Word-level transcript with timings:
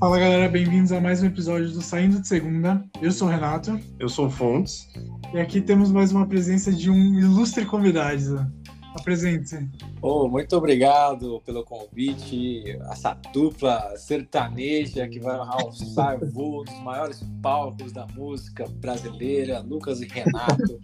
Fala 0.00 0.16
galera, 0.16 0.48
bem-vindos 0.48 0.92
a 0.92 1.00
mais 1.00 1.20
um 1.20 1.26
episódio 1.26 1.70
do 1.70 1.82
Saindo 1.82 2.20
de 2.20 2.28
Segunda. 2.28 2.84
Eu 3.02 3.10
sou 3.10 3.26
o 3.26 3.30
Renato. 3.32 3.80
Eu 3.98 4.08
sou 4.08 4.26
o 4.26 4.30
Fontes. 4.30 4.86
E 5.34 5.40
aqui 5.40 5.60
temos 5.60 5.90
mais 5.90 6.12
uma 6.12 6.24
presença 6.24 6.70
de 6.70 6.88
um 6.88 7.18
ilustre 7.18 7.66
convidado. 7.66 8.46
Apresente-se. 8.94 9.68
Oh, 10.00 10.28
muito 10.28 10.56
obrigado 10.56 11.42
pelo 11.44 11.64
convite. 11.64 12.78
Essa 12.92 13.14
dupla 13.32 13.96
sertaneja 13.96 15.08
que 15.08 15.18
vai 15.18 15.36
alçar 15.36 16.24
voo 16.30 16.64
nos 16.64 16.80
maiores 16.84 17.20
palcos 17.42 17.90
da 17.90 18.06
música 18.14 18.66
brasileira, 18.68 19.58
Lucas 19.58 20.00
e 20.00 20.06
Renato. 20.06 20.78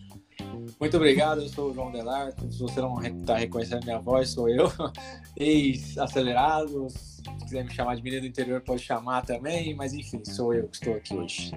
Muito 0.80 0.96
obrigado, 0.96 1.40
eu 1.40 1.48
sou 1.48 1.70
o 1.70 1.74
João 1.74 1.92
Delarco. 1.92 2.50
Se 2.50 2.58
você 2.58 2.80
não 2.80 3.00
está 3.00 3.36
reconhecendo 3.36 3.84
minha 3.84 4.00
voz, 4.00 4.30
sou 4.30 4.48
eu. 4.48 4.72
Ex-acelerados. 5.38 7.13
Se 7.38 7.44
quiser 7.44 7.64
me 7.64 7.72
chamar 7.72 7.96
de 7.96 8.02
menino 8.02 8.22
do 8.22 8.28
interior, 8.28 8.60
pode 8.60 8.82
chamar 8.82 9.22
também. 9.22 9.74
Mas 9.74 9.92
enfim, 9.92 10.22
sou 10.24 10.54
eu 10.54 10.68
que 10.68 10.76
estou 10.76 10.94
aqui 10.94 11.14
hoje. 11.14 11.52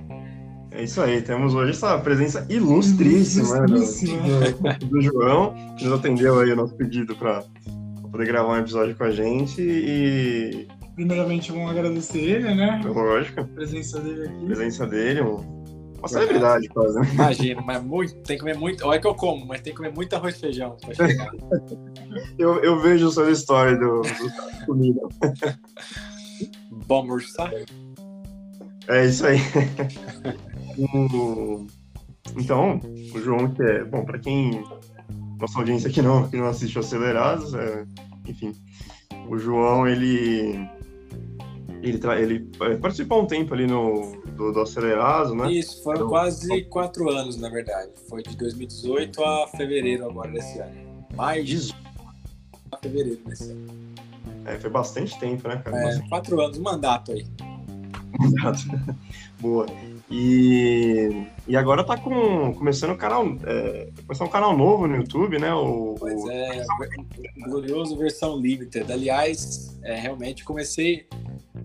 É 0.72 0.84
isso 0.84 1.02
aí, 1.02 1.22
temos 1.22 1.56
hoje 1.56 1.72
essa 1.72 1.98
presença 1.98 2.46
ilustríssima, 2.50 3.66
ilustríssima. 3.68 4.74
Do, 4.74 4.86
do, 4.88 5.02
João, 5.02 5.56
que 5.78 5.86
nos 5.86 5.98
atendeu 5.98 6.40
aí 6.40 6.52
o 6.52 6.56
nosso 6.56 6.76
pedido 6.76 7.16
para 7.16 7.44
poder 8.12 8.26
gravar 8.28 8.54
um 8.54 8.58
episódio 8.58 8.96
com 8.96 9.06
a 9.06 9.12
gente 9.12 9.62
e... 9.62 10.68
Primeiramente, 10.94 11.52
vamos 11.52 11.72
agradecer 11.72 12.20
ele, 12.20 12.56
né? 12.56 12.82
Lógico. 12.84 13.42
A 13.42 13.44
presença 13.44 14.00
dele 14.02 14.26
aqui. 14.26 14.44
A 14.44 14.46
presença 14.46 14.88
dele, 14.88 15.22
um 15.22 15.58
uma 16.00 16.08
celebridade 16.08 16.68
quase, 16.70 17.00
né? 17.00 17.10
Imagina, 17.12 17.62
mas 17.62 17.84
muito, 17.84 18.14
tem 18.16 18.38
que 18.38 18.44
comer 18.44 18.56
muito. 18.56 18.86
Olha 18.86 19.00
que 19.00 19.08
eu 19.08 19.16
como, 19.16 19.46
mas 19.46 19.62
tem 19.62 19.74
que 19.74 19.78
comer 19.78 19.94
muito 19.94 20.14
arroz 20.16 20.36
e 20.36 20.40
feijão 20.40 20.78
pra 20.80 20.94
chegar. 20.94 21.32
eu, 22.38 22.64
eu 22.64 22.80
vejo 22.80 23.10
sua 23.10 23.32
história 23.32 23.76
do, 23.78 24.02
do 24.02 24.66
comida. 24.66 25.02
Bom 26.88 26.98
almoçar? 26.98 27.52
É 28.88 29.06
isso 29.06 29.26
aí. 29.26 29.38
então, 32.38 32.80
o 33.14 33.20
João, 33.20 33.54
que 33.54 33.62
é. 33.64 33.84
Bom, 33.84 34.06
para 34.06 34.20
quem. 34.20 34.64
Nossa 35.40 35.60
audiência 35.60 35.90
aqui 35.90 36.02
não, 36.02 36.28
que 36.28 36.38
não 36.38 36.48
assiste 36.48 36.80
Acelerados, 36.80 37.54
é, 37.54 37.86
enfim. 38.28 38.54
O 39.30 39.38
João, 39.38 39.88
ele 39.88 40.68
ele, 41.82 42.00
ele 42.20 42.50
é, 42.62 42.76
participou 42.78 43.22
um 43.22 43.28
tempo 43.28 43.54
ali 43.54 43.68
no, 43.68 44.22
do, 44.36 44.52
do 44.52 44.62
Acelerados, 44.62 45.34
né? 45.34 45.52
Isso, 45.52 45.84
foram 45.84 45.98
então, 45.98 46.10
quase 46.10 46.64
quatro 46.64 47.10
anos, 47.10 47.38
na 47.38 47.50
verdade. 47.50 47.92
Foi 48.10 48.24
de 48.24 48.36
2018 48.36 49.24
a 49.24 49.48
fevereiro 49.50 50.10
agora 50.10 50.32
desse 50.32 50.60
ano. 50.60 51.06
Mais 51.16 51.46
de 51.46 51.74
a 52.72 52.78
fevereiro 52.78 53.20
desse 53.26 53.52
ano. 53.52 53.68
É, 54.48 54.58
foi 54.58 54.70
bastante 54.70 55.20
tempo, 55.20 55.48
né, 55.48 55.58
cara? 55.58 55.78
É, 55.78 56.00
quatro 56.08 56.40
anos, 56.40 56.58
mandato 56.58 57.12
aí. 57.12 57.28
Mandato. 58.18 58.64
Boa. 59.40 59.66
E, 60.10 61.28
e 61.46 61.58
agora 61.58 61.84
tá 61.84 61.98
com, 61.98 62.54
começando 62.54 62.92
o 62.92 62.98
canal, 62.98 63.26
é, 63.46 63.90
um 64.22 64.28
canal 64.30 64.58
novo 64.58 64.88
no 64.88 64.96
YouTube, 64.96 65.38
né? 65.38 65.54
O, 65.54 65.96
pois 66.00 66.26
é, 66.30 66.66
o 66.66 67.50
glorioso 67.50 67.98
versão 67.98 68.40
limited. 68.40 68.90
Aliás, 68.90 69.78
é, 69.84 69.96
realmente 69.96 70.46
comecei 70.46 71.06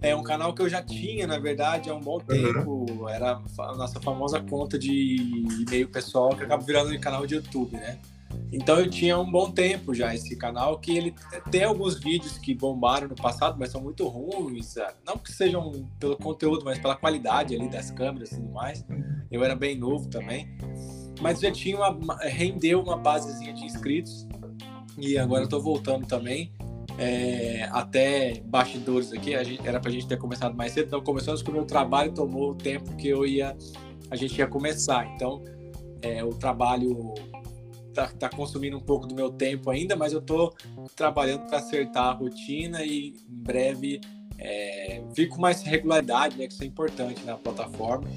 é 0.01 0.15
um 0.17 0.23
canal 0.25 0.53
que 0.53 0.63
eu 0.63 0.69
já 0.69 0.83
tinha, 0.83 1.27
na 1.27 1.39
verdade, 1.39 1.89
há 1.89 1.95
um 1.95 2.01
bom 2.01 2.19
tempo. 2.19 2.87
Uhum. 2.91 3.09
Era 3.09 3.41
a 3.59 3.75
nossa 3.77 4.01
famosa 4.01 4.41
conta 4.41 4.77
de 4.77 5.45
e-mail 5.61 5.89
pessoal 5.89 6.31
que 6.31 6.43
acaba 6.43 6.65
virando 6.65 6.93
um 6.93 7.01
canal 7.01 7.25
de 7.27 7.37
YouTube, 7.37 7.77
né? 7.77 7.99
Então 8.53 8.79
eu 8.79 8.89
tinha 8.91 9.19
um 9.19 9.31
bom 9.31 9.51
tempo 9.51 9.95
já 9.95 10.15
esse 10.15 10.37
canal, 10.37 10.79
que 10.79 10.97
ele 10.97 11.15
tem 11.51 11.65
alguns 11.65 11.99
vídeos 11.99 12.39
que 12.39 12.55
bombaram 12.55 13.09
no 13.09 13.15
passado, 13.15 13.57
mas 13.59 13.71
são 13.71 13.81
muito 13.81 14.07
ruins. 14.07 14.75
Não 15.07 15.17
que 15.17 15.33
sejam 15.33 15.89
pelo 15.99 16.17
conteúdo, 16.17 16.65
mas 16.65 16.79
pela 16.79 16.97
qualidade 16.97 17.55
ali 17.55 17.69
das 17.69 17.91
câmeras 17.91 18.33
e 18.33 18.37
tudo 18.37 18.51
mais. 18.51 18.85
Eu 19.31 19.43
era 19.43 19.57
bem 19.57 19.77
novo 19.77 20.09
também. 20.09 20.57
Mas 21.21 21.41
já 21.41 21.51
tinha 21.51 21.77
uma. 21.77 22.17
rendeu 22.23 22.81
uma 22.81 22.97
basezinha 22.97 23.53
de 23.53 23.65
inscritos. 23.65 24.27
E 24.99 25.17
agora 25.17 25.45
eu 25.45 25.49
tô 25.49 25.61
voltando 25.61 26.07
também 26.07 26.53
é, 26.99 27.69
até 27.73 28.43
bastidores 28.45 29.13
aqui, 29.13 29.35
a 29.35 29.43
gente, 29.43 29.67
era 29.67 29.81
pra 29.81 29.91
gente 29.91 30.07
ter 30.07 30.19
começado 30.19 30.55
mais 30.55 30.73
cedo, 30.73 30.87
então 30.87 31.01
começamos 31.01 31.43
com 31.43 31.51
o 31.51 31.55
meu 31.55 31.65
trabalho, 31.65 32.13
tomou 32.13 32.51
o 32.51 32.55
tempo 32.55 32.95
que 32.97 33.09
eu 33.09 33.27
ia, 33.27 33.57
a 34.11 34.17
gente 34.17 34.39
ia 34.39 34.47
começar. 34.47 35.07
Então, 35.15 35.43
é, 36.01 36.23
o 36.25 36.31
trabalho 36.31 37.15
tá, 37.93 38.09
tá, 38.09 38.29
consumindo 38.29 38.77
um 38.77 38.81
pouco 38.81 39.07
do 39.07 39.15
meu 39.15 39.31
tempo 39.31 39.71
ainda, 39.71 39.97
mas 39.97 40.13
eu 40.13 40.21
tô 40.21 40.55
trabalhando 40.97 41.47
para 41.47 41.59
acertar 41.59 42.05
a 42.05 42.13
rotina 42.13 42.85
e 42.85 43.09
em 43.09 43.15
breve 43.29 44.01
é, 44.39 45.03
vir 45.15 45.29
com 45.29 45.41
mais 45.41 45.63
regularidade, 45.63 46.37
né, 46.37 46.47
que 46.47 46.55
isso 46.55 46.63
é 46.63 46.67
importante 46.67 47.25
na 47.25 47.37
plataforma. 47.37 48.09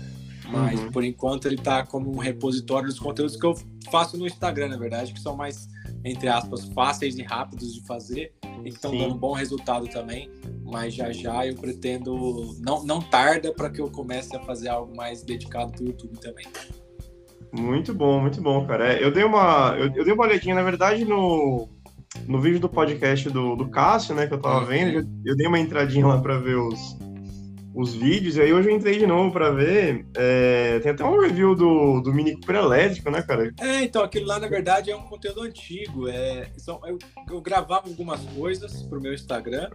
Mas 0.48 0.80
uhum. 0.80 0.92
por 0.92 1.04
enquanto 1.04 1.48
ele 1.48 1.58
tá 1.58 1.86
como 1.86 2.12
um 2.12 2.18
repositório 2.18 2.88
dos 2.88 3.00
conteúdos 3.00 3.36
que 3.36 3.46
eu 3.46 3.56
faço 3.90 4.18
no 4.18 4.28
Instagram, 4.28 4.70
na 4.70 4.78
verdade, 4.78 5.14
que 5.14 5.20
são 5.20 5.36
mais, 5.36 5.68
entre 6.04 6.28
aspas, 6.28 6.66
fáceis 6.66 7.18
e 7.18 7.24
rápidos 7.24 7.74
de 7.74 7.82
fazer 7.86 8.34
e 8.64 8.70
que 8.70 8.76
estão 8.76 8.96
dando 8.96 9.16
bom 9.16 9.34
resultado 9.34 9.88
também. 9.88 10.30
Mas 10.64 10.94
já 10.94 11.12
já 11.12 11.46
eu 11.46 11.56
pretendo. 11.56 12.56
Não, 12.60 12.84
não 12.84 13.02
tarda 13.02 13.54
para 13.54 13.70
que 13.70 13.82
eu 13.82 13.90
comece 13.90 14.36
a 14.36 14.40
fazer 14.42 14.70
algo 14.70 14.96
mais 14.96 15.24
dedicado 15.24 15.72
para 15.72 15.84
o 15.84 15.88
YouTube 15.88 16.20
também. 16.20 16.46
Muito 17.60 17.94
bom, 17.94 18.20
muito 18.20 18.42
bom, 18.42 18.66
cara. 18.66 18.94
É, 18.94 19.04
eu 19.04 19.12
dei 19.12 19.24
uma, 19.24 19.76
eu, 19.78 19.92
eu, 19.96 20.04
dei 20.04 20.14
uma 20.14 20.24
olhadinha, 20.26 20.56
na 20.56 20.64
verdade, 20.64 21.06
no, 21.06 21.70
no 22.28 22.42
vídeo 22.42 22.60
do 22.60 22.70
podcast 22.70 23.30
do, 23.30 23.56
do 23.56 23.70
Cássio, 23.70 24.16
né, 24.16 24.28
que 24.28 24.34
eu 24.34 24.42
tava 24.42 24.66
vendo, 24.66 25.00
eu, 25.00 25.04
eu 25.26 25.36
dei 25.36 25.48
uma 25.48 25.60
entradinha 25.60 26.06
lá 26.06 26.20
para 26.20 26.38
ver 26.38 26.56
os, 26.56 26.98
os 27.76 27.94
vídeos, 27.94 28.38
e 28.38 28.42
aí 28.42 28.54
hoje 28.54 28.70
eu 28.70 28.76
entrei 28.76 28.98
de 28.98 29.06
novo 29.06 29.32
para 29.32 29.52
ver. 29.52 30.06
É, 30.16 30.80
tem 30.80 30.92
até 30.92 31.04
um 31.04 31.20
review 31.20 31.54
do, 31.54 32.00
do 32.00 32.14
Mini 32.14 32.34
Cooper 32.34 32.56
elétrico, 32.56 33.12
né, 33.12 33.22
cara? 33.22 33.52
É, 33.60 33.84
então, 33.84 34.02
aquilo 34.02 34.28
lá, 34.28 34.40
na 34.40 34.48
verdade, 34.48 34.90
é 34.90 34.96
um 34.96 35.04
conteúdo 35.04 35.42
antigo. 35.42 36.08
É, 36.08 36.50
são, 36.58 36.80
eu, 36.86 36.98
eu 37.30 37.42
gravava 37.42 37.90
algumas 37.90 38.22
coisas 38.22 38.82
pro 38.84 39.02
meu 39.02 39.14
Instagram, 39.14 39.70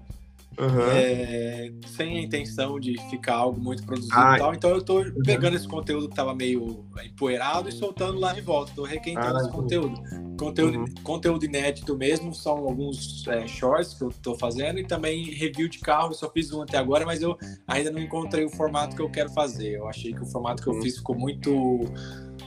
Uhum. 0.59 0.91
É, 0.91 1.73
sem 1.87 2.19
a 2.19 2.23
intenção 2.23 2.79
de 2.79 2.99
ficar 3.09 3.35
algo 3.35 3.61
muito 3.61 3.85
produzido 3.85 4.15
ah, 4.15 4.37
e 4.37 4.39
tal. 4.39 4.55
Então 4.55 4.71
eu 4.71 4.83
tô 4.83 4.99
uhum. 4.99 5.23
pegando 5.25 5.57
esse 5.57 5.67
conteúdo 5.67 6.09
que 6.09 6.15
tava 6.15 6.35
meio 6.35 6.85
empoeirado 7.05 7.69
e 7.69 7.73
soltando 7.73 8.19
lá 8.19 8.33
de 8.33 8.41
volta. 8.41 8.73
Tô 8.75 8.85
requentando 8.85 9.39
ah, 9.39 9.41
esse 9.41 9.51
conteúdo. 9.51 10.03
Conteúdo, 10.39 10.79
uhum. 10.79 10.95
conteúdo 11.03 11.45
inédito 11.45 11.97
mesmo, 11.97 12.35
são 12.35 12.57
alguns 12.59 13.27
é, 13.29 13.47
shorts 13.47 13.95
que 13.95 14.05
eu 14.05 14.11
tô 14.23 14.35
fazendo 14.37 14.79
e 14.79 14.85
também 14.85 15.25
review 15.35 15.69
de 15.69 15.79
carro. 15.79 16.11
Eu 16.11 16.15
só 16.15 16.31
fiz 16.31 16.53
um 16.53 16.63
até 16.63 16.79
agora, 16.79 17.07
mas 17.07 17.23
eu 17.23 17.39
ainda 17.67 17.91
não 17.91 18.01
encontrei 18.01 18.45
o 18.45 18.51
formato 18.51 18.97
que 18.97 19.03
eu 19.03 19.11
quero 19.11 19.31
fazer. 19.31 19.77
Eu 19.77 19.89
achei 19.89 20.13
que 20.13 20.23
o 20.23 20.27
formato 20.27 20.63
que 20.63 20.69
eu 20.69 20.75
uhum. 20.75 20.83
fiz 20.83 20.97
ficou 20.97 21.17
muito, 21.17 21.81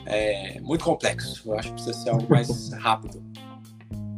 é, 0.05 0.59
muito 0.61 0.83
complexo. 0.83 1.49
Eu 1.49 1.57
acho 1.57 1.69
que 1.69 1.75
precisa 1.75 1.93
ser 1.93 2.09
algo 2.09 2.27
mais 2.29 2.71
rápido. 2.73 3.23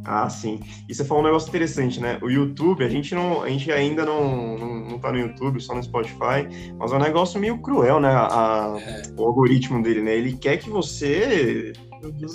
Ah, 0.06 0.30
sim. 0.30 0.60
E 0.88 0.94
você 0.94 1.04
falou 1.04 1.22
um 1.22 1.26
negócio 1.26 1.48
interessante, 1.48 1.98
né? 1.98 2.16
O 2.22 2.30
YouTube, 2.30 2.84
a 2.84 2.88
gente 2.88 3.12
não, 3.12 3.42
a 3.42 3.48
gente 3.48 3.70
ainda 3.72 4.04
não, 4.04 4.56
não, 4.56 4.74
não 4.90 4.98
tá 5.00 5.10
no 5.10 5.18
YouTube, 5.18 5.60
só 5.60 5.74
no 5.74 5.82
Spotify, 5.82 6.46
mas 6.78 6.92
é 6.92 6.96
um 6.96 7.00
negócio 7.00 7.40
meio 7.40 7.58
cruel, 7.58 7.98
né? 7.98 8.10
A, 8.10 8.76
é. 8.78 9.02
O 9.16 9.24
algoritmo 9.24 9.82
dele, 9.82 10.02
né? 10.02 10.14
Ele 10.14 10.36
quer 10.36 10.58
que 10.58 10.70
você 10.70 11.72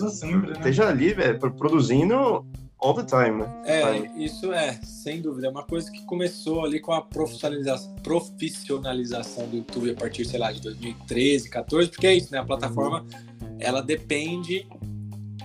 sempre, 0.10 0.52
né? 0.52 0.58
esteja 0.58 0.90
ali, 0.90 1.14
velho, 1.14 1.40
produzindo 1.40 2.46
all 2.82 2.94
the 2.94 3.04
time, 3.04 3.42
né? 3.42 3.62
É, 3.66 4.22
isso 4.22 4.52
é, 4.52 4.74
sem 4.84 5.22
dúvida. 5.22 5.48
É 5.48 5.50
uma 5.50 5.64
coisa 5.64 5.90
que 5.90 6.04
começou 6.06 6.66
ali 6.66 6.80
com 6.80 6.92
a 6.92 7.02
profissionalização, 7.02 7.96
profissionalização 8.04 9.48
do 9.48 9.58
YouTube 9.58 9.92
a 9.92 9.96
partir, 9.96 10.26
sei 10.26 10.40
lá, 10.40 10.52
de 10.52 10.62
2013, 10.62 11.50
14, 11.50 11.90
porque 11.90 12.08
é 12.08 12.16
isso, 12.16 12.34
né? 12.34 12.40
A 12.40 12.46
plataforma, 12.46 13.06
ela 13.60 13.82
depende 13.82 14.68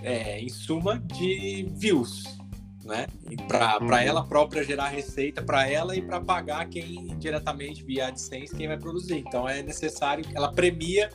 é, 0.07 0.41
em 0.41 0.49
suma, 0.49 1.01
de 1.01 1.69
views, 1.75 2.39
né? 2.85 3.09
Para 3.49 3.79
uhum. 3.81 3.93
ela 3.93 4.25
própria 4.25 4.63
gerar 4.63 4.89
receita 4.89 5.43
para 5.43 5.69
ela 5.69 5.97
e 5.97 6.01
para 6.01 6.21
pagar 6.21 6.65
quem 6.69 7.19
diretamente 7.19 7.83
via 7.83 8.07
AdSense 8.07 8.55
quem 8.55 8.69
vai 8.69 8.79
produzir. 8.79 9.17
Então 9.17 9.49
é 9.49 9.65
necessário 9.65 10.25
que 10.25 10.37
ela 10.37 10.53
premia 10.53 11.11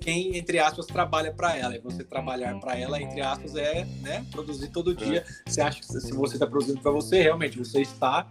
quem 0.00 0.36
entre 0.36 0.58
aspas 0.58 0.86
trabalha 0.86 1.32
para 1.32 1.56
ela. 1.56 1.76
E 1.76 1.78
você 1.78 2.02
trabalhar 2.02 2.58
para 2.58 2.76
ela 2.76 3.00
entre 3.00 3.20
aspas 3.20 3.54
é, 3.54 3.86
né, 4.00 4.26
produzir 4.32 4.68
todo 4.70 4.92
dia. 4.92 5.24
Você 5.46 5.60
acha 5.60 5.78
que 5.78 5.86
se 5.86 6.12
você 6.12 6.34
está 6.34 6.46
produzindo 6.46 6.80
para 6.80 6.90
você, 6.90 7.22
realmente 7.22 7.56
você 7.56 7.80
está 7.80 8.26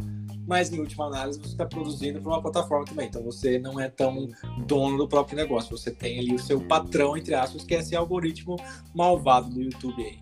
mas 0.48 0.72
em 0.72 0.80
última 0.80 1.06
análise 1.06 1.40
você 1.40 1.48
está 1.50 1.66
produzindo 1.66 2.22
para 2.22 2.32
uma 2.32 2.42
plataforma 2.42 2.86
também. 2.86 3.08
Então 3.08 3.24
você 3.24 3.60
não 3.60 3.80
é 3.80 3.90
tão 3.90 4.30
dono 4.66 4.98
do 4.98 5.08
próprio 5.08 5.38
negócio. 5.38 5.78
Você 5.78 5.92
tem 5.92 6.20
ali 6.20 6.36
o 6.36 6.40
seu 6.40 6.60
patrão, 6.62 7.16
entre 7.18 7.34
aspas, 7.34 7.64
que 7.64 7.76
é 7.76 7.80
esse 7.80 7.96
algoritmo 7.96 8.56
malvado 8.94 9.50
do 9.50 9.62
YouTube 9.62 10.04
aí. 10.04 10.20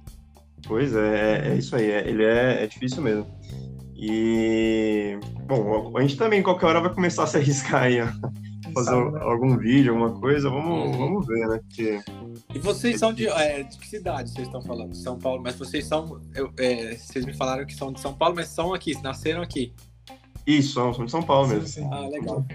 Pois 0.68 0.96
é, 0.96 1.50
é 1.50 1.56
isso 1.56 1.76
aí. 1.76 1.90
É, 1.90 2.08
ele 2.08 2.24
é, 2.24 2.64
é 2.64 2.68
difícil 2.68 3.02
mesmo. 3.02 3.26
E, 4.02 5.20
bom, 5.46 5.98
a 5.98 6.02
gente 6.02 6.16
também 6.16 6.42
qualquer 6.42 6.68
hora 6.68 6.80
vai 6.80 6.94
começar 6.94 7.24
a 7.24 7.28
se 7.28 7.36
arriscar 7.36 7.84
aí, 7.84 8.00
ó. 8.02 8.08
fazer 8.74 8.96
né? 8.96 9.20
algum 9.22 9.58
vídeo, 9.58 9.94
alguma 9.94 10.18
coisa, 10.18 10.50
vamos, 10.50 10.86
uhum. 10.86 10.98
vamos 10.98 11.28
ver, 11.28 11.48
né? 11.48 11.60
Porque... 11.68 12.02
E 12.56 12.60
vocês 12.60 12.98
são 12.98 13.12
de, 13.12 13.28
é, 13.28 13.64
de 13.64 13.78
que 13.78 13.88
cidade 13.88 14.30
vocês 14.30 14.48
estão 14.48 14.62
falando? 14.62 14.96
São 14.96 15.20
Paulo, 15.20 15.42
mas 15.44 15.56
vocês 15.56 15.86
são. 15.86 16.22
Eu, 16.34 16.50
é, 16.58 16.96
vocês 16.96 17.26
me 17.26 17.34
falaram 17.34 17.66
que 17.66 17.76
são 17.76 17.92
de 17.92 18.00
São 18.00 18.14
Paulo, 18.14 18.36
mas 18.36 18.48
são 18.48 18.74
aqui, 18.74 18.96
nasceram 19.04 19.42
aqui. 19.42 19.74
Isso, 20.58 20.74
somos 20.74 20.98
de 21.06 21.12
São 21.12 21.22
Paulo 21.22 21.48
Sim, 21.48 21.54
mesmo. 21.56 21.68
sim. 21.68 21.90
Ah, 21.92 22.08
legal. 22.08 22.46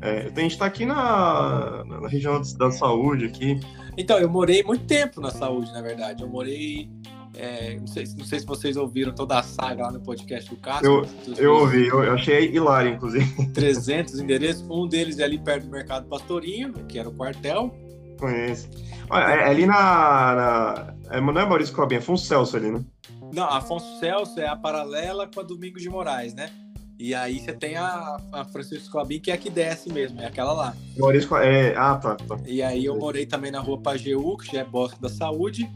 É, 0.00 0.30
a 0.34 0.40
gente 0.40 0.56
tá 0.58 0.66
aqui 0.66 0.86
na, 0.86 1.84
na 1.84 2.08
região 2.08 2.40
da 2.56 2.70
saúde 2.70 3.24
aqui. 3.26 3.58
Então, 3.96 4.18
eu 4.18 4.28
morei 4.28 4.62
muito 4.62 4.84
tempo 4.84 5.20
na 5.20 5.30
saúde, 5.30 5.72
na 5.72 5.80
verdade. 5.82 6.22
Eu 6.22 6.28
morei. 6.28 6.88
é, 7.36 7.76
não, 7.78 7.86
sei, 7.88 8.04
não 8.16 8.24
sei 8.24 8.38
se 8.40 8.46
vocês 8.46 8.76
ouviram 8.76 9.12
toda 9.12 9.38
a 9.38 9.42
saga 9.42 9.84
lá 9.84 9.90
no 9.92 10.00
podcast 10.00 10.48
do 10.50 10.56
Cássio. 10.60 10.86
Eu- 11.26 11.34
Eu 11.36 11.54
ouvi, 11.56 11.86
eu, 11.88 12.04
eu 12.04 12.14
achei 12.14 12.50
hilário, 12.54 12.92
inclusive. 12.94 13.26
300 13.52 14.20
endereços. 14.20 14.62
Um 14.70 14.86
deles 14.86 15.18
é 15.18 15.24
ali 15.24 15.38
perto 15.38 15.64
do 15.64 15.70
Mercado 15.72 16.06
Pastorinho, 16.08 16.72
que 16.86 16.98
era 16.98 17.08
o 17.08 17.12
quartel. 17.12 17.74
Conheço. 18.20 18.68
Olha, 19.10 19.24
é, 19.24 19.34
é 19.40 19.44
ali 19.48 19.66
na. 19.66 19.74
na 19.74 20.94
é, 21.10 21.20
não 21.20 21.40
é 21.40 21.44
Maurício 21.46 21.74
Clobin, 21.74 21.96
é 21.96 21.98
Afonso 21.98 22.24
Celso 22.26 22.56
ali, 22.56 22.70
né? 22.70 22.84
Não, 23.32 23.44
Afonso 23.44 23.98
Celso 24.00 24.38
é 24.40 24.46
a 24.46 24.56
paralela 24.56 25.28
com 25.32 25.40
a 25.40 25.42
Domingos 25.42 25.82
de 25.82 25.88
Moraes, 25.90 26.34
né? 26.34 26.50
E 26.98 27.14
aí 27.14 27.38
você 27.38 27.52
tem 27.52 27.76
a, 27.76 28.16
a 28.32 28.44
Francisco 28.44 28.90
Clabin, 28.90 29.20
que 29.20 29.30
é 29.30 29.34
a 29.34 29.38
que 29.38 29.48
desce 29.48 29.92
mesmo, 29.92 30.20
é 30.20 30.26
aquela 30.26 30.52
lá. 30.52 30.76
Maurício. 30.96 31.36
É, 31.36 31.74
ah, 31.76 31.96
tá, 31.96 32.16
tá. 32.16 32.36
E 32.44 32.60
aí 32.60 32.84
eu 32.84 32.98
morei 32.98 33.24
também 33.24 33.52
na 33.52 33.60
rua 33.60 33.80
Pajeú, 33.80 34.36
que 34.36 34.52
já 34.52 34.60
é 34.60 34.64
Bosque 34.64 35.00
da 35.00 35.08
Saúde. 35.08 35.70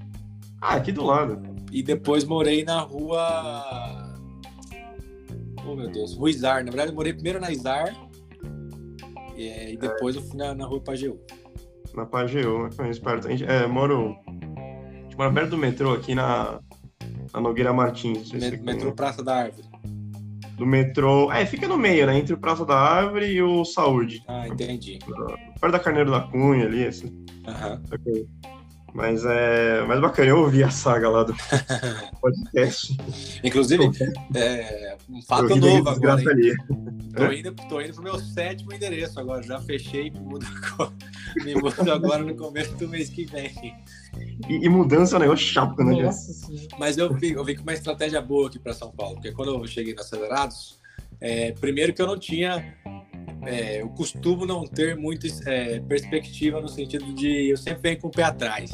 Ah, 0.61 0.75
aqui 0.75 0.91
do 0.91 1.05
lado. 1.05 1.41
E 1.71 1.81
depois 1.83 2.25
morei 2.25 2.65
na 2.65 2.81
rua. 2.81 4.13
Oh 5.65 5.77
meu 5.77 5.89
Deus, 5.91 6.17
Rua 6.17 6.29
Izar. 6.29 6.65
Na 6.65 6.71
verdade, 6.71 6.91
eu 6.91 6.95
morei 6.95 7.13
primeiro 7.13 7.41
na 7.41 7.53
Izar. 7.53 7.95
E, 9.37 9.75
e 9.75 9.77
depois 9.77 10.17
eu 10.17 10.23
fui 10.23 10.37
na, 10.37 10.55
na 10.55 10.67
rua 10.67 10.81
Pajeú. 10.81 11.21
Na 11.95 12.05
Pajeú, 12.05 12.65
eu 12.67 12.71
conheço 12.77 13.01
perto. 13.01 13.29
A 13.29 13.31
gente, 13.31 13.45
é, 13.45 13.65
moro. 13.67 14.17
A 14.27 15.03
gente 15.05 15.17
mora 15.17 15.33
perto 15.33 15.51
do 15.51 15.59
metrô 15.59 15.93
aqui 15.93 16.17
na, 16.17 16.59
na 17.33 17.41
Nogueira 17.41 17.73
Martins. 17.73 18.33
Met- 18.33 18.61
Metrô. 18.61 18.93
Praça 18.93 19.23
da 19.23 19.37
Árvore. 19.37 19.72
Do 20.63 20.67
metrô. 20.67 21.33
É, 21.33 21.45
fica 21.45 21.67
no 21.67 21.77
meio, 21.77 22.07
né? 22.07 22.17
Entre 22.17 22.33
o 22.33 22.39
Praça 22.39 22.65
da 22.65 22.79
Árvore 22.79 23.27
e 23.27 23.43
o 23.43 23.65
Saúde. 23.65 24.23
Ah, 24.29 24.47
entendi. 24.47 25.01
Perto 25.61 25.73
da 25.73 25.79
Carneiro 25.81 26.09
da 26.09 26.21
Cunha 26.21 26.67
ali, 26.67 26.87
assim. 26.87 27.09
Aham. 27.49 27.83
Ok. 27.93 28.29
Mas 28.93 29.25
é. 29.25 29.83
Mas 29.87 30.01
bacana, 30.01 30.29
eu 30.29 30.39
ouvi 30.41 30.63
a 30.63 30.71
saga 30.71 31.09
lá 31.09 31.23
do 31.25 31.35
podcast. 32.21 32.97
Inclusive, 33.43 33.91
é, 34.35 34.97
um 35.09 35.23
fato 35.23 35.57
novo 35.57 35.89
agora, 35.89 36.21
ali. 36.31 36.55
Tô 37.17 37.33
indo, 37.33 37.55
tô 37.69 37.81
indo 37.81 37.95
pro 37.95 38.03
meu 38.03 38.19
sétimo 38.19 38.73
endereço 38.73 39.19
agora. 39.19 39.43
Já 39.43 39.61
fechei, 39.61 40.11
me 40.11 40.21
mudo 40.21 40.47
agora, 40.47 40.93
me 41.43 41.55
mudo 41.55 41.93
agora 41.93 42.23
no 42.23 42.35
começo 42.35 42.75
do 42.75 42.89
mês 42.89 43.09
que 43.09 43.25
vem. 43.25 43.53
E, 44.49 44.67
e 44.67 44.69
mudança 44.69 45.17
é 45.17 45.19
um 45.19 45.21
negócio 45.21 45.47
chato, 45.47 45.83
né. 45.83 46.11
Mas 46.79 46.99
eu 46.99 47.13
vi, 47.15 47.33
eu 47.33 47.45
vi 47.45 47.57
com 47.57 47.63
uma 47.63 47.73
estratégia 47.73 48.21
boa 48.21 48.49
aqui 48.49 48.59
para 48.59 48.75
São 48.75 48.91
Paulo, 48.91 49.15
porque 49.15 49.33
quando 49.33 49.55
eu 49.55 49.67
cheguei 49.67 49.95
na 49.95 50.03
Acelerados, 50.03 50.79
é, 51.21 51.53
primeiro 51.53 51.95
que 51.95 52.03
eu 52.03 52.07
não 52.07 52.19
tinha. 52.19 52.77
É, 53.45 53.83
eu 53.83 53.89
costumo 53.91 54.47
não 54.47 54.67
ter 54.67 54.97
muita 54.97 55.27
é, 55.47 55.81
perspectiva 55.81 56.61
no 56.61 56.69
sentido 56.69 57.13
de 57.15 57.51
eu 57.51 57.57
sempre 57.57 57.83
venho 57.83 58.01
com 58.01 58.09
o 58.09 58.11
pé 58.11 58.23
atrás. 58.25 58.71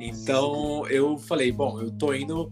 Então 0.00 0.86
eu 0.88 1.18
falei, 1.18 1.52
bom, 1.52 1.80
eu 1.80 1.90
tô 1.90 2.12
indo 2.14 2.50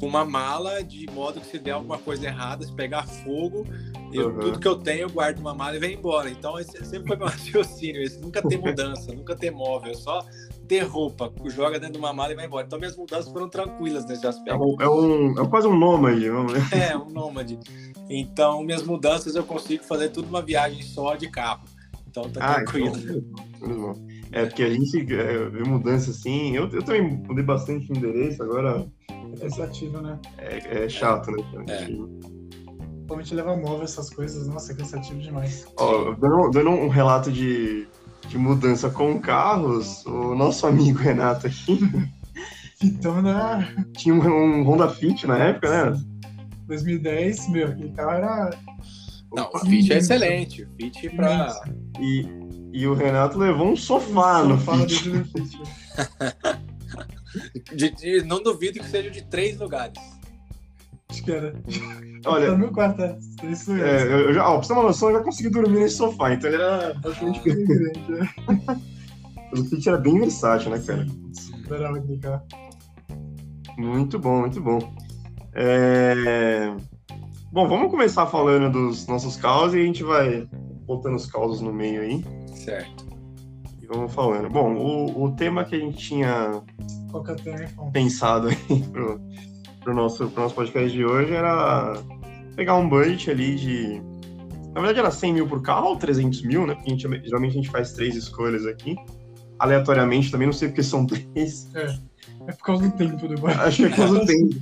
com 0.00 0.06
uma 0.06 0.24
mala 0.24 0.82
de 0.82 1.06
modo 1.12 1.40
que 1.40 1.46
se 1.46 1.58
der 1.58 1.72
alguma 1.72 1.98
coisa 1.98 2.26
errada, 2.26 2.64
se 2.64 2.72
pegar 2.72 3.06
fogo, 3.06 3.66
eu, 4.12 4.28
Uhum. 4.28 4.38
tudo 4.38 4.58
que 4.58 4.68
eu 4.68 4.76
tenho 4.76 5.02
eu 5.02 5.10
guardo 5.10 5.38
uma 5.38 5.54
mala 5.54 5.76
e 5.76 5.78
venho 5.78 5.98
embora. 5.98 6.30
Então 6.30 6.58
esse 6.58 6.72
sempre 6.84 7.08
foi 7.08 7.16
meu 7.16 7.26
raciocínio, 7.28 8.02
esse 8.02 8.18
nunca 8.18 8.40
ter 8.42 8.56
mudança, 8.58 9.12
nunca 9.12 9.36
ter 9.36 9.50
móvel, 9.50 9.94
só 9.94 10.24
ter 10.68 10.80
roupa, 10.84 11.32
joga 11.46 11.78
dentro 11.80 11.94
de 11.94 11.98
uma 11.98 12.12
mala 12.12 12.32
e 12.32 12.36
vai 12.36 12.46
embora. 12.46 12.66
Então 12.66 12.78
minhas 12.78 12.96
mudanças 12.96 13.32
foram 13.32 13.48
tranquilas 13.48 14.04
nesse 14.06 14.24
É, 14.24 14.28
aspecto. 14.28 14.62
um, 14.62 14.76
é, 14.80 14.88
um, 14.88 15.42
é 15.44 15.48
quase 15.48 15.66
um 15.66 15.76
nômade, 15.76 16.28
vamos 16.28 16.52
ver. 16.52 16.78
É, 16.90 16.96
um 16.96 17.08
nômade. 17.10 17.58
Então 18.10 18.62
minhas 18.62 18.82
mudanças 18.82 19.34
eu 19.34 19.42
consigo 19.44 19.82
fazer 19.84 20.10
tudo 20.10 20.28
uma 20.28 20.42
viagem 20.42 20.82
só 20.82 21.16
de 21.16 21.28
carro. 21.30 21.62
Então 22.10 22.28
tá 22.30 22.40
Ah, 22.40 22.54
tranquilo. 22.56 22.92
então. 23.62 23.94
É, 24.30 24.44
porque 24.44 24.62
a 24.62 24.70
gente 24.70 24.98
é, 25.14 25.48
vê 25.48 25.62
mudança 25.64 26.10
assim. 26.10 26.54
Eu, 26.54 26.68
eu 26.68 26.82
também 26.82 27.02
mudei 27.02 27.42
bastante 27.44 27.86
de 27.90 27.98
endereço, 27.98 28.42
agora 28.42 28.86
É 29.10 29.40
cansativo, 29.40 30.00
né? 30.02 30.18
é, 30.38 30.84
é 30.84 30.88
chato, 30.88 31.30
né? 31.30 31.42
É. 31.68 31.86
Principalmente 31.86 33.34
levar 33.34 33.56
móvel, 33.56 33.84
essas 33.84 34.10
coisas. 34.10 34.46
Nossa, 34.48 34.72
é 34.72 34.74
cansativo 34.76 35.18
demais. 35.18 35.66
Ó, 35.78 36.12
dando, 36.14 36.50
dando 36.50 36.70
um 36.70 36.88
relato 36.88 37.32
de, 37.32 37.88
de 38.28 38.38
mudança 38.38 38.90
com 38.90 39.18
carros, 39.20 40.04
o 40.06 40.34
nosso 40.34 40.66
amigo 40.66 40.98
Renato 40.98 41.46
aqui 41.46 41.78
Então, 42.82 43.20
na 43.22 43.66
tinha 43.96 44.14
um, 44.14 44.20
um 44.60 44.62
Honda 44.64 44.88
Fit 44.88 45.26
na 45.26 45.38
época, 45.38 45.90
né? 45.90 46.00
2010, 46.66 47.48
meu, 47.50 47.68
aquele 47.68 47.90
carro 47.92 48.10
era. 48.12 48.50
Não, 49.34 49.50
o 49.52 49.58
Fit 49.60 49.92
é 49.92 49.98
excelente. 49.98 50.62
O 50.64 50.68
Fit 50.76 51.08
pra. 51.10 51.48
E, 51.98 52.26
e 52.72 52.86
o 52.86 52.94
Renato 52.94 53.38
levou 53.38 53.72
um 53.72 53.76
sofá 53.76 54.42
no 54.44 54.58
Fala 54.58 54.86
Fit. 54.88 55.08
dentro 55.10 55.24
do 55.24 55.48
Fit. 55.48 55.58
de- 57.74 57.90
de- 57.90 58.22
não 58.22 58.42
duvido 58.42 58.78
que 58.80 58.86
seja 58.88 59.10
de 59.10 59.22
três 59.22 59.58
lugares. 59.58 59.98
Acho 61.10 61.22
que 61.24 61.30
era. 61.32 61.54
Olha, 62.26 62.50
no 62.52 62.58
meu 62.58 62.72
quarto, 62.72 63.00
é. 63.02 63.18
Isso 63.44 63.72
É, 63.72 64.02
é. 64.02 64.12
eu, 64.12 64.34
já, 64.34 64.46
ó, 64.48 64.54
pra 64.58 64.62
você 64.62 64.68
ter 64.68 64.74
uma 64.74 64.82
noção, 64.88 65.08
eu 65.10 65.18
já 65.18 65.24
consegui 65.24 65.50
dormir 65.50 65.80
nesse 65.80 65.96
sofá, 65.96 66.34
então 66.34 66.50
ele 66.50 66.62
era 66.62 66.94
bastante 66.94 67.40
grande, 67.40 68.10
né? 68.10 68.28
O 69.52 69.64
Fit 69.64 69.88
era 69.88 69.96
bem 69.98 70.18
versátil, 70.18 70.70
né, 70.70 70.78
cara? 70.86 71.06
Putz, 71.06 71.50
Adorava 71.64 71.96
aquele 71.98 72.18
carro. 72.18 72.42
Muito 73.78 74.18
bom, 74.18 74.40
muito 74.40 74.60
bom. 74.60 74.78
É, 75.54 76.74
Bom, 77.50 77.66
vamos 77.66 77.90
começar 77.90 78.26
falando 78.26 78.70
dos 78.70 79.06
nossos 79.06 79.36
causos 79.36 79.74
e 79.74 79.80
a 79.80 79.84
gente 79.84 80.02
vai 80.04 80.46
botando 80.86 81.14
os 81.14 81.26
causos 81.26 81.60
no 81.62 81.72
meio 81.72 82.02
aí 82.02 82.24
Certo. 82.54 83.06
e 83.80 83.86
vamos 83.86 84.12
falando. 84.12 84.50
Bom, 84.50 84.74
o, 84.74 85.24
o 85.24 85.30
tema 85.34 85.64
que 85.64 85.74
a 85.74 85.78
gente 85.78 85.96
tinha 85.96 86.62
Qual 87.10 87.22
que 87.24 87.30
é 87.30 87.34
o 87.34 87.36
tema, 87.36 87.90
pensado 87.92 88.48
aí 88.48 88.82
pro, 88.92 89.18
pro, 89.88 89.94
nosso, 89.94 90.28
pro 90.28 90.42
nosso 90.42 90.54
podcast 90.54 90.92
de 90.94 91.02
hoje 91.02 91.32
era 91.32 91.94
pegar 92.54 92.76
um 92.76 92.86
budget 92.86 93.30
ali 93.30 93.56
de. 93.56 94.02
Na 94.74 94.82
verdade 94.82 94.98
era 94.98 95.10
100 95.10 95.32
mil 95.32 95.48
por 95.48 95.62
carro 95.62 95.88
ou 95.88 95.96
300 95.96 96.42
mil, 96.42 96.66
né? 96.66 96.74
Porque 96.74 96.90
a 96.90 96.92
gente, 96.92 97.24
geralmente 97.24 97.52
a 97.52 97.54
gente 97.54 97.70
faz 97.70 97.92
três 97.92 98.14
escolhas 98.14 98.66
aqui. 98.66 98.96
Aleatoriamente 99.58 100.30
também, 100.30 100.46
não 100.46 100.52
sei 100.52 100.68
porque 100.68 100.82
são 100.82 101.06
três. 101.08 101.70
É 101.74 102.52
por 102.52 102.62
causa 102.64 102.88
do 102.88 102.96
tempo 102.96 103.16
do 103.16 103.34
bagulho. 103.40 103.62
Acho 103.62 103.76
que 103.78 103.84
é 103.84 103.88
por 103.88 103.96
causa 103.96 104.20
do 104.20 104.26
tempo. 104.26 104.54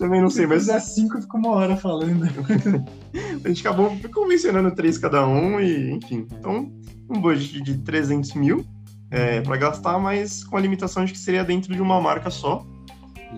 Também 0.00 0.20
não 0.20 0.30
sei, 0.30 0.44
Se 0.44 0.48
mas 0.48 0.58
fizer 0.62 0.80
cinco, 0.80 1.20
fica 1.20 1.36
uma 1.36 1.50
hora 1.50 1.76
falando. 1.76 2.24
a 3.44 3.48
gente 3.48 3.60
acabou 3.60 3.96
convencionando 4.12 4.72
três 4.72 4.98
cada 4.98 5.26
um 5.26 5.60
e, 5.60 5.92
enfim. 5.92 6.26
Então, 6.32 6.72
um 7.08 7.20
budget 7.20 7.60
de 7.60 7.78
300 7.78 8.34
mil 8.34 8.64
é, 9.12 9.40
para 9.40 9.56
gastar, 9.56 9.98
mas 9.98 10.42
com 10.42 10.56
a 10.56 10.60
limitação 10.60 11.04
de 11.04 11.12
que 11.12 11.18
seria 11.18 11.44
dentro 11.44 11.72
de 11.72 11.80
uma 11.80 12.00
marca 12.00 12.30
só. 12.30 12.66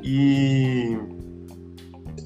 E, 0.03 0.97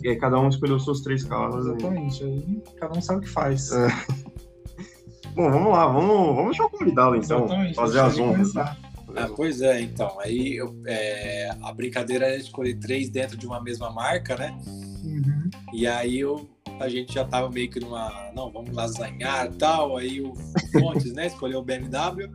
e 0.03 0.09
aí 0.09 0.17
cada 0.17 0.39
um 0.39 0.49
escolheu 0.49 0.79
seus 0.79 1.01
três 1.03 1.25
carros. 1.25 1.67
aí. 1.67 1.73
Exatamente. 1.73 2.25
Aí 2.25 2.63
cada 2.79 2.99
um 2.99 3.01
sabe 3.03 3.21
o 3.21 3.23
que 3.23 3.29
faz. 3.31 3.71
É, 3.73 3.89
Bom, 5.35 5.51
vamos 5.51 5.73
lá, 5.73 5.87
vamos, 5.89 6.27
vamos 6.37 6.51
deixar 6.51 6.67
o 6.67 6.71
convidado 6.71 7.17
então, 7.17 7.45
Exatamente. 7.45 7.75
fazer 7.75 8.01
as 8.01 8.19
honras. 8.19 8.53
começar. 8.53 8.79
Ah, 9.17 9.29
pois 9.35 9.61
é, 9.63 9.81
então. 9.81 10.19
Aí 10.21 10.57
eu- 10.57 10.77
é, 10.87 11.51
a 11.63 11.73
brincadeira 11.73 12.27
era 12.27 12.37
escolher 12.37 12.75
três 12.79 13.09
dentro 13.09 13.37
de 13.37 13.47
uma 13.47 13.61
mesma 13.61 13.91
marca, 13.91 14.37
né? 14.37 14.57
Uhum. 15.05 15.51
E 15.73 15.87
aí 15.87 16.19
eu, 16.21 16.49
a 16.81 16.89
gente 16.89 17.13
já 17.15 17.25
tava 17.25 17.49
meio 17.51 17.69
que 17.71 17.79
numa. 17.81 18.31
Não, 18.35 18.51
vamos 18.51 18.71
lasanhar 18.75 19.47
e 19.47 19.57
tal. 19.57 19.97
Aí 19.97 20.21
o 20.21 20.35
Fontes, 20.73 21.13
né? 21.13 21.27
Escolheu 21.27 21.61
o 21.61 21.65
BMW. 21.65 22.31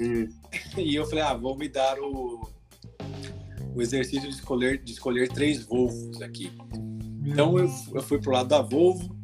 E- 0.00 0.28
E 0.78 0.94
eu 0.94 1.04
falei, 1.06 1.22
ah, 1.24 1.34
vou 1.34 1.56
me 1.56 1.68
dar 1.68 1.98
o, 2.00 2.48
o 3.74 3.82
exercício 3.82 4.28
de 4.28 4.34
escolher, 4.34 4.82
de 4.82 4.92
escolher 4.92 5.28
três 5.28 5.64
Volvos 5.64 6.22
aqui. 6.22 6.52
Então 7.24 7.58
eu, 7.58 7.68
eu 7.94 8.02
fui 8.02 8.20
pro 8.20 8.32
lado 8.32 8.48
da 8.48 8.60
Volvo. 8.60 9.16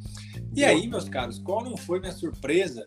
E 0.55 0.65
aí, 0.65 0.89
meus 0.89 1.09
caros, 1.09 1.39
qual 1.39 1.63
não 1.63 1.77
foi 1.77 2.01
minha 2.01 2.13
surpresa? 2.13 2.87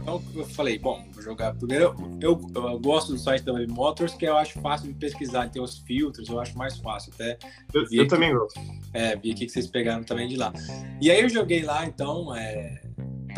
Então 0.00 0.22
eu 0.34 0.44
falei, 0.44 0.78
bom, 0.78 1.02
vou 1.12 1.22
jogar 1.22 1.54
primeiro. 1.54 1.94
Eu, 2.20 2.40
eu, 2.54 2.78
gosto 2.78 3.12
do 3.12 3.18
site 3.18 3.42
da 3.42 3.52
Web 3.52 3.72
Motors, 3.72 4.14
que 4.14 4.26
eu 4.26 4.36
acho 4.36 4.60
fácil 4.60 4.88
de 4.88 4.94
pesquisar, 4.94 5.48
tem 5.48 5.62
os 5.62 5.78
filtros, 5.78 6.28
eu 6.28 6.38
acho 6.40 6.56
mais 6.56 6.76
fácil 6.78 7.12
até. 7.14 7.38
Eu, 7.72 7.82
eu 7.82 8.02
aqui. 8.02 8.06
também 8.06 8.34
gosto. 8.34 8.60
É, 8.92 9.16
vi 9.16 9.30
aqui 9.30 9.46
que 9.46 9.52
vocês 9.52 9.66
pegaram 9.66 10.02
também 10.02 10.28
de 10.28 10.36
lá. 10.36 10.52
E 11.00 11.10
aí 11.10 11.20
eu 11.20 11.28
joguei 11.28 11.62
lá, 11.62 11.86
então, 11.86 12.34
é, 12.34 12.82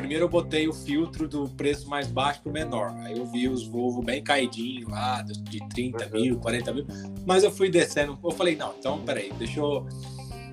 primeiro 0.02 0.24
eu 0.24 0.28
botei 0.28 0.66
o 0.66 0.72
filtro 0.72 1.28
do 1.28 1.48
preço 1.50 1.88
mais 1.88 2.08
baixo 2.08 2.42
pro 2.42 2.52
menor. 2.52 2.92
Aí 3.04 3.16
eu 3.16 3.24
vi 3.24 3.48
os 3.48 3.64
Volvo 3.64 4.02
bem 4.02 4.22
caidinho 4.22 4.90
lá, 4.90 5.22
de 5.22 5.40
de 5.40 5.68
30 5.68 6.08
mil, 6.08 6.38
40 6.40 6.72
mil. 6.74 6.86
Mas 7.24 7.44
eu 7.44 7.52
fui 7.52 7.70
descendo. 7.70 8.18
Eu 8.22 8.30
falei, 8.32 8.56
não, 8.56 8.74
então, 8.76 9.00
peraí, 9.02 9.32
deixa 9.38 9.60
eu. 9.60 9.86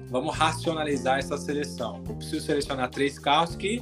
Vamos 0.10 0.36
racionalizar 0.36 1.18
essa 1.18 1.36
seleção. 1.36 2.04
Eu 2.08 2.16
preciso 2.16 2.46
selecionar 2.46 2.90
três 2.90 3.18
carros 3.18 3.56
que 3.56 3.82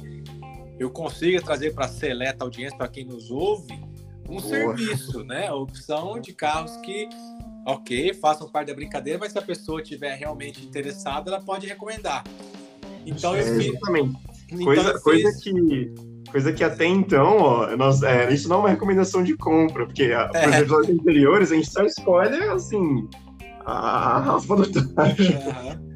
eu 0.78 0.90
consiga 0.90 1.42
trazer 1.42 1.74
para 1.74 1.84
a 1.84 1.88
seleta 1.88 2.44
audiência, 2.44 2.76
para 2.76 2.88
quem 2.88 3.04
nos 3.04 3.30
ouve, 3.30 3.74
um 4.28 4.36
Boa. 4.36 4.42
serviço, 4.42 5.22
né? 5.24 5.48
A 5.48 5.54
opção 5.54 6.18
de 6.18 6.32
carros 6.32 6.76
que 6.78 7.08
ok, 7.66 8.14
façam 8.14 8.48
parte 8.48 8.68
da 8.68 8.74
brincadeira, 8.74 9.18
mas 9.18 9.32
se 9.32 9.38
a 9.38 9.42
pessoa 9.42 9.82
estiver 9.82 10.14
realmente 10.16 10.64
interessada, 10.64 11.30
ela 11.30 11.40
pode 11.42 11.66
recomendar. 11.66 12.24
Então 13.04 13.34
É, 13.34 13.42
eu 13.42 13.60
fiz. 13.60 13.78
Então 14.50 14.64
Coisa, 14.64 14.90
eu 14.90 15.00
coisa 15.00 15.40
que. 15.40 15.94
Coisa 16.30 16.52
que 16.52 16.62
até 16.62 16.84
então, 16.84 17.38
ó, 17.38 17.76
nós, 17.76 18.02
é, 18.02 18.30
isso 18.32 18.50
não 18.50 18.56
é 18.56 18.60
uma 18.60 18.68
recomendação 18.68 19.22
de 19.22 19.34
compra, 19.34 19.86
porque 19.86 20.12
a, 20.12 20.30
É. 20.34 20.48
os 20.48 20.54
episódios 20.56 20.98
anteriores 20.98 21.50
a 21.52 21.54
gente 21.54 21.70
só 21.70 21.82
escolhe, 21.84 22.36
assim, 22.50 23.08
a, 23.64 23.72
a 24.16 24.18
raspa 24.20 24.56
do 24.56 24.94
tacho. 24.94 25.22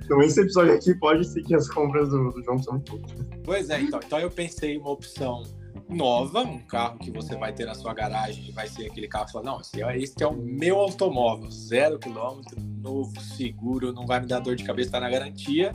Então 0.04 0.22
esse 0.22 0.40
episódio 0.40 0.72
aqui 0.74 0.94
pode 0.98 1.26
ser 1.26 1.42
que 1.42 1.54
as 1.54 1.68
compras 1.68 2.08
do, 2.08 2.30
do 2.30 2.42
João 2.44 2.58
são 2.62 2.80
poucas. 2.80 3.12
Pois 3.44 3.68
é, 3.70 3.80
então. 3.80 4.00
Então 4.04 4.18
eu 4.18 4.30
pensei 4.30 4.78
uma 4.78 4.90
opção 4.90 5.42
nova, 5.88 6.40
um 6.40 6.58
carro 6.60 6.98
que 6.98 7.10
você 7.10 7.36
vai 7.36 7.52
ter 7.52 7.66
na 7.66 7.74
sua 7.74 7.92
garagem 7.92 8.48
e 8.48 8.52
vai 8.52 8.66
ser 8.66 8.86
aquele 8.86 9.08
carro 9.08 9.26
que 9.26 9.32
fala, 9.32 9.44
não, 9.44 9.60
esse 9.60 9.82
é, 9.82 9.98
esse 9.98 10.22
é 10.22 10.26
o 10.26 10.34
meu 10.34 10.78
automóvel, 10.78 11.50
zero 11.50 11.98
quilômetro, 11.98 12.58
novo, 12.60 13.20
seguro, 13.20 13.92
não 13.92 14.06
vai 14.06 14.20
me 14.20 14.26
dar 14.26 14.40
dor 14.40 14.56
de 14.56 14.64
cabeça, 14.64 14.92
tá 14.92 15.00
na 15.00 15.10
garantia. 15.10 15.74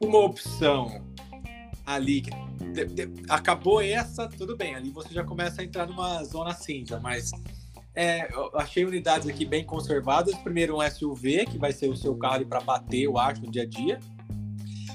Uma 0.00 0.18
opção 0.18 1.05
ali 1.86 2.20
de- 2.20 3.08
acabou 3.28 3.80
essa, 3.80 4.28
tudo 4.28 4.56
bem, 4.56 4.74
ali 4.74 4.90
você 4.90 5.14
já 5.14 5.24
começa 5.24 5.62
a 5.62 5.64
entrar 5.64 5.86
numa 5.86 6.22
zona 6.24 6.52
cinza, 6.52 6.98
mas 7.00 7.30
é, 7.94 8.30
eu 8.34 8.50
achei 8.54 8.84
unidades 8.84 9.26
aqui 9.26 9.46
bem 9.46 9.64
conservadas. 9.64 10.34
Primeiro 10.38 10.76
um 10.76 10.82
SUV, 10.82 11.46
que 11.46 11.56
vai 11.56 11.72
ser 11.72 11.88
o 11.88 11.96
seu 11.96 12.14
carro 12.16 12.44
para 12.44 12.60
bater, 12.60 13.04
eu 13.04 13.16
acho, 13.16 13.40
no 13.40 13.50
dia 13.50 13.62
a 13.62 13.66
dia. 13.66 13.98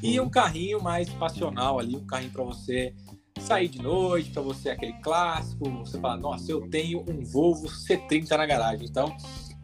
E 0.03 0.19
um 0.19 0.29
carrinho 0.29 0.81
mais 0.81 1.09
passional 1.09 1.79
ali, 1.79 1.95
um 1.95 2.05
carrinho 2.05 2.31
para 2.31 2.43
você 2.43 2.93
sair 3.39 3.69
de 3.69 3.81
noite, 3.81 4.29
para 4.29 4.41
você 4.43 4.69
aquele 4.69 4.93
clássico, 4.93 5.67
você 5.79 5.99
fala, 5.99 6.17
nossa, 6.17 6.51
eu 6.51 6.69
tenho 6.69 7.03
um 7.07 7.23
Volvo 7.23 7.67
C30 7.67 8.29
na 8.37 8.45
garagem. 8.45 8.87
Então, 8.87 9.15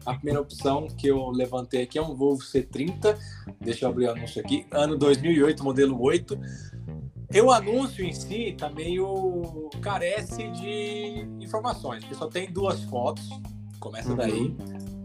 a 0.04 0.14
primeira 0.14 0.40
opção 0.40 0.88
que 0.88 1.06
eu 1.06 1.30
levantei 1.30 1.82
aqui 1.82 1.98
é 1.98 2.02
um 2.02 2.16
Volvo 2.16 2.42
C30. 2.42 3.16
Deixa 3.60 3.84
eu 3.84 3.90
abrir 3.90 4.06
o 4.06 4.10
anúncio 4.12 4.40
aqui. 4.40 4.66
Ano 4.72 4.96
2008, 4.96 5.62
modelo 5.62 6.00
8. 6.00 6.38
O 7.44 7.50
anúncio 7.52 8.04
em 8.04 8.12
si 8.12 8.54
tá 8.58 8.70
meio 8.70 9.68
carece 9.82 10.48
de 10.52 11.26
informações, 11.40 12.00
porque 12.02 12.14
só 12.14 12.26
tem 12.26 12.50
duas 12.50 12.82
fotos. 12.84 13.28
Começa 13.78 14.10
Uhum. 14.10 14.16
daí. 14.16 14.56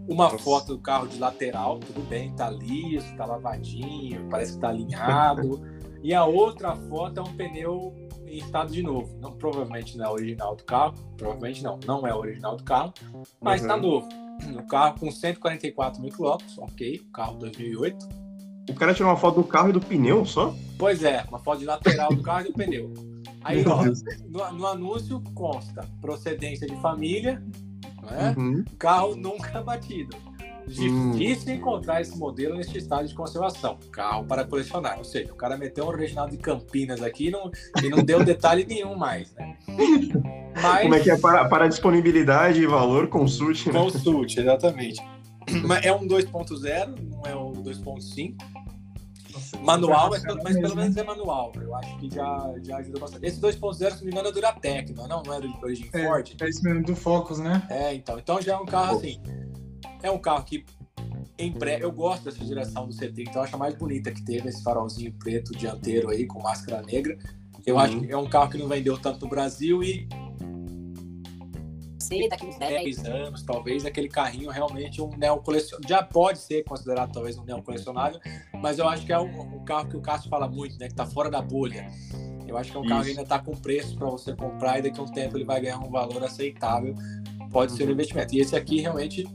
Uma 0.08 0.26
Nossa. 0.26 0.38
foto 0.40 0.76
do 0.76 0.80
carro 0.82 1.08
de 1.08 1.18
lateral, 1.18 1.80
tudo 1.80 2.02
bem, 2.08 2.34
tá 2.34 2.50
liso, 2.50 3.06
tá 3.16 3.26
lavadinho, 3.26 4.28
parece 4.30 4.54
que 4.54 4.60
tá 4.60 4.70
alinhado. 4.70 5.62
e 6.04 6.14
a 6.14 6.26
outra 6.26 6.76
foto 6.76 7.20
é 7.20 7.24
um 7.24 7.34
pneu 7.36 7.94
em 8.26 8.38
estado 8.38 8.72
de 8.72 8.82
novo. 8.84 9.18
Não, 9.22 9.32
provavelmente 9.34 9.98
não 9.98 10.06
é 10.06 10.10
original 10.10 10.56
do 10.56 10.64
carro, 10.66 10.96
provavelmente 11.18 11.64
não, 11.64 11.80
não 11.86 12.06
é 12.08 12.14
original 12.14 12.56
do 12.58 12.64
carro, 12.64 12.94
mas 13.40 13.62
Uhum. 13.62 13.68
tá 13.68 13.78
novo. 13.78 14.10
O 14.60 14.64
carro 14.68 15.00
com 15.00 15.10
144 15.12 16.02
mil 16.02 16.12
quilômetros, 16.12 16.58
ok, 16.58 17.00
carro 17.14 17.38
2008. 17.38 18.23
O 18.70 18.74
cara 18.74 18.94
tirou 18.94 19.12
uma 19.12 19.18
foto 19.18 19.42
do 19.42 19.44
carro 19.44 19.70
e 19.70 19.74
do 19.74 19.82
pneu 19.82 20.26
só? 20.26 20.54
Pois 20.78 21.04
é, 21.04 21.24
uma 21.30 21.40
foto 21.40 21.60
de 21.60 21.66
lateral 21.66 22.14
do 22.14 22.22
carro 22.22 22.42
e 22.42 22.44
do 22.46 22.54
pneu. 22.54 22.94
Aí, 23.44 23.64
ó, 23.68 23.84
no, 24.30 24.58
no 24.58 24.68
anúncio 24.68 25.22
consta 25.34 25.86
procedência 26.02 26.66
de 26.66 26.76
família, 26.82 27.44
né? 28.10 28.34
Uhum. 28.38 28.64
carro 28.78 29.16
nunca 29.16 29.62
batido. 29.62 30.16
Difícil 30.66 31.56
encontrar 31.56 32.02
esse 32.02 32.18
modelo 32.18 32.56
neste 32.56 32.78
estado 32.78 33.06
de 33.08 33.14
conservação. 33.14 33.78
Carro 33.92 34.24
para 34.26 34.46
colecionar. 34.46 34.98
Ou 34.98 35.04
seja, 35.04 35.34
o 35.34 35.36
cara 35.36 35.58
meteu 35.58 35.84
um 35.86 35.90
original 35.90 36.30
de 36.30 36.38
Campinas 36.38 37.02
aqui 37.02 37.28
e 37.28 37.32
não, 37.32 37.52
e 37.84 37.90
não 37.90 38.04
deu 38.04 38.24
detalhe 38.24 38.66
nenhum 38.66 38.96
mais, 38.96 39.34
né? 39.34 39.58
Mas 40.62 40.84
Como 40.84 40.96
é 40.96 41.00
que 41.02 41.12
é 41.12 41.18
para, 41.18 41.46
para 41.50 41.68
disponibilidade 41.68 42.62
e 42.62 42.68
valor, 42.68 43.08
consulte, 43.08 43.70
né? 43.70 43.78
consulte, 43.78 44.40
exatamente. 44.40 45.02
Mas 45.66 45.86
é 45.86 45.94
um 45.94 46.08
2.0, 46.08 47.10
não 47.12 47.22
é 47.26 47.36
um 47.36 47.54
2.5. 47.54 48.36
Nossa, 49.34 49.58
Manual, 49.60 50.10
mas, 50.12 50.22
pelo- 50.22 50.38
tá 50.38 50.44
mas 50.44 50.58
pelo 50.60 50.76
menos 50.76 50.96
é 50.96 51.04
manual. 51.04 51.52
Eu 51.56 51.74
acho 51.76 51.98
que 51.98 52.08
já, 52.14 52.54
já 52.62 52.78
ajuda 52.78 53.00
bastante. 53.00 53.26
Esse 53.26 53.40
2.0, 53.42 53.74
se 53.74 53.82
não 53.98 54.04
me 54.06 54.12
engano, 54.12 54.28
é 54.28 54.32
Duratec, 54.32 54.94
não, 54.94 55.06
é? 55.06 55.08
não, 55.08 55.24
não 55.24 55.34
é 55.34 55.42
de 55.42 55.48
origem 55.64 55.90
É, 55.92 56.06
Ford. 56.06 56.36
É 56.40 56.50
isso 56.50 56.64
mesmo, 56.64 56.84
do 56.84 56.96
Focus, 56.96 57.40
né? 57.40 57.66
É, 57.68 57.96
então. 57.96 58.20
Então 58.20 58.40
já 58.40 58.54
é 58.54 58.58
um 58.58 58.66
carro 58.66 58.96
assim. 58.98 59.20
É 60.04 60.12
um 60.12 60.20
carro 60.20 60.44
que 60.44 60.64
em 61.40 61.52
pré, 61.52 61.80
eu 61.82 61.92
gosto 61.92 62.26
dessa 62.26 62.46
direção 62.46 62.88
do 62.88 62.94
C30, 62.94 63.34
eu 63.34 63.42
acho 63.42 63.56
a 63.56 63.58
mais 63.58 63.74
bonita 63.74 64.12
que 64.12 64.22
teve 64.24 64.50
esse 64.50 64.62
farolzinho 64.62 65.12
preto 65.14 65.52
dianteiro 65.58 66.10
aí 66.12 66.28
com 66.28 66.40
máscara 66.40 66.84
negra. 66.84 67.18
Eu 67.66 67.76
Uhum. 67.76 67.82
acho 67.82 68.00
que 68.02 68.12
é 68.12 68.18
um 68.18 68.30
carro 68.30 68.52
que 68.52 68.58
não 68.60 68.68
vendeu 68.68 68.98
tanto 69.00 69.22
no 69.26 69.30
Brasil 69.30 69.82
e 69.84 70.08
Sim, 72.04 72.28
daqui 72.30 72.46
uns 72.46 72.58
10. 72.58 72.84
10 72.98 73.06
anos, 73.06 73.44
talvez, 73.44 73.86
aquele 73.86 74.10
carrinho 74.10 74.50
realmente 74.50 75.02
um 75.02 75.10
neocolecionável. 75.18 75.88
Já 75.90 76.04
pode 76.04 76.40
ser 76.40 76.64
considerado 76.64 77.12
talvez 77.12 77.38
um 77.38 77.44
neocolecionável, 77.44 78.20
mas 78.62 78.80
eu 78.80 78.88
acho 78.88 79.06
que 79.06 79.14
é 79.14 79.20
um, 79.20 79.56
um 79.58 79.64
carro 79.66 79.90
que 79.90 79.98
o 79.98 80.02
Cássio 80.02 80.30
fala 80.30 80.48
muito, 80.48 80.78
né? 80.80 80.88
Que 80.88 80.96
tá 80.96 81.06
fora 81.06 81.30
da 81.30 81.42
bolha. 81.42 81.88
Eu 82.48 82.58
acho 82.58 82.72
que 82.72 82.78
é 82.78 82.80
um 82.80 82.86
carro 82.86 83.04
que 83.04 83.10
Isso. 83.12 83.20
ainda 83.20 83.30
tá 83.30 83.40
com 83.40 83.52
preço 83.56 83.96
para 83.96 84.08
você 84.10 84.36
comprar 84.36 84.80
e 84.80 84.84
daqui 84.84 85.00
a 85.00 85.04
um 85.04 85.08
tempo 85.12 85.38
ele 85.38 85.46
vai 85.46 85.60
ganhar 85.62 85.80
um 85.80 85.90
valor 85.90 86.24
aceitável. 86.24 86.94
Pode 87.52 87.72
ser 87.72 87.84
um 87.84 87.86
Uhum. 87.88 87.92
investimento. 87.94 88.36
E 88.36 88.40
esse 88.42 88.56
aqui 88.56 88.80
realmente 88.82 89.28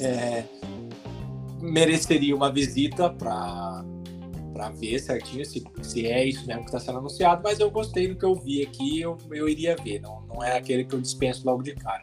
é, 0.00 0.44
mereceria 1.60 2.34
uma 2.34 2.50
visita 2.52 3.10
para 3.10 3.84
para 4.58 4.70
ver 4.70 4.98
certinho 4.98 5.46
se, 5.46 5.64
se 5.82 6.06
é 6.08 6.24
isso 6.24 6.44
mesmo 6.44 6.62
que 6.62 6.68
está 6.68 6.80
sendo 6.80 6.98
anunciado, 6.98 7.42
mas 7.44 7.60
eu 7.60 7.70
gostei 7.70 8.08
do 8.08 8.16
que 8.16 8.24
eu 8.24 8.34
vi 8.34 8.64
aqui, 8.64 9.00
eu, 9.00 9.16
eu 9.30 9.48
iria 9.48 9.76
ver, 9.76 10.00
não, 10.00 10.22
não 10.22 10.42
é 10.42 10.58
aquele 10.58 10.84
que 10.84 10.96
eu 10.96 11.00
dispenso 11.00 11.46
logo 11.46 11.62
de 11.62 11.76
cara. 11.76 12.02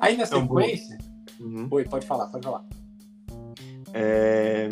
Aí 0.00 0.16
na 0.16 0.22
É 0.22 0.26
sequência. 0.26 0.96
Uhum. 1.38 1.68
Oi, 1.70 1.84
pode 1.84 2.06
falar, 2.06 2.28
pode 2.28 2.42
falar. 2.42 2.64
É... 3.92 4.70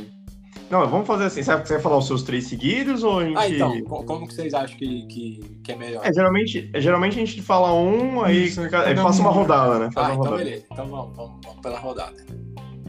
Não, 0.71 0.89
vamos 0.89 1.07
fazer 1.07 1.25
assim. 1.25 1.43
Sabe 1.43 1.63
que 1.63 1.69
você 1.69 1.75
vai 1.75 1.83
falar 1.83 1.99
os 1.99 2.07
seus 2.07 2.23
três 2.23 2.47
seguidos 2.47 3.03
ou 3.03 3.19
a 3.19 3.25
gente. 3.25 3.37
Ah, 3.37 3.49
então, 3.49 3.81
co- 3.83 4.05
como 4.05 4.27
que 4.27 4.33
vocês 4.35 4.55
acham 4.55 4.79
que, 4.79 5.03
que, 5.07 5.41
que 5.65 5.73
é 5.73 5.77
melhor? 5.77 6.07
É, 6.07 6.13
geralmente, 6.13 6.71
é, 6.73 6.81
geralmente 6.81 7.17
a 7.21 7.27
gente 7.27 7.43
fala 7.43 7.75
um, 7.75 8.23
aí 8.23 8.55
cada 8.71 8.95
passa 9.03 9.19
um. 9.19 9.25
uma 9.25 9.33
rodada, 9.33 9.81
né? 9.81 9.91
Faz 9.91 10.07
ah, 10.07 10.11
uma 10.11 10.15
então 10.15 10.31
rodada. 10.31 10.45
beleza. 10.45 10.65
Então 10.71 10.89
vamos, 10.89 11.17
vamos, 11.17 11.41
vamos 11.45 11.61
pela 11.61 11.79
rodada. 11.79 12.17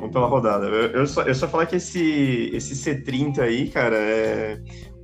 Vamos 0.01 0.13
pela 0.13 0.27
rodada. 0.27 0.65
Eu, 0.65 0.91
eu 0.91 1.08
só, 1.08 1.22
eu 1.22 1.36
só 1.36 1.48
falar 1.48 1.67
que 1.67 1.75
esse, 1.75 2.50
esse 2.53 2.74
C30 2.74 3.39
aí, 3.39 3.70
cara, 3.70 3.96
é. 3.96 4.60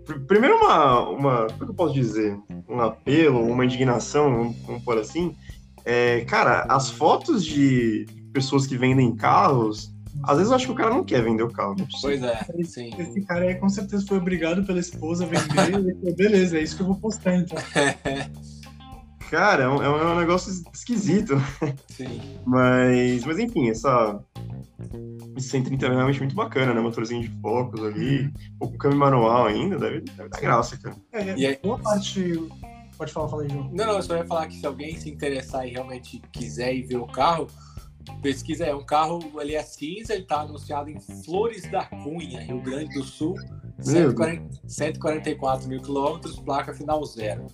pr- 0.05 0.19
Primeiro, 0.27 0.55
uma, 0.57 1.07
uma. 1.09 1.37
Como 1.47 1.61
é 1.61 1.65
que 1.65 1.71
eu 1.71 1.75
posso 1.75 1.93
dizer? 1.93 2.35
Um 2.67 2.81
apelo, 2.81 3.41
uma 3.45 3.63
indignação, 3.63 4.29
vamos, 4.35 4.55
vamos 4.65 4.83
pôr 4.83 4.97
assim. 4.97 5.35
É, 5.85 6.21
cara, 6.25 6.65
as 6.67 6.89
fotos 6.89 7.45
de 7.45 8.05
pessoas 8.33 8.65
que 8.67 8.75
vendem 8.75 9.15
carros, 9.15 9.93
às 10.23 10.37
vezes 10.37 10.49
eu 10.49 10.55
acho 10.55 10.65
que 10.65 10.71
o 10.71 10.75
cara 10.75 10.89
não 10.89 11.03
quer 11.03 11.23
vender 11.23 11.43
o 11.43 11.51
carro. 11.53 11.75
É 11.79 11.83
possível. 11.83 12.19
Pois 12.19 12.23
é, 12.23 12.63
sim. 12.63 12.89
Esse 12.97 13.21
cara 13.21 13.45
aí 13.45 13.55
com 13.55 13.69
certeza 13.69 14.03
foi 14.07 14.17
obrigado 14.17 14.65
pela 14.65 14.79
esposa 14.79 15.25
a 15.25 15.27
vender. 15.27 15.71
e 15.71 15.75
ele 15.75 15.93
falou, 15.93 16.15
beleza, 16.15 16.57
é 16.57 16.63
isso 16.63 16.75
que 16.75 16.81
eu 16.81 16.87
vou 16.87 16.95
postar 16.95 17.35
então. 17.35 17.57
Cara, 19.29 19.63
é 19.63 19.67
um, 19.67 19.83
é 19.83 19.89
um 20.13 20.19
negócio 20.19 20.51
esquisito. 20.73 21.35
né? 21.35 21.75
sim. 21.89 22.21
Mas, 22.45 23.25
mas 23.25 23.37
enfim, 23.39 23.69
essa. 23.69 24.19
Esse 25.35 25.49
130 25.49 25.85
é 25.85 25.89
realmente 25.89 26.19
muito 26.19 26.35
bacana, 26.35 26.73
né? 26.73 26.79
Motorzinho 26.79 27.21
de 27.21 27.29
focos 27.41 27.83
ali, 27.83 28.31
ou 28.59 28.69
com 28.71 28.77
câmbio 28.77 28.99
manual 28.99 29.45
ainda, 29.47 29.77
deve, 29.77 30.01
deve 30.01 30.29
dar 30.29 30.39
graça, 30.39 30.77
cara. 30.77 30.95
É, 31.11 31.35
E 31.37 31.45
aí- 31.45 31.59
boa 31.63 31.79
parte. 31.79 32.47
Pode 32.97 33.13
falar, 33.13 33.27
fala 33.29 33.43
aí, 33.43 33.49
João. 33.49 33.69
Não, 33.73 33.85
não, 33.85 33.93
eu 33.93 34.01
só 34.03 34.15
ia 34.17 34.25
falar 34.25 34.47
que 34.47 34.55
se 34.57 34.65
alguém 34.65 34.97
se 34.99 35.09
interessar 35.09 35.67
e 35.67 35.71
realmente 35.71 36.19
quiser 36.31 36.73
ir 36.73 36.81
ver 36.83 36.97
o 36.97 37.05
carro, 37.05 37.47
pesquisa 38.23 38.65
é 38.65 38.73
um 38.73 38.83
carro, 38.83 39.19
ele 39.39 39.53
é 39.53 39.61
cinza, 39.61 40.15
ele 40.15 40.23
tá 40.23 40.41
anunciado 40.41 40.89
em 40.89 40.99
Flores 41.23 41.69
da 41.69 41.85
Cunha, 41.85 42.39
Rio 42.41 42.59
Grande 42.61 42.93
do 42.95 43.03
Sul, 43.03 43.35
Meu 43.85 44.09
140, 44.09 44.61
144 44.67 45.67
mil 45.69 45.79
quilômetros, 45.81 46.39
placa 46.39 46.73
final 46.73 47.03
zero. 47.05 47.45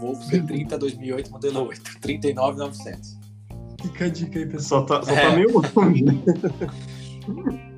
Volvo 0.00 0.20
C30 0.28 0.76
2008, 0.76 1.30
modelo 1.30 1.68
8, 1.68 2.00
39,900. 2.00 3.17
Fica 3.80 4.04
a 4.06 4.08
dica 4.08 4.38
aí, 4.38 4.46
pessoal. 4.46 4.86
Só 4.86 4.98
tá, 5.00 5.02
só 5.06 5.12
É. 5.12 5.30
tá 5.30 5.36
meio 5.36 5.52
longe. 5.52 6.04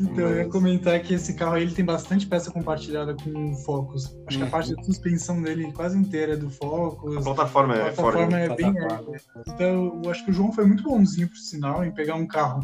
Então, 0.00 0.28
eu 0.28 0.36
ia 0.36 0.48
comentar 0.48 1.00
que 1.02 1.12
esse 1.14 1.34
carro 1.34 1.54
aí 1.56 1.64
ele 1.64 1.74
tem 1.74 1.84
bastante 1.84 2.24
peça 2.24 2.52
compartilhada 2.52 3.16
com 3.16 3.50
o 3.50 3.54
Focus. 3.56 4.16
Acho 4.28 4.36
que 4.38 4.42
a 4.42 4.46
Uhum. 4.46 4.50
parte 4.52 4.72
da 4.76 4.80
suspensão 4.84 5.42
dele 5.42 5.72
quase 5.72 5.98
inteira 5.98 6.34
é 6.34 6.36
do 6.36 6.46
A 6.46 6.50
Focus. 6.50 7.24
plataforma 7.24 7.74
A 7.74 7.76
é 7.78 7.90
plataforma 7.90 8.38
é 8.38 8.48
bem. 8.54 8.72
Plataforma. 8.74 9.18
Então, 9.48 10.00
eu 10.04 10.08
acho 10.08 10.24
que 10.24 10.30
o 10.30 10.32
João 10.34 10.52
foi 10.52 10.64
muito 10.66 10.84
bonzinho, 10.84 11.26
por 11.26 11.36
sinal, 11.36 11.84
em 11.84 11.90
pegar 11.90 12.14
um 12.14 12.28
carro 12.28 12.60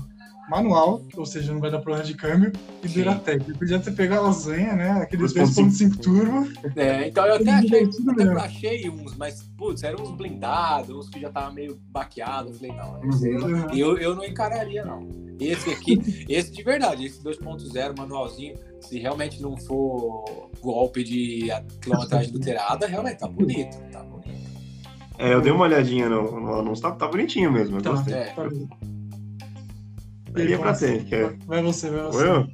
manual, 0.49 1.03
ou 1.17 1.25
seja, 1.27 1.53
não 1.53 1.61
vai 1.61 1.71
dar 1.71 1.79
problema 1.81 2.05
de 2.05 2.15
câmbio, 2.15 2.53
e 2.83 2.89
Sim. 2.89 3.01
Duratec. 3.01 3.45
Ele 3.45 3.59
podia 3.59 3.79
ter 3.79 3.93
pegado 3.93 4.23
a 4.23 4.25
lasanha, 4.29 4.75
né? 4.75 4.91
Aquele 5.03 5.23
2.5 5.25 5.69
2.5 5.71 6.01
turbo. 6.01 6.49
É, 6.77 7.09
então 7.09 7.25
eu 7.27 7.35
até 7.37 7.51
achei, 7.51 7.85
até 7.85 8.25
mesmo. 8.25 8.39
achei 8.39 8.91
uns, 8.91 9.17
mas, 9.17 9.43
putz, 9.57 9.83
eram 9.83 10.05
uns 10.05 10.11
blindados, 10.13 10.95
uns 10.97 11.09
que 11.09 11.21
já 11.21 11.31
tava 11.31 11.53
meio 11.53 11.79
baqueado. 11.91 12.51
Eu 12.51 12.55
falei, 12.55 12.73
não, 12.73 13.01
eu, 13.03 13.47
Uhum. 13.47 13.75
eu, 13.75 13.99
eu 13.99 14.15
não 14.17 14.25
encararia, 14.25 14.85
não. 14.85 15.09
Esse 15.41 15.71
aqui, 15.71 16.01
esse 16.29 16.53
de 16.53 16.63
verdade, 16.63 17.05
esse 17.07 17.21
2.0 17.23 17.99
manualzinho, 17.99 18.55
se 18.81 18.99
realmente 18.99 19.41
não 19.43 19.57
for 19.57 20.49
golpe 20.61 21.03
de 21.03 21.49
quilometragem 21.81 22.29
adulterada, 22.29 22.87
realmente 22.87 23.19
tá 23.19 23.27
bonito, 23.27 23.77
tá 23.91 24.03
bonito. 24.03 24.15
É, 25.19 25.33
eu 25.33 25.41
dei 25.41 25.51
uma 25.53 25.65
olhadinha 25.65 26.09
no, 26.09 26.41
no 26.41 26.55
anúncio, 26.61 26.83
tá, 26.83 26.93
tá 26.93 27.09
bonitinho 27.09 27.51
mesmo. 27.51 27.79
Eu 27.79 27.83
Tá, 27.83 27.91
gostei. 27.91 28.15
É. 28.15 28.25
tá 28.27 28.43
bem. 30.35 30.45
Daria 30.45 30.59
pra 30.59 30.75
ter. 30.75 31.07
É... 31.13 31.37
Vai 31.47 31.63
você, 31.63 31.91
vai 31.91 32.03
você. 32.03 32.29
eu? 32.29 32.47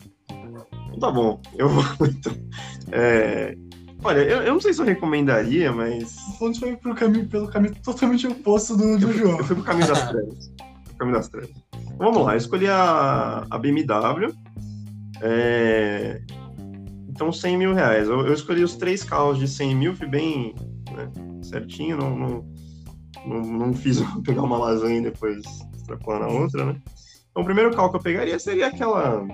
Então 0.86 0.98
tá 1.00 1.10
bom, 1.10 1.40
eu 1.56 1.68
vou. 1.68 1.84
Então, 2.06 2.32
é... 2.92 3.56
Olha, 4.02 4.20
eu, 4.20 4.42
eu, 4.42 4.54
não 4.54 4.60
sei 4.60 4.72
se 4.72 4.80
eu 4.80 4.86
recomendaria, 4.86 5.72
mas. 5.72 6.16
O 6.28 6.38
Fontes 6.38 6.58
foi 6.58 6.74
pro 6.76 6.94
caminho, 6.94 7.28
pelo 7.28 7.48
caminho 7.48 7.74
totalmente 7.82 8.26
oposto 8.26 8.76
do, 8.76 8.98
do 8.98 9.10
eu 9.10 9.12
João. 9.12 9.38
Eu 9.38 9.44
fui 9.44 9.56
pro 9.56 9.64
caminho 9.64 9.88
das 9.88 10.02
trevas. 10.08 10.52
caminho 10.98 11.16
das 11.16 11.28
trevas. 11.28 11.50
Então, 11.50 11.96
vamos 11.98 12.24
lá, 12.24 12.32
eu 12.32 12.38
escolhi 12.38 12.66
a, 12.66 13.46
a 13.50 13.58
BMW. 13.58 14.32
É... 15.20 16.22
Então, 17.08 17.30
100 17.30 17.58
mil 17.58 17.74
reais. 17.74 18.08
Eu, 18.08 18.26
eu, 18.26 18.32
escolhi 18.32 18.64
os 18.64 18.76
três 18.76 19.04
carros 19.04 19.38
de 19.38 19.46
100 19.46 19.76
mil, 19.76 19.94
fui 19.94 20.06
bem 20.06 20.54
né, 20.90 21.10
certinho, 21.42 21.98
não, 21.98 22.16
não, 22.16 22.44
não, 23.26 23.40
não, 23.42 23.74
fiz 23.74 24.00
pegar 24.24 24.42
uma 24.42 24.56
lasanha 24.56 24.98
e 24.98 25.02
depois 25.02 25.44
extrapolar 25.76 26.20
na 26.20 26.28
outra, 26.28 26.64
né? 26.64 26.80
Então, 27.30 27.42
o 27.42 27.44
primeiro 27.44 27.74
carro 27.74 27.90
que 27.90 27.96
eu 27.96 28.00
pegaria 28.00 28.38
seria 28.38 28.66
aquela. 28.66 29.24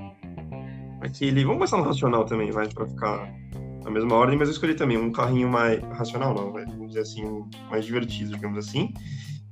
Aquele. 1.00 1.44
Vamos 1.44 1.58
começar 1.58 1.78
no 1.78 1.84
racional 1.84 2.24
também, 2.24 2.50
vai, 2.50 2.68
para 2.68 2.86
ficar 2.86 3.32
na 3.84 3.90
mesma 3.90 4.14
ordem, 4.14 4.38
mas 4.38 4.48
eu 4.48 4.52
escolhi 4.52 4.74
também 4.74 4.98
um 4.98 5.10
carrinho 5.10 5.48
mais. 5.48 5.82
Racional 5.96 6.34
não, 6.34 6.52
vai, 6.52 6.64
vamos 6.66 6.88
dizer 6.88 7.00
assim, 7.00 7.44
mais 7.70 7.84
divertido, 7.84 8.32
digamos 8.32 8.58
assim. 8.58 8.92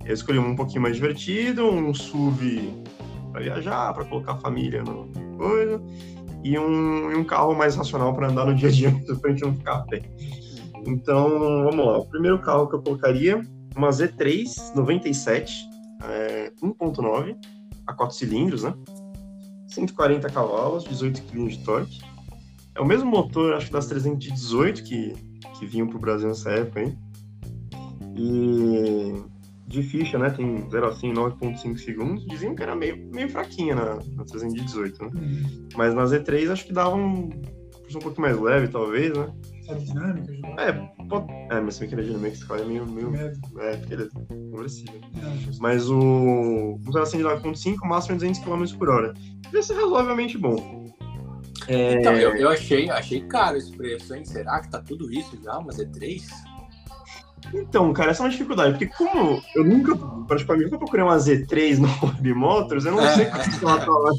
Eu 0.04 0.12
escolhi 0.12 0.38
um, 0.38 0.50
um 0.50 0.56
pouquinho 0.56 0.82
mais 0.82 0.96
divertido, 0.96 1.66
um 1.66 1.94
SUV 1.94 2.70
para 3.32 3.40
viajar, 3.40 3.94
para 3.94 4.04
colocar 4.04 4.32
a 4.32 4.38
família 4.38 4.82
no 4.82 5.10
coisa, 5.36 5.82
e 6.44 6.58
um, 6.58 7.10
e 7.10 7.16
um 7.16 7.24
carro 7.24 7.54
mais 7.54 7.74
racional 7.74 8.14
para 8.14 8.28
andar 8.28 8.46
no 8.46 8.54
dia 8.54 8.68
a 8.68 8.72
dia, 8.72 8.90
para 9.20 9.30
a 9.30 9.32
gente 9.32 9.42
não 9.42 9.54
ficar 9.54 9.80
pé. 9.86 10.02
Então, 10.86 11.64
vamos 11.64 11.86
lá. 11.86 11.98
O 11.98 12.06
primeiro 12.06 12.38
carro 12.40 12.68
que 12.68 12.76
eu 12.76 12.82
colocaria, 12.82 13.40
uma 13.74 13.88
Z3 13.88 14.74
97, 14.74 15.64
é, 16.04 16.52
1.9, 16.62 17.36
a 17.86 17.92
4 17.92 18.16
cilindros, 18.16 18.62
né? 18.62 18.74
140 19.68 20.28
cavalos, 20.30 20.84
18 20.84 21.22
kg 21.22 21.48
de 21.48 21.58
torque. 21.64 22.00
É 22.74 22.80
o 22.80 22.84
mesmo 22.84 23.08
motor, 23.08 23.54
acho 23.54 23.66
que 23.66 23.72
das 23.72 23.86
318 23.86 24.82
que, 24.82 25.14
que 25.58 25.66
vinham 25.66 25.86
para 25.86 25.96
o 25.96 26.00
Brasil 26.00 26.28
nessa 26.28 26.50
época, 26.50 26.82
hein? 26.82 26.98
E 28.16 29.22
de 29.66 29.82
ficha, 29.82 30.18
né? 30.18 30.30
Tem 30.30 30.68
0 30.70 30.86
a 30.86 30.92
100 30.92 31.14
9.5 31.14 31.78
segundos. 31.78 32.26
Diziam 32.26 32.54
que 32.54 32.62
era 32.62 32.74
meio, 32.74 32.96
meio 33.12 33.28
fraquinha 33.28 33.74
na, 33.74 33.94
na 34.16 34.24
318, 34.24 35.04
né? 35.04 35.10
Uhum. 35.14 35.68
Mas 35.76 35.94
na 35.94 36.04
Z3 36.04 36.50
acho 36.50 36.66
que 36.66 36.72
dava 36.72 36.94
um, 36.94 37.30
um 37.30 37.98
pouquinho 38.00 38.22
mais 38.22 38.40
leve, 38.40 38.68
talvez, 38.68 39.16
né? 39.16 39.32
Aerodinâmica, 39.68 40.32
É, 40.58 40.72
pode... 41.08 41.32
é, 41.50 41.60
mas 41.60 41.74
se 41.74 41.80
bem 41.80 41.88
que 41.88 41.94
ele 41.94 42.02
é 42.02 42.04
dinâmico, 42.04 42.34
esse 42.34 42.46
carro 42.46 42.60
é 42.60 42.64
meio. 42.64 42.86
meio... 42.86 43.14
É, 43.16 43.76
porque 43.76 43.94
ele 43.94 44.02
é 44.04 44.08
conversível. 44.50 45.00
É, 45.16 45.50
mas 45.58 45.88
o. 45.88 46.78
O 46.86 46.92
0 46.92 47.02
a 47.02 47.06
100 47.06 47.18
de 47.20 47.26
9.5, 47.26 47.76
o 47.82 47.88
máximo 47.88 48.14
é 48.14 48.18
200 48.18 48.40
km 48.40 48.78
por 48.78 48.88
hora. 48.88 49.14
Isso 49.52 49.72
é 49.72 49.76
razoavelmente 49.76 50.36
bom. 50.38 50.84
É... 51.68 51.94
Então, 51.94 52.14
eu, 52.14 52.34
eu 52.36 52.48
achei, 52.50 52.90
achei 52.90 53.20
caro 53.22 53.56
esse 53.56 53.72
preço, 53.72 54.14
hein? 54.14 54.24
Será 54.24 54.60
que 54.60 54.70
tá 54.70 54.80
tudo 54.82 55.10
isso 55.10 55.38
já? 55.42 55.58
Uma 55.58 55.72
Z3? 55.72 56.22
Então, 57.52 57.92
cara, 57.92 58.10
essa 58.10 58.22
é 58.22 58.24
uma 58.24 58.30
dificuldade, 58.30 58.78
porque 58.78 58.86
como 58.86 59.42
eu 59.54 59.64
nunca, 59.64 59.96
praticamente, 60.26 60.66
nunca 60.66 60.78
procurei 60.78 61.04
uma 61.04 61.16
Z3 61.16 61.78
no 61.78 61.88
Web 62.08 62.34
Motors, 62.34 62.84
eu 62.84 62.92
não 62.92 63.04
é, 63.04 63.14
sei 63.14 63.26
como 63.26 63.70
ela 63.70 63.80
tá 63.80 63.90
lá. 63.90 64.10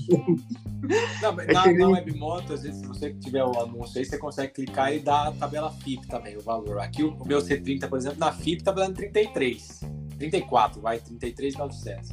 Não, 1.22 1.34
mas 1.34 1.48
é 1.48 1.54
na, 1.54 1.74
na 1.74 1.90
Web 1.90 2.14
Motors, 2.18 2.62
se 2.62 2.86
você 2.86 3.14
tiver 3.14 3.44
o 3.44 3.60
anúncio 3.60 3.98
aí, 3.98 4.06
você 4.06 4.18
consegue 4.18 4.54
clicar 4.54 4.94
e 4.94 5.00
dar 5.00 5.28
a 5.28 5.32
tabela 5.32 5.72
FIP 5.72 6.08
também, 6.08 6.38
o 6.38 6.42
valor. 6.42 6.80
Aqui 6.80 7.04
o, 7.04 7.14
o 7.14 7.28
meu 7.28 7.40
C30, 7.40 7.90
por 7.90 7.98
exemplo, 7.98 8.20
na 8.20 8.32
FIP 8.32 8.64
tá 8.64 8.72
valendo 8.72 8.96
33. 8.96 9.82
34, 10.18 10.82
vai, 10.82 11.00
33,900. 11.00 12.12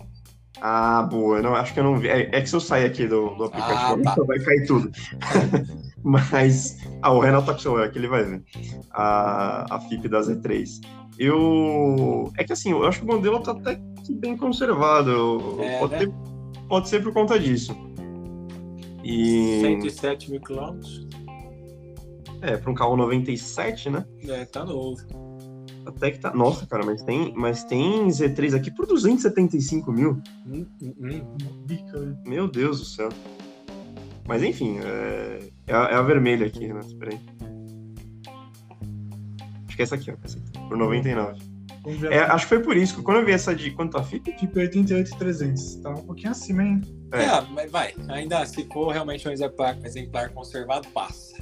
Ah, 0.61 1.03
boa. 1.03 1.43
Não, 1.43 1.55
acho 1.55 1.75
que 1.75 1.81
eu 1.81 1.85
não 1.85 1.99
vi. 1.99 2.09
É, 2.09 2.29
é 2.33 2.41
que 2.41 2.47
se 2.47 2.55
eu 2.55 2.61
sair 2.61 2.85
aqui 2.85 3.07
do, 3.07 3.35
do 3.35 3.45
aplicativo, 3.45 4.01
ah, 4.09 4.15
tá. 4.15 4.23
vai 4.25 4.39
cair 4.39 4.67
tudo. 4.67 4.93
Mas. 6.03 6.79
Ah, 7.01 7.13
o 7.13 7.21
Renato 7.21 7.47
tá 7.47 7.53
com 7.53 7.59
o 7.59 7.63
celular 7.63 7.87
aqui, 7.87 7.99
ele 7.99 8.09
vai 8.09 8.23
ver. 8.23 8.45
A, 8.93 9.75
a 9.75 9.81
FIP 9.81 10.09
da 10.09 10.21
Z3. 10.21 10.81
Eu. 11.19 12.33
É 12.37 12.45
que 12.45 12.53
assim, 12.53 12.71
eu 12.71 12.85
acho 12.85 13.01
que 13.01 13.05
o 13.05 13.09
modelo 13.09 13.41
tá 13.41 13.53
até 13.53 13.81
bem 14.11 14.37
conservado. 14.37 15.59
É, 15.61 15.79
pode, 15.79 15.93
né? 15.93 15.99
ter... 15.99 16.13
pode 16.69 16.89
ser 16.89 17.03
por 17.03 17.13
conta 17.13 17.39
disso. 17.39 17.77
E... 19.05 19.61
107 19.61 20.31
mil 20.31 20.41
quilômetros. 20.41 21.07
É, 22.41 22.57
para 22.57 22.71
um 22.71 22.75
carro 22.75 22.97
97, 22.97 23.91
né? 23.91 24.05
É, 24.27 24.45
tá 24.45 24.65
novo. 24.65 24.97
Até 25.87 26.13
que 26.13 26.19
tá. 26.19 26.33
Nossa, 26.33 26.67
cara, 26.67 26.85
mas 26.85 27.03
tem, 27.03 27.33
mas 27.37 27.65
tem 27.65 28.07
Z3 28.09 28.57
aqui 28.57 28.71
por 28.71 28.87
275 28.87 29.93
mil. 29.93 30.21
Hum, 30.47 30.67
hum, 30.81 30.95
hum. 31.01 32.17
Meu 32.25 32.49
Deus 32.49 32.79
do 32.79 32.85
céu. 32.85 33.09
Mas 34.27 34.43
enfim, 34.43 34.79
é, 34.79 35.49
é, 35.67 35.75
a, 35.75 35.89
é 35.91 35.95
a 35.95 36.03
vermelha 36.03 36.47
aqui, 36.47 36.67
Renato. 36.67 36.87
Espera 36.87 37.13
aí. 37.13 37.52
Acho 39.83 39.83
que 39.83 39.83
é 39.83 39.85
essa 39.85 39.95
aqui, 39.95 40.11
ó. 40.11 40.15
Essa 40.25 40.39
aqui 40.39 40.69
por 40.69 40.77
99. 40.77 41.53
É, 42.11 42.21
acho 42.21 42.45
que 42.45 42.49
foi 42.49 42.63
por 42.63 42.77
isso 42.77 42.95
que 42.95 43.03
quando 43.03 43.19
eu 43.19 43.27
vi 43.27 43.33
essa 43.33 43.55
de 43.55 43.73
quanto 43.73 43.99
a 43.99 44.05
FIP? 44.05 44.33
FIP 44.39 44.57
88,300. 44.57 45.77
Tá 45.77 45.91
um 45.91 46.07
pouquinho 46.07 46.31
acima, 46.31 46.63
hein? 46.63 46.81
É. 47.13 47.25
é, 47.25 47.41
mas 47.51 47.71
vai. 47.71 47.93
Ainda 48.09 48.45
se 48.47 48.65
for 48.73 48.93
realmente 48.93 49.29
um 49.29 49.33
exemplar, 49.33 49.77
exemplar 49.85 50.31
conservado, 50.31 50.87
passa. 50.89 51.37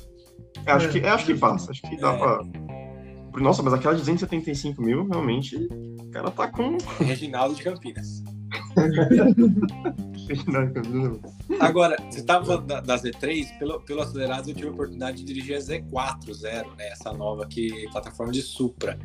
Acho, 0.67 0.87
é, 0.87 0.89
que, 0.89 1.07
acho 1.07 1.27
que 1.27 1.35
passa. 1.35 1.71
Acho 1.71 1.83
que 1.83 1.97
dá 1.97 2.13
é. 2.13 2.19
pra. 2.19 3.41
Nossa, 3.41 3.63
mas 3.63 3.75
aquela 3.75 3.95
de 3.95 4.01
275 4.01 4.83
mil, 4.83 5.07
realmente, 5.07 5.57
o 6.01 6.11
cara 6.11 6.31
tá 6.31 6.49
com. 6.49 6.79
Reginaldo 7.05 7.55
de 7.55 7.63
Campinas. 7.63 8.23
Agora, 11.61 11.97
você 12.09 12.21
estava 12.21 12.45
falando 12.45 12.67
da, 12.67 12.81
da, 12.81 12.97
Z3, 12.97 13.59
pelo, 13.59 13.81
pelo 13.81 14.03
acelerado 14.03 14.51
eu 14.51 14.55
tive 14.55 14.69
a 14.69 14.71
oportunidade 14.71 15.19
de 15.19 15.25
dirigir 15.25 15.57
a 15.57 15.61
Z4 15.61 16.33
Zero, 16.33 16.71
né? 16.77 16.89
Essa 16.89 17.13
nova 17.13 17.47
que 17.47 17.89
plataforma 17.91 18.33
de 18.33 18.43
Supra. 18.43 18.99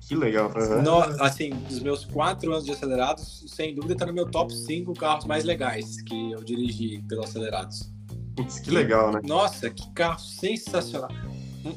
Que 0.00 0.14
legal. 0.14 0.52
No, 0.82 1.00
assim, 1.22 1.50
dos 1.50 1.80
meus 1.80 2.04
quatro 2.04 2.52
anos 2.52 2.64
de 2.64 2.72
acelerados, 2.72 3.44
sem 3.48 3.74
dúvida 3.74 3.94
está 3.94 4.06
no 4.06 4.12
meu 4.12 4.28
top 4.28 4.52
5 4.52 4.92
carros 4.94 5.24
mais 5.24 5.44
legais 5.44 6.02
que 6.02 6.32
eu 6.32 6.42
dirigi 6.42 7.02
pelo 7.08 7.22
acelerados. 7.22 7.92
Putz, 8.34 8.58
que 8.60 8.70
legal, 8.70 9.12
né? 9.12 9.20
Nossa, 9.22 9.70
que 9.70 9.88
carro 9.92 10.18
sensacional. 10.18 11.10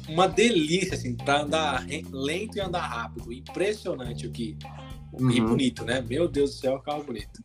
Uma 0.08 0.26
delícia, 0.26 0.94
assim, 0.94 1.14
para 1.14 1.42
andar 1.42 1.86
lento 2.10 2.56
e 2.56 2.60
andar 2.60 2.86
rápido. 2.86 3.32
Impressionante 3.32 4.26
o 4.26 4.30
que. 4.30 4.56
Uhum. 5.12 5.30
E 5.30 5.40
bonito, 5.40 5.84
né? 5.84 6.04
Meu 6.08 6.28
Deus 6.28 6.50
do 6.50 6.56
céu, 6.56 6.78
carro 6.80 7.04
bonito. 7.04 7.42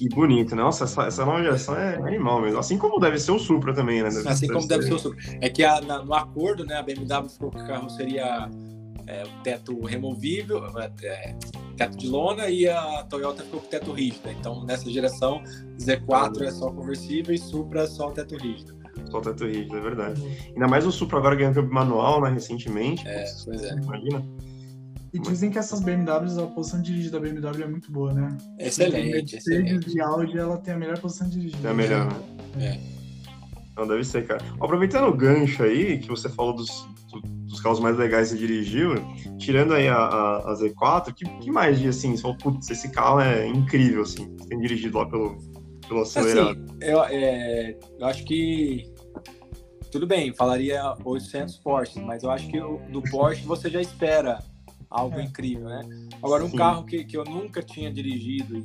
E 0.00 0.08
bonito, 0.08 0.56
né? 0.56 0.62
Nossa, 0.62 0.84
essa, 0.84 1.02
essa 1.04 1.26
nova 1.26 1.42
geração 1.42 1.76
é 1.76 1.96
animal 1.96 2.40
mesmo. 2.40 2.58
Assim 2.58 2.78
como 2.78 2.98
deve 2.98 3.18
ser 3.18 3.32
o 3.32 3.38
Supra 3.38 3.74
também, 3.74 4.02
né? 4.02 4.08
Deve 4.08 4.28
assim 4.28 4.48
como 4.48 4.66
deve 4.66 4.84
ser 4.84 4.94
o 4.94 4.98
Supra. 4.98 5.18
É 5.40 5.48
que 5.50 5.62
a, 5.62 5.80
na, 5.82 6.02
no 6.02 6.14
acordo, 6.14 6.64
né, 6.64 6.76
a 6.76 6.82
BMW 6.82 7.28
falou 7.28 7.50
que 7.50 7.60
o 7.60 7.66
carro 7.66 7.90
seria 7.90 8.48
é, 9.06 9.24
o 9.24 9.42
teto 9.42 9.84
removível, 9.84 10.64
é, 10.78 10.90
é, 11.02 11.36
teto 11.76 11.98
de 11.98 12.08
lona, 12.08 12.48
e 12.48 12.66
a 12.66 13.04
Toyota 13.10 13.42
ficou 13.42 13.60
com 13.60 13.66
teto 13.66 13.92
rígido. 13.92 14.30
Então, 14.30 14.64
nessa 14.64 14.88
geração, 14.90 15.42
Z4 15.78 16.42
é 16.42 16.50
só 16.50 16.70
conversível 16.70 17.34
e 17.34 17.38
Supra 17.38 17.82
é 17.82 17.86
só 17.86 18.10
teto 18.10 18.36
rígido. 18.36 18.79
Só 19.10 19.20
teto 19.20 19.46
rígido, 19.46 19.76
é 19.76 19.80
verdade. 19.80 20.22
Ainda 20.54 20.68
mais 20.68 20.86
o 20.86 20.92
Supra 20.92 21.18
agora 21.18 21.34
ganhou 21.34 21.68
manual, 21.68 22.20
né, 22.22 22.30
recentemente. 22.30 23.06
É, 23.06 23.24
pois 23.44 23.62
é. 23.62 23.72
Imagina. 23.72 24.24
E 25.12 25.18
dizem 25.18 25.50
que 25.50 25.58
essas 25.58 25.80
BMWs, 25.80 26.38
a 26.38 26.46
posição 26.46 26.80
de 26.80 26.92
dirigir 26.92 27.10
da 27.10 27.18
BMW 27.18 27.64
é 27.64 27.66
muito 27.66 27.90
boa, 27.90 28.12
né? 28.12 28.28
Excelente, 28.58 29.36
excelente. 29.36 29.90
de 29.90 30.00
Audi, 30.00 30.38
ela 30.38 30.56
tem 30.58 30.74
a 30.74 30.78
melhor 30.78 30.98
posição 30.98 31.28
de 31.28 31.40
dirigir. 31.40 31.66
É 31.66 31.70
a 31.70 31.74
melhor, 31.74 32.06
né? 32.56 32.78
É. 32.86 33.00
Não, 33.76 33.88
deve 33.88 34.04
ser, 34.04 34.26
cara. 34.26 34.40
Aproveitando 34.60 35.08
o 35.08 35.16
gancho 35.16 35.62
aí, 35.64 35.98
que 35.98 36.08
você 36.08 36.28
falou 36.28 36.54
dos, 36.54 36.86
dos 37.48 37.60
carros 37.60 37.80
mais 37.80 37.96
legais 37.96 38.30
que 38.30 38.38
você 38.38 38.46
dirigiu, 38.46 38.94
tirando 39.38 39.74
aí 39.74 39.88
a, 39.88 39.96
a, 39.96 40.52
a 40.52 40.54
Z4, 40.54 41.12
que, 41.14 41.24
que 41.24 41.50
mais 41.50 41.78
de, 41.78 41.88
assim, 41.88 42.14
você 42.14 42.22
falou, 42.22 42.36
putz, 42.36 42.70
esse 42.70 42.90
carro 42.90 43.20
é 43.20 43.46
incrível, 43.46 44.02
assim, 44.02 44.36
você 44.36 44.48
tem 44.48 44.60
dirigido 44.60 44.98
lá 44.98 45.06
pelo, 45.06 45.38
pelo 45.90 46.02
acelerado. 46.02 46.50
Assim, 46.50 46.78
eu, 46.80 47.04
é, 47.04 47.76
eu 47.98 48.06
acho 48.06 48.24
que 48.24 48.94
tudo 49.90 50.06
bem, 50.06 50.32
falaria 50.32 50.94
800 51.04 51.56
Porsche, 51.58 52.00
mas 52.00 52.22
eu 52.22 52.30
acho 52.30 52.46
que 52.48 52.60
do 52.60 53.02
Porsche 53.10 53.44
você 53.44 53.68
já 53.68 53.80
espera 53.80 54.38
algo 54.88 55.18
é. 55.18 55.24
incrível, 55.24 55.68
né? 55.68 55.82
Agora, 56.22 56.44
um 56.44 56.50
Sim. 56.50 56.56
carro 56.56 56.84
que, 56.84 57.04
que 57.04 57.16
eu 57.16 57.24
nunca 57.24 57.60
tinha 57.60 57.92
dirigido, 57.92 58.56
e, 58.56 58.62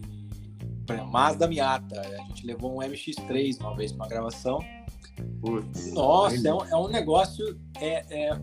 por 0.86 0.94
exemplo, 0.94 1.12
Mazda 1.12 1.48
Miata, 1.48 2.00
a 2.00 2.18
gente 2.28 2.46
levou 2.46 2.76
um 2.76 2.80
MX-3 2.80 3.60
uma 3.60 3.76
vez 3.76 3.92
para 3.92 4.04
uma 4.04 4.08
gravação. 4.08 4.60
Putz, 5.42 5.94
Nossa, 5.94 6.48
é 6.48 6.54
um, 6.54 6.66
é 6.66 6.76
um, 6.76 6.88
negócio. 6.90 7.60
É, 7.80 8.06
é, 8.10 8.40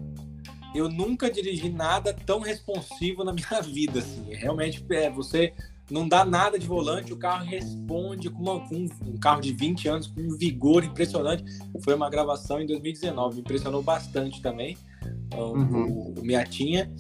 eu 0.74 0.88
nunca 0.88 1.30
dirigi 1.30 1.68
nada 1.70 2.12
tão 2.12 2.40
responsivo 2.40 3.22
na 3.22 3.32
minha 3.32 3.60
vida. 3.62 4.00
Assim. 4.00 4.34
Realmente, 4.34 4.84
é, 4.90 5.08
você 5.08 5.52
não 5.92 6.08
dá 6.08 6.24
nada 6.24 6.58
de 6.58 6.66
volante, 6.66 7.12
o 7.12 7.16
carro 7.18 7.44
responde 7.44 8.30
com, 8.30 8.42
uma, 8.42 8.66
com, 8.66 8.86
um 9.06 9.18
carro 9.18 9.42
de 9.42 9.52
20 9.52 9.88
anos 9.88 10.06
com 10.06 10.22
um 10.22 10.36
vigor 10.38 10.82
impressionante. 10.82 11.44
Foi 11.84 11.94
uma 11.94 12.08
gravação 12.08 12.60
em 12.60 12.66
2019, 12.66 13.34
me 13.34 13.40
impressionou 13.42 13.82
bastante 13.82 14.40
também. 14.40 14.78
Então, 15.26 15.52
uhum. 15.52 16.14
O, 16.16 16.20
o 16.20 16.24
Miatinha. 16.24 16.90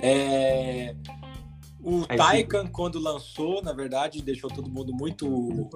É... 0.00 0.96
O 1.82 2.06
Aí, 2.08 2.16
Taycan, 2.16 2.64
sim. 2.64 2.72
quando 2.72 2.98
lançou, 2.98 3.62
na 3.62 3.74
verdade, 3.74 4.22
deixou 4.22 4.48
todo 4.48 4.70
mundo 4.70 4.94
muito. 4.94 5.70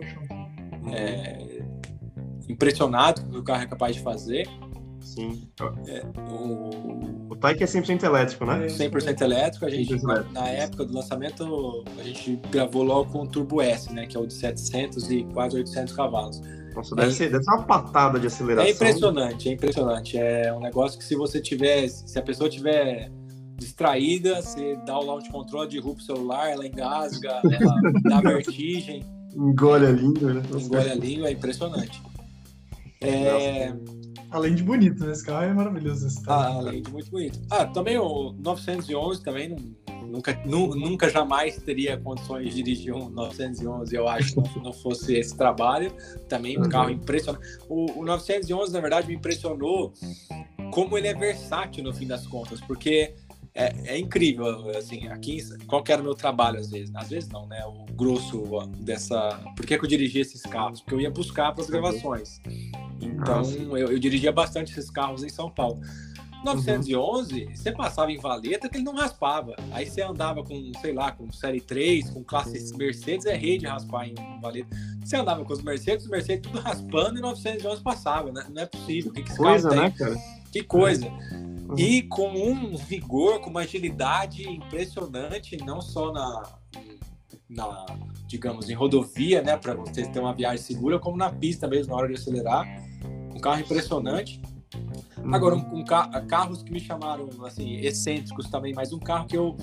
É... 0.90 1.62
impressionado 2.48 3.20
com 3.20 3.28
o 3.28 3.32
que 3.32 3.38
o 3.40 3.44
carro 3.44 3.62
é 3.62 3.66
capaz 3.66 3.94
de 3.94 4.02
fazer. 4.02 4.48
Sim. 5.14 5.48
É, 5.86 6.04
o... 6.30 7.28
o 7.30 7.36
Tyke 7.36 7.62
é 7.62 7.66
100% 7.66 8.02
elétrico, 8.02 8.44
né? 8.44 8.66
100% 8.66 9.20
elétrico. 9.22 9.64
A 9.64 9.70
gente, 9.70 9.94
100% 9.94 10.02
elétrico. 10.02 10.32
na 10.32 10.48
época 10.48 10.84
do 10.84 10.92
lançamento, 10.94 11.84
a 11.98 12.02
gente 12.02 12.36
gravou 12.50 12.82
logo 12.82 13.10
com 13.10 13.22
o 13.22 13.28
Turbo 13.28 13.62
S, 13.62 13.92
né? 13.92 14.06
Que 14.06 14.16
é 14.16 14.20
o 14.20 14.26
de 14.26 14.34
700 14.34 15.10
e 15.10 15.24
quase 15.32 15.56
800 15.56 15.94
cavalos. 15.94 16.40
Nossa, 16.74 16.94
deve, 16.94 17.08
É- 17.08 17.12
ser, 17.12 17.30
deve 17.30 17.42
ser 17.42 17.50
uma 17.50 17.64
patada 17.64 18.20
de 18.20 18.26
aceleração. 18.26 18.68
É 18.68 18.72
impressionante, 18.72 19.48
é 19.48 19.52
impressionante. 19.52 20.18
É 20.18 20.52
um 20.52 20.60
negócio 20.60 20.98
que 20.98 21.04
se 21.04 21.16
você 21.16 21.40
tiver, 21.40 21.88
se 21.88 22.18
a 22.18 22.22
pessoa 22.22 22.48
tiver 22.50 23.10
distraída, 23.56 24.40
você 24.42 24.76
dá 24.86 24.98
o 24.98 25.04
launch 25.04 25.30
control, 25.30 25.66
derruba 25.66 25.98
o 25.98 26.02
celular, 26.02 26.50
ela 26.50 26.66
engasga, 26.66 27.40
ela 27.50 27.80
dá 28.04 28.20
vertigem, 28.20 29.04
Engole 29.36 29.86
a 29.86 29.90
língua, 29.90 30.34
né? 30.34 30.42
Nossa, 30.50 30.64
engole 30.66 30.90
a 30.90 30.94
língua, 30.94 31.28
é 31.28 31.32
impressionante. 31.32 32.02
É, 33.00 33.72
Além 34.30 34.54
de 34.54 34.62
bonito, 34.62 35.04
né? 35.04 35.12
Esse 35.12 35.24
carro 35.24 35.44
é 35.44 35.52
maravilhoso. 35.54 36.06
Esse 36.06 36.22
carro. 36.22 36.58
ah, 36.58 36.68
além 36.68 36.82
de 36.82 36.90
muito 36.92 37.10
bonito. 37.10 37.40
Ah, 37.50 37.64
também 37.66 37.96
o 37.98 38.32
911 38.38 39.22
também 39.22 39.56
nunca, 40.06 40.38
nu- 40.44 40.74
nunca 40.74 41.08
jamais 41.08 41.56
teria 41.62 41.96
condições 41.96 42.54
de 42.54 42.62
dirigir 42.62 42.94
um 42.94 43.08
911, 43.08 43.94
eu 43.94 44.06
acho, 44.08 44.28
se 44.30 44.58
não, 44.62 44.72
fosse 44.72 45.14
esse 45.16 45.36
trabalho. 45.36 45.92
Também 46.28 46.58
um 46.58 46.68
carro 46.68 46.90
impressionante. 46.90 47.44
O, 47.68 48.00
o 48.00 48.04
911, 48.04 48.72
na 48.72 48.80
verdade, 48.80 49.08
me 49.08 49.14
impressionou 49.14 49.92
como 50.72 50.98
ele 50.98 51.08
é 51.08 51.14
versátil 51.14 51.82
no 51.82 51.94
fim 51.94 52.06
das 52.06 52.26
contas, 52.26 52.60
porque 52.60 53.14
é, 53.58 53.74
é 53.86 53.98
incrível, 53.98 54.70
assim, 54.76 55.08
aqui, 55.08 55.44
qual 55.66 55.82
que 55.82 55.90
era 55.90 56.00
o 56.00 56.04
meu 56.04 56.14
trabalho 56.14 56.60
às 56.60 56.70
vezes? 56.70 56.94
Às 56.94 57.08
vezes 57.08 57.28
não, 57.28 57.44
né? 57.48 57.60
O 57.66 57.92
grosso 57.92 58.44
dessa... 58.78 59.40
Por 59.56 59.66
que, 59.66 59.76
que 59.76 59.84
eu 59.84 59.88
dirigia 59.88 60.22
esses 60.22 60.42
carros? 60.42 60.80
Porque 60.80 60.94
eu 60.94 61.00
ia 61.00 61.10
buscar 61.10 61.52
para 61.52 61.64
as 61.64 61.68
gravações. 61.68 62.40
Então, 63.00 63.42
Ah, 63.42 63.78
eu, 63.78 63.90
eu 63.90 63.98
dirigia 63.98 64.30
bastante 64.30 64.70
esses 64.70 64.88
carros 64.88 65.24
em 65.24 65.28
São 65.28 65.50
Paulo. 65.50 65.80
911, 66.44 67.48
você 67.52 67.72
passava 67.72 68.12
em 68.12 68.18
valeta 68.18 68.68
que 68.68 68.76
ele 68.76 68.84
não 68.84 68.94
raspava. 68.94 69.56
Aí 69.72 69.86
você 69.86 70.02
andava 70.02 70.44
com, 70.44 70.72
sei 70.80 70.92
lá, 70.92 71.10
com 71.10 71.32
série 71.32 71.60
3, 71.60 72.10
com 72.10 72.22
classe 72.22 72.76
Mercedes, 72.76 73.26
é 73.26 73.34
rei 73.34 73.58
de 73.58 73.66
raspar 73.66 74.06
em 74.06 74.14
valeta. 74.40 74.68
Você 75.04 75.16
andava 75.16 75.44
com 75.44 75.52
os 75.52 75.62
Mercedes, 75.62 76.04
os 76.04 76.10
Mercedes 76.10 76.48
tudo 76.48 76.62
raspando 76.62 77.18
e 77.18 77.20
911 77.20 77.82
passava, 77.82 78.30
né? 78.30 78.46
Não 78.54 78.62
é 78.62 78.66
possível. 78.66 79.12
Que, 79.12 79.22
que 79.24 79.36
Coisa, 79.36 79.68
né, 79.70 79.90
cara? 79.90 80.16
Que 80.52 80.62
coisa. 80.62 81.10
E 81.76 82.02
com 82.02 82.28
um 82.30 82.76
vigor, 82.76 83.40
com 83.40 83.50
uma 83.50 83.60
agilidade 83.60 84.48
impressionante, 84.48 85.56
não 85.58 85.80
só 85.80 86.12
na, 86.12 86.42
na 87.48 87.86
digamos, 88.26 88.68
em 88.68 88.74
rodovia, 88.74 89.42
né, 89.42 89.56
para 89.56 89.74
você 89.74 90.06
ter 90.06 90.20
uma 90.20 90.32
viagem 90.34 90.64
segura, 90.64 90.98
como 90.98 91.16
na 91.16 91.30
pista 91.30 91.66
mesmo, 91.66 91.92
na 91.92 91.98
hora 91.98 92.08
de 92.08 92.14
acelerar. 92.14 92.66
Um 93.34 93.40
carro 93.40 93.60
impressionante. 93.60 94.40
Uhum. 95.18 95.34
Agora, 95.34 95.54
um, 95.54 95.78
um 95.78 95.84
ca- 95.84 96.08
carros 96.22 96.62
que 96.62 96.72
me 96.72 96.80
chamaram, 96.80 97.28
assim, 97.44 97.76
excêntricos 97.76 98.48
também, 98.50 98.72
mas 98.74 98.92
um 98.92 98.98
carro 98.98 99.26
que 99.26 99.36
eu 99.36 99.56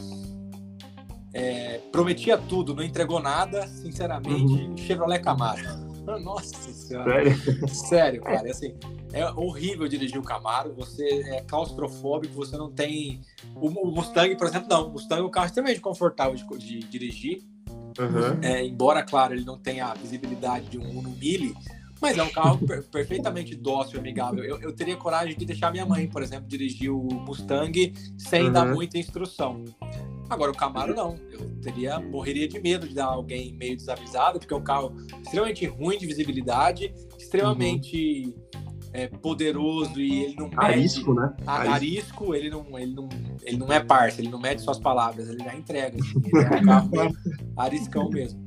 é, 1.33 1.79
prometia 1.91 2.37
tudo, 2.37 2.73
não 2.73 2.81
entregou 2.81 3.19
nada, 3.19 3.67
sinceramente, 3.67 4.81
Chevrolet 4.81 5.19
Camaro. 5.19 5.61
Nossa 6.05 6.71
senhora. 6.73 7.23
Sério? 7.35 7.67
Sério, 7.69 8.21
cara, 8.21 8.49
assim, 8.51 8.75
é 9.11 9.25
horrível 9.31 9.87
dirigir 9.87 10.17
o 10.19 10.23
Camaro, 10.23 10.73
você 10.73 11.03
é 11.27 11.41
claustrofóbico, 11.41 12.33
você 12.33 12.57
não 12.57 12.71
tem... 12.71 13.21
O, 13.55 13.69
Mustang, 13.91 14.35
por 14.35 14.47
exemplo, 14.47 14.67
não. 14.69 14.87
O 14.87 14.91
Mustang 14.91 15.21
é 15.21 15.23
um 15.23 15.29
carro 15.29 15.47
extremamente 15.47 15.79
confortável 15.81 16.35
de, 16.35 16.45
de 16.57 16.79
dirigir, 16.79 17.43
Uhum. 17.97 18.39
é, 18.41 18.61
embora, 18.65 19.01
claro, 19.03 19.33
ele 19.33 19.45
não 19.45 19.57
tenha 19.57 19.85
a 19.85 19.93
visibilidade 19.93 20.67
de 20.67 20.77
um 20.77 20.99
Uno 20.99 21.11
Mille, 21.11 21.55
mas 22.01 22.17
é 22.17 22.23
um 22.23 22.29
carro 22.29 22.57
per- 22.67 22.83
perfeitamente 22.83 23.55
dócil 23.55 23.95
e 23.95 23.99
amigável. 23.99 24.43
Eu, 24.43 24.59
eu 24.59 24.73
teria 24.73 24.97
coragem 24.97 25.33
de 25.37 25.45
deixar 25.45 25.71
minha 25.71 25.85
mãe, 25.85 26.05
por 26.05 26.21
exemplo, 26.21 26.45
dirigir 26.45 26.91
o 26.91 27.01
Mustang 27.01 27.93
sem 28.17 28.47
Uhum. 28.47 28.51
dar 28.51 28.65
muita 28.65 28.97
instrução. 28.97 29.63
Agora, 30.29 30.51
o 30.51 30.55
Camaro 30.55 30.95
não. 30.95 31.17
Eu 31.31 31.49
teria, 31.61 31.99
morreria 31.99 32.47
de 32.47 32.59
medo 32.59 32.87
de 32.87 32.95
dar 32.95 33.05
alguém 33.05 33.53
meio 33.53 33.75
desavisado, 33.75 34.39
porque 34.39 34.53
é 34.53 34.57
um 34.57 34.63
carro 34.63 34.95
extremamente 35.21 35.65
ruim 35.65 35.97
de 35.97 36.05
visibilidade, 36.07 36.93
extremamente 37.17 38.35
é, 38.93 39.07
poderoso 39.07 39.99
e 39.99 40.23
ele 40.23 40.35
não 40.35 40.45
mede... 40.47 40.57
Arisco, 40.61 41.13
né? 41.13 41.33
Arisco. 41.45 41.73
Arisco, 41.75 42.35
ele 42.35 42.49
não, 42.49 42.79
ele, 42.79 42.93
não, 42.93 43.09
ele 43.43 43.57
não 43.57 43.71
é 43.71 43.79
parça, 43.83 44.21
ele 44.21 44.29
não 44.29 44.39
mede 44.39 44.61
suas 44.61 44.79
palavras, 44.79 45.27
ele 45.29 45.43
já 45.43 45.53
entrega. 45.55 45.97
Assim, 45.99 46.21
ele 46.25 46.43
é 46.45 46.59
um 46.61 46.65
carro 46.65 46.89
ariscão 47.57 48.09
mesmo. 48.09 48.43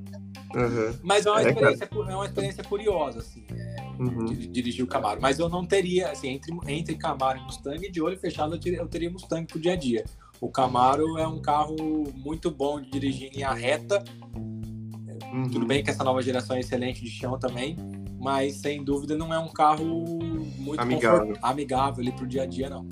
Uhum. 0.54 0.94
Mas 1.02 1.26
é 1.26 1.30
uma, 1.30 1.42
É, 1.42 1.48
experiência, 1.48 1.88
é 1.92 2.14
uma 2.14 2.24
experiência 2.24 2.64
curiosa, 2.64 3.18
assim, 3.20 3.44
é, 3.50 3.78
Uhum. 3.98 4.24
de- 4.26 4.46
dirigir 4.46 4.84
o 4.84 4.88
Camaro. 4.88 5.20
Mas 5.20 5.38
eu 5.38 5.48
não 5.48 5.66
teria, 5.66 6.10
assim, 6.10 6.28
entre, 6.28 6.56
entre 6.68 6.94
Camaro 6.94 7.38
e 7.38 7.42
Mustang, 7.42 7.90
de 7.90 8.00
olho 8.00 8.18
fechado, 8.18 8.54
eu 8.54 8.60
teria, 8.60 8.78
eu 8.78 8.86
teria 8.88 9.10
Mustang 9.10 9.44
pro 9.46 9.58
dia 9.60 9.72
a 9.72 9.76
dia. 9.76 10.04
O 10.40 10.48
Camaro 10.50 11.18
é 11.18 11.26
um 11.26 11.40
carro 11.40 11.76
muito 12.14 12.50
bom 12.50 12.80
de 12.80 12.90
dirigir 12.90 13.28
em 13.28 13.36
linha 13.36 13.52
reta. 13.52 14.02
Uhum. 15.32 15.50
Tudo 15.50 15.66
bem 15.66 15.82
que 15.82 15.90
essa 15.90 16.04
nova 16.04 16.22
geração 16.22 16.56
é 16.56 16.60
excelente 16.60 17.02
de 17.02 17.10
chão 17.10 17.38
também, 17.38 17.76
mas 18.20 18.56
sem 18.56 18.82
dúvida 18.84 19.16
não 19.16 19.32
é 19.32 19.38
um 19.38 19.48
carro 19.48 20.06
muito 20.58 20.80
Amigável. 20.80 21.36
amigável 21.42 22.02
ali 22.02 22.12
pro 22.12 22.26
dia 22.26 22.42
a 22.42 22.46
dia, 22.46 22.70
não. 22.70 22.86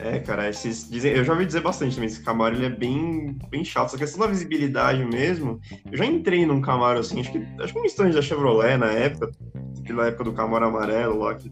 É, 0.00 0.20
cara, 0.20 0.48
esses 0.48 0.88
dizem, 0.88 1.12
eu 1.12 1.24
já 1.24 1.32
ouvi 1.32 1.44
dizer 1.44 1.60
bastante 1.60 1.96
também, 1.96 2.06
esse 2.06 2.22
Camaro 2.22 2.54
ele 2.54 2.66
é 2.66 2.70
bem, 2.70 3.36
bem 3.50 3.64
chato. 3.64 3.86
Essa 3.86 3.98
questão 3.98 4.20
da 4.20 4.26
visibilidade 4.28 5.04
mesmo, 5.04 5.58
eu 5.90 5.98
já 5.98 6.06
entrei 6.06 6.46
num 6.46 6.60
Camaro 6.60 7.00
assim, 7.00 7.20
acho 7.20 7.32
que 7.32 7.38
acho 7.60 7.72
que 7.72 7.80
um 7.80 7.84
instante 7.84 8.14
da 8.14 8.22
Chevrolet 8.22 8.76
na 8.76 8.92
época, 8.92 9.32
aquela 9.80 10.06
época 10.06 10.24
do 10.24 10.32
Camaro 10.32 10.66
amarelo 10.66 11.18
lá, 11.18 11.34
que 11.34 11.50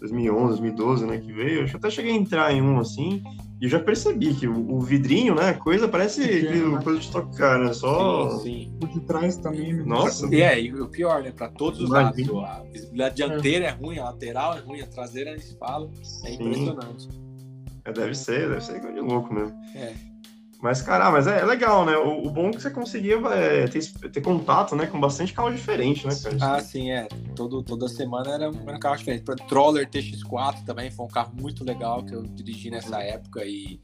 2011, 0.00 0.60
2012, 0.60 1.06
né, 1.06 1.18
que 1.18 1.30
veio. 1.30 1.66
Eu 1.66 1.76
até 1.76 1.90
cheguei 1.90 2.12
a 2.12 2.16
entrar 2.16 2.52
em 2.52 2.62
um 2.62 2.78
assim, 2.78 3.22
eu 3.60 3.68
já 3.68 3.80
percebi 3.80 4.34
que 4.34 4.46
o, 4.46 4.72
o 4.72 4.80
vidrinho, 4.80 5.34
né, 5.34 5.50
a 5.50 5.54
coisa 5.54 5.88
parece 5.88 6.26
Pequeno, 6.26 6.76
né? 6.76 6.82
coisa 6.82 7.00
de 7.00 7.10
tocar, 7.10 7.58
né, 7.58 7.72
só... 7.72 8.30
Sim, 8.38 8.42
sim. 8.42 8.78
O 8.82 8.86
de 8.86 9.00
trás 9.00 9.36
também. 9.36 9.74
me 9.74 9.84
Nossa. 9.84 10.32
E 10.32 10.40
é, 10.40 10.60
e 10.60 10.72
o 10.72 10.88
pior, 10.88 11.22
né? 11.22 11.32
Para 11.32 11.48
todos 11.48 11.80
os 11.80 11.88
Imagina. 11.88 12.32
lados. 12.32 12.68
A 12.68 12.70
visibilidade 12.70 13.14
dianteira 13.16 13.66
é 13.66 13.70
ruim, 13.70 13.98
a 13.98 14.04
lateral 14.04 14.56
é 14.56 14.60
ruim, 14.60 14.80
a 14.80 14.86
traseira 14.86 15.32
nem 15.32 15.40
se 15.40 15.58
fala. 15.58 15.90
É 16.24 16.28
Sim. 16.28 16.34
impressionante. 16.34 17.08
É, 17.84 17.92
deve 17.92 18.14
ser, 18.14 18.48
deve 18.48 18.60
ser 18.60 18.80
coisa 18.80 18.94
de 18.94 19.00
louco 19.00 19.34
mesmo. 19.34 19.56
É. 19.74 19.92
Mas, 20.60 20.82
cara, 20.82 21.10
mas 21.10 21.26
é, 21.26 21.40
é 21.40 21.44
legal, 21.44 21.84
né? 21.84 21.96
O, 21.96 22.26
o 22.26 22.30
bom 22.30 22.48
é 22.48 22.50
que 22.50 22.60
você 22.60 22.70
conseguia 22.70 23.16
é, 23.28 23.68
ter, 23.68 23.80
ter 24.10 24.20
contato, 24.20 24.74
né, 24.74 24.86
com 24.86 24.98
bastante 24.98 25.32
carro 25.32 25.52
diferente, 25.52 26.06
né, 26.06 26.14
cara? 26.20 26.36
Ah, 26.40 26.60
sim, 26.60 26.90
é. 26.90 27.06
Todo, 27.36 27.62
toda 27.62 27.88
semana 27.88 28.34
era 28.34 28.50
um, 28.50 28.78
carro 28.80 28.96
diferente. 28.96 29.24
Troller 29.48 29.88
TX4 29.88 30.64
também 30.64 30.90
foi 30.90 31.06
um 31.06 31.08
carro 31.08 31.32
muito 31.40 31.64
legal 31.64 32.04
que 32.04 32.12
eu 32.12 32.22
dirigi 32.22 32.70
nessa 32.70 33.00
época 33.00 33.44
e 33.44 33.80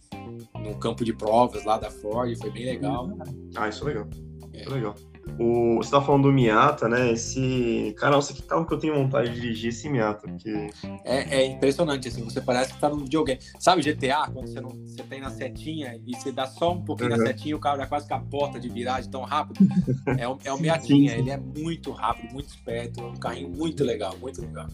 no 0.59 0.77
campo 0.79 1.05
de 1.05 1.13
provas 1.13 1.65
lá 1.65 1.79
da 1.79 1.91
Ford, 1.91 2.37
foi 2.39 2.51
bem 2.51 2.65
legal. 2.65 3.09
Ah, 3.55 3.69
isso 3.69 3.85
é 3.85 3.87
legal. 3.87 4.09
Isso 4.53 4.71
é 4.71 4.75
legal. 4.75 4.95
O, 5.39 5.77
você 5.79 5.91
tá 5.91 6.01
falando 6.01 6.25
do 6.25 6.33
Miata, 6.33 6.89
né? 6.89 7.11
Esse. 7.13 7.95
Cara, 7.99 8.13
nossa, 8.17 8.33
que 8.33 8.43
carro 8.43 8.65
que 8.67 8.73
eu 8.75 8.79
tenho 8.79 8.95
vontade 8.95 9.31
de 9.33 9.41
dirigir 9.41 9.71
esse 9.71 9.89
Miata, 9.89 10.29
porque. 10.29 10.71
É, 11.05 11.41
é 11.43 11.47
impressionante, 11.47 12.07
assim, 12.09 12.23
você 12.23 12.41
parece 12.41 12.73
que 12.75 12.81
tá 12.81 12.89
num 12.89 12.99
videogame. 12.99 13.41
Sabe 13.59 13.83
GTA, 13.83 14.29
quando 14.33 14.47
você, 14.49 14.61
não, 14.61 14.71
você 14.71 15.03
tem 15.03 15.21
na 15.21 15.31
setinha 15.31 15.99
e 16.07 16.15
você 16.15 16.31
dá 16.31 16.47
só 16.47 16.73
um 16.73 16.83
pouquinho 16.83 17.11
Uhum. 17.11 17.17
na 17.17 17.27
setinha 17.27 17.51
e 17.53 17.55
o 17.55 17.59
carro 17.59 17.79
já 17.79 17.87
quase 17.87 18.07
capota 18.09 18.61
de 18.61 18.69
viragem 18.69 19.11
tão 19.11 19.23
rápido? 19.23 19.59
É 20.19 20.29
o, 20.29 20.39
é 20.45 20.53
o 20.53 20.61
Miatinha, 20.61 21.11
Sim, 21.11 21.17
sim. 21.17 21.21
ele 21.23 21.31
é 21.31 21.37
muito 21.37 21.91
rápido, 21.91 22.33
muito 22.33 22.49
esperto, 22.49 23.01
é 23.01 23.05
um 23.05 23.15
carrinho 23.17 23.49
muito 23.49 23.83
legal, 23.83 24.15
muito 24.21 24.41
legal. 24.41 24.67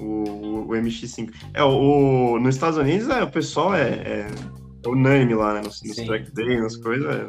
O, 0.00 0.62
o 0.62 0.68
MX5. 0.68 1.30
É, 1.52 1.62
o, 1.62 2.32
o- 2.34 2.38
nos 2.40 2.54
Estados 2.54 2.78
Unidos, 2.78 3.08
é, 3.10 3.22
o 3.22 3.30
pessoal 3.30 3.74
é, 3.74 3.90
é, 3.90 4.26
é 4.84 4.88
unânime 4.88 5.34
lá, 5.34 5.54
né? 5.54 5.60
Nos, 5.62 5.82
nos 5.82 5.96
track 5.96 6.30
day, 6.32 6.58
nas 6.60 6.76
coisas, 6.76 7.06
é, 7.14 7.28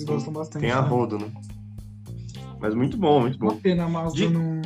Eles 0.00 0.04
gostam 0.04 0.32
bastante. 0.32 0.62
tem 0.62 0.70
a 0.70 0.82
né? 0.82 0.88
rodo, 0.88 1.18
né? 1.18 1.30
Mas 2.60 2.74
muito 2.74 2.96
bom, 2.96 3.20
muito 3.20 3.38
Uma 3.40 3.52
bom. 3.54 3.60
pena 3.60 3.84
a 3.84 3.88
Mazda 3.88 4.16
De- 4.18 4.28
não, 4.28 4.60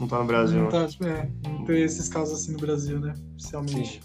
Não 0.00 0.08
tá 0.08 0.18
no 0.18 0.24
Brasil, 0.24 0.58
não, 0.58 0.64
né? 0.64 0.70
tá, 0.70 0.86
tipo, 0.88 1.04
é, 1.04 1.28
não 1.46 1.64
ter 1.64 1.78
esses 1.80 2.08
casos 2.08 2.40
assim 2.40 2.52
no 2.52 2.58
Brasil, 2.58 2.98
né? 2.98 3.14
Oficialmente. 3.34 4.00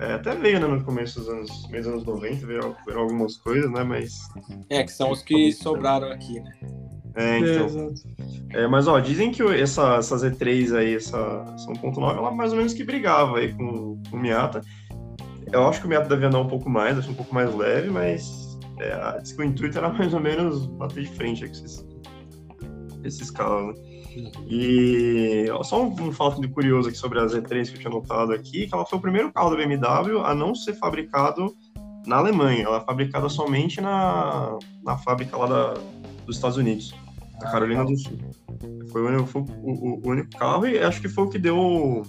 É, 0.00 0.14
até 0.14 0.34
veio, 0.34 0.60
né, 0.60 0.66
no 0.66 0.84
começo 0.84 1.18
dos 1.20 1.28
anos, 1.28 1.68
meio 1.70 1.82
dos 1.82 1.92
anos 1.92 2.04
90, 2.04 2.46
veio, 2.46 2.76
veio 2.86 2.98
algumas 2.98 3.36
coisas, 3.38 3.70
né? 3.70 3.82
Mas. 3.82 4.28
É, 4.68 4.82
que 4.82 4.92
são 4.92 5.10
os 5.10 5.22
que 5.22 5.52
sobraram 5.52 6.10
aqui, 6.10 6.40
né? 6.40 6.52
É, 7.14 7.30
É, 7.30 7.38
então. 7.38 7.64
exato. 7.66 7.94
É, 8.50 8.66
mas 8.66 8.86
ó, 8.88 8.98
dizem 9.00 9.30
que 9.30 9.42
essa, 9.42 9.96
essa 9.96 10.16
Z3 10.16 10.74
aí, 10.76 10.94
essa, 10.94 11.16
essa 11.54 11.70
1.9, 11.72 12.16
ela 12.16 12.30
mais 12.30 12.52
ou 12.52 12.58
menos 12.58 12.72
que 12.74 12.82
brigava 12.84 13.38
aí 13.38 13.52
com, 13.52 14.00
com 14.10 14.16
o 14.16 14.20
Miata. 14.20 14.60
Eu 15.52 15.66
acho 15.66 15.80
que 15.80 15.86
o 15.86 15.88
Miata 15.88 16.08
deve 16.08 16.26
andar 16.26 16.40
um 16.40 16.48
pouco 16.48 16.68
mais, 16.68 16.98
acho 16.98 17.10
um 17.10 17.14
pouco 17.14 17.34
mais 17.34 17.52
leve, 17.54 17.88
mas 17.90 18.47
é, 18.80 18.92
a- 18.92 19.18
diz 19.18 19.32
que 19.32 19.40
o 19.40 19.44
intuito 19.44 19.78
era 19.78 19.88
mais 19.88 20.12
ou 20.14 20.20
menos 20.20 20.66
bater 20.66 21.04
de 21.04 21.10
frente 21.10 21.44
com 21.44 21.52
esses, 21.52 21.86
esses 23.04 23.30
carros, 23.30 23.74
né? 23.74 23.88
E 24.48 25.46
ó, 25.50 25.62
só 25.62 25.84
um, 25.84 26.12
fato 26.12 26.40
de 26.40 26.48
curioso 26.48 26.88
aqui 26.88 26.98
sobre 26.98 27.20
a 27.20 27.26
Z3 27.26 27.70
que 27.70 27.76
eu 27.76 27.80
tinha 27.80 27.90
notado 27.90 28.32
aqui, 28.32 28.66
que 28.66 28.74
ela 28.74 28.84
foi 28.84 28.98
o 28.98 29.02
primeiro 29.02 29.32
carro 29.32 29.50
da 29.50 29.56
BMW 29.56 30.20
a 30.24 30.34
não 30.34 30.54
ser 30.54 30.74
fabricado 30.74 31.54
na 32.06 32.16
Alemanha, 32.16 32.64
ela 32.64 32.78
é 32.78 32.80
fabricada 32.80 33.28
somente 33.28 33.80
na, 33.80 34.58
na 34.82 34.96
fábrica 34.96 35.36
lá 35.36 35.46
da, 35.46 35.74
dos 36.26 36.36
Estados 36.36 36.56
Unidos. 36.56 36.94
da 37.38 37.50
Carolina 37.50 37.84
do 37.84 37.96
Sul. 37.96 38.18
Foi, 38.90 39.02
o, 39.02 39.08
único, 39.08 39.26
foi 39.26 39.42
o, 39.42 40.06
o, 40.06 40.08
único 40.08 40.30
carro 40.36 40.66
e 40.66 40.78
acho 40.78 41.00
que 41.00 41.08
foi 41.08 41.24
o 41.24 41.28
que 41.28 41.38
deu 41.38 42.02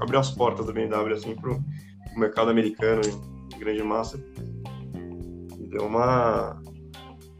abriu 0.00 0.18
as 0.18 0.30
portas 0.30 0.66
da 0.66 0.72
BMW 0.72 1.14
assim 1.14 1.34
pro, 1.36 1.62
pro 2.10 2.18
mercado 2.20 2.50
americano 2.50 3.00
em 3.54 3.58
grande 3.58 3.82
massa. 3.82 4.18
Deu 5.74 5.86
uma 5.86 6.56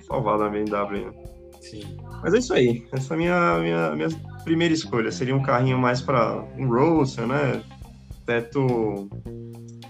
salvada 0.08 0.44
na 0.44 0.50
BMW. 0.50 1.06
Né? 1.06 1.12
Sim. 1.60 1.96
Mas 2.20 2.34
é 2.34 2.38
isso 2.38 2.52
aí. 2.52 2.84
Essa 2.92 3.14
é 3.14 3.16
a 3.16 3.18
minha, 3.18 3.58
minha, 3.60 3.94
minha 3.94 4.08
primeira 4.42 4.74
escolha. 4.74 5.12
Seria 5.12 5.36
um 5.36 5.42
carrinho 5.42 5.78
mais 5.78 6.00
para 6.00 6.42
um 6.58 6.66
roadster, 6.66 7.28
né? 7.28 7.62
Teto 8.26 9.08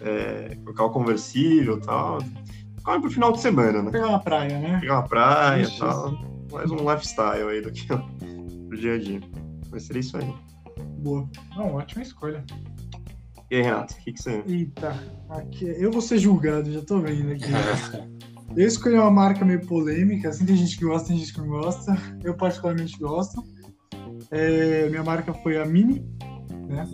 é, 0.03 0.59
conversível 0.93 1.79
e 1.79 1.81
tal. 1.81 2.19
Carro 2.85 3.01
pro 3.01 3.11
final 3.11 3.33
de 3.33 3.41
semana, 3.41 3.83
né? 3.83 3.91
Pegar 3.91 4.09
uma 4.09 4.21
praia, 4.21 4.59
né? 4.59 4.79
Pegar 4.79 4.95
uma 4.99 5.09
praia 5.09 5.63
e 5.63 5.79
tal. 5.79 6.13
Mais 6.53 6.71
um 6.71 6.77
lifestyle 6.77 7.49
aí 7.49 7.63
do 7.63 7.73
que 7.73 7.87
pro 7.87 8.77
dia 8.77 8.95
a 8.95 8.99
dia. 8.99 9.21
Mas 9.71 9.85
seria 9.85 10.01
isso 10.01 10.19
aí. 10.19 10.35
Boa. 10.99 11.27
Não, 11.57 11.77
ótima 11.77 12.03
escolha. 12.03 12.45
E 13.51 13.57
aí, 13.57 13.63
Renato, 13.63 13.95
o 13.95 13.97
que, 13.97 14.13
que 14.13 14.23
você. 14.23 14.45
Eita, 14.47 15.03
aqui, 15.31 15.65
eu 15.65 15.91
vou 15.91 16.03
ser 16.03 16.19
julgado, 16.19 16.71
já 16.71 16.83
tô 16.83 17.01
vendo 17.01 17.33
aqui. 17.33 17.45
eu 18.57 18.67
escolhi 18.67 18.95
uma 18.95 19.11
marca 19.11 19.45
meio 19.45 19.67
polêmica, 19.67 20.29
assim, 20.29 20.47
tem 20.47 20.57
gente 20.57 20.77
que 20.77 20.85
gosta, 20.85 21.09
tem 21.09 21.19
gente 21.19 21.33
que 21.33 21.41
não 21.41 21.49
gosta. 21.49 21.97
Eu 22.23 22.35
particularmente 22.37 22.99
gosto. 22.99 23.43
É, 24.31 24.89
minha 24.89 25.03
marca 25.03 25.33
foi 25.35 25.59
a 25.59 25.65
Mini, 25.65 26.05
né? 26.69 26.87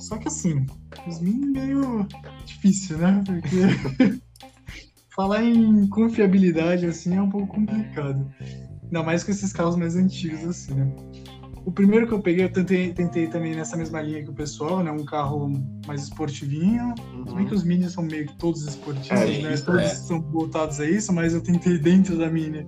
Só 0.00 0.16
que 0.18 0.28
assim, 0.28 0.66
os 1.06 1.20
Mini 1.20 1.46
meio 1.46 2.06
difícil, 2.44 2.98
né? 2.98 3.22
Porque 3.24 4.20
falar 5.14 5.44
em 5.44 5.86
confiabilidade 5.88 6.86
assim 6.86 7.16
é 7.16 7.22
um 7.22 7.30
pouco 7.30 7.48
complicado. 7.48 8.30
Ainda 8.84 9.02
mais 9.02 9.24
com 9.24 9.30
esses 9.30 9.52
carros 9.52 9.76
mais 9.76 9.96
antigos 9.96 10.44
assim, 10.44 10.74
né? 10.74 10.92
O 11.64 11.70
primeiro 11.70 12.06
que 12.06 12.12
eu 12.12 12.20
peguei, 12.20 12.44
eu 12.44 12.52
tentei, 12.52 12.92
tentei 12.92 13.26
também 13.28 13.54
nessa 13.54 13.76
mesma 13.76 14.00
linha 14.02 14.22
que 14.22 14.30
o 14.30 14.34
pessoal, 14.34 14.82
né? 14.82 14.90
Um 14.90 15.04
carro 15.04 15.48
mais 15.86 16.04
esportivinho. 16.04 16.94
Uhum. 17.14 17.26
Se 17.26 17.34
bem 17.34 17.46
que 17.46 17.54
os 17.54 17.62
Mini 17.62 17.88
são 17.88 18.04
meio 18.04 18.26
que 18.26 18.36
todos 18.36 18.66
esportivos, 18.66 19.10
é, 19.10 19.42
né? 19.42 19.54
Isso, 19.54 19.64
todos 19.64 19.82
é. 19.82 19.88
são 19.88 20.20
voltados 20.20 20.80
a 20.80 20.86
isso, 20.86 21.12
mas 21.12 21.34
eu 21.34 21.40
tentei 21.40 21.78
dentro 21.78 22.18
da 22.18 22.28
Mini 22.28 22.66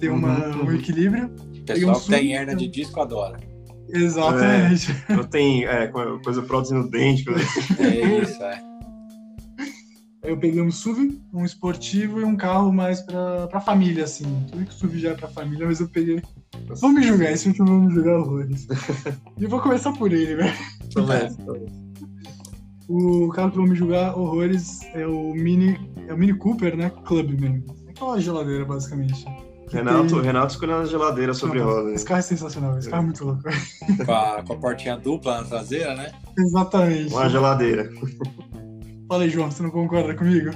ter 0.00 0.08
uma, 0.08 0.48
uhum. 0.48 0.66
um 0.66 0.72
equilíbrio. 0.72 1.26
O 1.26 1.64
pessoal 1.64 1.96
um 1.96 2.00
que 2.00 2.08
tem 2.08 2.32
hernia 2.32 2.56
de 2.56 2.68
disco 2.68 3.00
adora. 3.00 3.38
Exatamente. 3.88 4.90
É, 5.08 5.14
eu 5.14 5.24
tenho 5.24 5.68
é, 5.68 5.86
coisa 6.24 6.42
prótese 6.42 6.74
no 6.74 6.90
dente. 6.90 7.24
Coisa... 7.24 7.44
É 7.78 8.22
isso, 8.22 8.42
é. 8.42 8.71
Eu 10.22 10.36
peguei 10.36 10.62
um 10.62 10.70
SUV, 10.70 11.20
um 11.32 11.44
esportivo 11.44 12.20
e 12.20 12.24
um 12.24 12.36
carro 12.36 12.72
mais 12.72 13.00
pra, 13.00 13.48
pra 13.48 13.60
família, 13.60 14.04
assim. 14.04 14.24
Tudo 14.50 14.64
que 14.64 14.70
o 14.70 14.74
SUV 14.74 14.98
já 14.98 15.10
é 15.10 15.14
pra 15.14 15.28
família, 15.28 15.66
mas 15.66 15.80
eu 15.80 15.88
peguei. 15.88 16.22
Vamos 16.80 17.00
me 17.00 17.02
julgar, 17.06 17.32
esse 17.32 17.48
último 17.48 17.66
vamos 17.66 17.88
me 17.88 17.94
julgar 17.94 18.18
horrores. 18.18 18.68
e 19.36 19.44
eu 19.44 19.48
vou 19.48 19.60
começar 19.60 19.92
por 19.92 20.12
ele, 20.12 20.36
velho. 20.36 20.54
Começa. 20.94 21.36
O 22.88 23.28
carro 23.28 23.50
que 23.50 23.56
vou 23.56 23.66
me 23.66 23.74
julgar 23.74 24.18
horrores 24.18 24.80
é 24.92 25.06
o 25.06 25.32
Mini. 25.32 25.78
É 26.08 26.12
o 26.12 26.18
Mini 26.18 26.34
Cooper, 26.34 26.76
né? 26.76 26.90
Clubman. 27.06 27.64
É 27.86 27.90
aquela 27.90 28.20
geladeira, 28.20 28.66
basicamente. 28.66 29.24
Renato, 29.70 30.08
tem... 30.08 30.22
Renato 30.22 30.52
escolhendo 30.52 30.80
a 30.80 30.84
geladeira 30.84 31.32
sobre 31.32 31.60
Não, 31.60 31.66
roda. 31.66 31.92
Esse 31.92 32.04
carro 32.04 32.18
é 32.18 32.22
sensacional, 32.22 32.78
esse 32.78 32.90
carro 32.90 33.04
é 33.04 33.06
muito 33.06 33.24
louco. 33.24 33.42
Com 34.04 34.12
a, 34.12 34.42
com 34.42 34.52
a 34.52 34.56
portinha 34.56 34.98
dupla 34.98 35.40
na 35.40 35.44
traseira, 35.44 35.94
né? 35.94 36.12
Exatamente. 36.36 37.14
Uma 37.14 37.30
geladeira. 37.30 37.90
Fala 39.12 39.24
aí, 39.24 39.28
João, 39.28 39.50
você 39.50 39.62
não 39.62 39.70
concorda 39.70 40.14
comigo? 40.14 40.52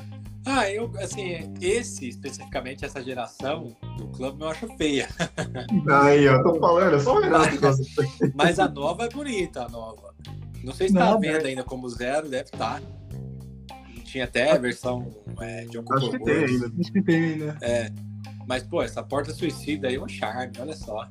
Ah, 0.47 0.71
eu, 0.71 0.91
assim, 0.99 1.53
esse, 1.61 2.09
especificamente, 2.09 2.87
essa 2.87 3.03
geração 3.03 3.77
do 3.99 4.07
clube, 4.07 4.41
eu 4.41 4.49
acho 4.49 4.67
feia. 4.79 5.09
Aí, 6.03 6.25
eu 6.25 6.43
tô 6.43 6.59
falando, 6.59 6.97
é 6.97 6.99
só 6.99 7.17
o 7.17 7.21
Renato. 7.21 7.55
Mas 8.35 8.59
a 8.59 8.67
nova 8.67 9.05
é 9.05 9.11
bonita, 9.11 9.67
a 9.67 9.69
nova. 9.69 10.15
Não 10.65 10.73
sei 10.73 10.89
se 10.89 10.95
tá 10.95 11.13
à 11.13 11.19
venda 11.19 11.47
ainda 11.47 11.63
como 11.65 11.87
zero, 11.91 12.31
deve 12.31 12.45
estar. 12.45 12.81
Tá. 12.81 13.77
Tinha 14.07 14.25
até 14.25 14.51
a 14.53 14.57
versão 14.57 15.07
é, 15.39 15.67
de 15.67 15.79
um 15.79 15.85
Acho 15.91 16.11
que 16.13 16.25
tem 16.25 16.45
ainda. 16.47 16.73
Acho 16.81 16.93
que 16.93 17.03
tem 17.03 17.25
ainda. 17.25 17.59
É. 17.61 17.93
Mas, 18.49 18.63
pô, 18.63 18.81
essa 18.81 19.03
porta 19.03 19.35
suicida 19.35 19.89
aí 19.89 19.97
é 19.97 20.03
um 20.03 20.09
charme, 20.09 20.53
olha 20.59 20.75
só. 20.75 21.07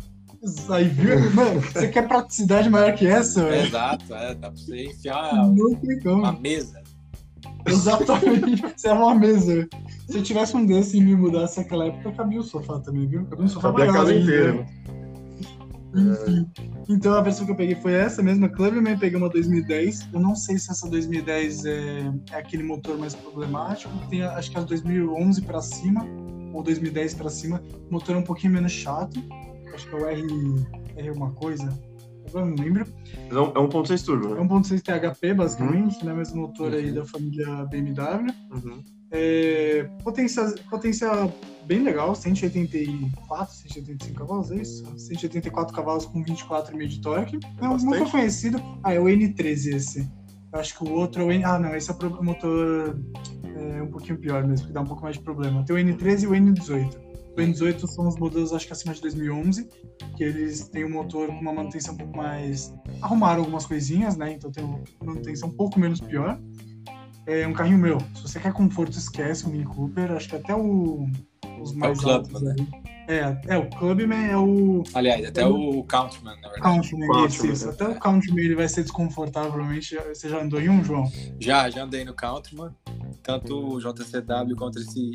Aí, 0.70 0.88
viu? 0.88 1.30
Mano, 1.30 1.62
você 1.62 1.90
quer 1.90 2.08
praticidade 2.08 2.72
maior 2.72 2.96
que 2.96 3.06
essa, 3.06 3.44
velho? 3.46 3.68
Exato, 3.68 4.16
é, 4.16 4.34
dá 4.34 4.50
pra 4.50 4.58
você 4.58 4.86
enfiar 4.86 5.32
uma 6.06 6.32
mesa. 6.32 6.85
Exatamente, 7.72 8.62
você 8.76 8.88
é 8.88 8.94
uma 8.94 9.16
mesa. 9.16 9.68
Se 10.08 10.18
eu 10.18 10.24
tivesse 10.24 10.56
um 10.56 10.66
desse 10.66 10.98
e 10.98 11.02
me 11.02 11.16
mudasse 11.16 11.60
naquela 11.60 11.86
época, 11.88 12.12
cabia 12.12 12.40
o 12.40 12.44
sofá 12.44 12.80
também, 12.80 13.08
viu? 13.08 13.26
Cabia 13.26 13.46
um 13.46 13.48
sofá 13.48 13.70
cabia 13.72 13.86
maior. 13.86 13.96
a 13.96 14.00
casa 14.00 14.14
inteira. 14.14 14.66
Enfim. 15.96 16.52
Então 16.90 17.14
a 17.14 17.22
versão 17.22 17.46
que 17.46 17.52
eu 17.52 17.56
peguei 17.56 17.76
foi 17.76 17.94
essa 17.94 18.22
mesma 18.22 18.50
Clubman, 18.50 18.98
peguei 18.98 19.18
uma 19.18 19.30
2010. 19.30 20.10
Eu 20.14 20.20
não 20.20 20.36
sei 20.36 20.58
se 20.58 20.70
essa 20.70 20.90
2010 20.90 21.66
é, 21.66 22.14
é 22.32 22.36
aquele 22.36 22.64
motor 22.64 22.98
mais 22.98 23.16
problemático, 23.16 23.92
tem 24.10 24.22
acho 24.22 24.52
que 24.52 24.58
as 24.58 24.66
2011 24.66 25.42
para 25.42 25.62
cima 25.62 26.06
ou 26.54 26.62
2010 26.62 27.16
para 27.16 27.30
cima, 27.30 27.62
o 27.90 27.94
motor 27.94 28.16
é 28.16 28.20
um 28.20 28.24
pouquinho 28.24 28.54
menos 28.54 28.72
chato. 28.72 29.22
Acho 29.74 29.90
que 29.90 29.96
é 29.96 29.98
o 29.98 30.06
R, 30.06 30.22
R 30.96 31.10
alguma 31.10 31.32
coisa. 31.32 31.74
Agora 32.28 32.46
não 32.46 32.56
lembro. 32.56 32.86
É 33.30 33.34
1.6 33.34 34.02
um 34.02 34.06
turbo, 34.06 34.36
né? 34.36 34.42
É 34.42 34.44
1.6 34.44 34.82
THP, 34.82 35.34
basicamente, 35.34 36.00
uhum. 36.00 36.06
né? 36.06 36.14
Mesmo 36.14 36.42
motor 36.42 36.72
uhum. 36.72 36.78
aí 36.78 36.92
da 36.92 37.06
família 37.06 37.66
BMW. 37.66 38.34
Uhum. 38.52 38.84
É, 39.12 39.90
potência, 40.04 40.56
potência 40.70 41.10
bem 41.66 41.84
legal, 41.84 42.14
184, 42.16 43.56
185 43.56 44.20
cavalos, 44.20 44.52
é 44.52 44.56
isso? 44.56 44.84
184 44.98 45.74
cavalos 45.76 46.06
com 46.06 46.24
24,5 46.24 46.88
de 46.88 47.02
torque. 47.02 47.40
É 47.62 47.68
um 47.68 47.78
muito 47.78 48.12
conhecido. 48.12 48.62
Ah, 48.84 48.94
é 48.94 49.00
o 49.00 49.06
N13 49.06 49.76
esse. 49.76 50.12
Eu 50.52 50.60
acho 50.60 50.78
que 50.78 50.84
o 50.84 50.92
outro 50.94 51.22
é 51.22 51.26
o 51.26 51.32
N... 51.32 51.44
Ah, 51.44 51.60
não, 51.60 51.76
esse 51.76 51.92
é 51.92 51.94
o 51.94 52.24
motor 52.24 52.98
é 53.56 53.82
um 53.82 53.88
pouquinho 53.88 54.18
pior 54.18 54.46
mesmo, 54.46 54.68
que 54.68 54.74
dá 54.74 54.82
um 54.82 54.86
pouco 54.86 55.04
mais 55.04 55.16
de 55.16 55.24
problema. 55.24 55.64
Tem 55.64 55.76
o 55.76 55.80
N13 55.80 56.24
e 56.24 56.28
o 56.28 56.32
N18. 56.32 57.05
O 57.36 57.38
N18 57.38 57.86
são 57.88 58.08
os 58.08 58.16
modelos, 58.18 58.54
acho 58.54 58.66
que 58.66 58.72
acima 58.72 58.94
de 58.94 59.02
2011, 59.02 59.68
que 60.16 60.24
eles 60.24 60.70
têm 60.70 60.86
um 60.86 60.90
motor 60.90 61.28
com 61.28 61.34
uma 61.34 61.52
manutenção 61.52 61.94
um 61.94 61.98
pouco 61.98 62.16
mais. 62.16 62.74
Arrumaram 63.02 63.42
algumas 63.42 63.66
coisinhas, 63.66 64.16
né? 64.16 64.32
Então 64.32 64.50
tem 64.52 64.64
uma 64.64 64.82
manutenção 65.04 65.50
um 65.50 65.52
pouco 65.52 65.78
menos 65.78 66.00
pior. 66.00 66.40
É 67.28 67.46
um 67.46 67.54
carrinho 67.54 67.78
meu. 67.78 67.98
Se 68.16 68.22
você 68.22 68.40
quer 68.40 68.54
conforto, 68.54 68.98
esquece 68.98 69.46
o 69.46 69.50
Mini 69.50 69.66
Cooper. 69.66 70.12
Acho 70.14 70.30
que 70.30 70.36
até 70.38 70.56
o, 70.56 71.08
os 71.62 71.74
mais 71.74 72.02
é 72.02 72.06
o 72.06 72.10
altos. 72.10 72.42
Né? 72.42 72.56
É, 73.08 73.38
é, 73.48 73.58
o 73.58 73.70
Clubman 73.70 74.30
é 74.30 74.38
o. 74.38 74.84
Aliás, 74.94 75.26
até 75.26 75.42
é 75.42 75.48
o, 75.48 75.80
o 75.80 75.84
Countman, 75.84 76.36
na 76.42 76.50
verdade. 76.50 76.62
Countman, 76.62 77.08
Countman 77.08 77.28
isso, 77.28 77.48
isso. 77.48 77.70
Até 77.70 77.88
o 77.88 77.96
Countman 78.00 78.44
ele 78.44 78.56
vai 78.56 78.68
ser 78.68 78.82
desconfortável, 78.82 79.52
provavelmente. 79.52 79.96
Você 79.96 80.28
já 80.28 80.42
andou 80.42 80.60
em 80.60 80.70
um, 80.70 80.84
João? 80.84 81.12
Já, 81.40 81.70
já 81.70 81.84
andei 81.84 82.04
no 82.04 82.14
Countman. 82.14 82.74
Tanto 83.22 83.76
o 83.76 83.80
JCW 83.80 84.56
quanto 84.58 84.80
esse, 84.80 85.12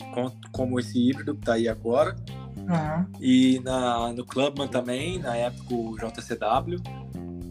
como 0.53 0.79
esse 0.79 0.98
híbrido 0.98 1.35
que 1.35 1.44
tá 1.44 1.55
aí 1.55 1.68
agora. 1.68 2.16
Uhum. 2.57 3.07
E 3.20 3.61
na, 3.64 4.12
no 4.12 4.24
Clubman 4.24 4.68
também, 4.68 5.18
na 5.18 5.37
época 5.37 5.74
o 5.74 5.96
JCW. 5.96 6.81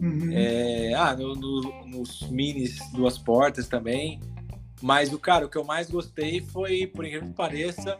Uhum. 0.02 0.30
É, 0.32 0.94
ah, 0.94 1.14
no, 1.14 1.34
no, 1.34 1.86
nos 1.86 2.22
minis 2.30 2.78
duas 2.92 3.18
portas 3.18 3.68
também. 3.68 4.20
Mas 4.80 5.12
o 5.12 5.18
cara, 5.18 5.44
o 5.44 5.48
que 5.48 5.58
eu 5.58 5.64
mais 5.64 5.90
gostei 5.90 6.40
foi, 6.40 6.86
por 6.86 7.04
incrível 7.04 7.28
que 7.28 7.34
pareça, 7.34 7.98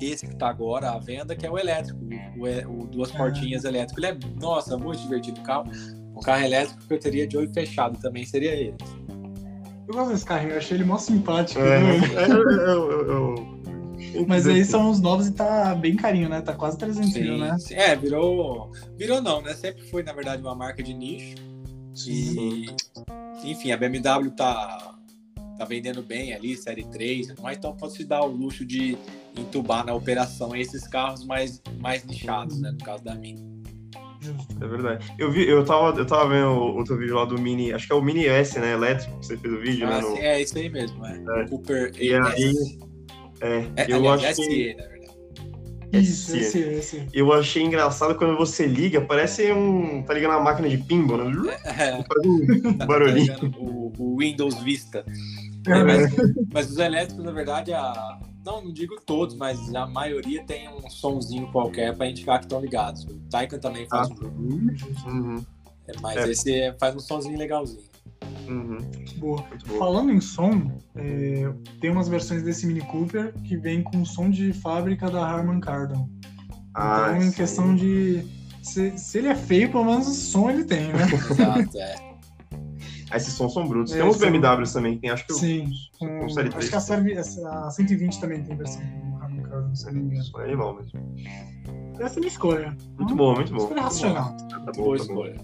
esse 0.00 0.26
que 0.26 0.32
está 0.34 0.48
agora 0.48 0.90
à 0.90 0.98
venda, 0.98 1.34
que 1.34 1.46
é 1.46 1.50
o 1.50 1.58
elétrico, 1.58 1.98
o, 2.36 2.82
o 2.82 2.86
duas 2.86 3.10
portinhas 3.10 3.64
ah. 3.64 3.68
elétrico. 3.68 4.00
Ele 4.00 4.06
é, 4.06 4.18
nossa, 4.40 4.76
muito 4.76 5.00
divertido 5.00 5.40
o 5.40 5.44
carro. 5.44 5.70
Um 6.14 6.20
carro 6.20 6.44
elétrico 6.44 6.82
que 6.86 6.94
eu 6.94 6.98
teria 6.98 7.26
de 7.26 7.36
olho 7.36 7.52
fechado 7.52 7.98
também 8.00 8.24
seria 8.24 8.52
ele. 8.52 8.74
Eu 9.86 9.94
gosto 9.94 10.10
desse 10.10 10.24
carrinho, 10.24 10.52
eu 10.52 10.58
achei 10.58 10.76
ele 10.76 10.84
mó 10.84 10.98
simpático. 10.98 11.60
É, 11.60 11.80
né? 11.80 11.96
é, 12.16 12.30
eu, 12.30 12.90
eu, 12.90 13.36
eu, 14.14 14.26
Mas 14.26 14.46
aí 14.46 14.64
são 14.64 14.90
os 14.90 15.00
novos 15.00 15.28
e 15.28 15.32
tá 15.32 15.74
bem 15.74 15.94
carinho, 15.94 16.28
né? 16.28 16.40
Tá 16.40 16.54
quase 16.54 16.76
300 16.78 17.12
sim, 17.12 17.20
mil, 17.20 17.38
né? 17.38 17.56
Sim. 17.58 17.74
É, 17.74 17.94
virou. 17.94 18.72
Virou 18.96 19.20
não, 19.20 19.42
né? 19.42 19.54
Sempre 19.54 19.82
foi, 19.88 20.02
na 20.02 20.12
verdade, 20.12 20.42
uma 20.42 20.54
marca 20.54 20.82
de 20.82 20.92
nicho. 20.92 21.36
Sim. 21.94 22.66
E, 23.44 23.52
enfim, 23.52 23.70
a 23.70 23.76
BMW 23.76 24.30
tá 24.36 24.95
tá 25.56 25.64
vendendo 25.64 26.02
bem 26.02 26.34
ali, 26.34 26.56
série 26.56 26.84
3, 26.84 27.34
mas 27.42 27.56
então 27.56 27.74
pode 27.76 27.94
se 27.94 28.04
dar 28.04 28.22
o 28.22 28.26
luxo 28.26 28.64
de 28.64 28.96
entubar 29.36 29.84
na 29.84 29.94
operação 29.94 30.54
esses 30.54 30.86
carros 30.86 31.24
mais, 31.24 31.62
mais 31.80 32.04
nichados, 32.04 32.60
né? 32.60 32.70
No 32.70 32.84
caso 32.84 33.02
da 33.04 33.14
Mini. 33.14 33.56
É 34.60 34.66
verdade. 34.66 35.14
Eu 35.18 35.30
vi, 35.30 35.48
eu 35.48 35.64
tava, 35.64 35.96
eu 35.98 36.06
tava 36.06 36.28
vendo 36.28 36.50
outro 36.50 36.96
vídeo 36.96 37.14
lá 37.14 37.24
do 37.24 37.40
Mini, 37.40 37.72
acho 37.72 37.86
que 37.86 37.92
é 37.92 37.96
o 37.96 38.02
Mini 38.02 38.26
S, 38.26 38.58
né? 38.58 38.72
Elétrico, 38.72 39.18
que 39.20 39.26
você 39.26 39.36
fez 39.36 39.54
o 39.54 39.60
vídeo, 39.60 39.86
né, 39.86 39.94
ah, 39.94 40.02
né? 40.02 40.08
Sim, 40.08 40.18
é 40.18 40.42
isso 40.42 40.58
aí 40.58 40.68
mesmo, 40.68 41.06
é. 41.06 41.16
é. 41.16 41.44
O 41.44 41.48
Cooper 41.48 41.92
e 41.98 42.14
aí, 42.14 42.52
é, 43.40 43.66
é, 43.76 43.86
eu 43.88 43.96
aliás, 43.96 44.24
acho 44.24 44.42
SE, 44.42 44.48
que... 44.48 44.74
na 44.74 44.82
verdade. 44.82 44.96
Isso, 45.92 46.36
esse, 46.36 46.58
esse. 46.58 47.06
Eu 47.12 47.32
achei 47.32 47.62
engraçado 47.62 48.16
quando 48.16 48.36
você 48.36 48.66
liga, 48.66 49.00
parece 49.00 49.52
um. 49.52 50.02
tá 50.02 50.14
ligando 50.14 50.32
a 50.32 50.40
máquina 50.40 50.68
de 50.68 50.78
pinball, 50.78 51.30
né? 51.30 51.56
É, 51.64 52.02
faz 52.02 52.26
um 52.26 52.74
tá 52.76 52.86
barulhinho. 52.86 53.34
o, 53.58 53.92
o 53.96 54.18
Windows 54.18 54.62
Vista. 54.62 55.04
É, 55.66 55.84
mas, 55.84 56.14
mas, 56.52 56.70
os 56.70 56.78
elétricos, 56.78 57.24
na 57.24 57.32
verdade, 57.32 57.72
a, 57.72 58.18
não, 58.44 58.64
não 58.64 58.72
digo 58.72 59.00
todos, 59.00 59.34
mas 59.36 59.74
a 59.74 59.86
maioria 59.86 60.44
tem 60.44 60.68
um 60.68 60.88
sonzinho 60.88 61.50
qualquer 61.50 61.96
para 61.96 62.08
indicar 62.08 62.38
que 62.38 62.44
estão 62.44 62.60
ligados. 62.60 63.04
O 63.04 63.18
Taycan 63.30 63.58
também 63.58 63.86
faz 63.88 64.08
Ah, 64.10 64.14
um. 64.24 64.70
Uhum. 65.06 65.44
É, 65.88 65.92
mas 66.00 66.16
É. 66.16 66.30
esse 66.30 66.54
é- 66.54 66.76
faz 66.78 66.94
um 66.94 67.00
sonzinho 67.00 67.38
legalzinho. 67.38 67.84
Uhum. 68.48 68.78
Boa. 69.18 69.44
Bom. 69.66 69.78
Falando 69.78 70.12
em 70.12 70.20
som, 70.20 70.70
é, 70.94 71.52
tem 71.80 71.90
umas 71.90 72.08
versões 72.08 72.42
desse 72.42 72.66
Mini 72.66 72.80
Cooper 72.82 73.34
que 73.42 73.56
vem 73.56 73.82
com 73.82 74.04
som 74.04 74.30
de 74.30 74.52
fábrica 74.52 75.10
da 75.10 75.24
Harman 75.26 75.60
Kardon. 75.60 76.08
Ah, 76.74 77.08
então, 77.10 77.22
em 77.22 77.30
sim. 77.30 77.36
questão 77.36 77.74
de. 77.74 78.24
Se, 78.62 78.96
se 78.98 79.18
ele 79.18 79.28
é 79.28 79.34
feio, 79.34 79.70
pelo 79.70 79.84
menos 79.84 80.06
o 80.08 80.14
som 80.14 80.50
ele 80.50 80.64
tem, 80.64 80.88
né? 80.92 81.06
Exato, 81.30 81.78
é. 81.78 82.05
Esses 83.16 83.34
sons 83.34 83.52
são 83.54 83.66
brutos. 83.66 83.92
É, 83.92 83.98
tem 84.00 84.06
uns 84.08 84.16
são- 84.16 84.30
BMWs 84.30 84.72
também, 84.72 84.98
tem 84.98 85.10
acho 85.10 85.26
que 85.26 85.32
o- 85.32 85.36
Sim. 85.36 85.70
com 85.98 86.06
Com, 86.20 86.28
série 86.28 86.48
acho 86.48 86.56
3. 86.58 86.70
que 86.70 86.76
a, 86.76 86.80
série, 86.80 87.18
a 87.18 87.70
120 87.70 88.20
também 88.20 88.42
tem 88.42 88.56
versão 88.56 88.82
eu 88.82 89.20
não 89.20 89.28
me 89.30 89.38
engano. 89.42 89.72
Isso 89.72 89.88
é 90.40 90.44
animal 90.44 90.74
mesmo. 90.76 91.00
Essa 91.98 92.14
é 92.14 92.16
a 92.16 92.20
minha 92.20 92.28
escolha. 92.28 92.76
Muito 92.98 93.14
bom, 93.16 93.34
muito 93.34 93.50
bom. 93.52 93.58
Escolha 93.62 93.82
racional. 93.82 94.36
Tá 94.48 94.72
Boa 94.76 94.96
tá 94.96 95.02
escolha. 95.02 95.36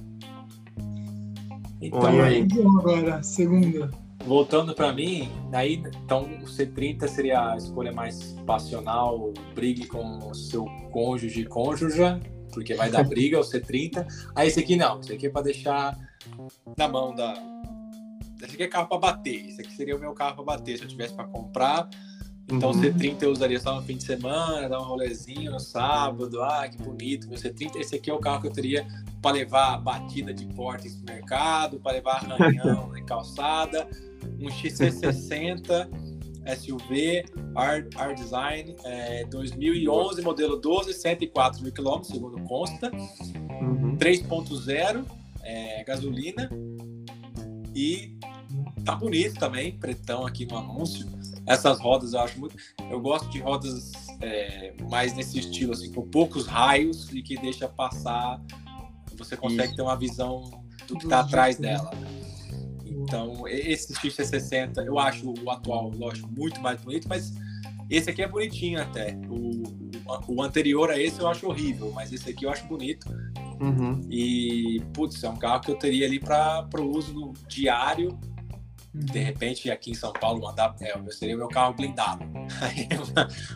Então, 1.80 2.00
Bom, 2.00 2.10
e 2.12 2.20
aí? 2.20 2.44
Bom, 2.44 2.78
agora, 2.78 3.22
segunda. 3.22 3.90
voltando 4.24 4.72
para 4.74 4.92
mim, 4.92 5.28
aí 5.52 5.82
então 6.04 6.22
o 6.40 6.44
C30 6.44 7.08
seria 7.08 7.52
a 7.52 7.56
escolha 7.56 7.90
mais 7.92 8.34
passional, 8.46 9.32
brigue 9.54 9.86
com 9.88 10.18
o 10.30 10.32
seu 10.34 10.64
cônjuge 10.92 11.44
cônjuja, 11.46 12.20
porque 12.52 12.74
vai 12.74 12.90
dar 12.90 13.02
briga 13.04 13.40
o 13.40 13.42
C30. 13.42 14.06
Aí 14.34 14.48
esse 14.48 14.60
aqui 14.60 14.76
não, 14.76 15.00
esse 15.00 15.12
aqui 15.12 15.26
é 15.26 15.30
para 15.30 15.42
deixar 15.42 15.98
na 16.76 16.86
mão 16.88 17.14
da 17.14 17.34
esse 18.42 18.54
aqui 18.54 18.64
é 18.64 18.68
carro 18.68 18.88
para 18.88 18.98
bater, 18.98 19.48
esse 19.48 19.60
aqui 19.60 19.72
seria 19.72 19.96
o 19.96 20.00
meu 20.00 20.12
carro 20.12 20.34
para 20.36 20.44
bater 20.44 20.76
se 20.76 20.84
eu 20.84 20.88
tivesse 20.88 21.14
para 21.14 21.24
comprar. 21.24 21.88
Então 22.50 22.70
o 22.70 22.74
Uhum. 22.74 22.82
C30 22.82 23.22
eu 23.22 23.30
usaria 23.30 23.60
só 23.60 23.76
no 23.76 23.82
fim 23.82 23.96
de 23.96 24.02
semana, 24.02 24.68
dar 24.68 24.80
um 24.80 24.84
rolezinho 24.84 25.52
no 25.52 25.60
sábado, 25.60 26.42
ah, 26.42 26.68
que 26.68 26.76
bonito, 26.76 27.28
meu 27.28 27.38
C30. 27.38 27.76
Esse 27.76 27.94
aqui 27.94 28.10
é 28.10 28.12
o 28.12 28.18
carro 28.18 28.40
que 28.42 28.48
eu 28.48 28.52
teria 28.52 28.86
para 29.22 29.36
levar 29.36 29.78
batida 29.78 30.34
de 30.34 30.44
porta 30.46 30.88
no 30.88 31.04
mercado, 31.04 31.78
para 31.78 31.92
levar 31.92 32.16
arranhão 32.30 32.96
em 32.96 33.04
calçada, 33.06 33.88
um 34.40 34.48
XC60 34.48 35.88
SUV, 36.46 37.24
R, 37.56 37.88
R 37.96 38.14
Design, 38.14 38.76
é, 38.84 39.24
2011, 39.26 40.22
modelo 40.22 40.56
12, 40.56 40.92
104 40.94 41.62
mil 41.62 41.72
quilômetros, 41.72 42.12
segundo 42.12 42.40
consta, 42.44 42.90
Uhum. 43.60 43.96
3.0, 43.96 45.04
é, 45.42 45.84
gasolina 45.84 46.50
e 47.74 48.16
tá 48.84 48.94
bonito 48.94 49.38
também, 49.38 49.78
pretão 49.78 50.26
aqui 50.26 50.46
no 50.46 50.58
anúncio. 50.58 51.06
Essas 51.46 51.80
rodas 51.80 52.12
eu 52.12 52.20
acho 52.20 52.38
muito. 52.38 52.56
Eu 52.90 53.00
gosto 53.00 53.28
de 53.30 53.40
rodas 53.40 53.92
é, 54.20 54.74
mais 54.90 55.14
nesse 55.14 55.38
estilo, 55.38 55.72
assim, 55.72 55.92
com 55.92 56.02
poucos 56.08 56.46
raios 56.46 57.10
e 57.12 57.22
que 57.22 57.36
deixa 57.36 57.68
passar. 57.68 58.40
Você 59.16 59.36
consegue 59.36 59.68
Isso. 59.68 59.76
ter 59.76 59.82
uma 59.82 59.96
visão 59.96 60.42
do 60.86 60.96
que 60.96 61.04
Do 61.04 61.08
tá 61.08 61.20
atrás 61.20 61.56
jeito, 61.56 61.82
né? 61.84 62.21
Então, 63.02 63.46
esse 63.48 63.92
XC60 63.94 64.86
eu 64.86 64.98
acho 64.98 65.34
o 65.42 65.50
atual, 65.50 65.90
lógico, 65.90 66.30
muito 66.36 66.60
mais 66.60 66.80
bonito, 66.80 67.08
mas 67.08 67.32
esse 67.90 68.08
aqui 68.08 68.22
é 68.22 68.28
bonitinho 68.28 68.80
até. 68.80 69.18
O, 69.28 69.62
o, 70.28 70.42
anterior 70.42 70.90
a 70.90 70.98
esse 70.98 71.20
eu 71.20 71.28
acho 71.28 71.46
horrível, 71.46 71.90
mas 71.92 72.12
esse 72.12 72.30
aqui 72.30 72.46
eu 72.46 72.50
acho 72.50 72.66
bonito. 72.66 73.06
Uhum. 73.60 74.00
E, 74.10 74.80
putz, 74.94 75.22
é 75.22 75.28
um 75.28 75.36
carro 75.36 75.60
que 75.60 75.70
eu 75.70 75.74
teria 75.74 76.06
ali 76.06 76.18
para 76.18 76.66
o 76.78 76.96
uso 76.96 77.32
diário. 77.48 78.18
De 78.94 79.18
repente, 79.18 79.70
aqui 79.70 79.92
em 79.92 79.94
São 79.94 80.12
Paulo, 80.12 80.42
mandar. 80.42 80.74
É, 80.80 80.94
seria 81.10 81.34
o 81.34 81.38
meu 81.38 81.48
carro 81.48 81.74
blindado. 81.74 82.24
Aí 82.60 82.88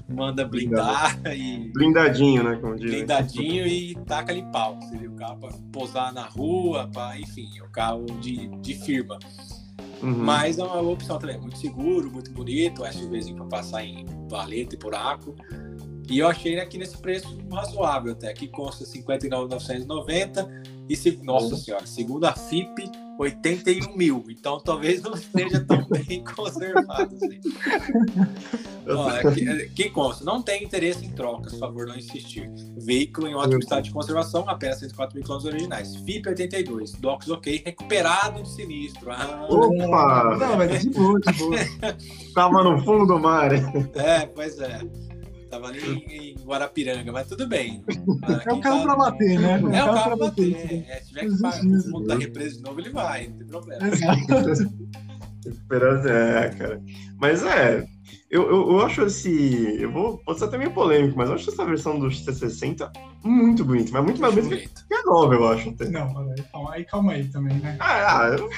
manda 0.08 0.46
blindar 0.46 1.20
e. 1.26 1.70
Blindadinho, 1.72 2.42
né? 2.42 2.56
Como 2.56 2.74
dizem. 2.74 2.98
Blindadinho 2.98 3.66
e 3.66 3.94
taca 4.06 4.32
ali 4.32 4.42
pau. 4.50 4.78
Seria 4.88 5.10
o 5.10 5.14
carro 5.14 5.38
para 5.38 5.52
posar 5.72 6.12
na 6.14 6.26
rua, 6.26 6.88
para, 6.92 7.20
enfim, 7.20 7.48
o 7.60 7.70
carro 7.70 8.06
de, 8.20 8.48
de 8.62 8.74
firma. 8.74 9.18
Uhum. 10.02 10.12
Mas 10.12 10.58
é 10.58 10.64
uma 10.64 10.80
opção 10.80 11.18
também, 11.18 11.38
muito 11.38 11.58
seguro, 11.58 12.10
muito 12.10 12.30
bonito, 12.30 12.82
SUVzinho 12.92 13.36
para 13.36 13.46
passar 13.46 13.84
em 13.84 14.06
valeta 14.28 14.74
e 14.74 14.78
buraco. 14.78 15.34
E 16.08 16.18
eu 16.18 16.28
achei 16.28 16.58
aqui 16.60 16.78
nesse 16.78 16.96
preço 16.98 17.36
razoável 17.50 18.12
até. 18.12 18.30
Aqui 18.30 18.48
consta 18.48 18.84
59,990 18.84 20.62
e, 20.88 20.96
se, 20.96 21.18
nossa 21.22 21.56
senhora, 21.56 21.84
segundo 21.86 22.24
a 22.24 22.32
FIP, 22.32 22.90
81 23.18 23.96
mil. 23.96 24.24
Então 24.28 24.60
talvez 24.60 25.02
não 25.02 25.14
esteja 25.14 25.64
tão 25.64 25.86
bem 25.88 26.22
conservado. 26.24 27.14
Assim. 27.14 27.40
Ó, 28.88 29.08
aqui, 29.08 29.48
aqui 29.48 29.90
consta, 29.90 30.24
não 30.24 30.40
tem 30.40 30.62
interesse 30.62 31.04
em 31.04 31.10
trocas, 31.10 31.52
por 31.54 31.58
favor, 31.58 31.86
não 31.86 31.96
insistir. 31.96 32.48
Veículo 32.76 33.26
em 33.26 33.34
ótimo 33.34 33.58
estado 33.58 33.82
de 33.82 33.90
conservação, 33.90 34.48
apenas 34.48 34.78
104 34.78 35.16
mil 35.16 35.24
quilômetros 35.24 35.52
originais. 35.52 35.96
FIP 35.96 36.28
82, 36.28 36.92
DOCS 36.92 37.30
ok, 37.30 37.62
recuperado 37.64 38.42
de 38.42 38.48
sinistro. 38.48 39.10
Ah, 39.10 39.44
Opa! 39.50 40.36
Não, 40.38 40.56
mas 40.56 40.82
de 40.82 40.90
boa, 40.90 41.18
de 41.18 41.32
boa. 41.32 41.56
Tava 42.32 42.62
no 42.62 42.84
fundo 42.84 43.06
do 43.06 43.18
mar. 43.18 43.52
É, 43.94 44.26
pois 44.26 44.60
é. 44.60 44.80
Tava 45.56 45.68
ali 45.68 46.04
em, 46.10 46.34
Guarapiranga, 46.44 47.10
mas 47.10 47.28
tudo 47.28 47.48
bem. 47.48 47.82
É 48.46 48.52
o 48.52 48.60
carro 48.60 48.82
pra 48.82 48.96
bater, 48.96 49.38
né? 49.38 49.54
É 49.54 49.84
o 49.84 49.86
carro 49.86 50.02
pra 50.02 50.16
bater. 50.16 50.52
bater. 50.52 50.84
É, 50.88 51.00
se 51.00 51.08
tiver 51.08 51.26
que 51.26 51.40
pagar 51.40 51.60
fundo 51.60 52.06
da 52.06 52.16
represa 52.16 52.56
de 52.56 52.62
novo, 52.62 52.80
ele 52.80 52.90
vai, 52.90 53.28
não 53.28 53.38
tem 53.38 53.46
problema. 53.46 53.88
Exato. 53.88 54.76
Esperança, 55.46 56.10
é, 56.10 56.48
cara. 56.50 56.82
Mas 57.18 57.42
é, 57.44 57.86
eu, 58.30 58.42
eu, 58.42 58.70
eu 58.72 58.80
acho 58.84 59.02
esse. 59.04 59.80
Eu 59.80 59.90
vou. 59.90 60.18
Pode 60.18 60.38
ser 60.38 60.46
até 60.46 60.58
meio 60.58 60.72
polêmico, 60.72 61.16
mas 61.16 61.28
eu 61.28 61.34
acho 61.34 61.50
essa 61.50 61.64
versão 61.64 61.98
do 61.98 62.06
C60 62.08 62.90
muito 63.24 63.64
bonita, 63.64 63.90
mas 63.92 64.04
muito 64.04 64.20
mais 64.20 64.34
bonita 64.34 64.54
bonito. 64.54 64.86
que 64.86 64.94
a 64.94 65.02
nova, 65.02 65.34
eu 65.34 65.48
acho. 65.48 65.70
Até. 65.70 65.88
Não, 65.88 66.14
calma 66.52 66.72
aí, 66.74 66.84
calma 66.84 67.12
aí 67.12 67.24
também, 67.28 67.56
né? 67.58 67.76
Ah, 67.80 68.20
ah, 68.22 68.28
eu, 68.28 68.48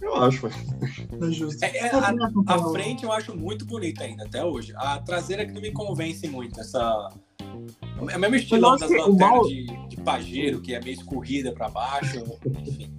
eu 0.00 0.14
acho, 0.16 0.46
é 0.46 1.30
justo. 1.30 1.62
É, 1.64 1.76
é, 1.76 1.90
a, 1.94 2.14
a 2.46 2.70
frente 2.70 3.04
eu 3.04 3.12
acho 3.12 3.36
muito 3.36 3.64
bonita 3.66 4.04
ainda, 4.04 4.24
até 4.24 4.44
hoje. 4.44 4.72
A 4.76 4.98
traseira 5.00 5.44
que 5.44 5.52
não 5.52 5.60
me 5.60 5.72
convence 5.72 6.26
muito, 6.28 6.58
essa. 6.60 7.08
É 8.10 8.16
o 8.16 8.20
mesmo 8.20 8.36
estilão 8.36 8.70
acho 8.72 8.80
das 8.80 8.90
que 8.90 8.96
lanternas 8.96 9.18
mal- 9.18 9.46
de, 9.46 9.66
de 9.88 9.96
pajeiro, 9.98 10.60
que 10.60 10.74
é 10.74 10.80
meio 10.80 10.94
escorrida 10.94 11.52
pra 11.52 11.68
baixo. 11.68 12.22
Enfim. 12.66 12.90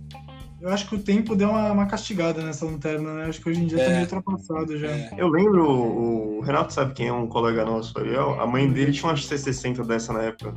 Eu 0.61 0.69
acho 0.69 0.87
que 0.87 0.95
o 0.95 0.99
tempo 0.99 1.35
deu 1.35 1.49
uma, 1.49 1.71
uma 1.71 1.85
castigada 1.87 2.41
nessa 2.43 2.65
lanterna, 2.65 3.13
né? 3.15 3.25
Acho 3.25 3.41
que 3.41 3.49
hoje 3.49 3.63
em 3.63 3.67
dia 3.67 3.79
tá 3.79 3.85
É. 3.85 3.89
meio 3.89 4.01
ultrapassado 4.01 4.77
já. 4.77 4.87
É, 4.89 5.09
Eu 5.17 5.27
lembro, 5.27 5.67
o 5.67 6.39
Renato 6.41 6.71
sabe 6.73 6.93
quem 6.93 7.07
é 7.07 7.13
um 7.13 7.25
colega 7.27 7.65
nosso, 7.65 7.97
Ariel. 7.97 8.39
A 8.39 8.45
mãe 8.45 8.71
dele 8.71 8.91
tinha 8.91 9.09
uma 9.09 9.15
C60 9.17 9.83
dessa 9.85 10.13
na 10.13 10.21
época. 10.23 10.53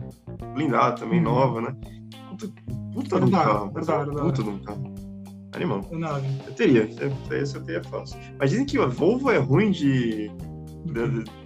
Blindada 0.54 0.96
também, 0.96 1.18
Uhum. 1.20 1.24
nova, 1.24 1.60
né? 1.62 1.74
Puta, 2.30 2.52
puta 2.92 3.18
de 3.20 3.24
um 3.26 3.30
carro. 3.30 3.70
verdade, 3.72 4.10
Puta 4.10 4.42
de 4.42 4.48
um 4.50 4.58
carro. 4.58 4.94
Animal. 5.54 5.80
Eu 6.46 6.52
teria, 6.54 6.82
esse 7.30 7.56
eu 7.56 7.62
teria 7.62 7.82
fácil. 7.84 8.18
Mas 8.38 8.50
dizem 8.50 8.66
que 8.66 8.76
a 8.76 8.86
Volvo 8.86 9.30
é 9.30 9.38
ruim 9.38 9.70
de, 9.70 10.28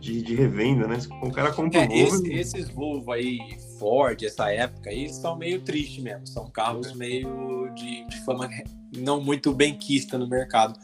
de, 0.01 0.23
de, 0.23 0.35
revenda, 0.35 0.87
né? 0.87 0.99
O 1.23 1.31
cara 1.31 1.53
compra 1.53 1.81
É, 1.81 1.87
Volvo. 1.87 2.03
esse- 2.03 2.27
e- 2.29 2.35
esses 2.39 2.69
Volvo 2.71 3.13
aí, 3.13 3.39
Ford, 3.79 4.23
essa 4.23 4.51
época 4.53 4.91
aí, 4.91 5.09
são 5.09 5.37
meio 5.37 5.61
tristes 5.61 6.03
mesmo. 6.03 6.27
São 6.27 6.51
carros 6.51 6.93
meio 6.95 7.71
de, 7.75 8.05
de 8.07 8.21
fama 8.25 8.49
não 8.97 9.21
muito 9.21 9.53
benquista 9.53 10.19
no 10.19 10.29
mercado. 10.29 10.79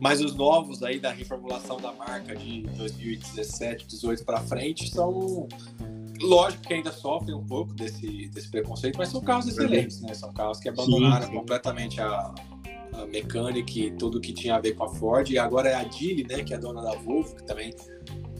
Mas 0.00 0.20
os 0.20 0.34
novos 0.34 0.82
aí 0.82 0.98
da 0.98 1.10
reformulação 1.12 1.76
da 1.78 1.92
marca 1.92 2.34
de 2.34 2.62
2017, 2.76 3.86
18 3.86 4.24
para 4.24 4.40
frente 4.40 4.90
são 4.90 5.48
lógico 6.20 6.62
que 6.62 6.74
ainda 6.74 6.92
sofrem 6.92 7.34
um 7.34 7.44
pouco 7.44 7.74
desse, 7.74 8.28
desse 8.28 8.48
preconceito, 8.48 8.96
mas 8.96 9.08
são 9.08 9.20
carros 9.20 9.46
excelentes, 9.48 10.00
né? 10.00 10.14
São 10.14 10.32
carros 10.32 10.58
que 10.60 10.68
abandonaram 10.68 11.26
Sim, 11.26 11.32
sim. 11.32 11.38
completamente 11.38 12.00
a, 12.00 12.34
a 12.98 13.06
mecânica 13.06 13.72
e 13.78 13.90
tudo 13.90 14.20
que 14.20 14.32
tinha 14.32 14.56
a 14.56 14.60
ver 14.60 14.74
com 14.74 14.84
a 14.84 14.94
Ford. 14.94 15.28
E 15.30 15.38
agora 15.38 15.68
é 15.68 15.74
a 15.74 15.88
Geely, 15.88 16.24
né, 16.24 16.42
que 16.42 16.52
é 16.52 16.56
a 16.56 16.60
dona 16.60 16.82
da 16.82 16.94
Volvo, 16.96 17.34
que 17.36 17.44
também 17.44 17.74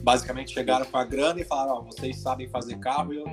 basicamente 0.01 0.53
chegaram 0.53 0.85
com 0.85 0.97
a 0.97 1.03
grana 1.03 1.41
e 1.41 1.43
falaram: 1.43 1.79
Ó, 1.79 1.81
vocês 1.81 2.17
sabem 2.19 2.47
fazer 2.47 2.77
carro 2.77 3.13
eu 3.13 3.25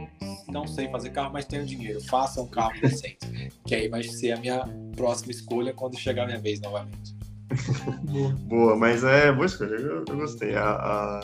não 0.49 0.67
sei 0.67 0.89
fazer 0.89 1.11
carro, 1.11 1.33
mas 1.33 1.47
tenho 1.47 1.65
dinheiro, 1.65 2.01
façam 2.05 2.45
um 2.45 2.49
carro 2.49 2.79
decente. 2.81 3.27
que 3.67 3.75
aí 3.75 3.89
vai 3.89 4.03
ser 4.03 4.33
a 4.33 4.37
minha 4.37 4.65
próxima 4.95 5.33
escolha 5.33 5.73
quando 5.73 5.99
chegar 5.99 6.25
a 6.25 6.27
minha 6.27 6.41
vez 6.41 6.61
novamente. 6.61 7.15
Boa. 8.05 8.31
Boa, 8.49 8.77
mas 8.77 9.05
é 9.05 9.33
boa 9.33 9.47
escolha. 9.47 9.75
Eu, 9.75 10.05
eu 10.09 10.17
gostei. 10.17 10.55
A, 10.55 10.71
a... 10.71 11.21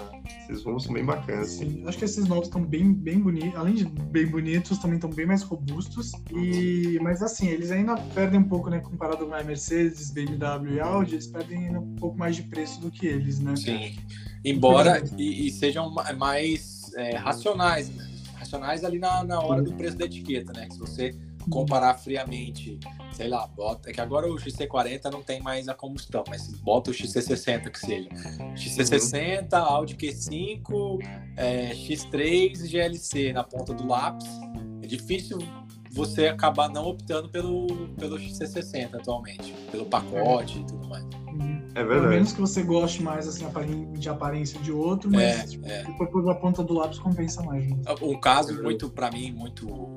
Esses 0.49 0.63
Volvos 0.63 0.85
são 0.85 0.95
bem 0.95 1.05
bacanas. 1.05 1.49
Assim. 1.49 1.71
Sim, 1.71 1.85
acho 1.87 1.99
que 1.99 2.05
esses 2.05 2.27
novos 2.27 2.47
estão 2.47 2.65
bem, 2.65 2.93
bem 2.93 3.21
bonitos. 3.21 3.55
Além 3.55 3.75
de 3.75 3.85
bem 3.85 4.27
bonitos, 4.27 4.79
também 4.79 4.97
estão 4.97 5.11
bem 5.11 5.27
mais 5.27 5.43
robustos. 5.43 6.13
E, 6.33 6.99
mas 7.03 7.23
assim, 7.23 7.49
eles 7.49 7.71
ainda 7.71 7.97
perdem 8.15 8.41
um 8.41 8.45
pouco, 8.45 8.71
né? 8.71 8.79
Comparado 8.81 9.27
com 9.27 9.35
a 9.35 9.43
Mercedes, 9.43 10.11
BMW 10.11 10.75
e 10.75 10.81
Audi, 10.81 11.15
eles 11.15 11.27
perdem 11.27 11.67
ainda 11.67 11.81
um 11.81 11.95
pouco 11.97 12.19
mais 12.19 12.37
de 12.37 12.43
preço 12.43 12.81
do 12.81 12.91
que 12.91 13.07
eles, 13.07 13.39
né? 13.41 13.57
Sim. 13.57 13.97
Embora 14.45 15.03
e, 15.17 15.49
e 15.49 15.51
sejam 15.51 15.91
ma- 15.91 16.13
mais 16.13 16.93
é, 16.95 17.17
racionais, 17.17 17.91
né? 17.91 18.09
racionais 18.39 18.85
ali 18.85 18.99
na, 18.99 19.25
na 19.25 19.41
hora 19.41 19.61
do 19.63 19.73
preço 19.75 19.97
da 19.97 20.05
etiqueta, 20.05 20.53
né? 20.53 20.67
Que 20.67 20.75
se 20.75 20.81
você 20.81 21.15
comparar 21.49 21.95
friamente, 21.95 22.79
sei 23.13 23.29
lá, 23.29 23.47
bota. 23.47 23.91
É 23.91 23.93
que 23.93 24.01
agora 24.01 24.31
o 24.31 24.37
XC40 24.37 25.11
não 25.11 25.23
tem 25.23 25.41
mais 25.41 25.69
a 25.69 25.75
combustão, 25.75 26.25
mas 26.29 26.49
bota 26.49 26.91
o 26.91 26.95
XC60 26.95 27.71
que 27.71 27.79
seja. 27.79 28.09
XC60, 28.55 29.53
uhum. 29.53 29.59
Audi 29.59 29.97
Q5, 29.97 30.99
é, 31.37 31.71
X3 31.75 32.65
e 32.65 32.67
GLC 32.67 33.33
na 33.33 33.45
ponta 33.45 33.73
do 33.75 33.87
lápis. 33.87 34.29
É 34.83 34.87
difícil 34.87 35.39
você 35.91 36.29
acabar 36.29 36.69
não 36.69 36.87
optando 36.87 37.29
pelo, 37.29 37.67
pelo 37.99 38.17
XC60 38.19 38.95
atualmente, 38.95 39.53
pelo 39.71 39.87
pacote 39.87 40.61
e 40.61 40.65
tudo 40.65 40.89
mais. 40.89 41.05
É 41.79 41.85
verdade. 41.85 42.01
Pelo 42.01 42.11
menos 42.11 42.33
que 42.33 42.41
você 42.41 42.63
goste 42.65 43.03
mais 43.03 43.29
assim, 43.29 43.47
de 43.93 44.09
aparência 44.09 44.59
de 44.61 44.73
outro, 44.73 45.09
mas 45.13 45.23
é, 45.23 45.47
tipo, 45.47 45.65
é. 45.65 45.85
por 46.07 46.29
a 46.29 46.35
ponta 46.35 46.65
do 46.65 46.75
lápis 46.75 46.99
compensa 46.99 47.41
mais. 47.43 47.69
Né? 47.71 47.77
Um 48.03 48.19
caso 48.19 48.61
muito, 48.61 48.91
para 48.91 49.13
mim, 49.13 49.31
muito 49.31 49.95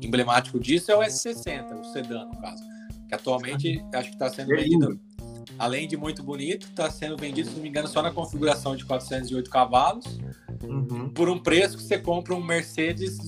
emblemático 0.00 0.58
disso 0.58 0.90
é 0.90 0.96
o 0.96 1.00
S60, 1.00 1.80
o 1.80 1.84
sedã, 1.84 2.24
no 2.24 2.40
caso. 2.40 2.62
Que 3.06 3.14
atualmente 3.14 3.84
acho 3.94 4.08
que 4.08 4.14
está 4.14 4.30
sendo 4.30 4.48
vendido, 4.48 4.98
além 5.58 5.86
de 5.86 5.98
muito 5.98 6.22
bonito, 6.22 6.66
está 6.66 6.90
sendo 6.90 7.14
vendido, 7.14 7.50
se 7.50 7.56
não 7.56 7.62
me 7.62 7.68
engano, 7.68 7.88
só 7.88 8.00
na 8.00 8.10
configuração 8.10 8.74
de 8.74 8.86
408 8.86 9.50
cavalos, 9.50 10.18
uhum. 10.62 11.10
por 11.10 11.28
um 11.28 11.38
preço 11.38 11.76
que 11.76 11.82
você 11.82 11.98
compra 11.98 12.34
um 12.34 12.42
Mercedes 12.42 13.18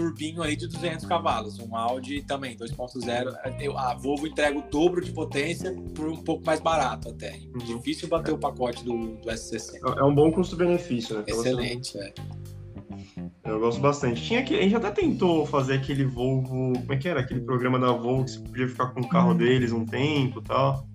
turbinho 0.00 0.42
aí 0.42 0.56
de 0.56 0.66
200 0.66 1.04
cavalos, 1.04 1.58
um 1.58 1.76
Audi 1.76 2.22
também 2.22 2.56
2.0. 2.56 3.76
A 3.76 3.94
Volvo 3.94 4.26
entrega 4.26 4.58
o 4.58 4.62
dobro 4.70 5.04
de 5.04 5.12
potência 5.12 5.74
por 5.94 6.08
um 6.08 6.16
pouco 6.16 6.44
mais 6.44 6.58
barato 6.58 7.10
até. 7.10 7.38
Uhum. 7.54 7.76
Difícil 7.76 8.08
bater 8.08 8.32
o 8.32 8.38
pacote 8.38 8.82
do, 8.82 9.16
do 9.16 9.28
S60. 9.28 9.98
É 9.98 10.02
um 10.02 10.14
bom 10.14 10.32
custo-benefício, 10.32 11.18
né? 11.18 11.24
Excelente, 11.26 11.98
é. 11.98 12.14
Eu 13.44 13.60
gosto 13.60 13.80
bastante. 13.80 14.22
Tinha 14.22 14.42
que, 14.42 14.58
a 14.58 14.62
gente 14.62 14.76
até 14.76 14.90
tentou 14.90 15.44
fazer 15.44 15.74
aquele 15.74 16.04
Volvo, 16.04 16.72
como 16.72 16.92
é 16.92 16.96
que 16.96 17.08
era? 17.08 17.20
Aquele 17.20 17.40
programa 17.40 17.78
da 17.78 17.92
Volvo 17.92 18.24
que 18.24 18.30
você 18.30 18.40
podia 18.40 18.68
ficar 18.68 18.86
com 18.88 19.00
o 19.00 19.08
carro 19.08 19.30
uhum. 19.30 19.36
deles 19.36 19.72
um 19.72 19.84
tempo 19.84 20.40
e 20.40 20.42
tal. 20.42 20.89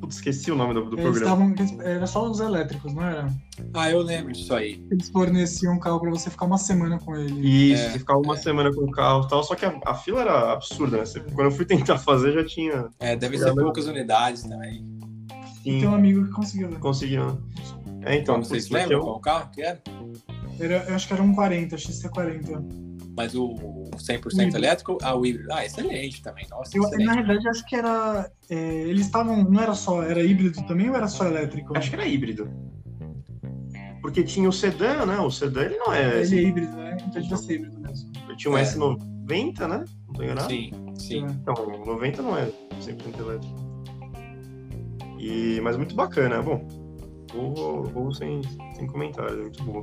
Putz, 0.00 0.16
esqueci 0.16 0.50
o 0.50 0.54
nome 0.54 0.74
do, 0.74 0.84
do 0.84 0.96
eles 0.98 1.18
programa. 1.18 1.54
Tavam, 1.54 1.82
era 1.82 2.06
só 2.06 2.28
os 2.28 2.40
elétricos, 2.40 2.94
não 2.94 3.02
era? 3.02 3.32
Ah, 3.74 3.90
eu 3.90 4.00
lembro 4.00 4.32
disso 4.32 4.54
aí. 4.54 4.84
Eles 4.90 5.08
forneciam 5.08 5.74
um 5.74 5.80
carro 5.80 6.00
pra 6.00 6.10
você 6.10 6.30
ficar 6.30 6.46
uma 6.46 6.58
semana 6.58 6.98
com 6.98 7.16
ele. 7.16 7.72
Isso, 7.72 7.82
é, 7.82 7.90
você 7.90 7.98
ficava 7.98 8.20
uma 8.20 8.34
é. 8.34 8.38
semana 8.38 8.72
com 8.72 8.82
o 8.82 8.90
carro 8.90 9.24
e 9.24 9.28
tal, 9.28 9.42
só 9.42 9.54
que 9.54 9.64
a, 9.64 9.80
a 9.84 9.94
fila 9.94 10.20
era 10.20 10.52
absurda, 10.52 10.98
né? 10.98 11.04
Você, 11.04 11.20
quando 11.20 11.46
eu 11.46 11.50
fui 11.50 11.64
tentar 11.64 11.98
fazer, 12.00 12.32
já 12.32 12.44
tinha. 12.44 12.88
É, 13.00 13.16
deve 13.16 13.38
ser 13.38 13.54
poucas 13.54 13.86
unidades 13.86 14.42
também. 14.42 14.84
Sim. 15.62 15.80
Tem 15.80 15.88
um 15.88 15.94
amigo 15.94 16.24
que 16.26 16.32
conseguiu, 16.32 16.70
né? 16.70 16.78
Conseguiu. 16.78 17.38
É, 18.02 18.16
então. 18.16 18.36
Então, 18.36 18.44
vocês 18.44 18.70
lembram 18.70 19.00
qual 19.00 19.20
carro 19.20 19.50
que 19.50 19.62
era? 19.62 19.82
era? 20.60 20.84
Eu 20.88 20.94
acho 20.94 21.06
que 21.08 21.12
era 21.12 21.22
um 21.22 21.34
40, 21.34 21.76
XC40. 21.76 22.87
Mas 23.18 23.34
o 23.34 23.52
100% 23.96 24.54
elétrico, 24.54 24.96
ah, 25.02 25.16
o 25.16 25.26
híbrido. 25.26 25.52
Ah, 25.52 25.66
excelente 25.66 26.22
também. 26.22 26.46
Nossa, 26.48 26.76
eu, 26.76 26.84
excelente. 26.84 27.04
Na 27.04 27.14
verdade, 27.16 27.48
acho 27.48 27.66
que 27.66 27.74
era. 27.74 28.30
É, 28.48 28.54
eles 28.54 29.06
estavam. 29.06 29.42
Não 29.42 29.60
era 29.60 29.74
só. 29.74 30.04
Era 30.04 30.22
híbrido 30.22 30.64
também 30.68 30.88
ou 30.88 30.94
era 30.94 31.08
só 31.08 31.26
elétrico? 31.26 31.76
Acho 31.76 31.90
que 31.90 31.96
era 31.96 32.06
híbrido. 32.06 32.48
Porque 34.00 34.22
tinha 34.22 34.48
o 34.48 34.52
sedã, 34.52 35.04
né? 35.04 35.18
O 35.18 35.32
sedã 35.32 35.62
ele 35.62 35.76
não 35.78 35.92
é. 35.92 36.22
Ele 36.22 36.38
é 36.38 36.42
híbrido, 36.42 36.76
né? 36.76 36.96
Então 37.08 37.20
devia 37.20 37.36
ser 37.36 37.54
híbrido 37.54 37.80
mesmo. 37.80 38.12
Tinha 38.36 38.54
um 38.54 38.56
é. 38.56 38.62
S90, 38.62 39.66
né? 39.66 39.84
Não 40.06 40.14
tô 40.14 40.22
enganado? 40.22 40.48
Sim, 40.48 40.70
sim. 40.96 41.26
Então, 41.26 41.54
o 41.54 41.84
90 41.86 42.22
não 42.22 42.38
é 42.38 42.46
100% 42.80 43.18
elétrico. 43.18 43.68
E, 45.18 45.60
mas 45.60 45.76
muito 45.76 45.96
bacana, 45.96 46.40
bom. 46.40 46.64
Vou, 47.34 47.82
vou 47.82 48.14
sem, 48.14 48.42
sem 48.76 48.86
comentários, 48.86 49.40
muito 49.40 49.64
bom. 49.64 49.82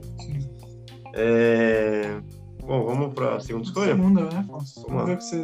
É... 1.13 2.21
Bom, 2.65 2.83
vamos 2.83 3.13
para 3.13 3.35
a 3.35 3.39
segunda 3.39 3.65
escolha? 3.65 3.95
Segunda, 3.95 4.21
né? 4.23 4.45
Vamos 4.47 5.05
ver 5.05 5.13
o 5.13 5.17
que 5.17 5.23
você, 5.23 5.43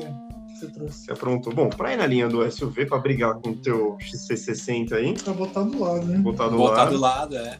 você 0.55 0.67
trouxe. 0.72 1.05
Você 1.05 1.11
aprontou. 1.11 1.53
Bom, 1.53 1.69
para 1.69 1.93
ir 1.93 1.97
na 1.97 2.07
linha 2.07 2.28
do 2.28 2.49
SUV, 2.51 2.88
para 2.88 2.97
brigar 2.97 3.36
com 3.36 3.51
o 3.51 3.55
teu 3.55 3.95
XC60 3.99 4.93
aí. 4.93 5.13
Pra 5.13 5.34
botar 5.34 5.61
do 5.61 5.80
lado, 5.80 6.05
né? 6.07 6.17
Botar 6.17 6.47
do 6.47 6.57
botar 6.57 6.84
lado. 6.84 6.91
do 6.91 6.99
lado, 6.99 7.38
é. 7.38 7.59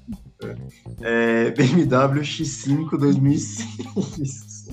é. 1.02 1.48
é 1.48 1.52
BMW 1.52 2.22
X5 2.22 2.98
2006. 2.98 4.70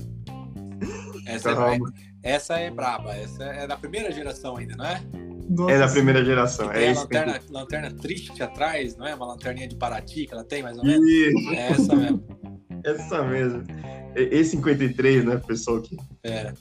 Essa 1.27 1.51
é, 1.51 1.79
essa 2.23 2.59
é 2.59 2.71
braba. 2.71 3.15
Essa 3.15 3.43
é 3.43 3.67
da 3.67 3.77
primeira 3.77 4.11
geração 4.11 4.57
ainda, 4.57 4.75
não 4.75 4.85
é? 4.85 5.01
Nossa, 5.47 5.71
é 5.71 5.79
da 5.79 5.87
primeira 5.87 6.25
geração. 6.25 6.71
É 6.71 6.89
a 6.89 6.93
lanterna, 6.93 7.39
que... 7.39 7.51
lanterna 7.51 7.91
triste 7.91 8.41
atrás, 8.41 8.95
não 8.95 9.05
é? 9.05 9.13
Uma 9.13 9.27
lanterninha 9.27 9.67
de 9.67 9.75
Paraty 9.75 10.25
que 10.25 10.33
ela 10.33 10.43
tem, 10.43 10.63
mais 10.63 10.77
ou 10.77 10.83
menos? 10.83 11.07
Isso. 11.07 11.49
É 11.51 11.67
essa 11.69 11.95
mesmo. 11.95 12.23
Essa 12.81 13.23
mesmo. 13.23 13.63
E53, 14.15 15.23
né, 15.23 15.37
pessoal 15.37 15.81
que 15.81 15.95
é. 16.23 16.53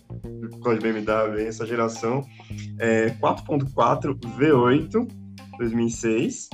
gosta 0.59 0.78
de 0.78 0.92
BMW, 0.92 1.46
essa 1.46 1.66
geração, 1.66 2.24
é 2.78 3.11
4.4 3.11 4.18
V8 4.38 5.09
2006. 5.59 6.49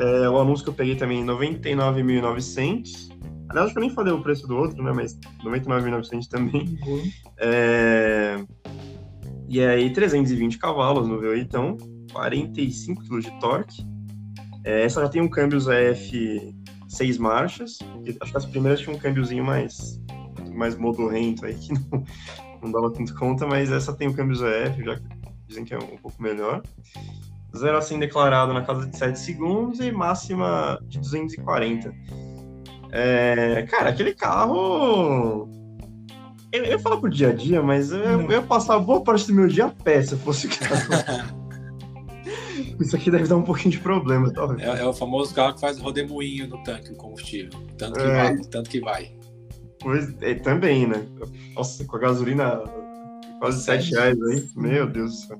É, 0.00 0.28
o 0.28 0.38
anúncio 0.38 0.64
que 0.64 0.70
eu 0.70 0.74
peguei 0.74 0.96
também 0.96 1.24
99.900. 1.24 3.08
Aliás, 3.50 3.66
acho 3.66 3.72
que 3.72 3.78
eu 3.78 3.82
nem 3.82 3.90
falei 3.90 4.12
o 4.12 4.22
preço 4.22 4.46
do 4.46 4.56
outro, 4.56 4.82
né, 4.82 4.92
mas 4.94 5.18
99.900 5.42 6.26
também. 6.28 6.78
Uhum. 6.86 7.02
É, 7.38 8.36
e 9.48 9.60
aí 9.60 9.92
320 9.92 10.58
cavalos 10.58 11.08
no 11.08 11.20
V8, 11.20 11.40
então 11.40 11.76
45 12.12 13.02
kg 13.04 13.20
de 13.20 13.40
torque. 13.40 13.86
É, 14.64 14.82
essa 14.82 15.00
já 15.00 15.08
tem 15.08 15.22
um 15.22 15.28
câmbio 15.28 15.58
ZF 15.58 16.54
seis 16.88 17.18
marchas. 17.18 17.78
Acho 18.20 18.32
que 18.32 18.38
as 18.38 18.46
primeiras 18.46 18.80
tinham 18.80 18.96
um 18.96 18.98
câmbiozinho 18.98 19.44
mais, 19.44 20.00
mais 20.58 20.76
modorrento 20.76 21.46
aí, 21.46 21.54
que 21.54 21.72
não, 21.90 22.04
não 22.62 22.72
dava 22.72 22.90
tanto 22.90 23.14
conta, 23.14 23.46
mas 23.46 23.70
essa 23.70 23.92
tem 23.92 24.08
o 24.08 24.14
câmbio 24.14 24.36
ZF, 24.36 24.84
já 24.84 24.96
que 24.96 25.02
dizem 25.46 25.64
que 25.64 25.74
é 25.74 25.78
um 25.78 25.96
pouco 25.96 26.22
melhor. 26.22 26.62
Zero 27.56 27.78
assim 27.78 27.98
declarado 27.98 28.52
na 28.52 28.62
casa 28.62 28.86
de 28.86 28.96
7 28.96 29.18
segundos 29.18 29.80
e 29.80 29.90
máxima 29.90 30.78
de 30.86 30.98
240. 30.98 31.94
É, 32.90 33.66
cara, 33.70 33.90
aquele 33.90 34.14
carro. 34.14 35.48
Eu, 36.52 36.64
eu 36.64 36.78
falo 36.78 37.00
pro 37.00 37.10
dia 37.10 37.30
a 37.30 37.32
dia, 37.32 37.62
mas 37.62 37.90
eu, 37.90 37.98
eu 37.98 38.30
ia 38.30 38.42
passar 38.42 38.78
boa 38.78 39.02
parte 39.02 39.26
do 39.26 39.34
meu 39.34 39.48
dia 39.48 39.66
a 39.66 39.70
pé 39.70 40.02
se 40.02 40.12
eu 40.12 40.18
fosse 40.18 40.46
o 40.46 40.50
carro. 40.50 41.38
Isso 42.80 42.94
aqui 42.94 43.10
deve 43.10 43.26
dar 43.26 43.36
um 43.36 43.42
pouquinho 43.42 43.72
de 43.72 43.78
problema, 43.80 44.32
talvez. 44.32 44.62
É, 44.62 44.82
é 44.82 44.84
o 44.84 44.92
famoso 44.92 45.34
carro 45.34 45.54
que 45.54 45.60
faz 45.60 45.78
rodemoinho 45.78 46.46
no 46.48 46.62
tanque, 46.62 46.92
o 46.92 46.96
combustível. 46.96 47.50
Tanto 47.76 47.98
que 47.98 48.06
é. 48.06 48.14
vai, 48.14 48.36
tanto 48.36 48.70
que 48.70 48.80
vai. 48.80 49.17
Pois 49.80 50.14
é, 50.22 50.34
também, 50.34 50.86
né? 50.86 51.06
Nossa, 51.54 51.84
com 51.84 51.96
a 51.96 52.00
gasolina 52.00 52.62
quase 53.38 53.62
7 53.62 53.90
reais 53.92 54.20
aí. 54.22 54.48
Meu 54.56 54.86
Deus 54.86 55.12
do 55.12 55.16
céu. 55.16 55.38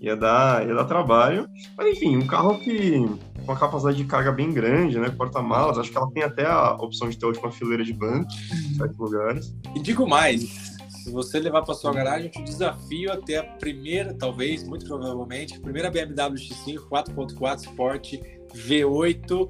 Ia 0.00 0.16
dar, 0.16 0.66
ia 0.66 0.74
dar 0.74 0.84
trabalho. 0.84 1.48
Mas 1.76 1.96
enfim, 1.96 2.16
um 2.16 2.26
carro 2.26 2.58
que 2.58 2.98
com 3.44 3.52
uma 3.52 3.58
capacidade 3.58 3.96
de 3.96 4.04
carga 4.04 4.32
bem 4.32 4.52
grande, 4.52 4.98
né? 4.98 5.08
Porta-malas. 5.10 5.78
Acho 5.78 5.90
que 5.90 5.96
ela 5.96 6.10
tem 6.10 6.22
até 6.22 6.46
a 6.46 6.72
opção 6.74 7.08
de 7.08 7.16
ter 7.16 7.24
a 7.24 7.28
última 7.28 7.50
fileira 7.52 7.84
de 7.84 7.92
banco 7.92 8.26
em 8.52 8.74
certos 8.74 8.98
lugares. 8.98 9.54
E 9.74 9.80
digo 9.80 10.08
mais, 10.08 10.72
se 11.02 11.10
você 11.10 11.38
levar 11.38 11.62
para 11.62 11.74
sua 11.74 11.92
garagem, 11.92 12.26
eu 12.26 12.32
te 12.32 12.42
desafio 12.42 13.12
até 13.12 13.38
a 13.38 13.44
primeira, 13.44 14.14
talvez, 14.14 14.62
muito 14.64 14.86
provavelmente, 14.86 15.56
a 15.56 15.60
primeira 15.60 15.90
BMW 15.90 16.36
X5 16.36 16.88
4.4 16.90 17.60
Sport 17.60 18.14
V8 18.54 19.48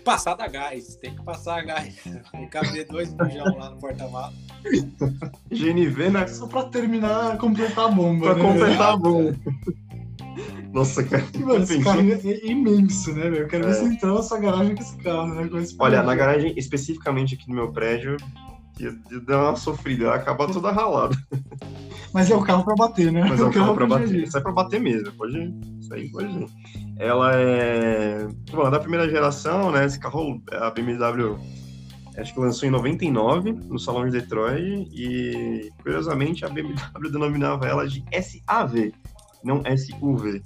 passada 0.00 0.44
a 0.44 0.48
gás. 0.48 0.96
Tem 0.96 1.14
que 1.14 1.22
passar 1.22 1.58
a 1.58 1.62
gás. 1.62 1.94
Tem 2.32 2.44
que 2.44 2.46
caber 2.48 2.86
dois 2.86 3.12
bujão 3.12 3.56
lá 3.58 3.70
no 3.70 3.78
porta-malas. 3.78 4.34
GNV, 5.50 6.10
né? 6.10 6.26
Só 6.26 6.46
para 6.46 6.64
terminar, 6.64 7.38
completar 7.38 7.86
a 7.86 7.88
bomba. 7.88 8.34
Para 8.34 8.42
né? 8.42 8.42
completar 8.42 8.92
a 8.92 8.96
bomba. 8.96 9.36
Nossa, 10.72 11.02
cara. 11.02 11.24
Mano, 11.38 11.64
esse 11.64 11.80
carro 11.82 12.00
é 12.00 12.46
imenso, 12.46 13.12
né, 13.12 13.22
velho? 13.22 13.36
Eu 13.42 13.48
quero 13.48 13.64
é. 13.64 13.68
ver 13.68 13.74
se 13.74 13.84
entrar 13.84 14.14
na 14.14 14.22
sua 14.22 14.38
garagem 14.38 14.74
com 14.74 14.82
esse 14.82 14.96
carro, 14.98 15.34
né? 15.34 15.60
Esse 15.60 15.76
Olha, 15.78 16.02
na 16.02 16.14
garagem, 16.14 16.54
especificamente 16.56 17.34
aqui 17.34 17.48
no 17.48 17.54
meu 17.54 17.72
prédio, 17.72 18.16
ia, 18.78 18.94
ia 19.10 19.20
dar 19.20 19.48
uma 19.48 19.56
sofrida, 19.56 20.04
ia 20.04 20.14
acabar 20.14 20.46
toda 20.46 20.70
ralada. 20.70 21.16
Mas 22.12 22.30
é 22.30 22.34
o 22.34 22.42
carro 22.42 22.64
pra 22.64 22.74
bater, 22.74 23.12
né? 23.12 23.24
Mas 23.28 23.40
é 23.40 23.44
o, 23.44 23.50
carro, 23.50 23.66
carro 23.66 23.74
pra 23.74 23.86
bater. 23.86 24.24
Isso 24.24 24.36
é 24.36 24.40
pra 24.40 24.52
bater 24.52 24.80
mesmo, 24.80 25.12
pode. 25.12 25.54
Isso 25.80 25.94
aí 25.94 26.08
pode 26.08 26.26
ir. 26.26 26.46
Ela 27.00 27.32
é. 27.34 28.28
Bom, 28.50 28.66
é 28.66 28.70
da 28.70 28.78
primeira 28.78 29.08
geração, 29.08 29.72
né? 29.72 29.86
Esse 29.86 29.98
carro, 29.98 30.42
a 30.52 30.70
BMW, 30.70 31.38
acho 32.18 32.34
que 32.34 32.40
lançou 32.40 32.68
em 32.68 32.70
99 32.70 33.52
no 33.52 33.78
Salão 33.78 34.04
de 34.04 34.12
Detroit. 34.12 34.86
E, 34.92 35.70
curiosamente, 35.82 36.44
a 36.44 36.50
BMW 36.50 36.74
denominava 37.10 37.66
ela 37.66 37.88
de 37.88 38.04
SAV, 38.12 38.92
não 39.42 39.62
SUV. 39.64 40.42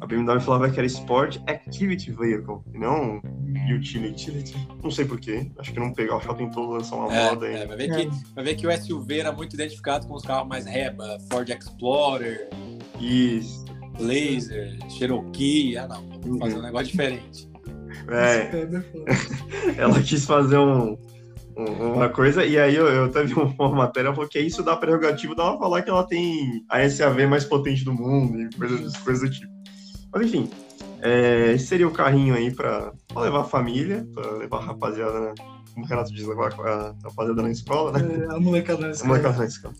A 0.00 0.06
BMW 0.06 0.40
falava 0.40 0.70
que 0.70 0.78
era 0.78 0.86
Sport 0.86 1.38
Activity 1.48 2.12
Vehicle, 2.12 2.60
e 2.72 2.78
não 2.78 3.20
Utility. 3.76 4.54
Não 4.84 4.92
sei 4.92 5.04
porquê, 5.04 5.50
acho 5.58 5.72
que 5.72 5.80
não 5.80 5.92
que 5.92 6.02
ela 6.02 6.34
tentou 6.34 6.70
lançar 6.70 6.94
uma 6.94 7.12
é, 7.12 7.30
moda 7.30 7.46
aí. 7.46 7.54
É, 7.54 7.66
vai, 7.66 7.76
ver 7.76 7.88
que, 7.88 8.32
vai 8.32 8.44
ver 8.44 8.54
que 8.54 8.64
o 8.64 8.80
SUV 8.80 9.18
era 9.18 9.32
muito 9.32 9.54
identificado 9.54 10.06
com 10.06 10.14
os 10.14 10.22
carros 10.22 10.48
mais 10.48 10.66
reba, 10.66 11.18
Ford 11.28 11.48
Explorer. 11.48 12.48
Isso. 13.00 13.59
Blazer, 14.00 14.78
Cherokee, 14.88 15.76
ah 15.76 15.86
não, 15.86 16.08
vamos 16.22 16.38
fazer 16.38 16.56
um 16.56 16.62
negócio 16.62 16.86
diferente. 16.88 17.50
É. 18.08 18.50
Ela 19.76 20.02
quis 20.02 20.24
fazer 20.24 20.58
um, 20.58 20.96
uma 21.56 22.08
coisa, 22.08 22.44
e 22.44 22.58
aí 22.58 22.74
eu, 22.74 22.86
eu 22.86 23.10
teve 23.10 23.34
uma 23.34 23.68
matéria 23.70 24.12
falou 24.12 24.28
que 24.28 24.38
é 24.38 24.42
isso 24.42 24.62
da 24.62 24.76
prerrogativa 24.76 25.34
dela 25.34 25.58
falar 25.58 25.82
que 25.82 25.90
ela 25.90 26.06
tem 26.06 26.64
a 26.68 26.88
SAV 26.88 27.26
mais 27.26 27.44
potente 27.44 27.84
do 27.84 27.92
mundo 27.92 28.40
e 28.40 28.50
coisas, 28.56 28.96
coisas 28.98 29.28
do 29.28 29.34
tipo. 29.34 29.52
Mas 30.12 30.26
enfim, 30.26 30.50
é, 31.02 31.52
esse 31.52 31.66
seria 31.66 31.86
o 31.86 31.92
carrinho 31.92 32.34
aí 32.34 32.50
para 32.50 32.92
levar 33.16 33.40
a 33.40 33.44
família, 33.44 34.06
para 34.14 34.30
levar 34.32 34.58
a 34.58 34.64
rapaziada, 34.66 35.20
né? 35.20 35.34
como 35.74 35.86
o 35.86 35.88
Renato 35.88 36.12
diz, 36.12 36.26
levar 36.26 36.52
a 36.52 36.94
rapaziada 37.04 37.42
na 37.42 37.50
escola, 37.50 37.92
né? 37.92 38.26
É, 38.28 38.34
a 38.34 38.40
molecada 38.40 38.80
na 38.80 38.90
escola. 38.90 39.04
A 39.04 39.08
molecada 39.08 39.38
na 39.38 39.46
escola. 39.46 39.74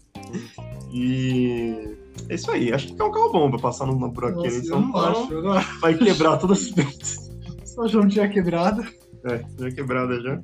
E 0.92 1.96
é 2.28 2.34
isso 2.34 2.50
aí, 2.50 2.72
acho 2.72 2.94
que 2.94 3.00
é 3.00 3.04
um 3.04 3.10
carro 3.10 3.32
bom 3.32 3.50
pra 3.50 3.58
passar 3.58 3.86
numa 3.86 4.08
buraqueira 4.08 4.56
em 4.56 4.64
São 4.64 4.90
Paulo. 4.90 5.24
Acho, 5.24 5.42
não... 5.42 5.80
Vai 5.80 5.94
quebrar 5.94 6.36
todas 6.38 6.62
as 6.62 6.70
vezes. 6.70 7.30
Só 7.64 7.86
já 7.86 8.06
tinha 8.06 8.28
quebrado. 8.28 8.82
É, 9.24 9.44
já 9.58 9.70
quebrada 9.70 10.20
já. 10.20 10.40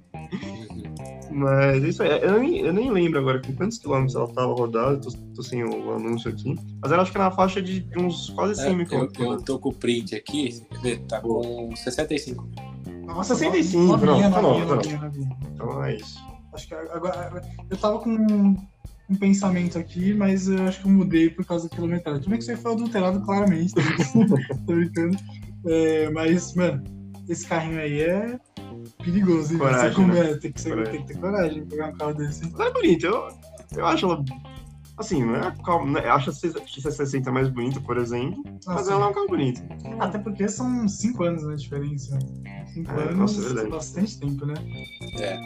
Mas 1.30 1.82
isso 1.82 2.02
aí, 2.02 2.10
eu 2.22 2.38
nem, 2.38 2.60
eu 2.60 2.72
nem 2.72 2.90
lembro 2.90 3.18
agora 3.18 3.42
com 3.42 3.54
quantos 3.54 3.78
quilômetros 3.78 4.14
ela 4.14 4.28
tava 4.28 4.54
rodada, 4.54 4.98
tô, 4.98 5.10
tô 5.34 5.42
sem 5.42 5.64
o 5.64 5.92
anúncio 5.92 6.30
aqui. 6.30 6.54
Mas 6.80 6.92
ela 6.92 7.02
acho 7.02 7.10
que 7.10 7.18
é 7.18 7.20
na 7.20 7.30
faixa 7.30 7.60
de, 7.60 7.80
de 7.80 7.98
uns 7.98 8.30
quase 8.30 8.54
100 8.54 8.66
é, 8.66 8.74
mil 8.74 8.86
quilômetros. 8.86 9.26
Eu, 9.26 9.32
eu 9.32 9.42
tô 9.42 9.58
com 9.58 9.70
o 9.70 9.74
print 9.74 10.14
aqui, 10.14 10.62
tá 11.08 11.20
com 11.20 11.74
65 11.74 12.48
Nossa, 13.06 13.34
65, 13.34 13.82
novinha, 13.82 14.28
não, 14.30 14.42
novinha, 14.42 14.64
não, 14.66 14.76
novinha, 14.76 14.98
novinha. 14.98 15.38
Então 15.52 15.84
é 15.84 15.96
isso. 15.96 16.18
Acho 16.54 16.68
que 16.68 16.74
agora, 16.74 17.42
eu 17.68 17.76
tava 17.76 17.98
com 17.98 18.56
um 19.08 19.14
pensamento 19.14 19.78
aqui, 19.78 20.12
mas 20.12 20.48
eu 20.48 20.62
acho 20.64 20.80
que 20.80 20.86
eu 20.86 20.92
mudei 20.92 21.30
por 21.30 21.44
causa 21.44 21.68
da 21.68 21.74
quilometragem. 21.74 22.20
Tudo 22.20 22.30
bem 22.30 22.38
que 22.38 22.44
você 22.44 22.56
foi 22.56 22.72
adulterado 22.72 23.20
claramente, 23.20 23.74
tá 23.74 23.82
tô 24.66 24.74
brincando. 24.74 25.16
É, 25.66 26.10
mas, 26.10 26.54
mano, 26.54 26.82
esse 27.28 27.46
carrinho 27.46 27.80
aí 27.80 28.00
é 28.00 28.38
perigoso. 29.02 29.52
Hein? 29.52 29.58
Coragem, 29.58 30.06
você 30.06 30.22
né? 30.22 30.34
tem, 30.34 30.52
que 30.52 30.60
ser, 30.60 30.90
tem 30.90 31.02
que 31.02 31.08
ter 31.08 31.20
coragem 31.20 31.62
de 31.62 31.68
pegar 31.68 31.88
um 31.88 31.96
carro 31.96 32.14
desse. 32.14 32.52
Ela 32.54 32.66
é 32.66 32.72
bonita, 32.72 33.06
eu, 33.06 33.28
eu 33.76 33.86
acho 33.86 34.06
ela. 34.06 34.24
Assim, 34.98 35.22
não 35.22 35.34
é, 35.36 35.40
né, 35.40 36.08
acho 36.08 36.30
a 36.30 36.32
XC60 36.32 37.30
mais 37.30 37.50
bonita, 37.50 37.78
por 37.82 37.98
exemplo, 37.98 38.42
ah, 38.66 38.74
mas 38.76 38.86
sim. 38.86 38.92
ela 38.92 39.04
é 39.04 39.08
um 39.08 39.12
carro 39.12 39.26
bonito. 39.26 39.62
Até 40.00 40.18
porque 40.18 40.48
são 40.48 40.88
5 40.88 41.22
anos 41.22 41.42
na 41.42 41.54
diferença. 41.54 42.18
5 42.72 42.90
é, 42.90 43.02
anos 43.02 43.36
nossa, 43.36 43.60
é 43.60 43.68
bastante 43.68 44.18
tempo, 44.18 44.46
né? 44.46 44.54
É. 45.20 45.38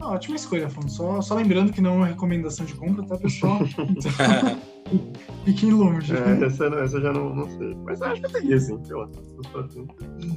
Ah, 0.00 0.12
ótima 0.12 0.36
escolha, 0.36 0.66
Afonso. 0.66 0.96
Só, 0.96 1.20
só 1.20 1.34
lembrando 1.34 1.72
que 1.72 1.80
não 1.80 1.92
é 1.92 1.96
uma 1.96 2.06
recomendação 2.06 2.64
de 2.64 2.74
compra, 2.74 3.06
tá, 3.06 3.18
pessoal? 3.18 3.60
Fiquem 5.44 5.70
longe. 5.72 6.14
É, 6.14 6.44
essa, 6.44 6.66
essa 6.66 6.96
eu 6.96 7.02
já 7.02 7.12
não, 7.12 7.34
não 7.34 7.48
sei. 7.58 7.76
Mas 7.84 8.02
acho 8.02 8.20
que 8.20 8.26
eu 8.26 8.30
peguei, 8.30 8.54
assim, 8.54 8.84
sei 8.84 8.96
lá. 8.96 9.08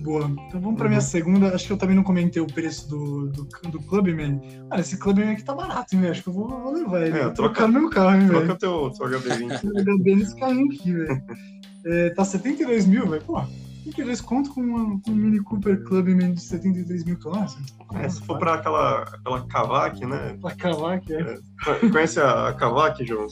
Boa. 0.02 0.32
Então 0.48 0.62
vamos 0.62 0.78
pra 0.78 0.88
minha 0.88 1.00
uhum. 1.00 1.06
segunda. 1.06 1.56
Acho 1.56 1.68
que 1.68 1.74
eu 1.74 1.78
também 1.78 1.96
não 1.96 2.04
comentei 2.04 2.42
o 2.42 2.48
preço 2.48 2.90
do, 2.90 3.28
do, 3.30 3.48
do 3.70 3.82
Clubman. 3.84 4.40
Cara, 4.70 4.82
esse 4.82 4.98
Clubman 4.98 5.32
aqui 5.32 5.44
tá 5.44 5.54
barato, 5.54 5.96
hein, 5.96 6.02
velho? 6.02 6.12
Acho 6.12 6.24
que 6.24 6.30
eu 6.30 6.34
vou, 6.34 6.50
vou 6.50 6.74
levar 6.74 7.06
ele. 7.06 7.18
É, 7.18 7.30
trocar 7.30 7.68
meu 7.68 7.90
carro, 7.90 8.16
hein, 8.16 8.28
velho. 8.28 8.46
Troca 8.46 8.60
teu, 8.60 8.92
teu 8.92 9.08
HB20. 9.08 10.00
HB 10.00 10.16
nesse 10.16 10.36
carrinho 10.36 10.72
aqui, 10.72 10.94
velho. 10.94 11.24
É, 11.86 12.12
tá 12.12 12.24
72 12.24 12.86
mil, 12.86 13.06
velho. 13.10 13.22
Pô, 13.24 13.44
que 13.92 14.02
eles 14.02 14.22
contam 14.22 14.54
com, 14.54 14.62
uma, 14.62 15.02
com 15.02 15.12
um 15.12 15.16
Mini 15.16 15.40
Cooper 15.42 15.84
Clubman 15.84 16.34
de 16.34 16.42
73 16.42 17.04
mil 17.04 17.18
quilômetros? 17.18 17.58
É, 17.96 18.08
se 18.08 18.22
for 18.22 18.40
pra 18.40 18.56
aquela, 18.56 19.04
aquela 19.04 19.46
Kavak, 19.48 20.06
né? 20.06 20.38
A 20.44 20.52
Kavak, 20.52 21.14
é. 21.14 21.20
é. 21.22 21.90
Conhece 21.90 22.20
a 22.20 22.54
Kavak, 22.54 23.06
João? 23.06 23.28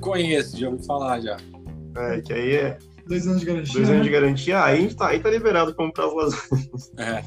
Conheço, 0.00 0.58
já 0.58 0.68
ouvi 0.68 0.84
falar 0.84 1.20
já. 1.20 1.36
É, 1.96 2.20
que 2.20 2.32
aí 2.32 2.54
é. 2.54 2.78
Dois 3.06 3.26
anos 3.26 3.40
de 3.40 3.46
garantia. 3.46 3.74
Dois 3.74 3.88
anos 3.88 3.98
né? 3.98 4.04
de 4.04 4.10
garantia, 4.10 4.64
aí, 4.64 4.78
a 4.78 4.80
gente 4.80 4.96
tá, 4.96 5.08
aí 5.08 5.20
tá 5.20 5.30
liberado 5.30 5.74
comprar 5.74 6.06
as 6.06 6.14
lasanhas. 6.14 6.92
É. 6.98 7.24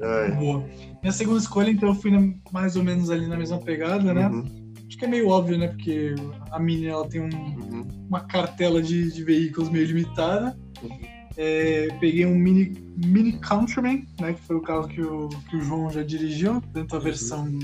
é. 0.00 0.30
Boa. 0.32 0.64
Minha 1.02 1.12
segunda 1.12 1.40
escolha, 1.40 1.70
então, 1.70 1.88
eu 1.88 1.94
fui 1.94 2.10
na, 2.10 2.32
mais 2.52 2.76
ou 2.76 2.84
menos 2.84 3.10
ali 3.10 3.26
na 3.26 3.36
mesma 3.36 3.58
pegada, 3.58 4.14
né? 4.14 4.28
Uhum. 4.28 4.72
Acho 4.86 4.96
que 4.96 5.04
é 5.04 5.08
meio 5.08 5.28
óbvio, 5.28 5.58
né? 5.58 5.68
Porque 5.68 6.14
a 6.50 6.58
Mini 6.58 6.86
ela 6.86 7.08
tem 7.08 7.20
um, 7.20 7.24
uhum. 7.24 7.86
uma 8.08 8.20
cartela 8.20 8.80
de, 8.80 9.12
de 9.12 9.24
veículos 9.24 9.68
meio 9.68 9.86
limitada. 9.86 10.56
É, 11.36 11.88
peguei 12.00 12.24
um 12.26 12.34
mini, 12.34 12.72
mini 12.96 13.32
Countryman, 13.32 14.06
né? 14.20 14.34
Que 14.34 14.40
foi 14.42 14.56
o 14.56 14.60
carro 14.60 14.88
que 14.88 15.00
o, 15.00 15.28
que 15.50 15.56
o 15.56 15.60
João 15.62 15.90
já 15.90 16.02
dirigiu, 16.02 16.62
tanto 16.72 16.94
a 16.94 16.98
uhum. 16.98 17.04
versão. 17.04 17.58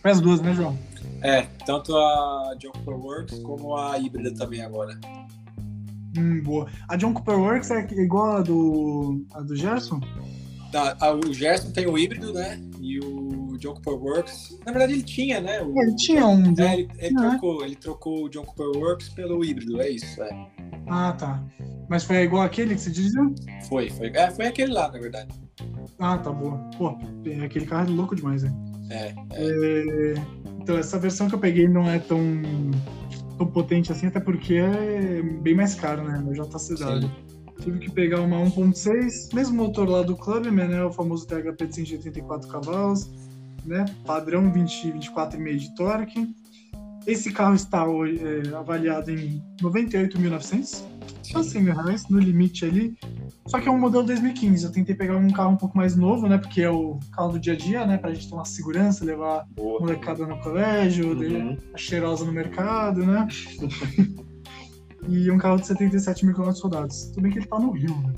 Foi 0.00 0.10
as 0.10 0.20
duas, 0.20 0.40
né, 0.40 0.54
João? 0.54 0.78
É, 1.22 1.42
tanto 1.66 1.96
a 1.96 2.54
John 2.58 2.72
Cooper 2.72 2.94
Works 2.94 3.38
como 3.40 3.76
a 3.76 3.98
híbrida 3.98 4.34
também 4.34 4.62
agora. 4.62 4.98
Hum, 6.16 6.42
boa. 6.42 6.68
A 6.88 6.96
John 6.96 7.12
Cooper 7.12 7.38
Works 7.38 7.70
é 7.70 7.86
igual 7.92 8.36
a 8.36 8.40
do, 8.42 9.24
a 9.32 9.40
do 9.40 9.56
Gerson? 9.56 10.00
Tá, 10.74 10.96
o 11.14 11.32
Gerson 11.32 11.70
tem 11.70 11.86
o 11.86 11.96
híbrido, 11.96 12.32
né? 12.32 12.60
E 12.80 12.98
o 12.98 13.56
John 13.58 13.74
Cooper 13.74 13.94
Works. 13.94 14.58
Na 14.66 14.72
verdade, 14.72 14.94
ele 14.94 15.04
tinha, 15.04 15.40
né? 15.40 15.62
O, 15.62 15.72
ele 15.80 15.94
tinha 15.94 16.26
um. 16.26 16.52
É, 16.58 16.74
ele, 16.74 16.88
ele 16.98 17.14
trocou, 17.14 17.64
ele 17.64 17.76
trocou 17.76 18.24
o 18.24 18.28
John 18.28 18.42
Cooper 18.42 18.82
Works 18.82 19.10
pelo 19.10 19.44
híbrido, 19.44 19.80
é 19.80 19.88
isso, 19.90 20.20
é. 20.20 20.46
Ah, 20.88 21.12
tá. 21.12 21.40
Mas 21.88 22.02
foi 22.02 22.16
igual 22.16 22.42
aquele 22.42 22.74
que 22.74 22.80
você 22.80 22.90
dirigiu? 22.90 23.32
Foi, 23.68 23.88
foi. 23.88 24.08
É, 24.08 24.28
foi 24.32 24.48
aquele 24.48 24.72
lá, 24.72 24.90
na 24.90 24.98
verdade. 24.98 25.28
Ah, 26.00 26.18
tá 26.18 26.32
boa. 26.32 26.58
Pô, 26.76 26.98
aquele 27.44 27.66
carro 27.66 27.88
é 27.88 27.92
louco 27.92 28.16
demais, 28.16 28.42
né? 28.42 28.52
É, 28.90 29.14
é. 29.30 30.14
é. 30.14 30.14
Então, 30.60 30.76
essa 30.76 30.98
versão 30.98 31.28
que 31.28 31.36
eu 31.36 31.38
peguei 31.38 31.68
não 31.68 31.88
é 31.88 32.00
tão, 32.00 32.20
tão 33.38 33.46
potente 33.46 33.92
assim, 33.92 34.08
até 34.08 34.18
porque 34.18 34.54
é 34.54 35.22
bem 35.22 35.54
mais 35.54 35.76
caro, 35.76 36.02
né? 36.02 36.18
No 36.18 36.32
JCW. 36.32 37.08
Tive 37.60 37.78
que 37.78 37.90
pegar 37.90 38.20
uma 38.20 38.38
1.6, 38.38 39.32
mesmo 39.32 39.56
motor 39.56 39.88
lá 39.88 40.02
do 40.02 40.16
Clubman, 40.16 40.68
né? 40.68 40.84
O 40.84 40.92
famoso 40.92 41.26
THP 41.26 41.66
de 41.66 41.74
184 41.76 42.48
cavalos, 42.48 43.10
né? 43.64 43.84
Padrão 44.04 44.52
20, 44.52 44.92
24,5 44.92 45.56
de 45.56 45.74
torque. 45.74 46.34
Esse 47.06 47.30
carro 47.32 47.54
está 47.54 47.84
é, 47.84 48.54
avaliado 48.56 49.10
em 49.10 49.42
98.900, 49.60 50.82
só 51.22 51.42
100 51.42 51.62
mil 51.62 51.74
reais, 51.74 52.08
no 52.08 52.18
limite 52.18 52.64
ali. 52.64 52.96
Só 53.46 53.60
que 53.60 53.68
é 53.68 53.70
um 53.70 53.78
modelo 53.78 54.04
2015. 54.04 54.64
Eu 54.64 54.72
tentei 54.72 54.94
pegar 54.94 55.16
um 55.16 55.30
carro 55.30 55.52
um 55.52 55.56
pouco 55.56 55.76
mais 55.76 55.94
novo, 55.94 56.26
né? 56.26 56.38
Porque 56.38 56.62
é 56.62 56.70
o 56.70 56.98
carro 57.12 57.32
do 57.32 57.38
dia 57.38 57.52
a 57.52 57.56
dia, 57.56 57.86
né? 57.86 57.98
Pra 57.98 58.12
gente 58.12 58.28
ter 58.28 58.34
uma 58.34 58.46
segurança, 58.46 59.04
levar 59.04 59.46
Boa. 59.54 59.80
molecada 59.80 60.26
no 60.26 60.40
colégio, 60.40 61.12
uhum. 61.12 61.58
a 61.74 61.76
cheirosa 61.76 62.24
no 62.24 62.32
mercado, 62.32 63.04
né? 63.04 63.28
e 65.08 65.30
um 65.30 65.38
carro 65.38 65.58
de 65.58 65.66
77 65.66 66.24
mil 66.24 66.34
quilômetros 66.34 66.62
rodados. 66.62 67.04
Tudo 67.06 67.22
bem 67.22 67.32
que 67.32 67.38
ele 67.38 67.46
tá 67.46 67.58
no 67.58 67.72
Rio, 67.72 67.96
né? 67.98 68.12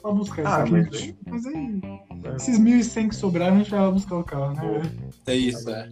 Pra 0.00 0.12
buscar 0.12 0.46
ah, 0.46 0.64
esse 0.64 0.76
aqui. 0.76 1.16
Mas, 1.26 1.44
mas 1.44 1.54
aí, 1.54 1.80
é. 2.24 2.36
esses 2.36 2.58
1.100 2.58 3.08
que 3.08 3.16
sobraram, 3.16 3.56
a 3.56 3.58
gente 3.58 3.70
vai 3.70 3.90
buscar 3.90 4.16
o 4.16 4.24
carro, 4.24 4.54
né? 4.54 4.82
É 5.26 5.34
isso, 5.34 5.68
é. 5.70 5.88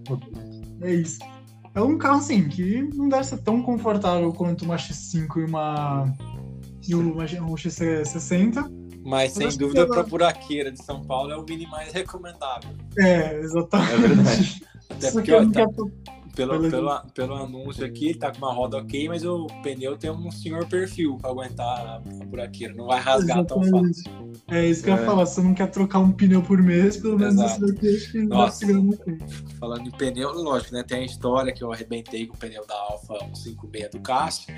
É 0.82 0.94
isso. 0.94 1.18
É 1.74 1.80
um 1.82 1.98
carro, 1.98 2.18
assim, 2.18 2.48
que 2.48 2.82
não 2.94 3.08
deve 3.08 3.24
ser 3.24 3.38
tão 3.38 3.62
confortável 3.62 4.32
quanto 4.32 4.64
uma 4.64 4.76
X5 4.76 5.36
e 5.36 5.44
uma. 5.44 6.14
e 6.88 6.94
uma, 6.94 7.24
um 7.24 7.54
X60. 7.54 8.86
Mas, 9.04 9.32
sem 9.32 9.48
dúvida, 9.56 9.82
ela... 9.82 9.88
para 9.88 10.02
buraqueira 10.02 10.72
de 10.72 10.82
São 10.82 11.02
Paulo 11.02 11.30
é 11.30 11.36
o 11.36 11.44
mini 11.44 11.66
mais 11.66 11.92
recomendável. 11.92 12.70
É, 12.98 13.38
exatamente. 13.38 13.92
É 13.92 13.98
verdade. 13.98 14.66
Até 14.88 15.10
porque, 15.12 15.32
ó, 15.32 15.48
tá, 15.50 15.66
pelo, 16.36 16.70
pelo, 16.70 17.00
pelo 17.14 17.34
anúncio 17.34 17.84
aqui, 17.84 18.14
tá 18.14 18.30
com 18.30 18.38
uma 18.38 18.52
roda 18.52 18.76
ok, 18.76 19.08
mas 19.08 19.24
o 19.24 19.46
pneu 19.62 19.96
tem 19.96 20.10
um 20.10 20.30
senhor 20.30 20.66
perfil 20.68 21.16
para 21.16 21.30
aguentar 21.30 21.86
a 21.86 21.98
buraqueira, 22.26 22.74
não 22.74 22.86
vai 22.86 23.00
rasgar 23.00 23.38
Exatamente. 23.38 23.70
tão 23.70 23.82
fácil. 23.82 24.26
É 24.48 24.66
isso 24.66 24.84
que 24.84 24.90
é. 24.90 24.92
eu 24.92 24.96
ia 24.96 25.02
é. 25.02 25.06
falar, 25.06 25.26
se 25.26 25.34
você 25.36 25.42
não 25.42 25.54
quer 25.54 25.70
trocar 25.70 25.98
um 25.98 26.12
pneu 26.12 26.42
por 26.42 26.62
mês, 26.62 26.98
pelo 26.98 27.18
menos 27.18 27.34
Exato. 27.34 27.64
esse 27.64 27.72
daqui 27.72 27.96
acho 27.96 28.12
que 28.12 28.22
Nossa, 28.24 28.66
Falando 29.58 29.88
em 29.88 29.90
pneu, 29.90 30.30
lógico, 30.32 30.74
né? 30.74 30.82
Tem 30.82 30.98
a 30.98 31.04
história 31.06 31.52
que 31.52 31.64
eu 31.64 31.72
arrebentei 31.72 32.26
com 32.26 32.34
o 32.34 32.38
pneu 32.38 32.66
da 32.66 32.74
Alfa 32.74 33.18
156 33.34 33.90
do 33.90 34.00
Cássio, 34.00 34.54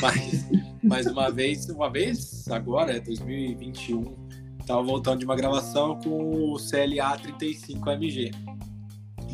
mas, 0.00 0.48
mas 0.82 1.06
uma 1.06 1.30
vez, 1.30 1.68
uma 1.68 1.90
vez, 1.90 2.48
agora, 2.48 2.96
é 2.96 3.00
2021, 3.00 4.04
tava 4.66 4.82
voltando 4.82 5.18
de 5.18 5.26
uma 5.26 5.36
gravação 5.36 5.98
com 6.00 6.54
o 6.54 6.56
CLA 6.56 7.18
35 7.18 7.90
AMG. 7.90 8.30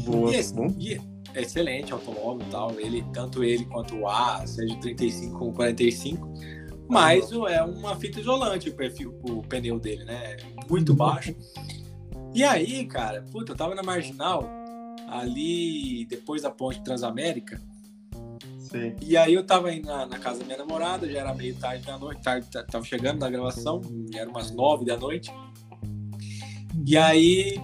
Boa, 0.04 0.32
e 0.32 0.34
esse, 0.34 0.52
bom. 0.52 0.66
E, 0.78 1.00
excelente 1.40 1.92
automóvel 1.92 2.46
e 2.46 2.50
tal, 2.50 2.80
ele, 2.80 3.04
tanto 3.12 3.44
ele 3.44 3.64
quanto 3.66 3.96
o 3.96 4.08
A, 4.08 4.46
seja 4.46 4.74
35 4.76 5.38
como 5.38 5.52
45, 5.52 6.28
mas 6.88 7.30
é 7.32 7.62
uma 7.62 7.96
fita 7.96 8.20
isolante 8.20 8.68
o 8.68 8.74
perfil, 8.74 9.18
o 9.22 9.42
pneu 9.42 9.78
dele, 9.78 10.04
né? 10.04 10.36
Muito 10.68 10.90
uhum. 10.90 10.96
baixo. 10.96 11.34
E 12.34 12.44
aí, 12.44 12.86
cara, 12.86 13.24
puta, 13.32 13.52
eu 13.52 13.56
tava 13.56 13.74
na 13.74 13.82
marginal, 13.82 14.48
ali 15.08 16.04
depois 16.06 16.42
da 16.42 16.50
ponte 16.50 16.82
Transamérica. 16.82 17.60
Sim. 18.58 18.94
E 19.00 19.16
aí 19.16 19.34
eu 19.34 19.44
tava 19.44 19.72
indo 19.72 19.86
na, 19.86 20.06
na, 20.06 20.18
casa 20.18 20.40
da 20.40 20.44
minha 20.44 20.58
namorada, 20.58 21.10
já 21.10 21.20
era 21.20 21.34
meio 21.34 21.54
tarde 21.56 21.86
da 21.86 21.98
noite, 21.98 22.22
tarde, 22.22 22.48
tava 22.70 22.84
chegando 22.84 23.20
na 23.20 23.30
gravação, 23.30 23.80
era 24.14 24.28
umas 24.28 24.50
nove 24.50 24.84
da 24.84 24.96
noite. 24.96 25.32
E 26.84 26.96
aí 26.96 27.56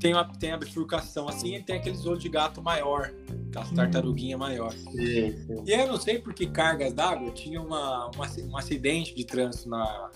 tem, 0.00 0.14
uma, 0.14 0.24
tem 0.24 0.52
a 0.52 0.56
bifurcação 0.56 1.28
assim 1.28 1.54
e 1.54 1.62
tem 1.62 1.76
aqueles 1.76 2.04
olhos 2.06 2.22
de 2.22 2.28
gato 2.28 2.62
maior, 2.62 3.12
aquelas 3.48 3.70
tartaruguinha 3.70 4.36
maior. 4.36 4.72
Sim, 4.72 5.36
sim. 5.36 5.62
E 5.66 5.72
eu 5.72 5.86
não 5.86 6.00
sei 6.00 6.18
por 6.18 6.32
que 6.32 6.46
cargas 6.46 6.92
d'água 6.92 7.30
tinha 7.30 7.60
uma, 7.60 8.10
uma, 8.14 8.26
um 8.48 8.56
acidente 8.56 9.14
de 9.14 9.24
trânsito 9.24 9.68
na, 9.68 10.10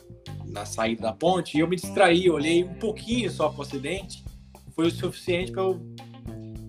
na 0.47 0.64
saída 0.64 1.03
da 1.03 1.12
ponte 1.12 1.57
e 1.57 1.61
eu 1.61 1.68
me 1.68 1.76
distraí, 1.76 2.28
olhei 2.30 2.64
um 2.64 2.74
pouquinho 2.74 3.30
só 3.30 3.49
para 3.49 3.59
o 3.61 3.62
acidente, 3.62 4.24
foi 4.74 4.89
o 4.89 4.91
suficiente 4.91 5.53
para 5.53 5.62
eu 5.62 5.80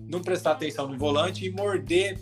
não 0.08 0.20
prestar 0.20 0.52
atenção 0.52 0.86
no 0.86 0.96
volante 0.96 1.44
e 1.44 1.50
morder 1.50 2.18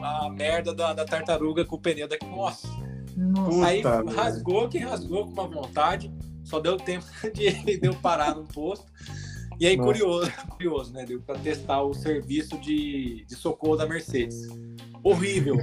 a 0.00 0.30
merda 0.30 0.74
da, 0.74 0.92
da 0.92 1.04
tartaruga 1.04 1.64
com 1.64 1.76
o 1.76 1.80
pneu 1.80 2.06
daqui. 2.06 2.26
Nossa! 2.26 2.68
Nossa. 3.16 3.66
Aí 3.66 3.82
rasgou, 4.14 4.68
que 4.68 4.78
rasgou 4.78 5.24
com 5.24 5.32
uma 5.32 5.48
vontade, 5.48 6.12
só 6.44 6.60
deu 6.60 6.76
tempo 6.76 7.06
de 7.34 7.44
ele 7.44 7.78
deu 7.78 7.94
parar 7.94 8.34
no 8.34 8.44
posto. 8.44 8.86
E 9.58 9.66
aí, 9.66 9.76
curioso, 9.76 10.30
curioso, 10.50 10.92
né? 10.92 11.04
Deu 11.04 11.20
para 11.20 11.38
testar 11.38 11.82
o 11.82 11.94
serviço 11.94 12.58
de, 12.58 13.24
de 13.26 13.34
socorro 13.34 13.76
da 13.76 13.86
Mercedes. 13.86 14.48
Horrível. 15.02 15.56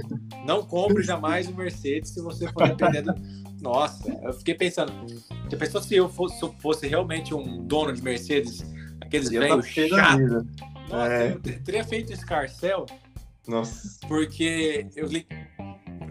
Não 0.44 0.62
compre 0.62 1.02
jamais 1.02 1.48
o 1.48 1.54
Mercedes 1.54 2.10
se 2.10 2.20
você 2.20 2.50
for 2.52 2.68
dependendo. 2.68 3.14
Nossa, 3.60 4.12
eu 4.22 4.32
fiquei 4.32 4.54
pensando. 4.54 4.92
Já 5.50 5.56
pensou 5.56 5.82
se 5.82 5.94
eu 5.94 6.08
fosse, 6.08 6.38
se 6.38 6.44
eu 6.44 6.52
fosse 6.60 6.86
realmente 6.86 7.34
um 7.34 7.64
dono 7.64 7.92
de 7.92 8.02
Mercedes, 8.02 8.64
aqueles 9.00 9.28
velhos 9.30 9.66
chatos? 9.66 10.44
Nossa, 10.88 11.12
é. 11.12 11.32
eu 11.32 11.40
teria 11.62 11.84
feito 11.84 12.12
escarcel. 12.12 12.86
Nossa. 13.46 13.98
Porque 14.08 14.86
eu 14.96 15.06
li... 15.06 15.26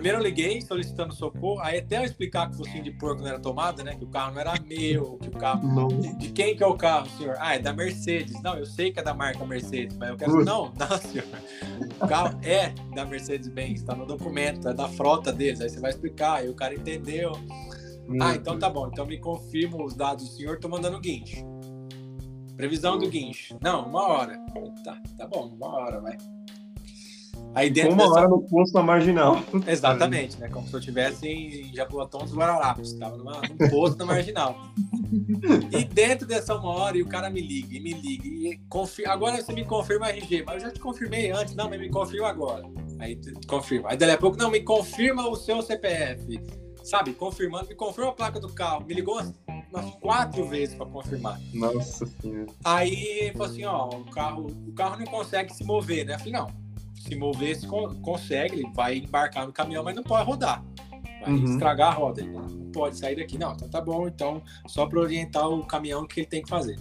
Primeiro 0.04 0.22
eu 0.22 0.30
liguei 0.30 0.62
solicitando 0.62 1.16
socorro, 1.16 1.62
aí 1.62 1.80
até 1.80 2.00
eu 2.00 2.04
explicar 2.04 2.50
que 2.50 2.56
o 2.56 2.58
focinho 2.58 2.84
de 2.84 2.92
porco 2.92 3.22
não 3.22 3.30
era 3.30 3.40
tomada, 3.40 3.86
né? 3.86 3.96
Que 3.96 4.04
o 4.04 4.08
carro 4.10 4.34
não 4.34 4.42
era 4.42 4.54
meu, 4.60 5.18
que 5.18 5.30
o 5.30 5.32
carro. 5.32 5.88
De, 5.88 6.14
de, 6.18 6.30
quem 6.34 6.58
que 6.58 6.62
é 6.62 6.68
o 6.68 6.76
carro, 6.76 7.10
senhor? 7.12 7.38
Ah, 7.40 7.56
é 7.56 7.60
da 7.60 7.72
Mercedes. 7.72 8.34
Não, 8.44 8.58
eu 8.58 8.66
sei 8.66 8.92
que 8.92 9.00
é 9.00 9.02
da 9.02 9.14
marca 9.14 9.46
Mercedes, 9.46 9.96
mas 9.96 10.10
eu 10.10 10.18
quero. 10.18 10.34
Uh. 10.34 10.44
Não, 10.44 10.74
não, 10.76 10.98
senhor. 10.98 11.26
O 12.02 12.06
carro 12.06 12.38
é 12.44 12.74
da 12.94 13.06
Mercedes-Benz, 13.06 13.80
está 13.80 13.96
no 13.96 14.06
documento, 14.06 14.68
é 14.68 14.74
da 14.74 14.90
frota 14.90 15.32
deles. 15.32 15.62
Aí 15.62 15.70
você 15.70 15.80
vai 15.80 15.92
explicar, 15.92 16.40
aí 16.40 16.50
o 16.50 16.54
cara 16.54 16.76
entendeu. 16.76 17.32
Hum. 18.10 18.18
Ah, 18.22 18.36
então 18.36 18.60
tá 18.60 18.70
bom. 18.70 18.90
Então 18.92 19.06
me 19.06 19.18
confirma 19.18 19.82
os 19.82 19.96
dados 19.96 20.28
do 20.28 20.36
senhor, 20.36 20.60
tô 20.60 20.68
mandando 20.68 20.98
o 20.98 21.00
guincho. 21.00 21.46
Previsão 22.58 22.98
do 22.98 23.08
guincho. 23.08 23.58
Não, 23.62 23.86
uma 23.86 24.02
hora. 24.02 24.38
Tá, 24.84 25.02
tá 25.18 25.28
bom, 25.28 25.48
uma 25.56 25.68
hora, 25.70 26.02
vai. 26.02 26.18
Aí 27.56 27.70
dentro 27.70 27.94
uma 27.94 28.04
dessa... 28.04 28.14
hora 28.14 28.28
no 28.28 28.42
posto 28.42 28.74
na 28.74 28.84
marginal. 28.84 29.40
Exatamente, 29.68 30.40
né? 30.40 30.50
Como 30.50 30.68
se 30.68 30.74
eu 30.74 30.80
estivesse 30.80 31.28
em 31.28 31.74
Jaboatão 31.74 32.22
dos 32.22 32.34
Guararapes. 32.34 32.94
Estava 32.94 33.16
numa, 33.16 33.42
num 33.42 33.70
posto 33.70 33.98
na 33.98 34.06
marginal. 34.06 34.58
E 35.72 35.84
dentro 35.84 36.28
dessa 36.28 36.56
uma 36.56 36.70
hora, 36.70 36.98
e 36.98 37.02
o 37.02 37.08
cara 37.08 37.30
me 37.30 37.42
liga, 37.42 37.76
e 37.76 37.80
me 37.80 37.94
liga. 37.94 38.28
E 38.28 38.60
confirma... 38.70 39.14
Agora 39.14 39.42
você 39.42 39.54
me 39.54 39.66
confirma 39.66 40.10
RG, 40.10 40.44
mas 40.46 40.56
eu 40.56 40.62
já 40.62 40.72
te 40.72 40.80
confirmei 40.80 41.32
antes. 41.32 41.56
Não, 41.56 41.70
mas 41.70 41.80
me 41.80 41.90
confirma 41.90 42.30
agora. 42.30 42.64
Aí 43.00 43.20
confirma. 43.48 43.90
Aí 43.90 43.98
daí 43.98 44.12
a 44.12 44.18
pouco, 44.18 44.38
não, 44.38 44.50
me 44.50 44.62
confirma 44.62 45.28
o 45.28 45.36
seu 45.36 45.62
CPF. 45.62 46.42
Sabe? 46.84 47.14
Confirmando, 47.14 47.70
me 47.70 47.76
confirma 47.76 48.10
a 48.10 48.14
placa 48.14 48.40
do 48.40 48.50
carro. 48.50 48.86
Me 48.86 48.94
ligou 48.94 49.22
umas 49.72 49.96
quatro 50.02 50.46
vezes 50.48 50.76
para 50.76 50.86
confirmar. 50.86 51.40
Nossa 51.54 52.06
senhora. 52.06 52.48
Aí 52.64 53.32
falou 53.34 53.48
assim, 53.48 53.66
ó, 53.66 53.90
o 53.90 54.06
carro, 54.06 54.48
o 54.68 54.74
carro 54.74 54.98
não 54.98 55.06
consegue 55.06 55.54
se 55.54 55.64
mover, 55.64 56.06
né? 56.06 56.16
Eu 56.16 56.20
falei, 56.20 56.34
não, 56.34 56.63
se 57.04 57.16
mover, 57.16 57.56
se 57.56 57.68
consegue, 57.68 58.56
ele 58.56 58.72
vai 58.74 58.98
embarcar 58.98 59.46
no 59.46 59.52
caminhão, 59.52 59.84
mas 59.84 59.96
não 59.96 60.04
pode 60.04 60.26
rodar. 60.26 60.64
Vai 61.22 61.34
uhum. 61.34 61.44
estragar 61.44 61.92
a 61.92 61.96
roda, 61.96 62.22
ele 62.22 62.32
não 62.32 62.72
pode 62.72 62.98
sair 62.98 63.18
daqui. 63.18 63.38
Não, 63.38 63.54
então 63.54 63.70
tá 63.70 63.82
bom, 63.82 64.08
então 64.08 64.42
só 64.68 64.86
para 64.86 65.00
orientar 65.00 65.50
o 65.50 65.66
caminhão 65.66 66.08
que 66.08 66.22
ele 66.22 66.28
tem 66.28 66.42
que 66.42 66.50
fazer. 66.50 66.80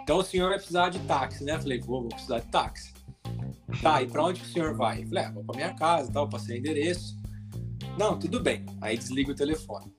Então 0.00 0.18
o 0.18 0.24
senhor 0.24 0.48
vai 0.48 0.58
precisar 0.58 0.88
de 0.88 0.98
táxi, 1.00 1.44
né? 1.44 1.54
Eu 1.54 1.60
falei, 1.60 1.80
vou, 1.80 2.00
vou 2.00 2.08
precisar 2.08 2.40
de 2.40 2.46
táxi. 2.46 2.92
Tá, 3.80 4.02
e 4.02 4.06
para 4.08 4.24
onde 4.24 4.40
que 4.40 4.46
o 4.46 4.50
senhor 4.50 4.74
vai? 4.74 5.02
Eu 5.02 5.08
falei, 5.08 5.24
ah, 5.24 5.30
vou 5.30 5.44
para 5.44 5.56
minha 5.56 5.74
casa, 5.74 6.12
tal, 6.12 6.28
passei 6.28 6.56
o 6.56 6.58
endereço. 6.58 7.16
Não, 7.96 8.18
tudo 8.18 8.40
bem. 8.40 8.66
Aí 8.80 8.98
desliga 8.98 9.30
o 9.30 9.34
telefone. 9.34 9.92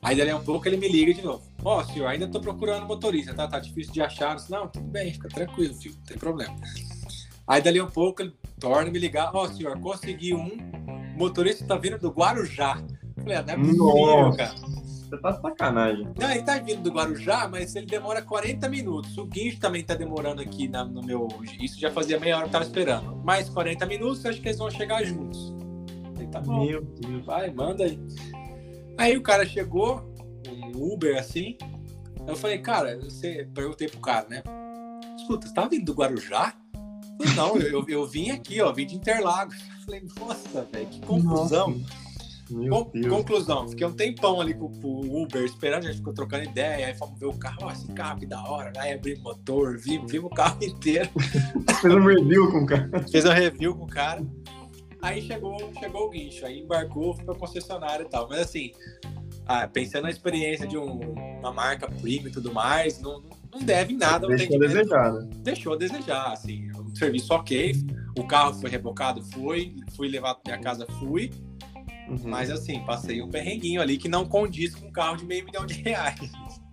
Aí 0.00 0.16
dali 0.16 0.30
a 0.30 0.36
um 0.36 0.44
pouco 0.44 0.66
ele 0.66 0.76
me 0.76 0.88
liga 0.88 1.12
de 1.12 1.22
novo. 1.22 1.42
Ó, 1.62 1.80
oh, 1.80 1.84
senhor, 1.84 2.06
ainda 2.06 2.26
tô 2.26 2.40
procurando 2.40 2.86
motorista, 2.86 3.34
tá? 3.34 3.46
Tá 3.46 3.58
difícil 3.58 3.92
de 3.92 4.00
achar. 4.00 4.36
Não, 4.48 4.66
tudo 4.68 4.86
bem, 4.86 5.12
fica 5.12 5.28
tranquilo, 5.28 5.74
filho, 5.74 5.94
não 5.96 6.04
tem 6.04 6.18
problema. 6.18 6.54
Aí 7.46 7.60
dali 7.60 7.80
um 7.80 7.90
pouco 7.90 8.22
ele 8.22 8.34
torna 8.58 8.90
me 8.90 8.98
ligar. 8.98 9.30
Ó, 9.34 9.42
oh, 9.44 9.48
senhor, 9.48 9.78
consegui 9.80 10.34
um. 10.34 10.56
O 11.14 11.18
motorista 11.18 11.66
tá 11.66 11.76
vindo 11.76 11.98
do 11.98 12.10
Guarujá. 12.10 12.82
falei, 13.18 13.36
ah, 13.36 13.42
não 13.42 13.54
é 13.54 13.56
possível, 13.56 14.36
cara. 14.36 14.54
Você 15.12 15.18
tá 15.18 15.32
sacanagem. 15.34 16.08
Não, 16.18 16.30
ele 16.30 16.42
tá 16.42 16.58
vindo 16.58 16.82
do 16.82 16.90
Guarujá, 16.90 17.46
mas 17.46 17.76
ele 17.76 17.84
demora 17.84 18.22
40 18.22 18.66
minutos. 18.68 19.18
O 19.18 19.26
guincho 19.26 19.60
também 19.60 19.84
tá 19.84 19.94
demorando 19.94 20.40
aqui 20.40 20.68
na, 20.68 20.84
no 20.84 21.02
meu. 21.02 21.28
Isso 21.60 21.78
já 21.78 21.90
fazia 21.90 22.18
meia 22.18 22.36
hora 22.36 22.44
que 22.44 22.48
eu 22.48 22.52
tava 22.52 22.64
esperando. 22.64 23.16
Mais 23.16 23.48
40 23.48 23.84
minutos, 23.84 24.24
acho 24.24 24.40
que 24.40 24.48
eles 24.48 24.58
vão 24.58 24.70
chegar 24.70 25.04
juntos. 25.04 25.54
Ele 26.16 26.28
tá 26.28 26.40
bom. 26.40 26.64
Meu 26.64 26.82
Deus. 26.82 27.26
Vai, 27.26 27.50
manda 27.50 27.84
aí. 27.84 28.00
Aí 28.96 29.16
o 29.16 29.22
cara 29.22 29.44
chegou, 29.44 30.02
um 30.48 30.94
Uber 30.94 31.18
assim. 31.18 31.58
Eu 32.26 32.36
falei, 32.36 32.58
cara, 32.58 32.98
você 32.98 33.46
perguntei 33.52 33.88
pro 33.88 34.00
cara, 34.00 34.26
né? 34.28 34.42
Escuta, 35.18 35.46
você 35.46 35.52
tá 35.52 35.66
vindo 35.66 35.84
do 35.84 35.92
Guarujá? 35.92 36.54
Não, 37.36 37.56
eu, 37.56 37.84
eu, 37.88 38.06
vim 38.06 38.30
aqui, 38.30 38.60
ó, 38.60 38.72
vim 38.72 38.86
de 38.86 38.96
Interlagos. 38.96 39.56
Falei, 39.84 40.02
nossa, 40.18 40.68
velho, 40.72 40.86
que 40.86 41.00
confusão. 41.00 41.80
Con 42.68 42.90
conclusão, 43.08 43.66
fiquei 43.68 43.86
um 43.86 43.92
tempão 43.92 44.38
ali 44.38 44.52
com, 44.52 44.66
o 44.66 45.22
Uber 45.22 45.42
esperando, 45.42 45.84
a 45.84 45.86
gente 45.86 45.98
ficou 45.98 46.12
trocando 46.12 46.44
ideia, 46.44 46.86
aí 46.86 46.94
fomos 46.94 47.18
ver 47.18 47.24
o 47.24 47.32
carro, 47.32 47.60
ó, 47.62 47.72
esse 47.72 47.86
carro 47.92 48.18
que 48.18 48.26
da 48.26 48.42
hora, 48.42 48.70
aí 48.76 48.92
abri 48.92 49.14
o 49.14 49.22
motor, 49.22 49.78
vimos, 49.78 50.12
vimos 50.12 50.30
o 50.30 50.34
carro 50.34 50.58
inteiro. 50.62 51.08
Fez 51.80 51.94
um 51.94 52.04
review 52.04 52.50
com 52.50 52.58
o 52.58 52.66
cara. 52.66 52.90
Fez 53.10 53.24
um 53.24 53.30
review 53.30 53.74
com 53.74 53.84
o 53.84 53.88
cara. 53.88 54.22
Aí 55.00 55.22
chegou, 55.22 55.56
chegou 55.78 56.06
o 56.06 56.10
guincho, 56.10 56.44
aí 56.44 56.60
embarcou, 56.60 57.14
foi 57.14 57.24
pra 57.24 57.34
concessionária 57.34 58.04
e 58.04 58.08
tal. 58.08 58.28
Mas 58.28 58.40
assim, 58.40 58.72
ah, 59.46 59.66
pensando 59.66 60.04
na 60.04 60.10
experiência 60.10 60.66
de 60.66 60.78
um, 60.78 61.00
uma 61.40 61.52
marca 61.52 61.90
premium 61.90 62.28
e 62.28 62.30
tudo 62.30 62.52
mais, 62.52 63.00
não, 63.00 63.20
não 63.52 63.60
deve 63.60 63.94
nada. 63.94 64.28
Deixou 64.28 64.56
a 64.56 64.60
desejar, 64.60 65.12
né? 65.12 65.28
Deixou 65.38 65.72
a 65.72 65.76
desejar, 65.76 66.32
assim. 66.32 66.70
Serviço 66.94 67.32
ok, 67.32 67.74
o 68.18 68.24
carro 68.24 68.54
foi 68.54 68.70
rebocado, 68.70 69.22
foi, 69.32 69.74
fui 69.96 70.08
levado 70.08 70.40
pra 70.42 70.52
minha 70.52 70.62
casa, 70.62 70.86
fui. 70.98 71.30
Uhum. 72.08 72.18
Mas 72.24 72.50
assim, 72.50 72.80
passei 72.84 73.22
um 73.22 73.28
perrenguinho 73.28 73.80
ali 73.80 73.96
que 73.96 74.08
não 74.08 74.26
condiz 74.26 74.74
com 74.74 74.88
um 74.88 74.92
carro 74.92 75.16
de 75.16 75.24
meio 75.24 75.44
milhão 75.44 75.64
de 75.64 75.74
reais. 75.82 76.30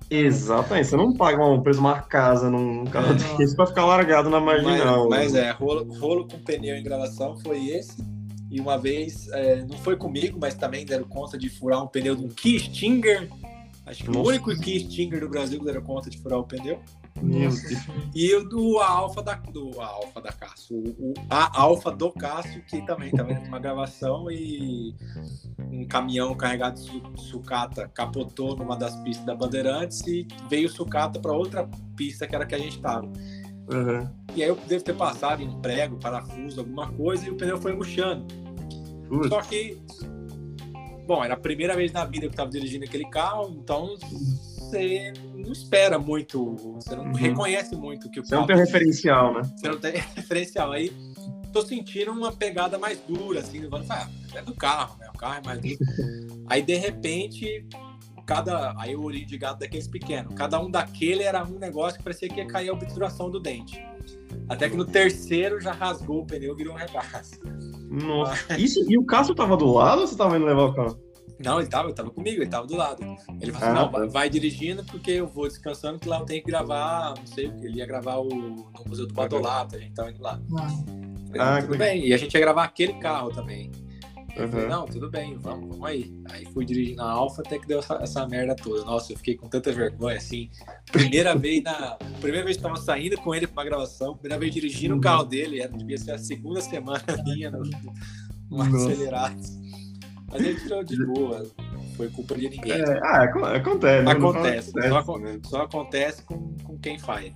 Exatamente, 0.09 0.87
você 0.87 0.97
não 0.97 1.13
paga 1.13 1.45
um 1.45 1.61
preço 1.61 1.79
uma 1.79 2.01
casa 2.01 2.49
num 2.49 2.83
carro 2.85 3.13
é, 3.13 3.37
desse 3.37 3.55
pra 3.55 3.67
ficar 3.67 3.85
largado 3.85 4.29
na 4.29 4.39
marginal. 4.39 5.07
Mas, 5.07 5.33
mas 5.33 5.35
é, 5.35 5.51
rolo, 5.51 5.83
rolo 5.99 6.27
com 6.27 6.39
pneu 6.39 6.75
em 6.75 6.83
gravação 6.83 7.37
foi 7.37 7.67
esse. 7.67 8.03
E 8.49 8.59
uma 8.59 8.77
vez, 8.77 9.27
é, 9.29 9.63
não 9.63 9.77
foi 9.77 9.95
comigo, 9.95 10.39
mas 10.41 10.55
também 10.55 10.83
deram 10.83 11.03
conta 11.03 11.37
de 11.37 11.47
furar 11.47 11.83
um 11.83 11.87
pneu 11.87 12.15
de 12.15 12.25
um 12.25 12.29
Key 12.29 12.59
Stinger. 12.59 13.29
Acho 13.85 14.03
que 14.03 14.09
Nossa. 14.09 14.19
o 14.19 14.27
único 14.27 14.59
Key 14.59 14.79
Stinger 14.79 15.19
do 15.19 15.29
Brasil 15.29 15.59
que 15.59 15.65
deram 15.65 15.83
conta 15.83 16.09
de 16.09 16.17
furar 16.19 16.39
o 16.39 16.43
pneu. 16.43 16.79
Meu 17.21 17.49
Deus. 17.49 17.61
E 18.15 18.33
o 18.35 18.47
do 18.47 18.79
Alfa 18.79 19.21
da, 19.21 19.35
do 19.35 19.79
Alfa 19.81 20.21
da 20.21 20.31
Cássio. 20.31 20.77
O, 20.97 21.13
a 21.29 21.61
Alfa 21.61 21.91
do 21.91 22.11
Cássio, 22.11 22.61
que 22.63 22.85
também 22.85 23.09
estava 23.09 23.33
tá 23.33 23.41
uma 23.41 23.59
gravação 23.59 24.31
e 24.31 24.95
um 25.71 25.85
caminhão 25.85 26.35
carregado 26.35 26.81
de 26.81 27.21
sucata 27.21 27.87
capotou 27.93 28.55
numa 28.55 28.75
das 28.75 28.95
pistas 28.97 29.25
da 29.25 29.35
Bandeirantes 29.35 30.05
e 30.07 30.27
veio 30.49 30.69
sucata 30.69 31.19
para 31.19 31.33
outra 31.33 31.69
pista 31.95 32.27
que 32.27 32.35
era 32.35 32.45
que 32.45 32.55
a 32.55 32.59
gente 32.59 32.77
estava. 32.77 33.05
Uhum. 33.05 34.09
E 34.35 34.43
aí 34.43 34.49
eu 34.49 34.55
devo 34.67 34.83
ter 34.83 34.95
passado 34.95 35.43
em 35.43 35.61
prego, 35.61 35.97
parafuso, 35.97 36.61
alguma 36.61 36.91
coisa, 36.91 37.25
e 37.27 37.29
o 37.29 37.35
pneu 37.35 37.57
foi 37.57 37.73
murchando. 37.73 38.25
Só 39.27 39.41
que, 39.41 39.77
bom, 41.07 41.23
era 41.23 41.33
a 41.33 41.39
primeira 41.39 41.75
vez 41.75 41.91
na 41.91 42.05
vida 42.05 42.21
que 42.21 42.27
eu 42.27 42.31
estava 42.31 42.49
dirigindo 42.49 42.85
aquele 42.85 43.05
carro, 43.05 43.49
então 43.49 43.95
você 44.69 45.13
não 45.35 45.51
espera 45.51 45.97
muito, 45.97 46.55
você 46.75 46.95
não 46.95 47.05
uhum. 47.05 47.13
reconhece 47.13 47.75
muito 47.75 48.09
que 48.09 48.19
o 48.19 48.25
você 48.25 48.35
não 48.35 48.45
tem 48.45 48.55
referencial, 48.55 49.33
né? 49.33 49.41
Você 49.55 49.67
não 49.67 49.79
tem 49.79 49.93
referencial. 50.15 50.71
Aí 50.71 50.91
tô 51.51 51.61
sentindo 51.61 52.11
uma 52.11 52.31
pegada 52.31 52.77
mais 52.77 52.99
dura, 52.99 53.39
assim, 53.39 53.59
levando, 53.59 53.85
ah, 53.89 54.07
é 54.35 54.41
do 54.41 54.53
carro, 54.53 54.97
né? 54.99 55.09
O 55.13 55.17
carro 55.17 55.41
é 55.43 55.45
mais 55.45 55.59
duro. 55.59 55.77
aí, 56.47 56.61
de 56.61 56.75
repente, 56.75 57.65
cada. 58.25 58.75
Aí 58.77 58.95
o 58.95 59.03
olho 59.03 59.25
de 59.25 59.37
gato 59.37 59.59
daqueles 59.59 59.87
pequenos. 59.87 60.33
Cada 60.35 60.59
um 60.59 60.69
daquele 60.69 61.23
era 61.23 61.43
um 61.43 61.57
negócio 61.57 61.97
que 61.97 62.03
parecia 62.03 62.29
que 62.29 62.39
ia 62.39 62.45
cair 62.45 62.69
a 62.69 62.73
obturação 62.73 63.29
do 63.29 63.39
dente. 63.39 63.83
Até 64.47 64.69
que 64.69 64.77
no 64.77 64.85
terceiro 64.85 65.59
já 65.59 65.71
rasgou 65.71 66.21
o 66.21 66.25
pneu 66.25 66.53
e 66.53 66.57
virou 66.57 66.73
um 66.73 66.77
regaço. 66.77 67.39
Nossa. 67.89 68.57
Isso, 68.57 68.79
e 68.89 68.97
o 68.97 69.03
Cássio 69.03 69.33
tava 69.33 69.57
do 69.57 69.71
lado 69.73 70.01
ou 70.01 70.07
você 70.07 70.15
tava 70.15 70.37
indo 70.37 70.45
levar 70.45 70.63
o 70.65 70.73
carro? 70.73 71.08
Não, 71.39 71.59
ele 71.59 71.69
tava, 71.69 71.87
ele 71.87 71.95
tava 71.95 72.09
comigo, 72.09 72.41
ele 72.41 72.49
tava 72.49 72.67
do 72.67 72.75
lado. 72.75 73.01
Ele 73.39 73.51
falou 73.51 73.69
assim, 73.69 73.79
ah, 73.79 73.85
não, 73.85 73.91
tá. 73.91 74.05
vai 74.07 74.29
dirigindo 74.29 74.83
porque 74.83 75.11
eu 75.11 75.27
vou 75.27 75.47
descansando 75.47 75.97
que 75.97 76.07
lá 76.07 76.19
eu 76.19 76.25
tenho 76.25 76.43
que 76.43 76.47
gravar, 76.47 77.13
não 77.17 77.25
sei 77.25 77.47
o 77.47 77.53
que, 77.53 77.65
ele 77.65 77.77
ia 77.77 77.85
gravar 77.85 78.17
o, 78.17 78.27
no 78.27 78.83
Museu 78.85 79.07
do 79.07 79.13
Badolato, 79.13 79.75
a 79.75 79.79
gente 79.79 79.93
tava 79.93 80.11
indo 80.11 80.21
lá. 80.21 80.39
Ah, 80.57 80.67
falei, 81.27 81.41
ah 81.41 81.61
tudo 81.61 81.77
bem, 81.77 82.07
e 82.07 82.13
a 82.13 82.17
gente 82.17 82.33
ia 82.33 82.39
gravar 82.41 82.65
aquele 82.65 82.93
carro 82.93 83.31
também. 83.31 83.71
Eu 84.35 84.47
falei, 84.47 84.67
não, 84.67 84.85
tudo 84.85 85.09
bem, 85.09 85.37
vamos, 85.37 85.69
vamos 85.69 85.85
aí. 85.85 86.13
Aí 86.31 86.45
fui 86.53 86.63
dirigindo 86.63 87.01
a 87.01 87.11
Alfa 87.11 87.41
até 87.41 87.59
que 87.59 87.67
deu 87.67 87.79
essa, 87.79 87.95
essa, 87.95 88.27
merda 88.27 88.55
toda. 88.55 88.85
Nossa, 88.85 89.11
eu 89.11 89.17
fiquei 89.17 89.35
com 89.35 89.49
tanta 89.49 89.71
vergonha, 89.71 90.17
assim. 90.17 90.49
Primeira 90.91 91.35
vez 91.35 91.61
na. 91.63 91.97
Primeira 92.21 92.45
vez 92.45 92.55
que 92.55 92.63
tava 92.63 92.77
saindo 92.77 93.17
com 93.17 93.35
ele 93.35 93.47
pra 93.47 93.61
uma 93.61 93.69
gravação, 93.69 94.15
primeira 94.15 94.39
vez 94.39 94.53
dirigindo 94.53 94.93
uhum. 94.93 94.99
o 94.99 95.03
carro 95.03 95.23
dele, 95.25 95.61
era, 95.61 95.71
devia 95.71 95.97
ser 95.97 96.11
a 96.11 96.17
segunda 96.17 96.61
semana 96.61 97.03
minha 97.25 97.51
no, 97.51 97.63
no 98.49 98.61
acelerado. 98.61 99.58
Mas 100.31 100.41
ele 100.41 100.59
tirou 100.59 100.83
de 100.83 101.05
boa, 101.05 101.43
foi 101.97 102.09
culpa 102.09 102.35
de 102.35 102.49
ninguém. 102.49 102.71
É, 102.71 102.99
ah, 103.03 103.23
acontece. 103.23 104.09
Acontece, 104.09 104.71
só, 104.71 105.17
né? 105.17 105.39
só 105.43 105.61
acontece 105.63 106.23
com, 106.23 106.55
com 106.63 106.77
quem 106.77 106.97
faz. 106.99 107.33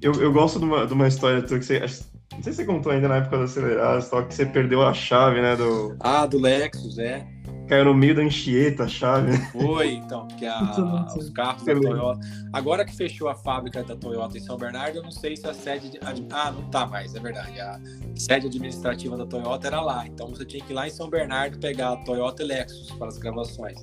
Eu, 0.00 0.14
eu 0.14 0.32
gosto 0.32 0.58
de 0.58 0.64
uma, 0.64 0.86
de 0.86 0.92
uma 0.92 1.08
história 1.08 1.42
tua 1.42 1.58
que 1.58 1.64
você. 1.64 1.80
Não 1.80 2.42
sei 2.42 2.52
se 2.52 2.58
você 2.58 2.64
contou 2.64 2.92
ainda 2.92 3.08
na 3.08 3.16
época 3.16 3.36
do 3.36 3.44
acelerado, 3.44 4.00
só 4.02 4.22
que 4.22 4.34
você 4.34 4.46
perdeu 4.46 4.82
a 4.82 4.94
chave, 4.94 5.42
né? 5.42 5.56
Do... 5.56 5.96
Ah, 6.00 6.24
do 6.24 6.38
Lexus, 6.38 6.98
é. 6.98 7.26
Caiu 7.70 7.84
no 7.84 7.94
meio 7.94 8.16
da 8.16 8.22
Anchieta 8.22 8.82
a 8.82 8.88
chave. 8.88 9.38
Foi, 9.52 9.92
então, 9.92 10.26
porque 10.26 10.44
a, 10.44 11.06
os 11.16 11.30
carros 11.30 11.64
da 11.64 11.72
Toyota. 11.72 12.20
Agora 12.52 12.84
que 12.84 12.92
fechou 12.92 13.28
a 13.28 13.34
fábrica 13.36 13.84
da 13.84 13.94
Toyota 13.94 14.36
em 14.36 14.40
São 14.40 14.56
Bernardo, 14.56 14.96
eu 14.96 15.04
não 15.04 15.12
sei 15.12 15.36
se 15.36 15.46
a 15.46 15.54
sede. 15.54 15.90
De... 15.90 16.00
Ah, 16.32 16.50
não 16.50 16.68
tá 16.68 16.84
mais, 16.84 17.14
é 17.14 17.20
verdade. 17.20 17.60
A 17.60 17.80
sede 18.16 18.48
administrativa 18.48 19.16
da 19.16 19.24
Toyota 19.24 19.68
era 19.68 19.80
lá. 19.80 20.04
Então 20.04 20.26
você 20.26 20.44
tinha 20.44 20.64
que 20.64 20.72
ir 20.72 20.74
lá 20.74 20.88
em 20.88 20.90
São 20.90 21.08
Bernardo 21.08 21.60
pegar 21.60 21.92
a 21.92 21.96
Toyota 21.98 22.42
e 22.42 22.46
Lexus 22.46 22.90
para 22.90 23.06
as 23.06 23.18
gravações. 23.18 23.78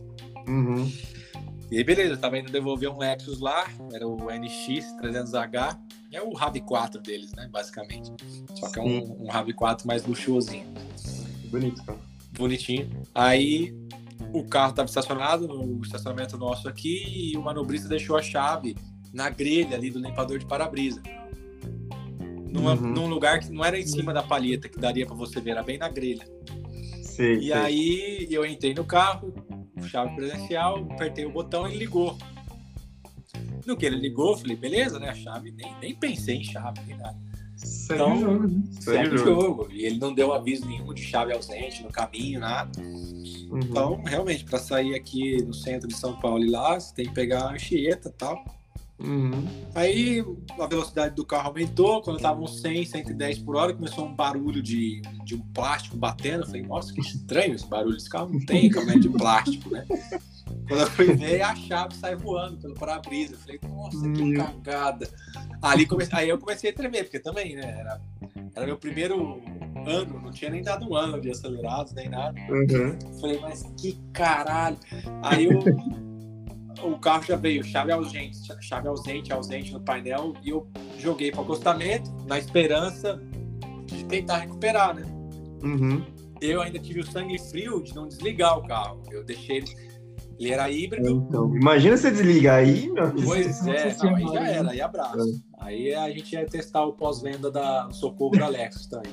Uhum. 0.50 0.92
E 1.72 1.78
aí, 1.78 1.84
beleza, 1.86 2.16
eu 2.16 2.18
tava 2.18 2.38
indo 2.38 2.52
devolver 2.52 2.90
um 2.90 2.98
Lexus 2.98 3.40
lá, 3.40 3.68
era 3.94 4.06
o 4.06 4.18
NX 4.30 4.98
300H. 5.02 5.78
É 6.12 6.22
o 6.22 6.32
RAV4 6.32 7.02
deles, 7.02 7.32
né, 7.32 7.48
basicamente. 7.50 8.12
Só 8.54 8.70
que 8.70 8.80
é 8.80 8.82
um, 8.82 9.24
um 9.24 9.28
RAV4 9.28 9.86
mais 9.86 10.06
luxuosinho. 10.06 10.68
Bonito, 11.50 11.82
cara. 11.86 12.17
Bonitinho. 12.38 12.90
Aí 13.14 13.74
o 14.34 14.44
carro 14.44 14.72
estava 14.72 14.88
estacionado 14.88 15.48
no 15.48 15.82
estacionamento 15.82 16.38
nosso 16.38 16.68
aqui 16.68 17.32
e 17.32 17.38
o 17.38 17.42
manobrista 17.42 17.88
deixou 17.88 18.18
a 18.18 18.22
chave 18.22 18.76
na 19.14 19.30
grelha 19.30 19.76
ali 19.76 19.90
do 19.90 20.00
limpador 20.00 20.38
de 20.38 20.46
para-brisa. 20.46 21.02
Uhum. 22.56 22.76
Num 22.76 23.08
lugar 23.08 23.40
que 23.40 23.52
não 23.52 23.64
era 23.64 23.80
em 23.80 23.86
cima 23.86 24.14
da 24.14 24.24
palheta, 24.24 24.68
que 24.68 24.80
daria 24.80 25.06
para 25.06 25.16
você 25.16 25.40
ver, 25.40 25.52
era 25.52 25.64
bem 25.64 25.78
na 25.78 25.90
grelha. 25.90 26.28
Sim, 27.04 27.34
e 27.34 27.46
sim. 27.48 27.52
aí 27.52 28.28
eu 28.30 28.46
entrei 28.46 28.74
no 28.74 28.84
carro, 28.84 29.34
chave 29.84 30.16
presencial, 30.16 30.88
apertei 30.92 31.26
o 31.26 31.32
botão 31.32 31.68
e 31.68 31.72
ele 31.72 31.80
ligou. 31.80 32.18
No 33.66 33.76
que 33.76 33.86
ele 33.86 33.98
ligou, 33.98 34.32
eu 34.32 34.38
falei, 34.38 34.56
beleza, 34.56 34.98
né? 35.00 35.10
A 35.10 35.14
chave, 35.14 35.52
nem, 35.52 35.76
nem 35.80 35.96
pensei 35.96 36.38
em 36.38 36.44
chave, 36.44 36.80
nem 36.86 36.98
nada. 36.98 37.27
Segue 37.88 38.02
então, 38.02 38.18
o 38.18 38.20
jogo, 38.20 38.48
né? 38.48 38.64
Segue 38.82 39.16
o 39.16 39.18
jogo. 39.18 39.68
E 39.72 39.86
ele 39.86 39.98
não 39.98 40.14
deu 40.14 40.34
aviso 40.34 40.66
nenhum 40.66 40.94
de 40.94 41.02
chave 41.02 41.32
ausente 41.32 41.82
no 41.84 41.90
caminho, 41.90 42.42
nada. 42.42 42.82
Uhum. 42.82 43.60
Então, 43.64 44.04
realmente, 44.04 44.44
para 44.44 44.60
sair 44.60 44.94
aqui 44.94 45.42
no 45.42 45.54
centro 45.54 45.88
de 45.88 45.96
São 45.96 46.20
Paulo 46.20 46.44
e 46.44 46.50
lá, 46.50 46.78
você 46.78 46.94
tem 46.94 47.06
que 47.06 47.14
pegar 47.14 47.44
a 47.44 47.54
Anchieta 47.54 48.10
e 48.10 48.12
tal. 48.12 48.44
Uhum. 49.00 49.48
Aí 49.74 50.26
a 50.60 50.66
velocidade 50.66 51.16
do 51.16 51.24
carro 51.24 51.50
aumentou, 51.50 52.02
quando 52.02 52.18
estava 52.18 52.42
uns 52.42 52.60
100, 52.60 52.86
110 52.86 53.40
por 53.40 53.56
hora, 53.56 53.74
começou 53.74 54.06
um 54.06 54.14
barulho 54.14 54.62
de, 54.62 55.02
de 55.24 55.36
um 55.36 55.40
plástico 55.54 55.96
batendo. 55.96 56.44
Eu 56.44 56.48
falei, 56.48 56.64
nossa, 56.64 56.94
que 56.94 57.00
estranho 57.00 57.54
esse 57.54 57.68
barulho. 57.68 57.96
Esse 57.96 58.10
carro 58.10 58.34
não 58.34 58.46
tem 58.46 58.70
caminhão 58.70 59.00
de 59.00 59.10
plástico, 59.10 59.70
né? 59.70 59.86
Quando 60.68 60.82
eu 60.82 60.88
fui 60.88 61.14
ver, 61.14 61.42
a 61.42 61.56
chave 61.56 61.96
sai 61.96 62.16
voando 62.16 62.58
pelo 62.58 62.74
para-brisa. 62.74 63.34
Eu 63.34 63.40
falei, 63.40 63.60
nossa, 63.70 64.12
que 64.12 64.22
uhum. 64.22 64.34
cagada. 64.34 65.10
Ali 65.62 65.86
come... 65.86 66.06
Aí 66.12 66.30
eu 66.30 66.38
comecei 66.38 66.72
a 66.72 66.74
tremer, 66.74 67.04
porque 67.04 67.20
também, 67.20 67.56
né? 67.56 67.78
Era, 67.80 68.02
era 68.56 68.66
meu 68.66 68.78
primeiro 68.78 69.42
ano, 69.86 70.20
não 70.20 70.32
tinha 70.32 70.52
nem 70.52 70.62
dado 70.62 70.90
um 70.90 70.96
ano 70.96 71.22
de 71.22 71.32
acelerados, 71.32 71.94
nem 71.94 72.10
nada. 72.10 72.40
Uhum. 72.50 73.20
Falei, 73.20 73.40
mas 73.40 73.64
que 73.78 73.98
caralho. 74.12 74.78
Aí 75.24 75.46
eu 75.46 75.64
o 76.84 76.98
carro 77.00 77.24
já 77.24 77.36
veio 77.36 77.64
chave 77.64 77.92
ausente, 77.92 78.40
chave 78.62 78.88
ausente, 78.88 79.34
ausente 79.34 79.74
no 79.74 79.80
painel 79.80 80.34
e 80.44 80.50
eu 80.50 80.68
joguei 80.98 81.32
para 81.32 81.42
acostamento 81.42 82.12
na 82.28 82.38
esperança 82.38 83.20
de 83.86 84.06
tentar 84.06 84.38
recuperar, 84.40 84.94
né? 84.96 85.04
Uhum. 85.64 86.06
Eu 86.40 86.62
ainda 86.62 86.78
tive 86.78 87.00
o 87.00 87.06
sangue 87.06 87.40
frio 87.40 87.82
de 87.82 87.96
não 87.96 88.08
desligar 88.08 88.60
o 88.60 88.68
carro. 88.68 89.02
Eu 89.10 89.24
deixei 89.24 89.58
ele, 89.58 89.76
ele 90.40 90.52
era 90.52 90.70
híbrido. 90.70 91.10
Então, 91.10 91.56
imagina 91.56 91.98
você 91.98 92.12
desligar 92.12 92.60
aí, 92.60 92.90
meu 92.92 93.12
Pois 93.24 93.66
é, 93.66 93.96
não, 93.98 94.16
aí 94.16 94.28
já 94.28 94.48
era, 94.48 94.72
aí 94.72 94.82
abraço. 94.82 95.44
É. 95.44 95.48
Aí 95.60 95.94
a 95.96 96.10
gente 96.12 96.34
ia 96.34 96.46
testar 96.46 96.86
o 96.86 96.94
pós-venda 96.94 97.50
da 97.50 97.90
socorro 97.92 98.38
da 98.38 98.48
Lexus 98.48 98.86
também. 98.88 99.12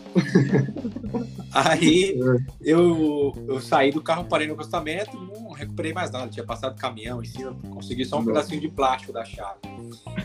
aí 1.52 2.12
é. 2.12 2.52
eu, 2.60 3.32
eu 3.48 3.60
saí 3.60 3.90
do 3.90 4.02
carro, 4.02 4.26
parei 4.26 4.46
no 4.46 4.52
acostamento, 4.52 5.16
não 5.16 5.52
recuperei 5.52 5.94
mais 5.94 6.10
nada. 6.10 6.30
Tinha 6.30 6.44
passado 6.44 6.78
caminhão 6.78 7.22
em 7.22 7.26
cima, 7.26 7.54
consegui 7.70 8.04
só 8.04 8.18
um 8.18 8.24
pedacinho 8.24 8.60
de 8.60 8.68
plástico 8.68 9.12
da 9.12 9.24
chave. 9.24 9.60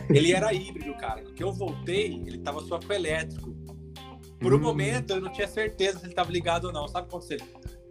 Ele 0.10 0.34
era 0.34 0.54
híbrido, 0.54 0.93
cara. 0.95 1.24
Que 1.24 1.43
eu 1.43 1.54
voltei, 1.54 2.22
ele 2.26 2.39
tava 2.39 2.62
só 2.62 2.78
com 2.78 2.91
elétrico. 2.91 3.56
Por 4.39 4.54
um 4.54 4.58
hum. 4.58 4.62
momento 4.62 5.12
eu 5.12 5.22
não 5.22 5.32
tinha 5.32 5.47
certeza 5.47 6.00
se 6.00 6.06
ele 6.06 6.12
estava 6.12 6.32
ligado 6.32 6.66
ou 6.66 6.74
não. 6.74 6.88
Sabe 6.88 7.10
quando 7.10 7.24
você 7.24 7.38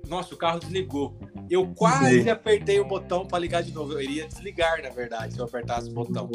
nossa, 0.08 0.34
o 0.34 0.36
carro 0.36 0.58
desligou. 0.60 1.18
Eu 1.50 1.66
quase 1.74 2.22
Sim. 2.22 2.30
apertei 2.30 2.80
o 2.80 2.84
botão 2.84 3.26
para 3.26 3.38
ligar 3.38 3.62
de 3.62 3.72
novo. 3.72 3.92
Eu 3.92 4.00
iria 4.00 4.26
desligar, 4.26 4.82
na 4.82 4.90
verdade, 4.90 5.34
se 5.34 5.40
eu 5.40 5.44
apertasse 5.44 5.90
o 5.90 5.92
botão. 5.92 6.28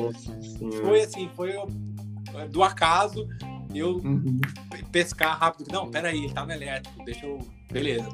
Foi 0.81 1.01
assim, 1.01 1.29
foi 1.35 1.53
do 2.49 2.63
acaso 2.63 3.27
eu 3.73 3.97
uhum. 3.97 4.39
pescar 4.91 5.37
rápido. 5.37 5.71
Não, 5.71 5.89
peraí, 5.89 6.25
ele 6.25 6.33
tá 6.33 6.45
no 6.45 6.51
elétrico, 6.51 7.03
deixa 7.03 7.25
eu. 7.25 7.39
Beleza. 7.71 8.07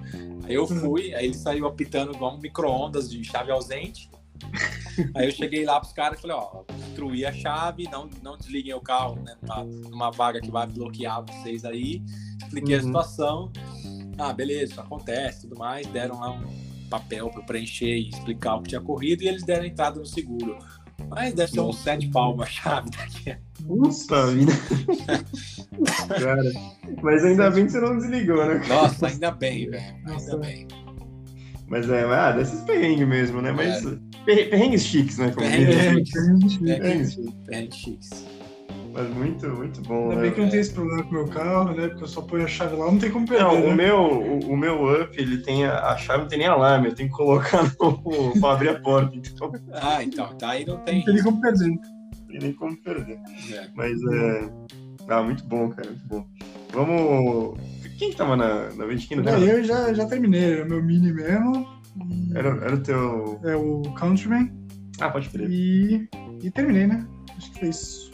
Aí 0.46 0.56
eu 0.56 0.66
fui, 0.66 1.14
aí 1.14 1.26
ele 1.26 1.34
saiu 1.34 1.68
apitando 1.68 2.14
igual 2.14 2.36
um 2.36 2.40
micro-ondas 2.40 3.10
de 3.10 3.24
chave 3.24 3.52
ausente. 3.52 4.10
Aí 5.14 5.28
eu 5.28 5.32
cheguei 5.32 5.66
lá 5.66 5.80
pros 5.80 5.92
caras 5.92 6.18
e 6.18 6.22
falei, 6.22 6.38
ó, 6.38 6.64
destruí 6.78 7.26
a 7.26 7.34
chave, 7.34 7.84
não, 7.92 8.10
não 8.24 8.38
desliguem 8.38 8.74
o 8.74 8.80
carro, 8.80 9.16
né? 9.22 9.36
Numa, 9.42 9.64
numa 9.64 10.12
vaga 10.12 10.40
que 10.40 10.50
vai 10.50 10.66
bloquear 10.66 11.26
vocês 11.26 11.66
aí. 11.66 12.02
Expliquei 12.42 12.76
uhum. 12.76 12.80
a 12.80 12.84
situação 12.84 13.52
ah, 14.20 14.34
beleza, 14.34 14.74
isso 14.74 14.82
acontece, 14.82 15.42
tudo 15.48 15.58
mais, 15.58 15.88
deram 15.88 16.20
lá 16.20 16.32
um 16.32 16.44
papel 16.90 17.30
para 17.30 17.42
preencher 17.44 17.98
e 17.98 18.10
explicar 18.10 18.56
o 18.56 18.62
que 18.62 18.70
tinha 18.70 18.82
corrido 18.82 19.24
e 19.24 19.28
eles 19.28 19.44
deram 19.44 19.66
entrada 19.66 20.00
no 20.00 20.06
seguro. 20.06 20.58
Mas 21.10 21.34
deve 21.34 21.52
ser 21.52 21.62
uns 21.62 21.80
sete 21.80 22.10
palmas 22.10 22.48
a 22.48 22.52
chave 22.52 22.90
daqui. 22.90 23.38
Puta 23.66 24.28
vida. 24.28 24.52
Cara, 26.20 26.44
mas 27.02 27.24
ainda 27.24 27.50
bem 27.50 27.66
que 27.66 27.72
você 27.72 27.80
não 27.80 27.98
desligou, 27.98 28.46
né? 28.46 28.62
Nossa, 28.68 29.08
ainda 29.08 29.32
bem, 29.32 29.70
velho. 29.70 29.96
Ainda 30.06 30.38
bem. 30.38 30.68
Mas 31.68 31.90
é, 31.90 32.04
ah, 32.04 32.32
desses 32.32 32.62
perrengues 32.62 33.08
mesmo, 33.08 33.42
né? 33.42 33.52
Mas 33.52 33.86
é. 33.86 33.98
perrengues 34.26 34.84
chiques, 34.84 35.18
né? 35.18 35.32
Perrengues 35.32 36.10
chiques. 36.10 36.58
Perrengues 36.58 37.76
chiques. 37.76 38.26
Mas 39.00 39.10
muito, 39.16 39.48
muito 39.48 39.82
bom. 39.84 40.10
Ainda 40.10 40.16
né? 40.16 40.22
bem 40.24 40.32
que 40.34 40.42
não 40.42 40.50
tem 40.50 40.60
esse 40.60 40.74
problema 40.74 41.04
com 41.04 41.10
o 41.10 41.14
meu 41.14 41.28
carro, 41.30 41.74
né? 41.74 41.88
Porque 41.88 42.04
eu 42.04 42.08
só 42.08 42.22
ponho 42.22 42.44
a 42.44 42.48
chave 42.48 42.76
lá, 42.76 42.92
não 42.92 43.00
tem 43.00 43.10
como 43.10 43.26
perder. 43.26 43.46
Não, 43.46 43.56
né? 43.58 43.72
o, 43.72 43.76
meu, 43.76 43.98
o, 43.98 44.40
o, 44.52 44.58
meu 44.58 45.02
up, 45.02 45.18
ele 45.18 45.38
tem 45.38 45.64
a, 45.64 45.92
a, 45.92 45.98
chave, 45.98 46.24
não 46.24 46.28
tem 46.28 46.40
nem 46.40 46.48
alarme, 46.50 46.88
eu 46.88 46.96
tenho 46.96 47.08
que 47.08 47.16
colocar 47.16 47.64
no, 47.80 48.04
pra 48.42 48.52
abrir 48.52 48.70
a 48.70 48.80
porta. 48.82 49.16
Então... 49.16 49.54
Ah, 49.72 50.04
então, 50.04 50.28
tá 50.38 50.50
aí 50.50 50.66
não 50.66 50.80
tem. 50.80 50.98
Não 50.98 51.06
tem 51.06 51.14
nem 51.14 51.24
como 51.24 51.40
perder. 51.40 51.70
Não 51.70 52.28
tem 52.28 52.40
nem 52.42 52.54
como 52.54 52.78
perder. 52.84 53.20
É. 53.54 53.70
Mas 53.74 54.04
é. 54.04 54.52
Ah, 55.08 55.24
muito 55.24 55.46
bom, 55.46 55.70
cara, 55.70 55.88
muito 55.88 56.06
bom. 56.06 56.28
Vamos. 56.74 57.58
Quem 57.98 58.10
que 58.10 58.18
tava 58.18 58.36
na, 58.36 58.70
na 58.74 58.86
Ventina 58.86 59.22
dela? 59.22 59.40
Eu 59.40 59.64
já, 59.64 59.94
já 59.94 60.06
terminei, 60.08 60.56
era 60.56 60.66
o 60.66 60.70
meu 60.70 60.84
mini 60.84 61.14
mesmo. 61.14 61.66
Era, 62.36 62.50
era 62.50 62.76
o 62.76 62.80
teu. 62.84 63.40
É 63.46 63.56
o 63.56 63.82
Countryman. 63.98 64.52
Ah, 65.00 65.10
pode 65.10 65.30
crer. 65.30 65.50
E, 65.50 66.10
e 66.44 66.52
terminei, 66.52 66.86
né? 66.86 67.08
Acho 67.38 67.50
que 67.54 67.60
foi 67.60 67.70
isso. 67.70 68.12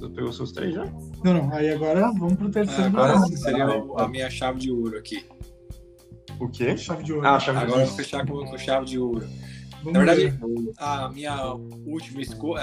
Você 0.00 0.08
pegou 0.08 0.32
seus 0.32 0.52
três 0.52 0.74
já? 0.74 0.84
Não, 1.22 1.34
não. 1.34 1.52
Aí 1.52 1.70
agora 1.70 2.10
vamos 2.12 2.34
pro 2.34 2.50
terceiro. 2.50 2.84
agora 2.84 3.12
grau. 3.12 3.26
seria 3.28 3.66
a 3.98 4.08
minha 4.08 4.30
chave 4.30 4.60
de 4.60 4.72
ouro 4.72 4.96
aqui. 4.96 5.26
O 6.40 6.48
quê? 6.48 6.74
Chave 6.74 7.04
de 7.04 7.12
ouro. 7.12 7.26
Ah, 7.26 7.38
chave 7.38 7.58
agora 7.58 7.66
de 7.66 7.72
ouro. 7.72 7.82
eu 7.82 7.86
vou 7.88 7.96
fechar 7.96 8.26
com, 8.26 8.44
com 8.46 8.58
chave 8.58 8.86
de 8.86 8.98
ouro. 8.98 9.28
Vamos 9.82 9.92
Na 9.92 9.98
verdade, 9.98 10.28
ver. 10.28 10.38
a 10.78 11.08
minha 11.10 11.52
última 11.86 12.22
escolha. 12.22 12.62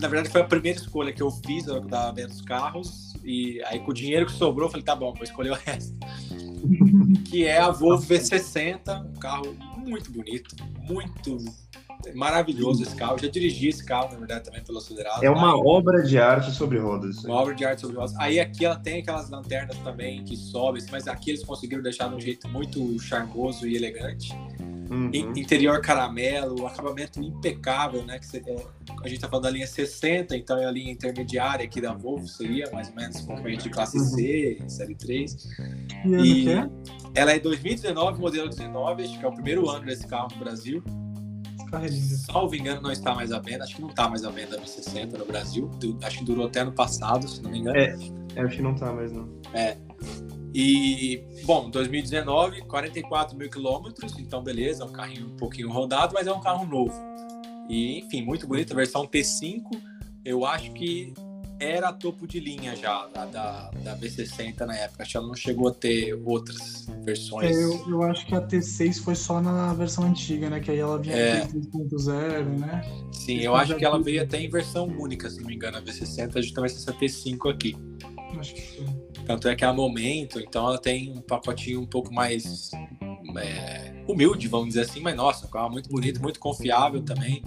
Na 0.00 0.08
verdade, 0.08 0.28
foi 0.28 0.40
a 0.40 0.44
primeira 0.44 0.78
escolha 0.78 1.12
que 1.12 1.22
eu 1.22 1.30
fiz 1.30 1.64
da 1.64 2.10
venda 2.10 2.28
dos 2.28 2.42
carros. 2.42 3.14
E 3.24 3.62
aí, 3.66 3.78
com 3.78 3.92
o 3.92 3.94
dinheiro 3.94 4.26
que 4.26 4.32
sobrou, 4.32 4.66
eu 4.66 4.70
falei: 4.70 4.84
tá 4.84 4.96
bom, 4.96 5.14
vou 5.14 5.22
escolher 5.22 5.50
o 5.50 5.54
resto. 5.54 5.96
que 7.30 7.44
é 7.44 7.58
a 7.60 7.70
Volvo 7.70 8.04
V60, 8.04 9.06
um 9.06 9.18
carro 9.20 9.56
muito 9.76 10.10
bonito, 10.10 10.56
muito 10.80 11.38
maravilhoso 12.14 12.82
esse 12.82 12.94
carro. 12.96 13.14
Eu 13.14 13.20
já 13.20 13.28
dirigi 13.28 13.68
esse 13.68 13.84
carro, 13.84 14.12
na 14.12 14.18
verdade, 14.18 14.44
também 14.44 14.62
pelo 14.62 14.78
acelerado. 14.78 15.22
É 15.22 15.30
uma 15.30 15.56
obra 15.56 16.02
de 16.02 16.18
arte 16.18 16.50
sobre 16.50 16.78
rodas. 16.78 17.24
Uma 17.24 17.36
obra 17.36 17.54
de 17.54 17.64
arte 17.64 17.82
sobre 17.82 17.96
rodas. 17.96 18.14
Aí 18.18 18.40
aqui 18.40 18.64
ela 18.64 18.76
tem 18.76 19.00
aquelas 19.00 19.30
lanternas 19.30 19.76
também 19.78 20.24
que 20.24 20.36
sobem, 20.36 20.82
mas 20.90 21.06
aqui 21.08 21.30
eles 21.30 21.44
conseguiram 21.44 21.82
deixar 21.82 22.08
de 22.08 22.14
um 22.14 22.20
jeito 22.20 22.48
muito 22.48 22.98
charmoso 23.00 23.66
e 23.66 23.76
elegante. 23.76 24.34
Uhum. 24.92 25.10
Interior 25.14 25.80
caramelo, 25.80 26.66
acabamento 26.66 27.18
impecável, 27.18 28.04
né? 28.04 28.18
Que 28.18 28.26
você, 28.26 28.42
é, 28.46 28.56
a 29.02 29.08
gente 29.08 29.20
tá 29.20 29.28
falando 29.28 29.44
da 29.44 29.50
linha 29.50 29.66
60, 29.66 30.36
então 30.36 30.58
é 30.58 30.66
a 30.66 30.70
linha 30.70 30.92
intermediária 30.92 31.64
aqui 31.64 31.80
da 31.80 31.94
Volvo, 31.94 32.28
seria 32.28 32.70
mais 32.70 32.90
ou 32.90 32.96
menos 32.96 33.22
concorrente 33.22 33.62
de 33.64 33.70
classe 33.70 33.96
uhum. 33.96 34.04
C, 34.04 34.62
série 34.68 34.94
3. 34.94 35.48
E, 36.04 36.44
e 36.44 36.50
é? 36.50 36.68
ela 37.14 37.32
é 37.32 37.38
2019, 37.38 38.20
modelo 38.20 38.50
19, 38.50 39.02
acho 39.02 39.18
que 39.18 39.24
é 39.24 39.28
o 39.28 39.32
primeiro 39.32 39.70
ano 39.70 39.86
desse 39.86 40.06
carro 40.06 40.28
no 40.32 40.38
Brasil. 40.44 40.84
Salvo 42.26 42.54
engano, 42.54 42.82
não 42.82 42.92
está 42.92 43.14
mais 43.14 43.32
à 43.32 43.38
venda. 43.38 43.64
Acho 43.64 43.76
que 43.76 43.82
não 43.82 43.88
está 43.88 44.08
mais 44.08 44.24
à 44.24 44.30
venda 44.30 44.60
a 44.60 44.66
60 44.66 45.16
no 45.16 45.24
Brasil. 45.24 45.70
Acho 46.02 46.18
que 46.18 46.24
durou 46.24 46.46
até 46.46 46.60
ano 46.60 46.72
passado, 46.72 47.26
se 47.26 47.42
não 47.42 47.50
me 47.50 47.60
engano. 47.60 47.78
É, 47.78 47.96
é 48.36 48.42
acho 48.42 48.56
que 48.56 48.62
não 48.62 48.74
está 48.74 48.92
mais, 48.92 49.12
não. 49.12 49.28
É. 49.54 49.76
E, 50.54 51.24
bom, 51.44 51.70
2019, 51.70 52.62
44 52.62 53.36
mil 53.36 53.48
quilômetros, 53.48 54.18
então 54.18 54.42
beleza, 54.42 54.82
é 54.82 54.86
um 54.86 54.92
carrinho 54.92 55.28
um 55.28 55.36
pouquinho 55.36 55.70
rodado, 55.70 56.12
mas 56.12 56.26
é 56.26 56.32
um 56.32 56.40
carro 56.40 56.66
novo. 56.66 56.92
E, 57.70 58.00
enfim, 58.00 58.22
muito 58.22 58.46
bonito, 58.46 58.72
a 58.74 58.76
versão 58.76 59.06
T5, 59.06 59.62
eu 60.24 60.44
acho 60.44 60.70
que 60.72 61.14
era 61.62 61.92
topo 61.92 62.26
de 62.26 62.40
linha 62.40 62.74
já, 62.76 63.06
da, 63.06 63.24
da, 63.26 63.70
da 63.70 63.96
V60 63.96 64.60
na 64.66 64.76
época. 64.76 65.02
Acho 65.02 65.12
que 65.12 65.16
ela 65.16 65.26
não 65.26 65.34
chegou 65.34 65.68
a 65.68 65.72
ter 65.72 66.14
outras 66.24 66.86
versões. 67.04 67.56
É, 67.56 67.64
eu, 67.64 67.84
eu, 67.88 68.02
acho 68.02 68.26
que 68.26 68.34
a 68.34 68.40
T6 68.40 69.02
foi 69.02 69.14
só 69.14 69.40
na 69.40 69.72
versão 69.74 70.04
antiga, 70.04 70.50
né? 70.50 70.60
Que 70.60 70.70
aí 70.70 70.78
ela 70.78 70.98
vinha 70.98 71.16
é. 71.16 71.46
3.0, 71.46 72.58
né? 72.58 72.82
Sim, 73.12 73.38
eu 73.38 73.54
acho 73.54 73.76
que 73.76 73.84
ela 73.84 74.02
veio 74.02 74.22
até 74.22 74.40
em 74.40 74.50
versão 74.50 74.86
única, 74.86 75.30
se 75.30 75.40
não 75.40 75.46
me 75.46 75.54
engano, 75.54 75.78
a 75.78 75.82
V60, 75.82 76.42
justamente 76.42 76.74
essa 76.74 76.92
T5 76.92 77.50
aqui. 77.50 77.76
Acho 78.38 78.54
que 78.54 78.62
foi. 78.62 78.86
Tanto 79.26 79.48
é 79.48 79.54
que 79.54 79.64
a 79.64 79.72
momento, 79.72 80.40
então 80.40 80.66
ela 80.66 80.78
tem 80.78 81.12
um 81.12 81.20
pacotinho 81.20 81.80
um 81.80 81.86
pouco 81.86 82.12
mais 82.12 82.70
é, 83.36 84.02
humilde, 84.08 84.48
vamos 84.48 84.68
dizer 84.68 84.82
assim, 84.82 85.00
mas 85.00 85.14
nossa, 85.14 85.46
um 85.46 85.50
carro 85.50 85.70
muito 85.70 85.88
bonito, 85.88 86.20
muito 86.20 86.40
confiável 86.40 87.02
também. 87.02 87.42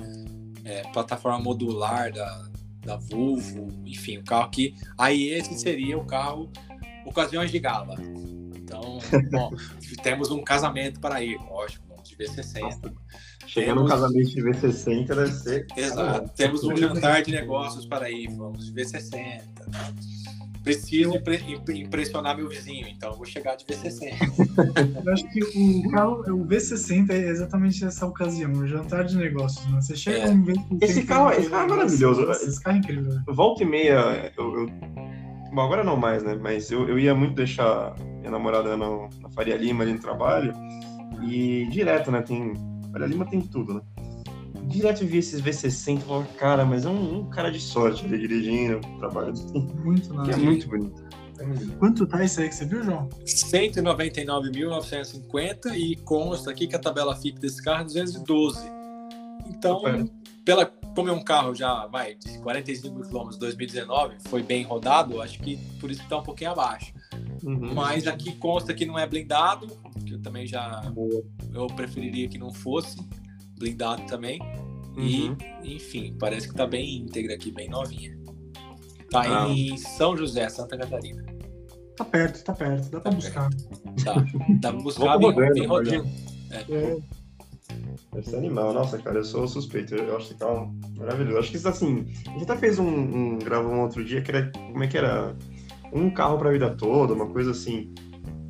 É, 0.64 0.82
plataforma 0.94 1.38
modular 1.40 2.12
da, 2.12 2.50
da 2.86 2.98
Volvo, 2.98 3.68
enfim, 3.86 4.18
o 4.18 4.24
carro 4.24 4.50
que. 4.50 4.76
Aí 4.98 5.30
esse 5.30 5.58
seria 5.60 5.98
o 5.98 6.06
carro 6.06 6.52
ocasiões 7.06 7.52
de 7.52 7.60
gala. 7.60 7.96
Então, 8.56 9.00
bom, 9.32 9.54
temos 10.02 10.32
um 10.32 10.44
casamento 10.44 11.00
para 11.00 11.22
ir, 11.22 11.38
lógico, 11.38 11.86
vamos 11.88 12.10
de 12.10 12.16
V60. 12.16 12.94
Chegando 13.48 13.84
no 13.84 13.88
casamento 13.88 14.30
de 14.30 14.42
V60 14.42 15.08
deve 15.08 15.32
ser. 15.32 15.68
Exato. 15.76 16.32
Temos 16.36 16.64
um 16.64 16.76
jantar 16.76 17.22
de 17.22 17.32
negócios 17.32 17.86
para 17.86 18.10
ir, 18.10 18.30
vamos 18.30 18.66
de 18.66 18.74
V60 18.74 19.42
preciso 20.66 21.14
impressionar 21.70 22.36
meu 22.36 22.50
vizinho, 22.50 22.88
então 22.88 23.16
vou 23.16 23.26
chegar 23.26 23.56
de 23.56 23.64
V60. 23.66 25.06
Eu 25.06 25.14
acho 25.14 25.30
que 25.30 25.44
o 25.44 25.92
carro, 25.92 26.22
o 26.22 26.46
V60 26.46 27.12
é 27.12 27.30
exatamente 27.30 27.86
essa 27.86 28.08
ocasião, 28.08 28.52
o 28.52 28.68
jantar 28.68 29.06
de 29.06 29.16
negócios. 29.16 29.64
Né? 29.68 29.80
Você 29.80 29.96
chega 29.96 30.18
é. 30.18 30.30
um 30.32 30.44
V60. 30.44 30.78
Esse 30.82 31.04
carro, 31.04 31.32
esse 31.32 31.50
carro 31.50 31.66
é 31.66 31.70
maravilhoso. 31.70 32.32
Esse 32.32 32.62
carro 32.62 32.78
é 32.78 32.80
incrível. 32.80 33.22
Volta 33.28 33.64
e 33.64 33.66
meia, 33.68 34.34
eu, 34.36 34.62
eu... 34.62 34.70
Bom, 35.54 35.62
agora 35.62 35.84
não 35.84 35.96
mais, 35.96 36.24
né? 36.24 36.36
Mas 36.36 36.72
eu, 36.72 36.90
eu 36.90 36.98
ia 36.98 37.14
muito 37.14 37.36
deixar 37.36 37.96
minha 38.20 38.32
namorada 38.32 38.76
na, 38.76 38.90
na 39.22 39.30
Faria 39.30 39.56
Lima 39.56 39.84
ali 39.84 39.94
no 39.94 40.00
trabalho. 40.00 40.52
E 41.24 41.68
direto, 41.70 42.12
né? 42.12 42.22
Tem. 42.22 42.54
Faria 42.92 43.08
Lima 43.08 43.26
tem 43.26 43.40
tudo, 43.40 43.76
né? 43.76 43.82
Direto 44.68 45.06
vi 45.06 45.18
esses 45.18 45.42
V60 45.42 45.98
e 45.98 46.02
falava, 46.02 46.26
cara, 46.38 46.66
mas 46.66 46.86
é 46.86 46.90
um, 46.90 47.20
um, 47.20 47.30
cara 47.30 47.52
de 47.52 47.60
sorte 47.60 48.06
ali 48.06 48.18
dirigindo 48.18 48.78
o 48.78 49.00
trabalho 49.00 49.34
Muito 49.84 50.14
nada. 50.14 50.32
É 50.32 50.36
muito 50.36 50.68
bonito. 50.68 51.04
Quanto 51.80 52.06
tá 52.08 52.24
isso 52.24 52.40
aí 52.40 52.48
que 52.50 52.56
você 52.56 52.66
viu, 52.66 52.84
João? 52.84 53.10
199.950 53.26 55.76
e 55.76 55.96
consta 55.98 56.50
aqui 56.52 56.68
que 56.68 56.76
a 56.76 56.80
tabela 56.80 57.16
FIP 57.16 57.40
desse 57.40 57.62
carro 57.62 57.82
é 57.82 57.86
212. 57.86 58.60
Então, 59.48 59.84
pela, 60.46 60.66
como 60.96 61.10
é 61.10 61.12
um 61.12 61.24
carro 61.24 61.54
já, 61.54 61.86
vai, 61.88 62.16
de 62.16 62.40
45 62.40 62.96
mil 62.96 63.04
km 63.04 63.38
2019, 63.38 64.16
foi 64.28 64.42
bem 64.42 64.64
rodado, 64.64 65.22
acho 65.22 65.38
que 65.40 65.58
por 65.80 65.92
isso 65.92 66.02
que 66.02 66.10
tá 66.10 66.18
um 66.18 66.24
pouquinho 66.24 66.52
abaixo. 66.52 66.94
Uhum. 67.44 67.74
Mas 67.74 68.08
aqui 68.08 68.34
consta 68.38 68.74
que 68.74 68.86
não 68.86 68.98
é 68.98 69.06
blindado, 69.06 69.68
que 70.06 70.14
eu 70.14 70.22
também 70.22 70.48
já 70.48 70.82
eu 71.54 71.68
preferiria 71.68 72.30
que 72.30 72.38
não 72.38 72.54
fosse 72.54 72.98
blindado 73.58 74.06
também. 74.06 74.40
Uhum. 74.98 75.36
E, 75.64 75.76
enfim, 75.76 76.16
parece 76.20 76.48
que 76.48 76.56
tá 76.56 76.66
bem 76.66 76.98
íntegra 77.00 77.34
aqui, 77.34 77.52
bem 77.52 77.70
novinha. 77.70 78.18
Tá 79.10 79.46
ah. 79.46 79.50
em 79.50 79.78
São 79.78 80.16
José, 80.16 80.48
Santa 80.50 80.78
Catarina. 80.78 81.24
Tá 81.96 82.04
perto, 82.06 82.44
tá 82.44 82.54
perto, 82.54 82.90
dá 82.90 83.00
pra 83.00 83.12
tá 83.12 83.16
buscar. 83.16 83.50
Tá, 84.04 84.14
dá 84.60 84.74
pra 84.74 84.82
buscar 84.82 85.18
bem, 85.18 85.32
rodando, 85.32 85.54
bem 85.54 85.66
rodando. 85.66 86.10
É. 86.52 86.74
É. 86.74 86.98
Deve 88.14 88.30
ser 88.30 88.38
animal, 88.38 88.74
nossa, 88.74 88.98
cara, 88.98 89.20
eu 89.20 89.24
sou 89.24 89.48
suspeito, 89.48 89.96
eu 89.96 90.16
acho 90.16 90.30
que 90.30 90.36
tá 90.36 90.48
maravilhoso. 90.98 91.40
Acho 91.40 91.52
que 91.52 91.58
isso 91.58 91.68
assim, 91.68 92.06
a 92.28 92.32
gente 92.32 92.44
até 92.44 92.58
fez 92.58 92.80
um, 92.80 92.88
um 92.88 93.40
gravou 93.40 93.74
um 93.74 93.82
outro 93.82 94.04
dia 94.04 94.22
que 94.22 94.32
era, 94.32 94.52
como 94.52 94.84
é 94.84 94.88
que 94.88 94.98
era? 94.98 95.36
Um 95.92 96.10
carro 96.10 96.38
pra 96.38 96.52
vida 96.52 96.70
toda, 96.72 97.14
uma 97.14 97.28
coisa 97.28 97.52
assim. 97.52 97.94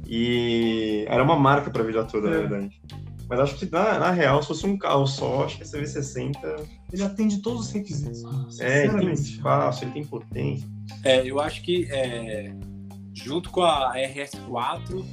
E 0.08 1.06
era 1.08 1.24
uma 1.24 1.38
marca 1.38 1.70
pra 1.70 1.84
vida 1.84 2.04
toda, 2.04 2.28
é. 2.28 2.32
na 2.32 2.38
verdade. 2.38 2.82
Mas 3.28 3.40
acho 3.40 3.56
que 3.58 3.66
na, 3.72 3.98
na, 4.00 4.12
real, 4.12 4.42
se 4.42 4.50
fosse 4.50 4.66
um 4.66 4.78
carro 4.78 5.08
só, 5.08 5.46
acho 5.46 5.58
que 5.58 5.64
esse 5.64 5.78
V60. 5.78 6.70
Ele 6.94 7.04
atende 7.04 7.42
todos 7.42 7.68
os 7.68 7.72
requisitos. 7.72 8.60
É, 8.60 8.86
ele 8.86 8.98
tem 8.98 9.12
espaço, 9.12 9.84
ele 9.84 9.92
tem 9.92 10.06
potência. 10.06 10.68
É, 11.04 11.28
eu 11.28 11.40
acho 11.40 11.62
que 11.64 11.88
é, 11.92 12.54
junto 13.14 13.50
com 13.50 13.64
a 13.64 13.96
RS4, 13.96 15.06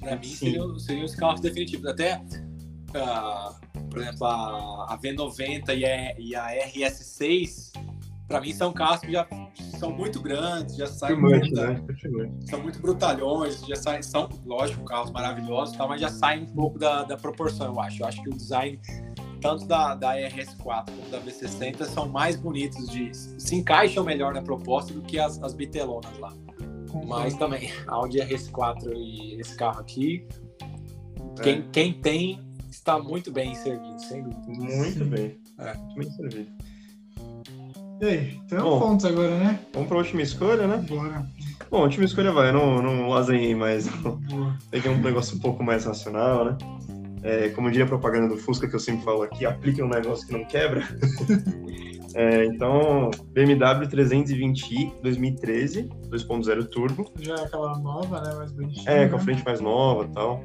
para 0.00 0.16
mim 0.16 0.24
seriam, 0.24 0.78
seriam 0.78 1.04
os 1.04 1.14
carros 1.14 1.40
definitivos. 1.40 1.86
Até, 1.86 2.16
uh, 2.16 3.82
por 3.90 4.00
exemplo, 4.00 4.26
a, 4.26 4.94
a 4.94 4.98
V90 4.98 5.76
e 5.76 5.84
a, 5.84 6.18
e 6.18 6.34
a 6.34 6.68
RS6 6.68 7.72
para 8.32 8.40
mim 8.40 8.52
são 8.54 8.72
carros 8.72 9.00
que 9.00 9.12
já 9.12 9.26
são 9.78 9.92
muito 9.92 10.20
grandes, 10.20 10.76
já 10.76 10.86
saem 10.86 11.20
muito, 11.20 11.54
né? 11.54 11.84
são 12.48 12.62
muito 12.62 12.80
brutalhões, 12.80 13.60
já 13.66 13.76
saem, 13.76 14.02
são, 14.02 14.26
lógico, 14.46 14.82
carros 14.86 15.10
maravilhosos, 15.10 15.76
tá, 15.76 15.86
mas 15.86 16.00
já 16.00 16.08
saem 16.08 16.44
um 16.44 16.46
pouco 16.46 16.78
da, 16.78 17.02
da 17.04 17.16
proporção, 17.16 17.74
eu 17.74 17.80
acho. 17.80 18.02
Eu 18.02 18.06
acho 18.06 18.22
que 18.22 18.30
o 18.30 18.32
design 18.32 18.80
tanto 19.42 19.66
da, 19.66 19.94
da 19.94 20.14
RS4 20.14 20.86
como 20.86 21.10
da 21.10 21.20
V60 21.20 21.84
são 21.84 22.08
mais 22.08 22.36
bonitos, 22.36 22.88
de, 22.88 23.12
se 23.12 23.54
encaixam 23.54 24.02
melhor 24.02 24.32
na 24.32 24.40
proposta 24.40 24.94
do 24.94 25.02
que 25.02 25.18
as, 25.18 25.42
as 25.42 25.52
bitelonas 25.52 26.16
lá. 26.18 26.32
Mas 27.06 27.34
também, 27.34 27.70
a 27.86 27.92
Audi 27.96 28.18
RS4 28.18 28.92
e 28.94 29.40
esse 29.40 29.56
carro 29.56 29.80
aqui, 29.80 30.26
é. 31.38 31.42
quem, 31.42 31.62
quem 31.70 31.92
tem 31.92 32.40
está 32.70 32.98
muito 32.98 33.30
bem 33.30 33.54
servido, 33.56 34.00
sem 34.00 34.22
dúvida. 34.22 34.46
Muito 34.48 35.04
bem. 35.04 35.38
É. 35.58 35.74
Muito 35.74 35.94
bem 35.96 36.10
servido. 36.12 36.71
E 38.02 38.04
aí, 38.04 38.40
então 38.44 38.64
Bom, 38.64 38.80
pontos 38.80 39.06
agora, 39.06 39.38
né? 39.38 39.60
Vamos 39.72 39.86
para 39.86 39.96
a 39.96 40.00
última 40.00 40.22
escolha, 40.22 40.66
né? 40.66 40.84
Bora. 40.88 41.24
Bom, 41.70 41.78
a 41.78 41.82
última 41.82 42.04
escolha 42.04 42.32
vai, 42.32 42.48
eu 42.48 42.52
não, 42.52 42.82
não 42.82 43.08
lasanhei 43.08 43.54
mais. 43.54 43.88
Peguei 44.72 44.90
um 44.90 45.00
negócio 45.00 45.36
um 45.36 45.38
pouco 45.38 45.62
mais 45.62 45.84
racional, 45.84 46.46
né? 46.46 46.58
É, 47.22 47.48
como 47.50 47.70
diria 47.70 47.84
a 47.84 47.88
propaganda 47.88 48.26
do 48.26 48.36
Fusca, 48.36 48.66
que 48.68 48.74
eu 48.74 48.80
sempre 48.80 49.04
falo 49.04 49.22
aqui, 49.22 49.46
aplique 49.46 49.80
um 49.80 49.88
negócio 49.88 50.26
que 50.26 50.32
não 50.32 50.44
quebra. 50.44 50.82
é, 52.16 52.44
então, 52.46 53.08
BMW 53.28 53.86
320i 53.86 55.00
2013, 55.00 55.88
2.0 56.08 56.68
turbo. 56.70 57.08
Já 57.20 57.36
é 57.36 57.44
aquela 57.44 57.78
nova, 57.78 58.20
né? 58.20 58.34
Mais 58.34 58.50
bonitinha. 58.50 58.90
É, 58.90 59.08
com 59.08 59.14
a 59.14 59.18
né? 59.18 59.24
frente 59.24 59.44
mais 59.44 59.60
nova 59.60 60.06
e 60.06 60.12
tal. 60.12 60.44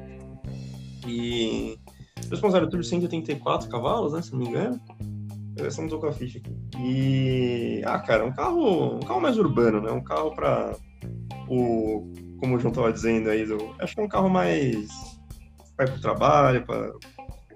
E 1.08 1.78
2.0 2.20 2.70
turbo 2.70 2.84
184 2.84 3.68
cavalos, 3.68 4.12
né? 4.12 4.22
Se 4.22 4.30
não 4.30 4.38
me 4.38 4.46
engano. 4.46 4.80
Essa 5.64 5.82
não 5.82 5.88
tô 5.88 5.98
com 5.98 6.06
a 6.06 6.12
ficha 6.12 6.38
aqui. 6.38 6.54
E. 6.78 7.82
Ah, 7.84 7.98
cara, 7.98 8.24
um 8.24 8.32
carro. 8.32 8.96
Um 8.96 9.00
carro 9.00 9.20
mais 9.20 9.38
urbano, 9.38 9.80
né? 9.80 9.90
Um 9.90 10.02
carro 10.02 10.34
para 10.34 10.74
o. 11.48 12.12
Como 12.38 12.56
o 12.56 12.60
João 12.60 12.72
tava 12.72 12.92
dizendo 12.92 13.30
aí, 13.30 13.44
do, 13.44 13.74
acho 13.80 13.94
que 13.94 14.00
é 14.00 14.04
um 14.04 14.08
carro 14.08 14.28
mais. 14.28 14.88
para 15.76 15.86
ir 15.86 15.92
pro 15.92 16.00
trabalho, 16.00 16.66
para 16.66 16.92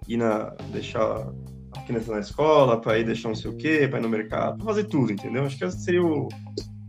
ir 0.09 0.17
na. 0.17 0.51
deixar 0.73 1.29
a 1.77 1.83
criança 1.83 2.13
na 2.13 2.21
escola, 2.21 2.81
para 2.81 2.99
ir 2.99 3.05
deixar 3.05 3.29
não 3.29 3.35
sei 3.35 3.51
o 3.51 3.57
quê, 3.57 3.87
para 3.89 3.99
ir 3.99 4.03
no 4.03 4.09
mercado, 4.09 4.59
para 4.59 4.67
fazer 4.67 4.85
tudo, 4.85 5.13
entendeu? 5.13 5.45
Acho 5.45 5.57
que 5.57 5.65
esse 5.65 5.83
seria 5.83 6.05
o, 6.05 6.29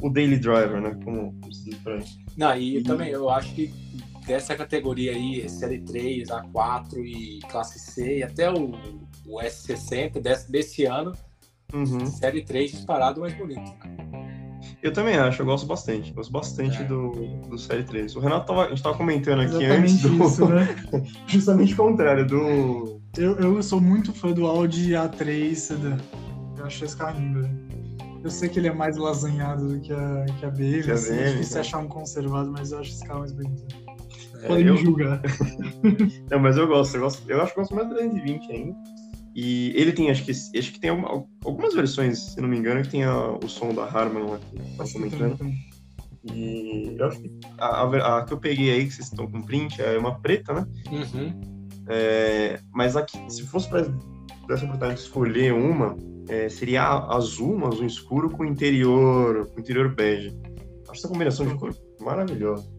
o 0.01 0.09
daily 0.09 0.37
driver, 0.37 0.81
né? 0.81 0.97
Como 1.03 1.33
se 1.51 1.69
diz 1.69 1.79
por 1.79 1.93
aí. 1.93 2.03
Não, 2.35 2.55
e, 2.55 2.77
e 2.77 2.83
também 2.83 3.09
eu 3.09 3.29
acho 3.29 3.53
que 3.53 3.71
dessa 4.25 4.55
categoria 4.55 5.11
aí, 5.11 5.43
SL3, 5.45 6.27
A4 6.27 6.97
e 6.97 7.39
classe 7.49 7.79
C, 7.79 8.19
e 8.19 8.23
até 8.23 8.49
o 8.51 8.71
o 9.25 9.39
S60 9.39 10.19
desse, 10.19 10.51
desse 10.51 10.85
ano, 10.85 11.13
uhum. 11.73 12.05
série 12.05 12.43
3 12.43 12.71
disparado 12.71 13.21
mais 13.21 13.33
bonito. 13.33 13.71
Eu 14.81 14.91
também 14.91 15.15
acho, 15.15 15.41
eu 15.41 15.45
gosto 15.45 15.65
bastante. 15.65 16.11
Gosto 16.11 16.31
bastante 16.31 16.81
é. 16.81 16.83
do, 16.83 17.11
do 17.49 17.57
Série 17.57 17.83
3. 17.83 18.15
O 18.15 18.19
Renato 18.19 18.47
tava, 18.47 18.65
a 18.65 18.69
gente 18.69 18.83
tava 18.83 18.97
comentando 18.97 19.41
aqui 19.41 19.63
Exatamente 19.63 19.91
antes 19.93 20.01
do. 20.01 20.25
Isso, 20.25 20.45
né? 20.47 20.75
Justamente 21.27 21.73
o 21.73 21.77
contrário, 21.77 22.25
do. 22.25 23.01
Eu, 23.17 23.37
eu 23.39 23.63
sou 23.63 23.79
muito 23.79 24.11
fã 24.13 24.31
do 24.31 24.45
Audi 24.45 24.91
A3 24.91 25.55
Sedan. 25.55 25.97
Eu 26.57 26.65
acho 26.65 26.83
esse 26.83 26.97
carro 26.97 27.19
lindo. 27.19 27.49
Eu 28.23 28.29
sei 28.29 28.47
que 28.47 28.59
ele 28.59 28.67
é 28.67 28.73
mais 28.73 28.97
lasanhado 28.97 29.67
do 29.67 29.79
que 29.79 29.91
a, 29.91 30.25
que 30.39 30.45
a 30.45 30.49
BM. 30.49 30.83
Que 30.83 30.91
a 30.91 30.93
assim, 30.95 31.13
BM, 31.13 31.21
é 31.21 31.31
difícil 31.31 31.55
né? 31.55 31.61
achar 31.61 31.77
um 31.79 31.87
conservado, 31.87 32.51
mas 32.51 32.71
eu 32.71 32.79
acho 32.79 32.91
esse 32.91 33.05
carro 33.05 33.19
mais 33.19 33.31
bonito. 33.31 33.63
É, 34.41 34.47
Podem 34.47 34.67
eu... 34.67 34.73
me 34.73 34.81
julgar. 34.81 35.21
Não, 36.29 36.39
mas 36.39 36.57
eu 36.57 36.67
gosto, 36.67 36.95
eu 36.95 37.01
gosto. 37.01 37.29
Eu 37.29 37.41
acho 37.41 37.53
que 37.53 37.59
gosto 37.59 37.75
mais 37.75 37.87
do 37.87 37.95
320 37.95 38.51
ainda. 38.51 38.75
E 39.35 39.73
ele 39.75 39.91
tem, 39.91 40.11
acho 40.11 40.23
que, 40.23 40.31
acho 40.31 40.71
que 40.71 40.79
tem 40.79 40.91
uma, 40.91 41.25
algumas 41.43 41.73
versões, 41.73 42.19
se 42.19 42.41
não 42.41 42.47
me 42.47 42.57
engano, 42.57 42.83
que 42.83 42.89
tem 42.89 43.03
a, 43.03 43.31
o 43.31 43.47
som 43.47 43.73
da 43.73 43.83
Harman 43.83 44.35
aqui, 44.35 44.77
tá 44.77 44.85
comentando. 44.93 45.39
E 46.31 46.95
eu 46.97 47.07
acho 47.07 47.19
que 47.19 47.31
a, 47.57 47.65
a, 47.65 48.17
a, 48.17 48.25
que 48.25 48.33
eu 48.33 48.37
peguei 48.37 48.71
aí, 48.71 48.85
que 48.85 48.93
vocês 48.93 49.07
estão 49.07 49.29
com 49.29 49.41
print, 49.41 49.81
é 49.81 49.97
uma 49.97 50.19
preta, 50.19 50.53
né? 50.53 50.67
Uhum. 50.91 51.41
É, 51.87 52.59
mas 52.71 52.95
aqui, 52.95 53.19
se 53.27 53.43
fosse 53.43 53.67
para 53.67 53.81
essa 53.81 54.65
oportunidade 54.65 54.95
de 54.95 55.01
escolher 55.01 55.53
uma, 55.53 55.97
é, 56.29 56.47
seria 56.47 56.83
azul, 56.83 57.55
um 57.55 57.67
azul 57.67 57.85
escuro 57.85 58.29
com 58.29 58.45
interior, 58.45 59.47
com 59.47 59.59
interior 59.59 59.93
bege. 59.93 60.37
Acho 60.87 60.99
essa 60.99 61.07
combinação 61.07 61.45
de 61.45 61.55
cor 61.55 61.75
maravilhosa. 61.99 62.71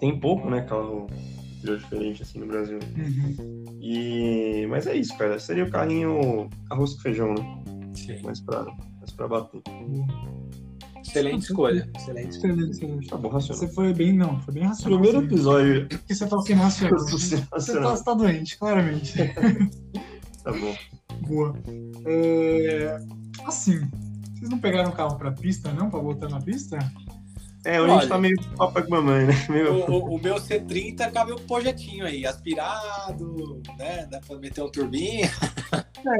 Tem 0.00 0.18
pouco, 0.18 0.48
né, 0.48 0.62
carro 0.62 1.06
interior 1.58 1.78
diferente 1.78 2.22
assim 2.22 2.38
no 2.38 2.46
Brasil. 2.46 2.78
Uhum. 2.96 3.64
E... 3.80 4.66
Mas 4.68 4.86
é 4.86 4.96
isso, 4.96 5.16
cara. 5.18 5.38
Seria 5.38 5.64
o 5.64 5.70
carrinho 5.70 6.48
arroz 6.70 6.94
com 6.94 7.00
feijão, 7.00 7.34
né? 7.34 7.62
Sim. 7.94 8.22
Mais 8.22 8.40
pra, 8.40 8.64
mais 8.98 9.10
pra 9.12 9.28
bater. 9.28 9.62
Excelente 11.04 11.42
escolha. 11.42 11.90
Excelente. 11.96 12.36
Excelente, 12.36 12.70
excelente. 12.70 13.08
Tá 13.08 13.16
bom, 13.16 13.28
racional. 13.28 13.58
Você 13.58 13.74
foi 13.74 13.92
bem, 13.94 14.12
não, 14.12 14.40
foi 14.42 14.54
bem 14.54 14.64
racional. 14.64 15.00
Primeiro 15.00 15.26
episódio. 15.26 15.88
Porque 15.88 16.14
você 16.14 16.26
tá 16.28 16.40
sendo 16.40 16.58
racional. 16.60 16.98
Eu 16.98 17.06
tô 17.06 17.18
sendo 17.18 17.40
Você 17.40 17.46
tá, 17.46 17.56
racional. 17.56 17.96
você 17.96 18.04
tá 18.04 18.14
doente, 18.14 18.58
claramente. 18.58 19.14
Tá 20.44 20.52
bom. 20.52 20.74
Boa. 21.26 21.54
É, 22.06 22.98
assim, 23.44 23.80
vocês 24.34 24.48
não 24.48 24.58
pegaram 24.58 24.88
o 24.88 24.94
carro 24.94 25.18
pra 25.18 25.32
pista, 25.32 25.70
não? 25.72 25.90
Pra 25.90 26.00
voltar 26.00 26.30
na 26.30 26.40
pista? 26.40 26.78
É, 27.68 27.80
hoje 27.82 27.90
a 27.90 27.94
gente 27.94 28.00
Olha. 28.04 28.08
tá 28.08 28.18
meio 28.18 28.36
papai 28.56 28.82
com 28.82 28.90
mamãe, 28.92 29.26
né? 29.26 29.34
Meio... 29.50 29.74
O, 29.90 30.14
o- 30.14 30.22
meu 30.22 30.36
C30 30.36 31.12
cabe 31.12 31.32
um 31.32 31.36
projetinho 31.36 32.06
aí, 32.06 32.24
aspirado, 32.26 33.60
né? 33.78 34.06
Dá 34.10 34.20
pra 34.26 34.38
meter 34.38 34.62
um 34.62 34.70
turbinho. 34.70 35.28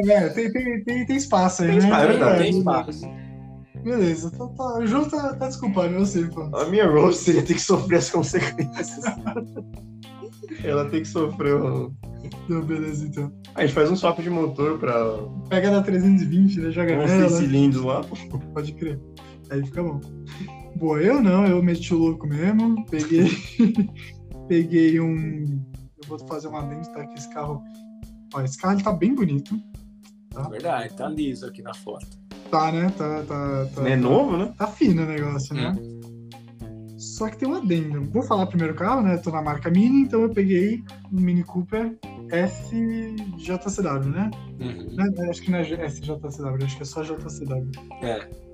É, 0.07 0.13
é 0.13 0.29
tem, 0.29 0.53
tem, 0.53 0.85
tem, 0.85 1.07
tem 1.07 1.17
espaço 1.17 1.63
aí, 1.63 1.69
Tem 1.71 1.79
né? 1.79 1.85
espaço, 1.85 2.05
é 2.05 2.07
verdade. 2.09 2.39
Tem 2.43 2.59
espaço. 2.59 3.01
Beleza, 3.83 4.31
tá, 4.33 4.47
tá, 4.49 4.79
o 4.79 4.87
João 4.87 5.09
tá, 5.09 5.35
tá 5.37 5.47
desculpado, 5.47 5.95
eu 5.95 6.05
sei, 6.05 6.27
pô. 6.27 6.43
A 6.55 6.67
minha 6.67 6.87
Rose 6.87 7.19
seria 7.25 7.43
ter 7.43 7.55
que 7.55 7.61
sofrer 7.63 7.97
as 7.97 8.11
consequências. 8.11 9.01
Ela 10.63 10.85
tem 10.91 11.01
que 11.01 11.09
sofrer. 11.09 11.55
o- 11.55 11.95
Não, 12.49 12.61
beleza, 12.61 13.07
então. 13.07 13.33
A 13.55 13.63
gente 13.63 13.73
faz 13.73 13.91
um 13.91 13.97
swap 13.97 14.19
de 14.21 14.29
motor 14.29 14.79
pra 14.79 14.93
Pega 15.49 15.71
da 15.71 15.81
320, 15.83 16.61
né? 16.61 16.71
Joga 16.73 16.93
11 16.99 17.15
nela. 17.17 17.29
cilindros 17.31 17.85
lá. 17.85 18.03
Pode 18.53 18.73
crer. 18.75 19.01
Aí 19.51 19.65
fica 19.65 19.83
bom. 19.83 20.01
Boa, 20.77 21.01
eu 21.01 21.23
não, 21.23 21.47
eu 21.47 21.63
meti 21.63 21.95
o 21.95 21.99
louco 21.99 22.27
mesmo. 22.27 22.85
Peguei. 22.87 23.29
peguei 24.49 25.01
um. 25.01 25.45
Eu 26.03 26.09
vou 26.09 26.19
fazer 26.27 26.49
uma 26.49 26.63
dente, 26.63 26.93
tá? 26.93 27.07
Que 27.07 27.19
esse 27.19 27.29
carro. 27.33 27.63
Ó, 28.35 28.41
esse 28.43 28.59
carro 28.59 28.75
ele 28.75 28.83
tá 28.83 28.93
bem 28.93 29.15
bonito. 29.15 29.59
É 30.37 30.49
verdade, 30.49 30.95
tá 30.95 31.09
liso 31.09 31.47
aqui 31.47 31.63
na 31.63 31.75
foto. 31.75 32.07
Tá, 32.51 32.73
né? 32.73 32.91
Tá, 32.97 33.23
tá, 33.25 33.67
tá, 33.75 33.89
É 33.89 33.97
novo, 33.97 34.37
né? 34.37 34.55
tá 34.57 34.67
fino 34.67 35.03
o 35.03 35.07
negócio, 35.07 35.55
né? 35.55 35.73
Só 36.97 37.29
que 37.29 37.37
tem 37.37 37.49
um 37.49 37.55
adendo. 37.55 38.03
Vou 38.11 38.23
falar 38.23 38.47
primeiro 38.47 38.75
o 38.75 38.77
carro, 38.77 39.03
né? 39.03 39.17
Tô 39.19 39.31
na 39.31 39.43
marca 39.43 39.71
Mini, 39.71 40.03
então 40.03 40.23
eu 40.23 40.31
peguei 40.31 40.83
um 41.13 41.21
Mini 41.21 41.45
Cooper 41.45 41.97
SJCW, 42.31 44.11
né? 44.11 44.31
Uhum. 44.61 44.95
Né? 44.95 45.29
Acho 45.29 45.43
que 45.43 45.51
não 45.51 45.59
é 45.59 45.63
SJCW, 45.63 46.65
acho 46.65 46.77
que 46.77 46.83
é 46.83 46.87
só 46.87 47.03
JCW. 47.03 47.71
É. 48.03 48.48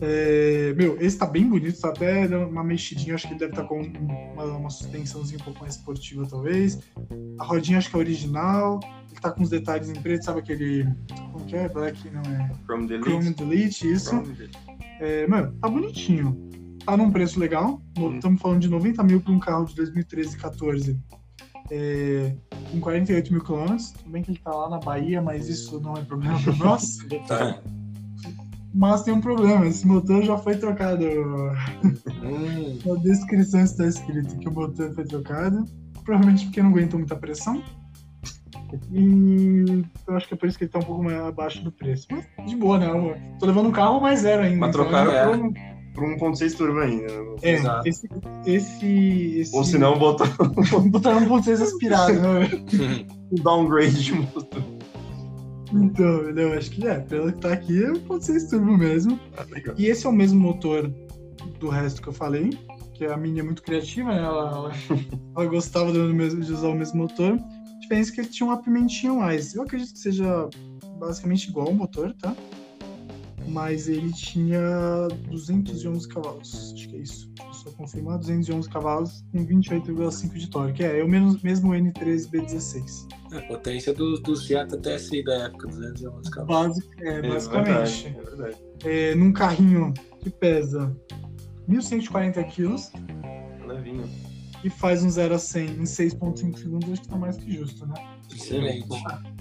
É, 0.00 0.74
meu, 0.76 1.00
esse 1.00 1.16
tá 1.16 1.26
bem 1.26 1.48
bonito, 1.48 1.80
tá 1.80 1.88
até 1.88 2.26
uma 2.36 2.62
mexidinha, 2.62 3.14
acho 3.14 3.26
que 3.26 3.32
ele 3.32 3.40
deve 3.40 3.52
estar 3.52 3.64
com 3.64 3.80
uma, 3.80 4.44
uma 4.44 4.70
suspensãozinha 4.70 5.38
um 5.40 5.44
pouco 5.44 5.60
mais 5.60 5.76
esportiva, 5.76 6.26
talvez. 6.28 6.78
A 7.38 7.44
rodinha 7.44 7.78
acho 7.78 7.90
que 7.90 7.96
é 7.96 7.98
original, 7.98 8.80
ele 9.10 9.20
tá 9.20 9.30
com 9.30 9.42
os 9.42 9.48
detalhes 9.48 9.88
em 9.88 9.94
preto, 9.94 10.24
sabe 10.24 10.40
aquele. 10.40 10.86
Como 11.32 11.46
que 11.46 11.56
é? 11.56 11.68
Black, 11.68 12.10
não 12.10 12.20
é? 12.22 12.50
From 12.66 12.86
the 12.86 12.98
Chrome 13.00 13.32
Delete, 13.32 13.90
isso. 13.90 14.22
É, 15.00 15.26
mano, 15.26 15.54
tá 15.60 15.68
bonitinho. 15.68 16.46
Tá 16.84 16.96
num 16.96 17.10
preço 17.10 17.40
legal. 17.40 17.80
Hum. 17.98 18.14
Estamos 18.14 18.40
falando 18.40 18.60
de 18.60 18.68
90 18.68 19.02
mil 19.02 19.20
para 19.20 19.32
um 19.32 19.40
carro 19.40 19.64
de 19.64 19.74
2013 19.74 20.36
e 20.36 20.38
14. 20.38 21.00
É, 21.70 22.36
com 22.70 22.80
48 22.80 23.32
mil 23.32 23.42
quilômetros. 23.42 23.90
Tudo 23.90 24.10
bem 24.10 24.22
que 24.22 24.30
ele 24.30 24.38
tá 24.38 24.52
lá 24.52 24.70
na 24.70 24.78
Bahia, 24.78 25.20
mas 25.20 25.48
isso 25.48 25.80
não 25.80 25.94
é 25.94 26.02
problema 26.02 26.40
para 26.40 26.54
nós. 26.54 26.98
Tá. 27.26 27.60
Mas 28.78 29.02
tem 29.02 29.14
um 29.14 29.20
problema, 29.22 29.66
esse 29.66 29.86
motor 29.86 30.22
já 30.22 30.36
foi 30.36 30.56
trocado. 30.56 31.02
Hum, 32.22 32.78
Na 32.84 32.94
descrição 33.02 33.60
está 33.62 33.86
escrito 33.86 34.36
que 34.38 34.48
o 34.48 34.52
motor 34.52 34.94
foi 34.94 35.04
trocado. 35.04 35.64
Provavelmente 36.04 36.44
porque 36.44 36.62
não 36.62 36.70
aguentou 36.70 36.98
muita 37.00 37.16
pressão. 37.16 37.62
E 38.92 39.84
eu 40.06 40.16
acho 40.16 40.28
que 40.28 40.34
é 40.34 40.36
por 40.36 40.48
isso 40.48 40.58
que 40.58 40.64
ele 40.64 40.70
tá 40.70 40.78
um 40.78 40.82
pouco 40.82 41.02
mais 41.02 41.18
abaixo 41.20 41.62
do 41.64 41.72
preço. 41.72 42.06
Mas 42.10 42.26
de 42.50 42.56
boa, 42.56 42.78
né? 42.78 42.86
amor? 42.86 43.16
Tô 43.38 43.46
levando 43.46 43.68
um 43.68 43.72
carro 43.72 44.00
mais 44.00 44.20
zero 44.20 44.42
ainda. 44.42 44.58
Mas 44.58 44.70
então 44.70 44.82
trocaram 44.84 45.12
é. 45.12 45.36
não- 45.36 45.52
Por 45.94 46.04
1.6 46.04 46.54
turbo 46.54 46.80
ainda. 46.80 47.06
né? 47.06 47.36
É, 47.42 47.52
Exato. 47.54 47.88
esse, 47.88 48.08
esse, 48.44 48.86
esse. 49.40 49.56
Ou 49.56 49.64
se 49.64 49.78
não, 49.78 49.98
botar 49.98 50.26
Botar 50.90 51.16
um 51.16 51.26
ponto 51.26 51.44
seis 51.44 51.62
aspirado, 51.62 52.12
né? 52.12 52.48
um 53.32 53.42
downgrade 53.42 54.02
de 54.04 54.12
motor. 54.14 54.62
Então, 55.72 56.04
eu 56.30 56.52
acho 56.52 56.70
que 56.70 56.86
é. 56.86 57.00
Pelo 57.00 57.32
que 57.32 57.40
tá 57.40 57.52
aqui, 57.52 57.82
ponto 58.06 58.24
seis 58.24 58.48
turbo 58.48 58.76
mesmo. 58.76 59.18
Ah. 59.36 59.44
E 59.76 59.86
esse 59.86 60.06
é 60.06 60.08
o 60.08 60.12
mesmo 60.12 60.38
motor 60.40 60.88
do 61.58 61.68
resto 61.68 62.00
que 62.02 62.08
eu 62.08 62.12
falei, 62.12 62.50
que 62.94 63.04
a 63.04 63.16
Mini 63.16 63.40
é 63.40 63.42
muito 63.42 63.62
criativa, 63.62 64.10
né? 64.14 64.18
Ela, 64.22 64.50
ela, 64.50 64.72
ela 65.36 65.46
gostava 65.46 65.92
do 65.92 66.14
mesmo- 66.14 66.40
de 66.40 66.52
usar 66.52 66.68
o 66.68 66.74
mesmo 66.74 66.98
motor. 66.98 67.32
A 67.32 67.78
diferença 67.80 68.10
é 68.10 68.14
que 68.14 68.20
ele 68.22 68.28
tinha 68.28 68.46
uma 68.48 68.62
pimentinha 68.62 69.12
mais. 69.12 69.54
Eu 69.54 69.62
acredito 69.62 69.92
que 69.92 69.98
seja 69.98 70.48
basicamente 70.98 71.48
igual 71.48 71.68
ao 71.68 71.74
motor, 71.74 72.12
tá? 72.14 72.34
Mas 73.48 73.86
ele 73.88 74.12
tinha 74.12 74.60
211 75.30 76.08
cavalos, 76.08 76.72
acho 76.74 76.88
que 76.88 76.96
é 76.96 76.98
isso. 76.98 77.30
Só 77.52 77.70
confirmar, 77.70 78.18
211 78.18 78.68
cavalos 78.68 79.24
com 79.30 79.46
28,5 79.46 80.34
de 80.36 80.50
torque. 80.50 80.82
É, 80.84 80.98
é 80.98 81.04
o 81.04 81.08
mesmo, 81.08 81.38
mesmo 81.44 81.70
N3B16. 81.72 83.06
A 83.32 83.40
potência 83.42 83.92
dos 83.92 84.20
do 84.20 84.36
Fiat 84.36 84.76
TSI 84.78 85.22
da 85.24 85.34
época, 85.46 85.68
211 85.68 86.30
cavalos. 86.30 86.76
Basic, 86.78 87.02
é, 87.04 87.08
É 87.18 87.22
basicamente. 87.28 87.68
verdade, 88.04 88.16
é 88.18 88.22
verdade. 88.36 88.56
É, 88.84 89.14
num 89.14 89.32
carrinho 89.32 89.92
que 90.20 90.30
pesa 90.30 90.94
1.140 91.68 92.44
quilos 92.48 92.90
Levinho. 93.66 94.04
e 94.64 94.70
faz 94.70 95.02
um 95.02 95.10
0 95.10 95.34
a 95.34 95.38
100 95.38 95.66
em 95.66 95.82
6,5 95.84 96.56
segundos, 96.58 96.92
acho 96.92 97.02
que 97.02 97.08
tá 97.08 97.16
mais 97.16 97.36
que 97.36 97.52
justo, 97.56 97.86
né? 97.86 97.94
Excelente. 98.32 98.86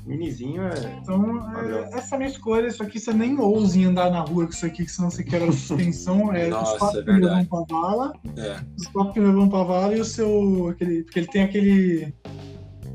Minizinho 0.05 0.61
é. 0.61 0.99
Então, 1.01 1.39
é, 1.59 1.97
essa 1.97 2.13
é 2.13 2.15
a 2.15 2.17
minha 2.19 2.29
escolha. 2.29 2.67
Isso 2.67 2.83
aqui 2.83 2.99
você 2.99 3.11
nem 3.11 3.39
ouse 3.39 3.83
andar 3.83 4.11
na 4.11 4.21
rua 4.21 4.45
com 4.45 4.51
isso 4.51 4.65
aqui, 4.65 4.85
que 4.85 4.91
senão 4.91 5.09
você 5.09 5.23
quer 5.23 5.41
a 5.41 5.51
suspensão. 5.51 6.31
É, 6.31 6.47
Nossa, 6.49 6.73
os 6.73 6.77
quatro 6.79 6.99
é 6.99 7.03
pneus 7.03 7.31
vão 7.31 7.65
pra 7.65 7.75
vala, 7.81 8.13
É. 8.37 8.59
os 8.77 8.87
quatro 8.87 9.13
pneus 9.13 9.33
vão 9.33 9.49
pra 9.49 9.63
vala 9.63 9.95
e 9.95 9.99
o 9.99 10.05
seu. 10.05 10.69
Aquele, 10.69 11.03
porque 11.03 11.19
ele 11.19 11.27
tem 11.27 11.41
aquele. 11.43 12.13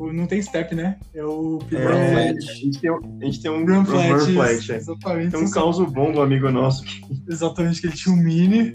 O- 0.01 0.13
Não 0.13 0.27
tem 0.27 0.41
step, 0.43 0.75
né? 0.75 0.97
É 1.15 1.25
o 1.25 1.59
É, 1.63 1.65
pneu. 1.67 1.89
flat. 1.89 2.37
a, 2.51 2.55
gente 2.55 2.81
tem, 2.81 2.91
um- 2.91 3.19
a 3.21 3.25
gente 3.25 3.43
tem 3.43 3.51
um 3.51 3.65
Run 3.67 3.81
um 3.81 3.85
flat, 3.85 4.17
isso, 4.23 4.33
flat, 4.35 4.73
é. 4.73 4.77
exatamente. 4.77 5.31
Tem 5.33 5.41
um 5.45 5.51
caos 5.51 5.79
bom 5.93 6.13
do 6.13 6.21
amigo 6.23 6.51
nosso 6.51 6.85
Exatamente, 7.29 7.81
que 7.81 7.87
ele 7.87 7.95
tinha 7.97 8.15
um 8.15 8.19
mini, 8.19 8.73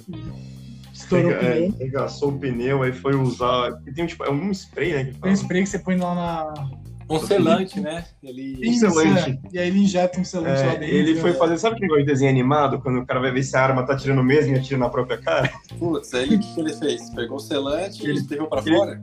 estourou 0.93 1.31
o 1.31 1.35
pega- 1.35 1.45
é, 1.47 1.55
pneu. 1.61 1.75
regaçou 1.79 2.29
o 2.29 2.39
pneu, 2.39 2.83
aí 2.83 2.93
foi 2.93 3.15
usar. 3.15 3.71
Tem 3.93 4.03
um, 4.03 4.07
tipo, 4.07 4.23
é 4.23 4.29
um 4.31 4.51
spray, 4.51 4.93
né? 4.93 5.11
Tem 5.21 5.31
um 5.31 5.35
spray 5.35 5.63
que 5.63 5.69
você 5.69 5.79
põe 5.79 5.97
lá 5.97 6.15
na. 6.15 6.85
Um 7.07 7.19
selante, 7.19 7.79
né? 7.79 8.03
Ele. 8.23 8.57
Isso, 8.67 8.79
selante. 8.89 9.29
é. 9.29 9.39
E 9.53 9.59
aí 9.59 9.67
ele 9.67 9.79
injeta 9.83 10.19
um 10.19 10.23
selante 10.23 10.61
lá 10.65 10.73
É, 10.73 10.77
dentro. 10.79 10.95
ele 10.95 11.15
foi 11.17 11.29
é. 11.29 11.33
fazer, 11.33 11.57
sabe 11.59 11.75
aquele 11.75 11.85
negócio 11.89 12.05
de 12.07 12.11
desenho 12.11 12.31
animado, 12.31 12.81
quando 12.81 12.97
o 12.99 13.05
cara 13.05 13.19
vai 13.19 13.31
ver 13.31 13.43
se 13.43 13.55
a 13.55 13.61
arma 13.61 13.85
tá 13.85 13.93
atirando 13.93 14.23
mesmo 14.23 14.55
e 14.55 14.57
atira 14.57 14.79
na 14.79 14.89
própria 14.89 15.19
cara? 15.19 15.51
Putz, 15.77 16.11
aí 16.15 16.25
o 16.35 16.39
que, 16.39 16.53
que 16.55 16.59
ele 16.59 16.73
fez? 16.73 17.07
Pegou 17.11 17.37
o 17.37 17.39
selante 17.39 18.03
e 18.03 18.09
Ele- 18.09 18.25
levou 18.27 18.47
pra 18.47 18.59
ele- 18.61 18.75
fora? 18.75 19.01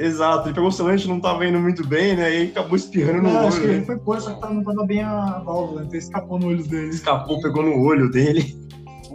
Exato, 0.00 0.46
ele 0.48 0.54
pegou 0.54 0.68
o 0.68 0.72
selante, 0.72 1.08
não 1.08 1.20
tava 1.20 1.46
indo 1.46 1.58
muito 1.58 1.86
bem, 1.86 2.16
né? 2.16 2.44
E 2.44 2.48
acabou 2.48 2.76
espirrando 2.76 3.22
no 3.22 3.32
Não, 3.32 3.48
acho 3.48 3.56
que 3.58 3.64
olho. 3.64 3.72
ele 3.72 3.80
né? 3.80 3.86
foi 3.86 3.98
pôr, 3.98 4.20
só 4.20 4.34
que 4.34 4.54
não 4.54 4.62
tava 4.62 4.84
bem 4.86 5.02
a 5.02 5.38
válvula, 5.40 5.84
então 5.84 5.98
escapou 5.98 6.38
no 6.38 6.46
olho 6.48 6.62
dele. 6.66 6.88
Escapou, 6.90 7.40
pegou 7.40 7.62
no 7.62 7.80
olho 7.82 8.10
dele, 8.10 8.56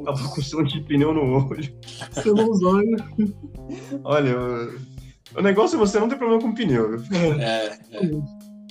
acabou 0.02 0.30
com 0.30 0.42
o 0.42 0.44
selante 0.44 0.74
de 0.80 0.86
pneu 0.86 1.14
no 1.14 1.22
olho. 1.50 1.74
Selou 2.12 2.52
os 2.52 2.62
olhos. 2.64 3.02
Olha, 4.04 4.36
o- 5.38 5.42
negócio 5.42 5.76
é 5.76 5.80
você 5.80 6.00
não 6.00 6.10
ter 6.10 6.18
problema 6.18 6.42
com 6.42 6.54
pneu. 6.54 6.98
viu? 6.98 7.18
É. 7.40 7.68
É, 7.92 8.06
é. 8.06 8.12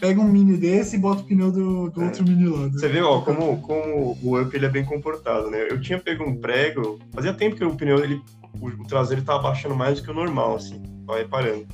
Pega 0.00 0.20
um 0.20 0.24
mini 0.28 0.56
desse 0.56 0.96
e 0.96 0.98
bota 0.98 1.22
o 1.22 1.24
pneu 1.24 1.52
do, 1.52 1.88
do 1.90 2.02
É. 2.02 2.06
outro 2.06 2.24
mini 2.24 2.46
lá. 2.48 2.68
Você 2.68 2.88
vê, 2.88 3.00
ó, 3.00 3.20
como, 3.20 3.60
como 3.62 4.18
o 4.22 4.40
Up 4.40 4.54
ele 4.54 4.66
é 4.66 4.68
bem 4.68 4.84
comportado, 4.84 5.48
né? 5.48 5.68
Eu 5.70 5.80
tinha 5.80 5.98
pego 5.98 6.24
um 6.24 6.34
prego, 6.36 6.98
fazia 7.12 7.32
tempo 7.32 7.54
que 7.56 7.64
o 7.64 7.76
pneu, 7.76 8.02
ele, 8.02 8.20
o, 8.60 8.66
o 8.66 8.86
traseiro 8.86 9.22
tava 9.22 9.44
baixando 9.44 9.76
mais 9.76 9.98
do 10.00 10.04
que 10.04 10.10
o 10.10 10.14
normal, 10.14 10.56
assim, 10.56 10.82
tava 11.06 11.18
reparando. 11.20 11.66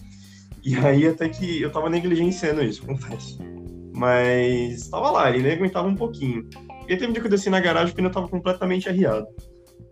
E 0.69 0.77
aí 0.77 1.07
até 1.07 1.27
que 1.31 1.63
eu 1.63 1.73
tava 1.73 1.89
negligenciando 1.89 2.63
isso, 2.63 2.85
confesso. 2.85 3.39
Mas 3.95 4.87
tava 4.89 5.11
lá, 5.11 5.31
ele 5.31 5.43
nem 5.43 5.53
aguentava 5.53 5.89
um 5.89 5.95
pouquinho. 5.95 6.47
E 6.87 6.93
aí 6.93 6.99
teve 6.99 7.07
um 7.07 7.13
dia 7.13 7.23
que 7.23 7.27
eu 7.27 7.31
desci 7.31 7.49
na 7.49 7.59
garagem, 7.59 7.91
o 7.91 7.97
pneu 7.97 8.11
tava 8.11 8.29
completamente 8.29 8.87
arriado. 8.87 9.27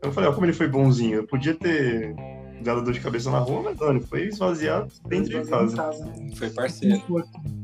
Eu 0.03 0.12
falei, 0.12 0.29
ó, 0.29 0.35
como 0.35 0.45
ele 0.45 0.53
foi 0.53 0.68
bonzinho, 0.68 1.14
eu 1.16 1.27
podia 1.27 1.55
ter 1.55 2.14
dado 2.62 2.83
dor 2.83 2.93
de 2.93 3.01
cabeça 3.01 3.31
na 3.31 3.39
rua, 3.39 3.62
mas 3.62 3.79
não, 3.79 3.89
ele 3.91 4.01
foi 4.01 4.27
esvaziado 4.27 4.93
dentro 5.09 5.31
de 5.43 5.49
casa. 5.49 5.77
né? 5.77 6.31
Foi 6.35 6.51
parceiro. 6.51 7.03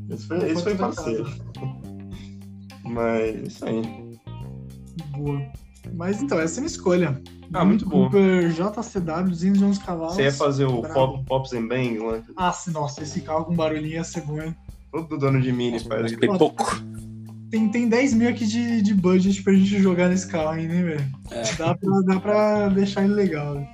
Esse 0.09 0.27
foi, 0.27 0.51
esse 0.51 0.63
foi 0.63 0.75
parceiro. 0.75 1.25
Mas 2.83 3.47
isso 3.47 3.65
aí. 3.65 3.81
Boa. 5.15 5.39
Mas 5.93 6.21
então, 6.21 6.39
essa 6.39 6.55
é 6.55 6.57
a 6.57 6.61
minha 6.61 6.67
escolha. 6.67 7.21
Ah, 7.53 7.63
muito 7.65 7.87
boa. 7.87 8.05
Cooper 8.09 8.49
JCW, 8.51 9.29
211 9.29 9.79
cavalos. 9.79 10.15
Você 10.15 10.23
ia 10.23 10.31
fazer 10.31 10.65
o 10.65 10.81
pop, 10.81 11.23
Pops 11.25 11.53
and 11.53 11.67
Bang 11.67 11.97
lá? 11.99 12.21
Ah, 12.35 12.51
se- 12.51 12.71
nossa, 12.71 13.03
esse 13.03 13.21
carro 13.21 13.45
com 13.45 13.55
barulhinho 13.55 13.95
ia 13.95 14.03
ser 14.03 14.21
bom, 14.21 14.41
hein? 14.41 14.55
Todo 14.91 15.17
dono 15.17 15.41
de 15.41 15.51
Mini 15.51 15.79
faz. 15.79 16.11
Tem 16.15 16.37
pouco. 16.37 16.65
Tem, 17.51 17.69
tem 17.69 17.87
10 17.87 18.13
mil 18.15 18.29
aqui 18.29 18.47
de, 18.47 18.81
de 18.81 18.93
budget 18.95 19.43
pra 19.43 19.53
gente 19.53 19.79
jogar 19.79 20.09
nesse 20.09 20.27
carro 20.27 20.49
ainda, 20.49 20.73
hein, 20.73 20.83
velho? 20.83 21.05
É. 21.29 21.43
Dá, 21.55 21.75
pra, 21.75 21.99
dá 22.01 22.19
pra 22.19 22.69
deixar 22.69 23.03
ele 23.03 23.13
legal. 23.13 23.53
né? 23.55 23.69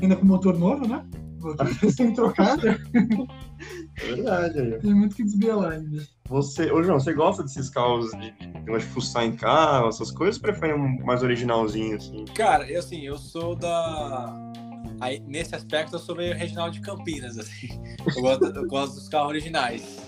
Ainda 0.00 0.16
com 0.16 0.26
motor 0.26 0.58
novo, 0.58 0.86
né? 0.88 1.04
Motor 1.40 1.68
sem 1.94 2.12
trocado. 2.12 2.62
É 4.00 4.06
verdade. 4.14 4.60
Aí. 4.60 4.78
Tem 4.78 4.94
muito 4.94 5.16
que 5.16 5.24
desbielar 5.24 5.72
ainda. 5.72 6.02
Você, 6.28 6.70
ô 6.72 6.82
João, 6.82 6.98
você 6.98 7.12
gosta 7.12 7.42
desses 7.42 7.68
carros 7.68 8.10
de, 8.12 8.30
de, 8.30 8.78
de 8.78 8.84
fuçar 8.86 9.24
em 9.24 9.32
carro, 9.32 9.88
essas 9.88 10.10
coisas, 10.10 10.36
ou 10.36 10.42
prefere 10.42 10.72
um 10.72 11.04
mais 11.04 11.22
originalzinho, 11.22 11.96
assim? 11.96 12.24
Cara, 12.34 12.70
eu 12.70 12.78
assim, 12.78 13.02
eu 13.02 13.18
sou 13.18 13.54
da. 13.54 14.34
Aí, 15.00 15.20
nesse 15.26 15.54
aspecto, 15.54 15.96
eu 15.96 15.98
sou 15.98 16.14
meio 16.14 16.34
regional 16.34 16.70
de 16.70 16.80
Campinas, 16.80 17.36
assim. 17.38 17.68
Eu 18.14 18.22
gosto, 18.22 18.44
eu 18.44 18.66
gosto 18.66 18.94
dos 18.94 19.08
carros 19.08 19.28
originais. 19.30 19.98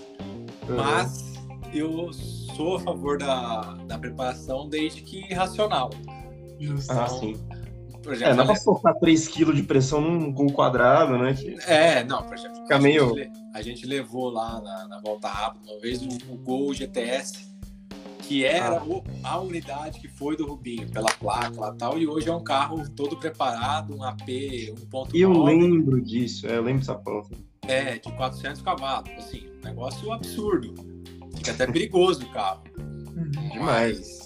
Uhum. 0.67 0.77
Mas 0.77 1.35
eu 1.73 2.11
sou 2.13 2.77
a 2.77 2.79
favor 2.79 3.17
da, 3.17 3.73
da 3.87 3.97
preparação 3.97 4.69
desde 4.69 5.01
que 5.01 5.33
racional. 5.33 5.89
Justo. 6.59 6.91
Ah, 6.91 7.07
então, 7.09 7.54
sim. 8.13 8.23
É, 8.23 8.29
não 8.29 8.37
dá 8.37 8.45
pra 8.45 8.55
soltar 8.55 8.93
3kg 8.95 9.53
de 9.53 9.63
pressão 9.63 10.01
num 10.01 10.31
gol 10.31 10.51
quadrado, 10.51 11.17
né? 11.17 11.33
Que... 11.33 11.55
É, 11.65 12.03
não, 12.03 12.21
por 12.23 12.35
exemplo, 12.35 12.61
Fica 12.61 12.75
a, 12.75 12.79
meio... 12.79 13.15
gente, 13.15 13.31
a 13.53 13.61
gente 13.61 13.85
levou 13.85 14.29
lá 14.29 14.61
na, 14.61 14.87
na 14.87 14.99
volta 14.99 15.27
rápida 15.27 15.71
uma 15.71 15.81
vez 15.81 16.01
o, 16.01 16.33
o 16.33 16.37
Gol 16.37 16.73
GTS, 16.73 17.55
que 18.19 18.43
era 18.43 18.77
ah. 18.77 18.83
o, 18.83 19.03
a 19.23 19.39
unidade 19.39 19.99
que 19.99 20.07
foi 20.07 20.35
do 20.35 20.45
Rubinho, 20.45 20.89
pela 20.89 21.11
placa 21.11 21.59
lá 21.59 21.73
tal, 21.73 21.97
e 21.97 22.07
hoje 22.07 22.29
é 22.29 22.33
um 22.33 22.43
carro 22.43 22.87
todo 22.89 23.15
preparado, 23.17 23.95
um 23.95 24.03
AP 24.03 24.27
1.9. 24.27 25.09
Eu 25.13 25.43
lembro 25.43 26.01
disso, 26.01 26.47
é, 26.47 26.57
eu 26.57 26.63
lembro 26.63 26.79
dessa 26.79 26.95
prova. 26.95 27.29
É, 27.67 27.97
de 27.97 28.11
400 28.11 28.61
cavalos, 28.61 29.09
assim, 29.17 29.47
um 29.59 29.65
negócio 29.65 30.11
absurdo. 30.11 30.73
Fica 31.35 31.51
até 31.51 31.65
perigoso 31.65 32.25
o 32.25 32.29
carro. 32.29 32.63
Uhum. 32.77 33.49
Demais. 33.51 34.24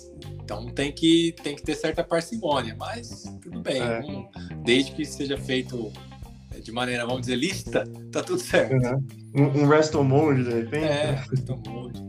Então 0.49 0.65
tem 0.65 0.91
que, 0.91 1.35
tem 1.43 1.55
que 1.55 1.61
ter 1.61 1.75
certa 1.75 2.03
parcimônia, 2.03 2.75
mas 2.75 3.31
tudo 3.39 3.61
bem. 3.61 3.79
É. 3.79 3.99
Um, 3.99 4.27
desde 4.63 4.93
que 4.93 5.05
seja 5.05 5.37
feito 5.37 5.93
é, 6.51 6.59
de 6.59 6.71
maneira, 6.71 7.05
vamos 7.05 7.21
dizer, 7.21 7.35
lista, 7.35 7.87
tá 8.11 8.23
tudo 8.23 8.41
certo. 8.41 8.73
Uhum. 8.73 9.07
Um, 9.35 9.61
um 9.61 9.67
resto 9.67 10.03
mode, 10.03 10.43
de 10.43 10.49
repente? 10.49 10.85
É, 10.85 11.11
resto 11.11 11.55
mode. 11.69 12.03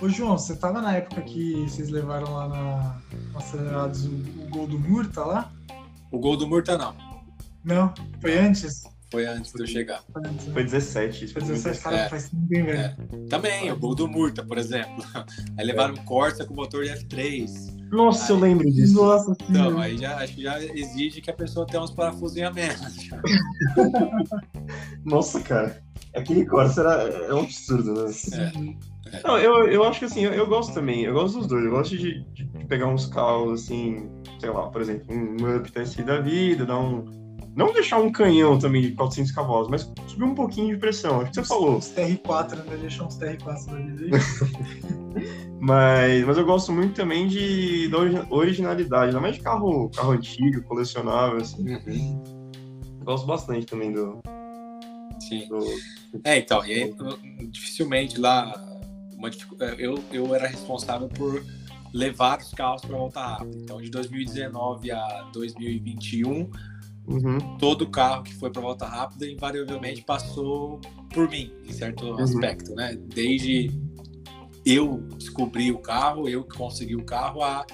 Ô 0.00 0.08
João, 0.08 0.38
você 0.38 0.54
tava 0.54 0.80
na 0.80 0.94
época 0.94 1.22
que 1.22 1.54
vocês 1.62 1.88
levaram 1.88 2.32
lá 2.34 2.48
na, 2.48 3.02
Acelerados 3.34 4.04
o, 4.04 4.10
o 4.12 4.48
gol 4.48 4.68
do 4.68 4.78
Murta 4.78 5.24
lá? 5.24 5.52
O 6.12 6.20
gol 6.20 6.36
do 6.36 6.46
Murta 6.46 6.78
não. 6.78 6.94
Não? 7.64 7.92
Foi 8.20 8.38
antes? 8.38 8.84
Foi 9.10 9.24
antes 9.24 9.52
de 9.52 9.62
eu 9.62 9.66
chegar. 9.66 10.02
Foi 10.52 10.64
17. 10.64 11.28
Foi 11.28 11.42
17, 11.42 11.80
cara, 11.80 11.96
é. 11.96 12.08
faz 12.08 12.28
bem, 12.32 12.64
velho. 12.64 12.78
É. 12.80 12.96
Também, 13.28 13.70
o 13.70 13.76
gol 13.76 13.94
do 13.94 14.08
Murta, 14.08 14.44
por 14.44 14.58
exemplo. 14.58 15.04
Aí 15.56 15.64
levaram 15.64 15.94
um 15.94 16.04
Corsa 16.04 16.44
com 16.44 16.54
motor 16.54 16.84
de 16.84 16.90
F3. 16.90 17.76
Nossa, 17.90 18.32
aí, 18.32 18.38
eu 18.38 18.40
lembro 18.42 18.70
disso. 18.70 18.94
Nossa, 18.94 19.36
Então, 19.48 19.78
aí 19.78 19.96
já, 19.96 20.16
acho 20.16 20.34
que 20.34 20.42
já 20.42 20.60
exige 20.60 21.20
que 21.20 21.30
a 21.30 21.34
pessoa 21.34 21.64
tenha 21.64 21.80
uns 21.80 21.92
parafusos 21.92 22.36
a 22.42 22.50
menos. 22.50 23.08
Nossa, 25.04 25.40
cara. 25.40 25.80
Aquele 26.12 26.44
Corsa 26.44 26.80
era, 26.80 27.02
é 27.26 27.34
um 27.34 27.40
absurdo, 27.40 27.94
né? 27.94 28.10
É. 28.32 29.22
Não, 29.22 29.38
eu, 29.38 29.68
eu 29.68 29.84
acho 29.84 30.00
que 30.00 30.06
assim, 30.06 30.22
eu, 30.22 30.32
eu, 30.32 30.48
gosto 30.48 30.74
também, 30.74 31.04
eu 31.04 31.12
gosto 31.14 31.38
dos 31.38 31.46
dois. 31.46 31.64
Eu 31.64 31.70
gosto 31.70 31.96
de, 31.96 32.24
de 32.32 32.44
pegar 32.66 32.88
uns 32.88 33.06
carros 33.06 33.62
assim, 33.62 34.10
sei 34.40 34.50
lá, 34.50 34.68
por 34.68 34.80
exemplo, 34.80 35.14
um 35.14 35.36
Up 35.56 35.70
da 36.04 36.20
vida, 36.20 36.66
dar 36.66 36.78
um 36.78 37.25
não 37.56 37.72
deixar 37.72 37.98
um 37.98 38.12
canhão 38.12 38.58
também 38.58 38.82
de 38.82 38.92
400 38.92 39.32
cavalos, 39.32 39.68
mas 39.68 39.90
subir 40.06 40.24
um 40.24 40.34
pouquinho 40.34 40.74
de 40.74 40.76
pressão. 40.76 41.22
Acho 41.22 41.30
que 41.30 41.36
você 41.36 41.44
falou. 41.44 41.78
Os 41.78 41.86
TR4, 41.86 42.64
né? 42.66 42.76
Deixar 42.76 43.04
uns 43.04 43.18
TR4 43.18 43.74
ali. 43.74 44.10
mas, 45.58 46.24
mas 46.26 46.36
eu 46.36 46.44
gosto 46.44 46.70
muito 46.70 46.94
também 46.94 47.26
de, 47.26 47.88
da 47.88 47.96
originalidade, 48.28 49.14
não 49.14 49.22
mais 49.22 49.36
de 49.36 49.40
carro, 49.40 49.88
carro 49.88 50.12
antigo, 50.12 50.62
colecionável, 50.64 51.38
assim. 51.38 51.66
Uhum. 51.66 52.22
Gosto 53.02 53.26
bastante 53.26 53.64
também 53.64 53.90
do. 53.90 54.20
Sim. 55.18 55.48
Do... 55.48 55.64
É, 56.24 56.36
então, 56.36 56.64
e 56.66 56.72
aí, 56.74 56.94
dificilmente 57.48 58.20
lá. 58.20 58.52
Uma, 59.16 59.30
eu, 59.78 59.98
eu 60.12 60.34
era 60.34 60.46
responsável 60.46 61.08
por 61.08 61.42
levar 61.94 62.38
os 62.38 62.52
carros 62.52 62.82
para 62.82 62.94
voltar 62.94 63.26
rápido. 63.28 63.56
Então, 63.56 63.80
de 63.80 63.88
2019 63.90 64.90
a 64.90 65.30
2021 65.32 66.50
Uhum. 67.06 67.56
Todo 67.58 67.88
carro 67.88 68.22
que 68.24 68.34
foi 68.34 68.50
para 68.50 68.60
volta 68.60 68.86
rápida 68.86 69.26
invariavelmente 69.26 70.02
passou 70.02 70.80
por 71.12 71.28
mim, 71.28 71.52
em 71.64 71.72
certo 71.72 72.04
uhum. 72.04 72.22
aspecto, 72.22 72.74
né? 72.74 72.96
Desde 73.14 73.70
eu 74.64 74.98
descobri 75.16 75.70
o 75.70 75.78
carro, 75.78 76.28
eu 76.28 76.42
que 76.42 76.56
consegui 76.56 76.96
o 76.96 77.04
carro, 77.04 77.42
a 77.42 77.64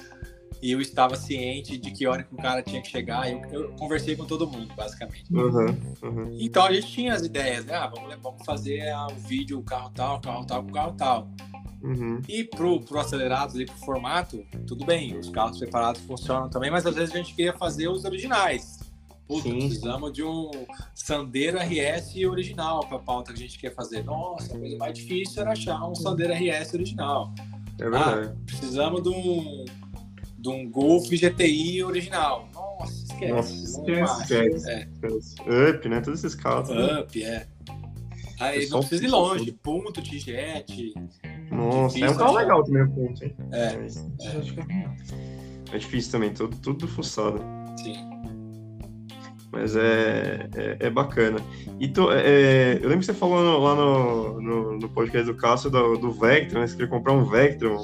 eu 0.71 0.79
estava 0.79 1.15
ciente 1.17 1.77
de 1.77 1.91
que 1.91 2.07
hora 2.07 2.23
que 2.23 2.33
o 2.33 2.37
cara 2.37 2.61
tinha 2.61 2.81
que 2.81 2.87
chegar. 2.87 3.29
Eu, 3.29 3.41
eu 3.51 3.71
conversei 3.73 4.15
com 4.15 4.25
todo 4.25 4.47
mundo, 4.47 4.73
basicamente. 4.75 5.25
Uhum, 5.33 5.77
uhum. 6.01 6.37
Então 6.39 6.65
a 6.65 6.71
gente 6.71 6.87
tinha 6.87 7.13
as 7.13 7.23
ideias, 7.23 7.65
né? 7.65 7.75
Ah, 7.75 7.87
vamos, 7.87 8.15
vamos 8.21 8.45
fazer 8.45 8.89
ah, 8.89 9.07
o 9.07 9.15
vídeo, 9.15 9.59
o 9.59 9.63
carro 9.63 9.91
tal, 9.93 10.17
o 10.17 10.21
carro 10.21 10.45
tal, 10.45 10.61
o 10.61 10.71
carro 10.71 10.93
tal. 10.93 11.31
Uhum. 11.81 12.21
E 12.29 12.45
pro, 12.45 12.79
pro 12.79 12.99
acelerado 12.99 13.61
e 13.61 13.65
pro 13.65 13.75
formato, 13.79 14.41
tudo 14.65 14.85
bem, 14.85 15.17
os 15.17 15.29
carros 15.29 15.59
preparados 15.59 16.01
funcionam 16.03 16.49
também, 16.49 16.71
mas 16.71 16.85
às 16.85 16.95
vezes 16.95 17.13
a 17.13 17.17
gente 17.17 17.35
queria 17.35 17.51
fazer 17.51 17.89
os 17.89 18.05
originais. 18.05 18.79
Puta, 19.33 19.49
Sim. 19.49 19.59
precisamos 19.67 20.13
de 20.13 20.23
um 20.23 20.51
Sandero 20.93 21.57
RS 21.57 22.15
original 22.29 22.85
para 22.85 22.97
a 22.97 22.99
pauta 22.99 23.33
que 23.33 23.39
a 23.39 23.41
gente 23.41 23.57
quer 23.57 23.73
fazer. 23.73 24.03
Nossa, 24.03 24.55
a 24.55 24.59
coisa 24.59 24.77
mais 24.77 24.93
difícil 24.93 25.41
era 25.41 25.53
achar 25.53 25.83
um 25.89 25.95
Sandero 25.95 26.33
RS 26.33 26.75
original. 26.75 27.33
É 27.79 27.83
verdade. 27.83 28.27
Ah, 28.27 28.35
precisamos 28.45 29.01
de 29.01 29.09
um, 29.09 29.65
de 30.37 30.49
um 30.49 30.69
Golf 30.69 31.09
GTI 31.09 31.83
original. 31.83 32.47
Nossa, 32.53 32.93
esquece. 32.93 33.31
Nossa, 33.31 34.21
esquece. 34.21 34.55
esquece. 34.91 35.35
É. 35.41 35.69
Up, 35.71 35.89
né? 35.89 35.99
Todos 36.01 36.23
esses 36.23 36.35
carros. 36.35 36.69
Né? 36.69 36.99
Up, 36.99 37.23
é. 37.23 37.47
Aí 38.39 38.69
não 38.69 38.81
precisa 38.81 39.03
ir 39.03 39.09
longe. 39.09 39.51
Ponto, 39.51 39.99
T-Jet. 39.99 40.93
Nossa, 41.51 41.99
é 41.99 42.09
um 42.09 42.15
carro 42.15 42.33
legal 42.33 42.63
também 42.63 42.83
o 42.83 42.91
ponto, 42.91 43.23
hein? 43.23 43.35
É. 43.51 43.65
É, 45.71 45.75
é 45.75 45.77
difícil 45.79 46.11
também, 46.11 46.31
tudo, 46.31 46.55
tudo 46.57 46.87
fuçado. 46.87 47.41
Sim 47.83 48.12
mas 49.53 49.75
é, 49.75 50.49
é, 50.55 50.87
é 50.87 50.89
bacana. 50.89 51.39
E 51.79 51.87
tu, 51.87 52.11
é, 52.11 52.21
é, 52.25 52.73
eu 52.77 52.89
lembro 52.89 52.99
que 52.99 53.05
você 53.05 53.13
falou 53.13 53.59
lá 53.59 53.75
no, 53.75 54.41
no, 54.41 54.79
no, 54.79 54.89
podcast 54.89 55.31
do 55.31 55.37
Cássio 55.37 55.69
do, 55.69 55.95
do 55.95 56.11
Vectron, 56.11 56.59
né? 56.59 56.67
Você 56.67 56.73
queria 56.73 56.89
comprar 56.89 57.13
um 57.13 57.23
Vectron. 57.23 57.77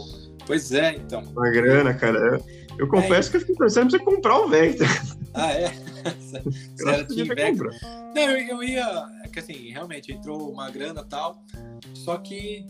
Pois 0.47 0.71
é, 0.71 0.95
então. 0.95 1.21
Uma 1.21 1.51
grana, 1.51 1.93
cara. 1.93 2.17
Eu, 2.17 2.43
eu 2.79 2.87
confesso 2.87 3.29
é. 3.29 3.31
que 3.31 3.37
eu 3.37 3.41
fiquei 3.41 3.55
pensando 3.55 3.85
em 3.85 3.91
você 3.91 3.99
comprar 3.99 4.39
um 4.39 4.49
Vectron. 4.49 4.87
Ah, 5.35 5.53
é? 5.53 5.67
Você 6.19 6.89
era 6.89 7.03
Team 7.03 7.27
Vectron? 7.27 7.69
Não, 8.15 8.31
eu, 8.31 8.47
eu 8.47 8.63
ia... 8.63 9.05
É 9.23 9.27
que 9.27 9.37
assim, 9.37 9.69
realmente, 9.69 10.11
entrou 10.11 10.51
uma 10.51 10.71
grana 10.71 11.01
e 11.01 11.09
tal, 11.09 11.43
só 11.93 12.17
que 12.17 12.65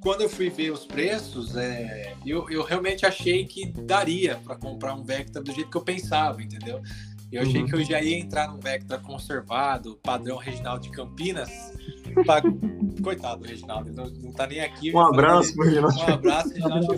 quando 0.00 0.22
eu 0.22 0.28
fui 0.28 0.48
ver 0.48 0.70
os 0.70 0.86
preços, 0.86 1.54
é, 1.54 2.14
eu, 2.24 2.48
eu 2.48 2.62
realmente 2.62 3.04
achei 3.04 3.44
que 3.44 3.66
daria 3.66 4.36
para 4.36 4.56
comprar 4.56 4.94
um 4.94 5.02
Vectra 5.02 5.42
do 5.42 5.52
jeito 5.52 5.70
que 5.70 5.76
eu 5.76 5.82
pensava, 5.82 6.42
entendeu? 6.42 6.80
Eu 7.30 7.42
achei 7.42 7.60
uhum. 7.60 7.66
que 7.66 7.74
eu 7.74 7.84
já 7.84 8.00
ia 8.00 8.18
entrar 8.18 8.48
num 8.48 8.58
Vectra 8.58 8.98
conservado, 8.98 9.98
padrão 10.02 10.38
Reginaldo 10.38 10.82
de 10.82 10.90
Campinas. 10.90 11.50
Pra... 12.24 12.42
Coitado 13.02 13.42
do 13.42 13.48
Reginaldo, 13.48 13.92
não, 13.92 14.06
não 14.06 14.32
tá 14.32 14.46
nem 14.46 14.60
aqui. 14.60 14.92
Um 14.94 14.98
abraço, 14.98 15.54
Reginaldo. 15.60 15.98
Um 15.98 16.14
abraço, 16.14 16.48
Reginaldo. 16.48 16.94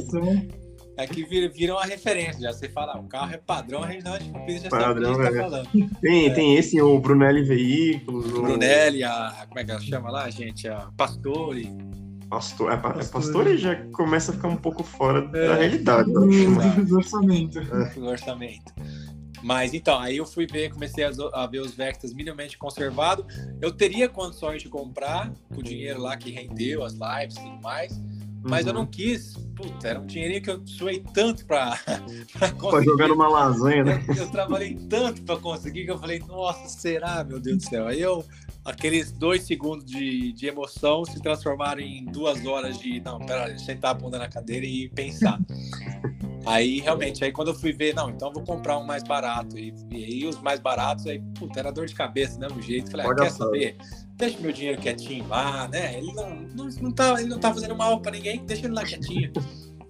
É 0.96 1.06
vira 1.06 1.72
uma 1.72 1.84
referência, 1.84 2.42
já 2.42 2.52
você 2.52 2.68
fala, 2.68 2.98
o 2.98 3.08
carro 3.08 3.32
é 3.32 3.38
padrão 3.38 3.80
Reginaldo 3.80 4.22
de 4.22 4.30
Campinas, 4.30 4.62
já 4.62 4.68
padrão, 4.68 5.14
sabe 5.14 5.28
o 5.28 5.32
que 5.32 5.38
é. 5.38 5.40
tá 5.40 5.50
falando. 5.50 5.68
Tem, 6.00 6.26
é. 6.26 6.30
tem 6.30 6.56
esse, 6.56 6.80
o 6.80 6.98
Brunelli 6.98 7.42
Veículos. 7.42 8.26
O 8.32 8.42
Brunelli, 8.42 9.02
a, 9.02 9.46
como 9.48 9.60
é 9.60 9.64
que 9.64 9.70
ela 9.70 9.80
chama 9.80 10.10
lá, 10.10 10.30
gente? 10.30 10.68
A 10.68 10.90
Pastore. 10.96 11.70
Pastor, 12.28 12.70
é, 12.70 12.76
Pastore. 12.76 13.08
Pastore 13.10 13.56
já 13.56 13.74
começa 13.92 14.30
a 14.30 14.34
ficar 14.34 14.48
um 14.48 14.56
pouco 14.56 14.84
fora 14.84 15.28
é, 15.34 15.48
da 15.48 15.54
realidade. 15.54 16.12
Do 16.12 16.96
orçamento. 16.96 17.60
Do 17.94 18.06
orçamento. 18.06 18.72
Mas 19.42 19.72
então, 19.74 19.98
aí 19.98 20.16
eu 20.18 20.26
fui 20.26 20.46
ver, 20.46 20.70
comecei 20.70 21.04
a, 21.04 21.10
a 21.32 21.46
ver 21.46 21.60
os 21.60 21.74
Vectas 21.74 22.12
minimamente 22.12 22.58
conservados. 22.58 23.24
Eu 23.60 23.72
teria 23.72 24.08
condições 24.08 24.62
de 24.62 24.68
comprar 24.68 25.32
com 25.48 25.60
o 25.60 25.62
dinheiro 25.62 26.00
lá 26.00 26.16
que 26.16 26.30
rendeu, 26.30 26.84
as 26.84 26.92
lives 26.92 27.36
e 27.36 27.40
tudo 27.40 27.62
mais. 27.62 28.00
Mas 28.42 28.62
uhum. 28.62 28.68
eu 28.68 28.74
não 28.74 28.86
quis. 28.86 29.34
Puta, 29.54 29.88
era 29.88 30.00
um 30.00 30.06
dinheirinho 30.06 30.42
que 30.42 30.50
eu 30.50 30.66
suei 30.66 31.04
tanto 31.12 31.44
pra, 31.44 31.78
pra 32.32 32.50
conseguir. 32.52 32.70
Pra 32.70 32.82
jogar 32.82 33.08
numa 33.08 33.28
lasanha, 33.28 33.84
né? 33.84 34.04
Eu, 34.08 34.14
eu 34.14 34.30
trabalhei 34.30 34.74
tanto 34.88 35.22
pra 35.22 35.36
conseguir 35.36 35.84
que 35.84 35.90
eu 35.90 35.98
falei, 35.98 36.18
nossa, 36.20 36.68
será, 36.68 37.22
meu 37.22 37.38
Deus 37.38 37.58
do 37.58 37.64
céu? 37.64 37.86
Aí 37.86 38.00
eu, 38.00 38.24
aqueles 38.64 39.12
dois 39.12 39.42
segundos 39.42 39.84
de, 39.84 40.32
de 40.32 40.46
emoção 40.46 41.04
se 41.04 41.20
transformaram 41.20 41.80
em 41.80 42.04
duas 42.04 42.44
horas 42.44 42.78
de, 42.78 43.00
não, 43.00 43.18
pera, 43.18 43.56
sentar 43.58 43.92
a 43.92 43.94
bunda 43.94 44.18
na 44.18 44.28
cadeira 44.28 44.66
e 44.66 44.88
pensar. 44.88 45.38
Aí, 46.46 46.80
realmente, 46.80 47.22
aí 47.22 47.30
quando 47.30 47.48
eu 47.48 47.54
fui 47.54 47.70
ver, 47.70 47.94
não, 47.94 48.08
então 48.08 48.32
vou 48.32 48.42
comprar 48.42 48.78
um 48.78 48.84
mais 48.84 49.02
barato. 49.04 49.58
E, 49.58 49.74
e 49.90 50.04
aí 50.04 50.26
os 50.26 50.40
mais 50.40 50.58
baratos, 50.58 51.06
aí, 51.06 51.20
puta, 51.38 51.60
era 51.60 51.70
dor 51.70 51.86
de 51.86 51.94
cabeça, 51.94 52.38
do 52.38 52.40
mesmo 52.40 52.62
jeito. 52.62 52.90
Falei, 52.90 53.06
ah, 53.06 53.14
quer 53.14 53.30
saber? 53.30 53.76
Deixa 54.16 54.40
meu 54.40 54.50
dinheiro 54.50 54.80
quietinho 54.80 55.28
lá, 55.28 55.68
né? 55.68 55.98
Ele 55.98 56.12
não, 56.14 56.30
não, 56.30 56.68
não, 56.80 56.92
tá, 56.92 57.20
ele 57.20 57.28
não 57.28 57.38
tá 57.38 57.52
fazendo 57.52 57.76
mal 57.76 58.00
pra 58.00 58.12
ninguém, 58.12 58.44
deixa 58.46 58.66
ele 58.66 58.74
lá 58.74 58.84
quietinho. 58.84 59.30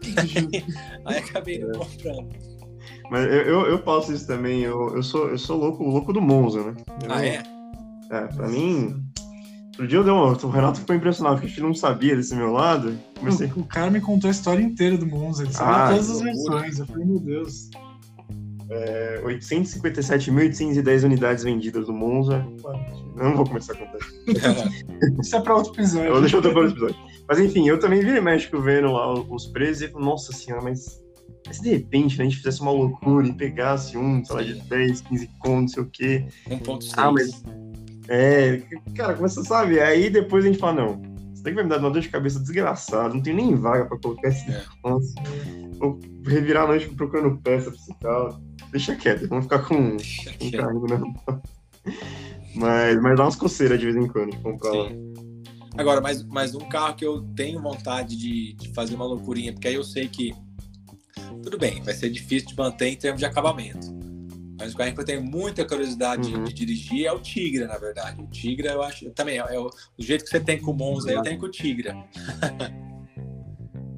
aí 1.07 1.19
acabei 1.19 1.63
é. 1.63 1.67
comprando. 1.73 2.29
Mas 3.11 3.25
eu, 3.27 3.43
eu, 3.43 3.61
eu 3.67 3.79
passo 3.83 4.13
isso 4.13 4.27
também, 4.27 4.63
eu, 4.63 4.97
eu, 4.97 5.03
sou, 5.03 5.29
eu 5.29 5.39
sou 5.39 5.57
louco, 5.57 5.85
louco 5.85 6.13
do 6.13 6.21
Monza, 6.21 6.65
né? 6.65 6.77
Eu, 7.05 7.13
ah, 7.13 7.25
é? 7.25 7.43
É, 8.11 8.27
pra 8.27 8.49
mim, 8.49 9.11
Outro 9.81 9.89
dia 9.89 9.99
eu 9.99 10.05
dei 10.05 10.12
uma, 10.12 10.32
o 10.32 10.51
Renato 10.51 10.81
ficou 10.81 10.95
impressionado, 10.95 11.37
porque 11.37 11.47
a 11.47 11.49
gente 11.49 11.62
não 11.62 11.73
sabia 11.73 12.15
desse 12.15 12.35
meu 12.35 12.53
lado. 12.53 12.99
Comecei... 13.19 13.51
O, 13.57 13.65
cara 13.65 13.91
me 13.91 13.99
contou 13.99 14.28
a 14.28 14.31
história 14.31 14.62
inteira 14.62 14.99
do 14.99 15.07
Monza, 15.07 15.43
ele 15.43 15.55
sabia 15.55 15.74
ah, 15.74 15.89
todas 15.89 16.11
as 16.11 16.20
versões. 16.20 16.78
Eu 16.78 16.87
falei, 16.87 17.07
meu 17.07 17.19
Deus. 17.19 17.70
É, 18.69 19.23
857.810 19.24 21.05
unidades 21.05 21.45
vendidas 21.45 21.87
do 21.87 21.95
Monza. 21.95 22.47
Não 23.16 23.35
vou 23.35 23.47
começar 23.47 23.73
a 23.73 23.77
contar. 23.77 23.99
Isso 25.19 25.35
é 25.35 25.41
pra 25.41 25.57
outro 25.57 25.73
episódio. 25.73 26.09
Eu 26.09 26.12
vou 26.12 26.20
deixar 26.20 26.37
outro 26.37 26.69
episódio. 26.69 26.97
Mas 27.27 27.41
enfim, 27.41 27.66
eu 27.66 27.81
também 27.81 28.01
vi 28.01 28.20
México 28.20 28.61
vendo 28.61 28.93
lá 28.93 29.15
os 29.15 29.47
preços 29.47 29.81
e 29.81 29.89
falei, 29.89 30.07
nossa 30.07 30.31
senhora, 30.31 30.62
mas, 30.62 31.01
mas 31.47 31.57
se 31.57 31.62
de 31.62 31.70
repente 31.70 32.19
né, 32.19 32.24
a 32.24 32.28
gente 32.28 32.37
fizesse 32.37 32.61
uma 32.61 32.70
loucura 32.70 33.27
e 33.27 33.32
pegasse 33.32 33.97
um, 33.97 34.23
sei 34.23 34.37
lá, 34.37 34.43
de 34.43 34.61
10, 34.61 35.01
15 35.01 35.31
contos, 35.39 35.61
não 35.61 35.69
sei 35.69 35.82
o 35.82 35.87
quê. 35.87 36.27
1.6. 36.51 36.93
Ah, 36.99 37.12
mas 37.12 37.43
é, 38.11 38.62
cara, 38.97 39.15
como 39.15 39.28
você 39.28 39.45
sabe? 39.45 39.78
Aí 39.78 40.11
depois 40.11 40.45
a 40.45 40.49
gente 40.49 40.59
fala, 40.59 40.82
não, 40.82 41.03
você 41.32 41.45
tem 41.45 41.53
que 41.53 41.55
vai 41.55 41.65
me 41.65 41.70
dar 41.70 41.78
uma 41.78 41.91
dor 41.91 42.03
de 42.03 42.09
cabeça 42.09 42.41
desgraçada, 42.41 43.15
não 43.15 43.23
tem 43.23 43.35
nem 43.35 43.55
vaga 43.55 43.87
pra 43.87 43.99
colocar 43.99 44.28
esse 44.28 44.51
é. 44.51 44.65
Nossa, 44.82 45.15
vou 45.78 45.99
revirar 46.27 46.65
a 46.65 46.69
noite 46.69 46.89
procurando 46.89 47.41
peça 47.41 47.73
carro. 48.03 48.43
Deixa 48.73 48.97
quieto, 48.97 49.28
vamos 49.28 49.45
ficar 49.45 49.61
com 49.61 49.74
um 49.74 49.97
carrinho, 50.51 50.87
né? 50.87 51.15
Mas, 52.55 53.01
mas 53.01 53.16
dá 53.16 53.24
umas 53.24 53.37
coceiras 53.37 53.78
de 53.78 53.87
vez 53.87 53.97
em 53.97 54.09
quando 54.09 54.32
de 54.32 54.39
comprar 54.39 54.73
lá. 54.73 54.91
Agora, 55.78 56.01
mais, 56.01 56.23
mais 56.24 56.55
um 56.55 56.69
carro 56.69 56.97
que 56.97 57.05
eu 57.05 57.23
tenho 57.37 57.62
vontade 57.62 58.16
de, 58.16 58.55
de 58.55 58.73
fazer 58.74 58.97
uma 58.97 59.05
loucurinha, 59.05 59.53
porque 59.53 59.69
aí 59.69 59.74
eu 59.74 59.85
sei 59.85 60.09
que 60.09 60.35
tudo 61.43 61.57
bem, 61.57 61.81
vai 61.82 61.95
ser 61.95 62.11
difícil 62.11 62.49
de 62.49 62.57
manter 62.57 62.89
em 62.89 62.97
termos 62.97 63.20
de 63.20 63.24
acabamento. 63.24 64.10
Mas 64.61 64.74
o 64.74 64.77
carrinho 64.77 64.95
que 64.95 65.01
eu 65.01 65.07
tenho 65.07 65.24
muita 65.24 65.65
curiosidade 65.65 66.32
uhum. 66.32 66.45
de, 66.45 66.53
de, 66.53 66.66
dirigir 66.66 67.07
é 67.07 67.12
o 67.12 67.19
Tigra, 67.19 67.66
na 67.66 67.78
verdade. 67.78 68.20
O 68.20 68.27
Tigra, 68.27 68.73
eu 68.73 68.82
acho. 68.82 69.09
Também, 69.11 69.39
é, 69.39 69.55
é 69.55 69.59
o, 69.59 69.69
o, 69.69 70.03
jeito 70.03 70.24
que 70.24 70.31
você 70.31 70.39
tem 70.39 70.61
com 70.61 70.73
o 70.73 70.74
Monza, 70.74 71.11
eu 71.11 71.23
tenho 71.23 71.39
com 71.39 71.47
o 71.47 71.51
Tigra. 71.51 71.97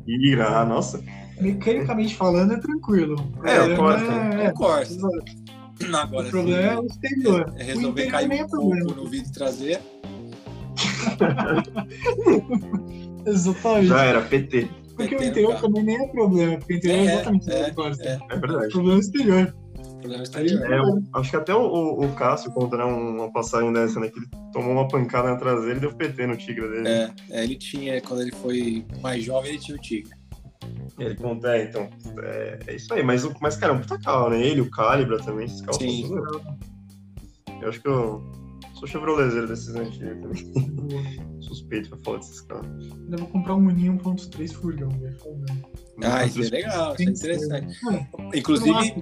Tigra, 0.06 0.60
ah, 0.60 0.64
nossa. 0.64 1.02
Mecanicamente 1.40 2.14
falando, 2.14 2.52
é 2.52 2.60
tranquilo. 2.60 3.16
É, 3.44 3.60
o 3.60 3.76
Corsa. 3.76 4.04
É, 4.04 4.50
o 4.50 4.54
Corsa. 4.54 5.08
Agora, 5.94 6.28
o 6.28 6.30
problema 6.30 6.62
é 6.62 6.78
o 6.78 6.86
exterior. 6.86 7.52
É 7.56 7.64
resolver 7.64 8.06
cair 8.06 8.30
um 8.30 8.48
pouco 8.48 8.94
no 8.94 9.06
vidro 9.06 9.32
traseiro. 9.32 9.82
Exatamente. 13.26 13.88
Já 13.88 14.04
era, 14.04 14.22
PT. 14.22 14.68
Porque 14.96 15.16
PT 15.16 15.24
o 15.24 15.28
interior 15.28 15.60
também 15.60 15.82
nem 15.82 15.96
é 15.96 16.06
problema, 16.08 16.56
porque 16.58 16.74
o 16.74 16.76
interior 16.76 16.98
é, 16.98 17.00
é 17.00 17.14
exatamente 17.14 17.50
é, 17.50 17.68
o 17.68 17.74
Corsa. 17.74 18.04
É, 18.04 18.20
é 18.30 18.38
verdade. 18.38 18.66
O 18.66 18.70
problema 18.70 18.92
é 18.92 18.96
o 18.96 19.00
exterior. 19.00 19.56
É, 20.04 21.18
acho 21.18 21.30
que 21.30 21.36
até 21.36 21.54
o, 21.54 22.00
o, 22.00 22.12
Cássio 22.14 22.50
conta 22.52 22.76
né, 22.76 22.84
uma 22.84 23.30
passagem 23.32 23.72
dessa, 23.72 24.00
né? 24.00 24.08
Que 24.08 24.18
ele 24.18 24.28
tomou 24.52 24.72
uma 24.72 24.88
pancada 24.88 25.30
na 25.30 25.36
traseira 25.36 25.76
e 25.76 25.80
deu 25.80 25.94
PT 25.94 26.26
no 26.26 26.36
tigre 26.36 26.68
dele. 26.68 26.88
É, 26.88 27.10
é, 27.30 27.44
ele 27.44 27.56
tinha, 27.56 28.00
quando 28.00 28.22
ele 28.22 28.32
foi 28.32 28.84
mais 29.00 29.22
jovem, 29.22 29.50
ele 29.50 29.58
tinha 29.58 29.76
o 29.76 29.80
tigre. 29.80 30.12
Ele 30.98 31.14
conta, 31.14 31.56
é, 31.56 31.64
então, 31.64 31.88
é, 32.22 32.58
é, 32.66 32.74
isso 32.76 32.92
aí, 32.94 33.02
mas, 33.02 33.24
mas 33.40 33.56
cara, 33.56 33.72
é 33.72 33.76
um 33.76 33.80
puta 33.80 33.98
carro, 33.98 34.30
né? 34.30 34.40
Ele, 34.40 34.60
o 34.60 34.70
Calibra 34.70 35.18
também, 35.18 35.46
esses 35.46 35.60
carros 35.60 35.78
Sim. 35.78 36.06
são 36.06 36.56
Eu 37.60 37.68
acho 37.68 37.80
que 37.80 37.88
eu 37.88 38.22
sou 38.74 38.88
chevrolezeiro 38.88 39.46
desses 39.46 39.74
antigos 39.74 40.20
também. 40.20 41.32
Suspeito 41.40 41.88
pra 41.90 41.98
falar 41.98 42.18
desses 42.18 42.40
carros. 42.42 42.92
Ainda 42.92 43.16
vou 43.16 43.28
comprar 43.28 43.54
um 43.54 43.60
Mini 43.60 43.88
1.3 43.88 44.52
furgão, 44.52 44.88
velho. 44.90 45.16
Ah, 46.02 46.24
isso 46.24 46.42
é 46.42 46.48
legal, 46.48 46.94
isso 46.94 47.08
é 47.08 47.12
interessante. 47.12 47.78
Inclusive, 48.34 48.94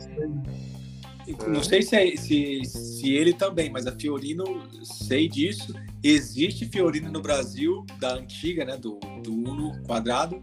não 1.48 1.62
sei 1.62 1.82
se, 1.82 1.96
é, 1.96 2.16
se, 2.16 2.64
se 2.64 3.12
ele 3.12 3.32
também, 3.32 3.70
mas 3.70 3.86
a 3.86 3.92
Fiorino, 3.92 4.44
sei 4.82 5.28
disso. 5.28 5.74
Existe 6.02 6.66
Fiorino 6.66 7.10
no 7.10 7.20
Brasil, 7.20 7.84
da 7.98 8.14
antiga, 8.14 8.64
né? 8.64 8.76
Do, 8.76 8.98
do 9.22 9.32
Uno 9.32 9.72
quadrado, 9.86 10.36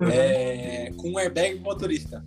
uhum. 0.00 0.08
é, 0.08 0.90
com 0.96 1.18
airbag 1.18 1.60
motorista. 1.60 2.24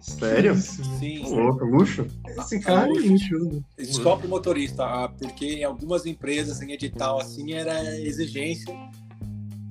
Sério? 0.00 0.56
Sim. 0.56 1.22
Louco, 1.22 1.64
luxo? 1.64 2.06
Esse 2.38 2.58
cara 2.58 2.88
é 2.88 2.90
luxo. 2.90 3.64
Descobre 3.76 4.26
o 4.26 4.30
motorista, 4.30 4.84
ah, 4.84 5.08
porque 5.08 5.46
em 5.46 5.64
algumas 5.64 6.06
empresas, 6.06 6.60
em 6.60 6.72
edital, 6.72 7.20
assim, 7.20 7.52
era 7.52 8.00
exigência. 8.00 8.74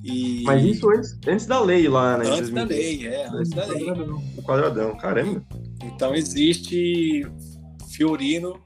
E... 0.04 0.44
Mas 0.44 0.64
isso 0.64 0.90
antes, 0.90 1.20
antes 1.28 1.46
da 1.46 1.60
lei 1.60 1.88
lá, 1.88 2.18
né? 2.18 2.26
Antes 2.28 2.50
da 2.50 2.64
lei, 2.64 3.08
é, 3.08 3.28
antes 3.28 3.52
da 3.52 3.66
lei. 3.66 3.92
O 3.92 4.42
quadradão, 4.42 4.98
caramba. 4.98 5.44
Então 5.84 6.14
existe 6.16 7.26
Fiorino 7.90 8.62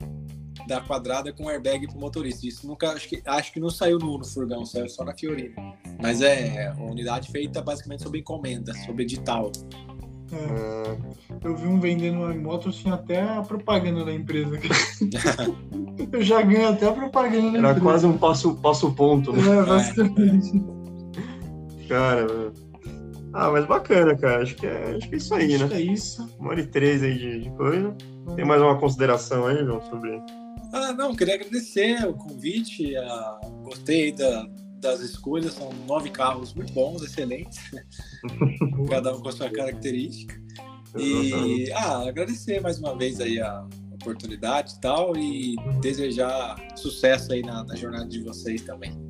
da 0.68 0.82
quadrada 0.82 1.32
com 1.32 1.50
airbag 1.50 1.88
pro 1.88 2.00
motorista. 2.00 2.48
Isso 2.48 2.68
nunca 2.68 2.92
acho 2.92 3.08
que 3.08 3.22
acho 3.26 3.54
que 3.54 3.60
não 3.60 3.70
saiu 3.70 4.00
no, 4.00 4.18
no 4.18 4.26
furgão, 4.26 4.66
saiu 4.66 4.90
só 4.90 5.04
na 5.04 5.14
Fiorino. 5.16 5.56
Mas 6.02 6.22
é 6.22 6.74
uma 6.78 6.92
unidade 6.92 7.32
feita 7.32 7.62
basicamente 7.62 8.04
sob 8.04 8.18
encomenda, 8.18 8.74
sob 8.86 9.02
edital. 9.02 9.52
É. 10.32 10.98
Eu 11.44 11.56
vi 11.56 11.68
um 11.68 11.80
vendendo 11.80 12.20
uma 12.20 12.34
moto, 12.34 12.72
tinha 12.72 12.96
até 12.96 13.22
a 13.22 13.42
propaganda 13.42 14.04
da 14.04 14.14
empresa. 14.14 14.60
eu 16.12 16.22
já 16.22 16.42
ganhei 16.42 16.66
até 16.66 16.88
a 16.88 16.92
propaganda 16.92 17.52
da 17.52 17.58
Era 17.58 17.58
empresa. 17.58 17.70
Era 17.70 17.80
quase 17.80 18.06
um 18.08 18.18
passo, 18.18 18.56
passo 18.56 18.92
ponto, 18.94 19.32
né? 19.32 19.42
É, 19.42 19.64
basicamente. 19.64 20.64
Cara, 21.88 22.52
ah, 23.36 23.52
mas 23.52 23.66
bacana, 23.66 24.16
cara. 24.16 24.44
Acho 24.44 24.56
que 24.56 24.66
é, 24.66 24.96
acho 24.96 25.10
que 25.10 25.16
é 25.16 25.18
isso 25.18 25.34
aí, 25.34 25.56
acho 25.56 25.68
né? 25.68 25.76
é 25.76 25.82
isso. 25.82 26.36
Uma 26.40 26.52
hora 26.52 26.62
e 26.62 26.68
três 26.68 27.04
aí 27.04 27.18
de, 27.18 27.42
de 27.42 27.50
coisa. 27.52 27.94
Tem 28.38 28.46
mais 28.46 28.62
uma 28.62 28.80
consideração 28.80 29.46
aí, 29.46 29.58
João, 29.58 29.82
sobre. 29.90 30.22
Ah, 30.72 30.94
não, 30.94 31.14
queria 31.14 31.36
agradecer 31.36 32.08
o 32.08 32.14
convite. 32.14 32.96
Ah, 32.96 33.42
gostei 33.62 34.14
da, 34.14 34.48
das 34.80 35.02
escolhas, 35.02 35.54
são 35.54 35.70
nove 35.86 36.10
carros 36.12 36.54
muito 36.54 36.72
bons, 36.72 37.04
excelentes. 37.04 37.60
Cada 38.90 39.14
um 39.14 39.22
com 39.22 39.28
a 39.28 39.32
sua 39.34 39.50
característica. 39.50 40.42
E 40.98 41.70
ah, 41.74 42.08
agradecer 42.08 42.62
mais 42.62 42.80
uma 42.80 42.98
vez 42.98 43.20
aí 43.20 43.42
a 43.42 43.68
oportunidade 43.94 44.76
e 44.76 44.80
tal, 44.80 45.18
e 45.18 45.56
desejar 45.82 46.56
sucesso 46.78 47.34
aí 47.34 47.42
na, 47.42 47.66
na 47.66 47.76
jornada 47.76 48.08
de 48.08 48.24
vocês 48.24 48.62
também. 48.62 49.05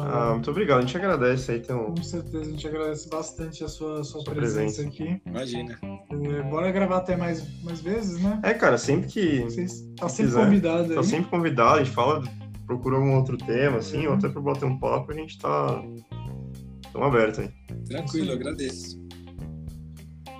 Ah, 0.00 0.32
muito 0.32 0.50
obrigado, 0.50 0.78
a 0.78 0.80
gente 0.82 0.96
agradece 0.96 1.52
aí. 1.52 1.58
Então... 1.58 1.86
Com 1.86 2.02
certeza, 2.02 2.40
a 2.40 2.44
gente 2.44 2.66
agradece 2.66 3.08
bastante 3.08 3.64
a 3.64 3.68
sua, 3.68 4.04
sua, 4.04 4.22
sua 4.22 4.34
presença, 4.34 4.82
presença, 4.82 4.88
aqui. 4.88 5.22
Imagina. 5.26 5.78
É, 5.82 6.42
bora 6.42 6.70
gravar 6.70 6.98
até 6.98 7.16
mais, 7.16 7.46
mais 7.62 7.80
vezes, 7.80 8.20
né? 8.22 8.40
É, 8.42 8.54
cara, 8.54 8.78
sempre 8.78 9.08
que. 9.08 9.40
Você 9.40 9.66
tá 9.96 10.08
sempre 10.08 10.32
quiser, 10.32 10.44
convidado 10.44 10.90
aí. 10.90 10.94
Tá 10.94 11.02
sempre 11.02 11.30
convidado, 11.30 11.80
a 11.80 11.84
gente 11.84 11.94
fala, 11.94 12.22
procura 12.66 12.96
algum 12.96 13.16
outro 13.16 13.36
tema, 13.36 13.78
assim, 13.78 14.06
ou 14.06 14.14
até 14.14 14.28
pra 14.28 14.40
bater 14.40 14.64
um 14.64 14.78
papo, 14.78 15.12
a 15.12 15.14
gente 15.14 15.38
tá. 15.38 15.82
Estamos 16.84 17.08
abertos 17.08 17.38
aí. 17.40 17.50
Tranquilo, 17.86 18.32
agradeço. 18.32 19.00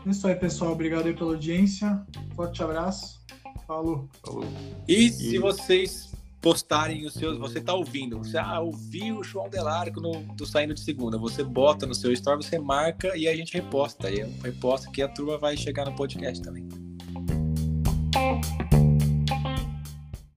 É 0.07 0.11
isso 0.11 0.27
aí, 0.27 0.35
pessoal. 0.35 0.73
Obrigado 0.73 1.07
aí 1.07 1.15
pela 1.15 1.33
audiência. 1.33 2.05
Forte 2.35 2.63
abraço. 2.63 3.23
Falou. 3.67 4.09
Falou. 4.25 4.45
E, 4.89 5.07
e... 5.07 5.11
se 5.11 5.39
vocês 5.39 6.12
postarem 6.43 7.07
os 7.07 7.15
seus. 7.15 7.39
Você 7.39 7.61
está 7.61 7.73
ouvindo, 7.73 8.19
você 8.19 8.37
ah, 8.37 8.61
ouviu 8.61 9.21
o 9.21 9.25
João 9.25 9.49
Delarco 9.49 10.01
no, 10.01 10.23
do 10.35 10.45
Saindo 10.45 10.75
de 10.75 10.81
Segunda. 10.81 11.17
Você 11.17 11.45
bota 11.45 11.87
no 11.87 11.95
seu 11.95 12.13
story, 12.13 12.45
você 12.45 12.59
marca 12.59 13.17
e 13.17 13.29
a 13.29 13.35
gente 13.35 13.55
reposta. 13.55 14.11
E 14.11 14.21
eu 14.21 14.29
reposto 14.43 14.91
que 14.91 15.01
a 15.01 15.09
turma 15.09 15.39
vai 15.39 15.57
chegar 15.57 15.87
no 15.87 15.95
podcast 15.95 16.43
também. 16.43 16.69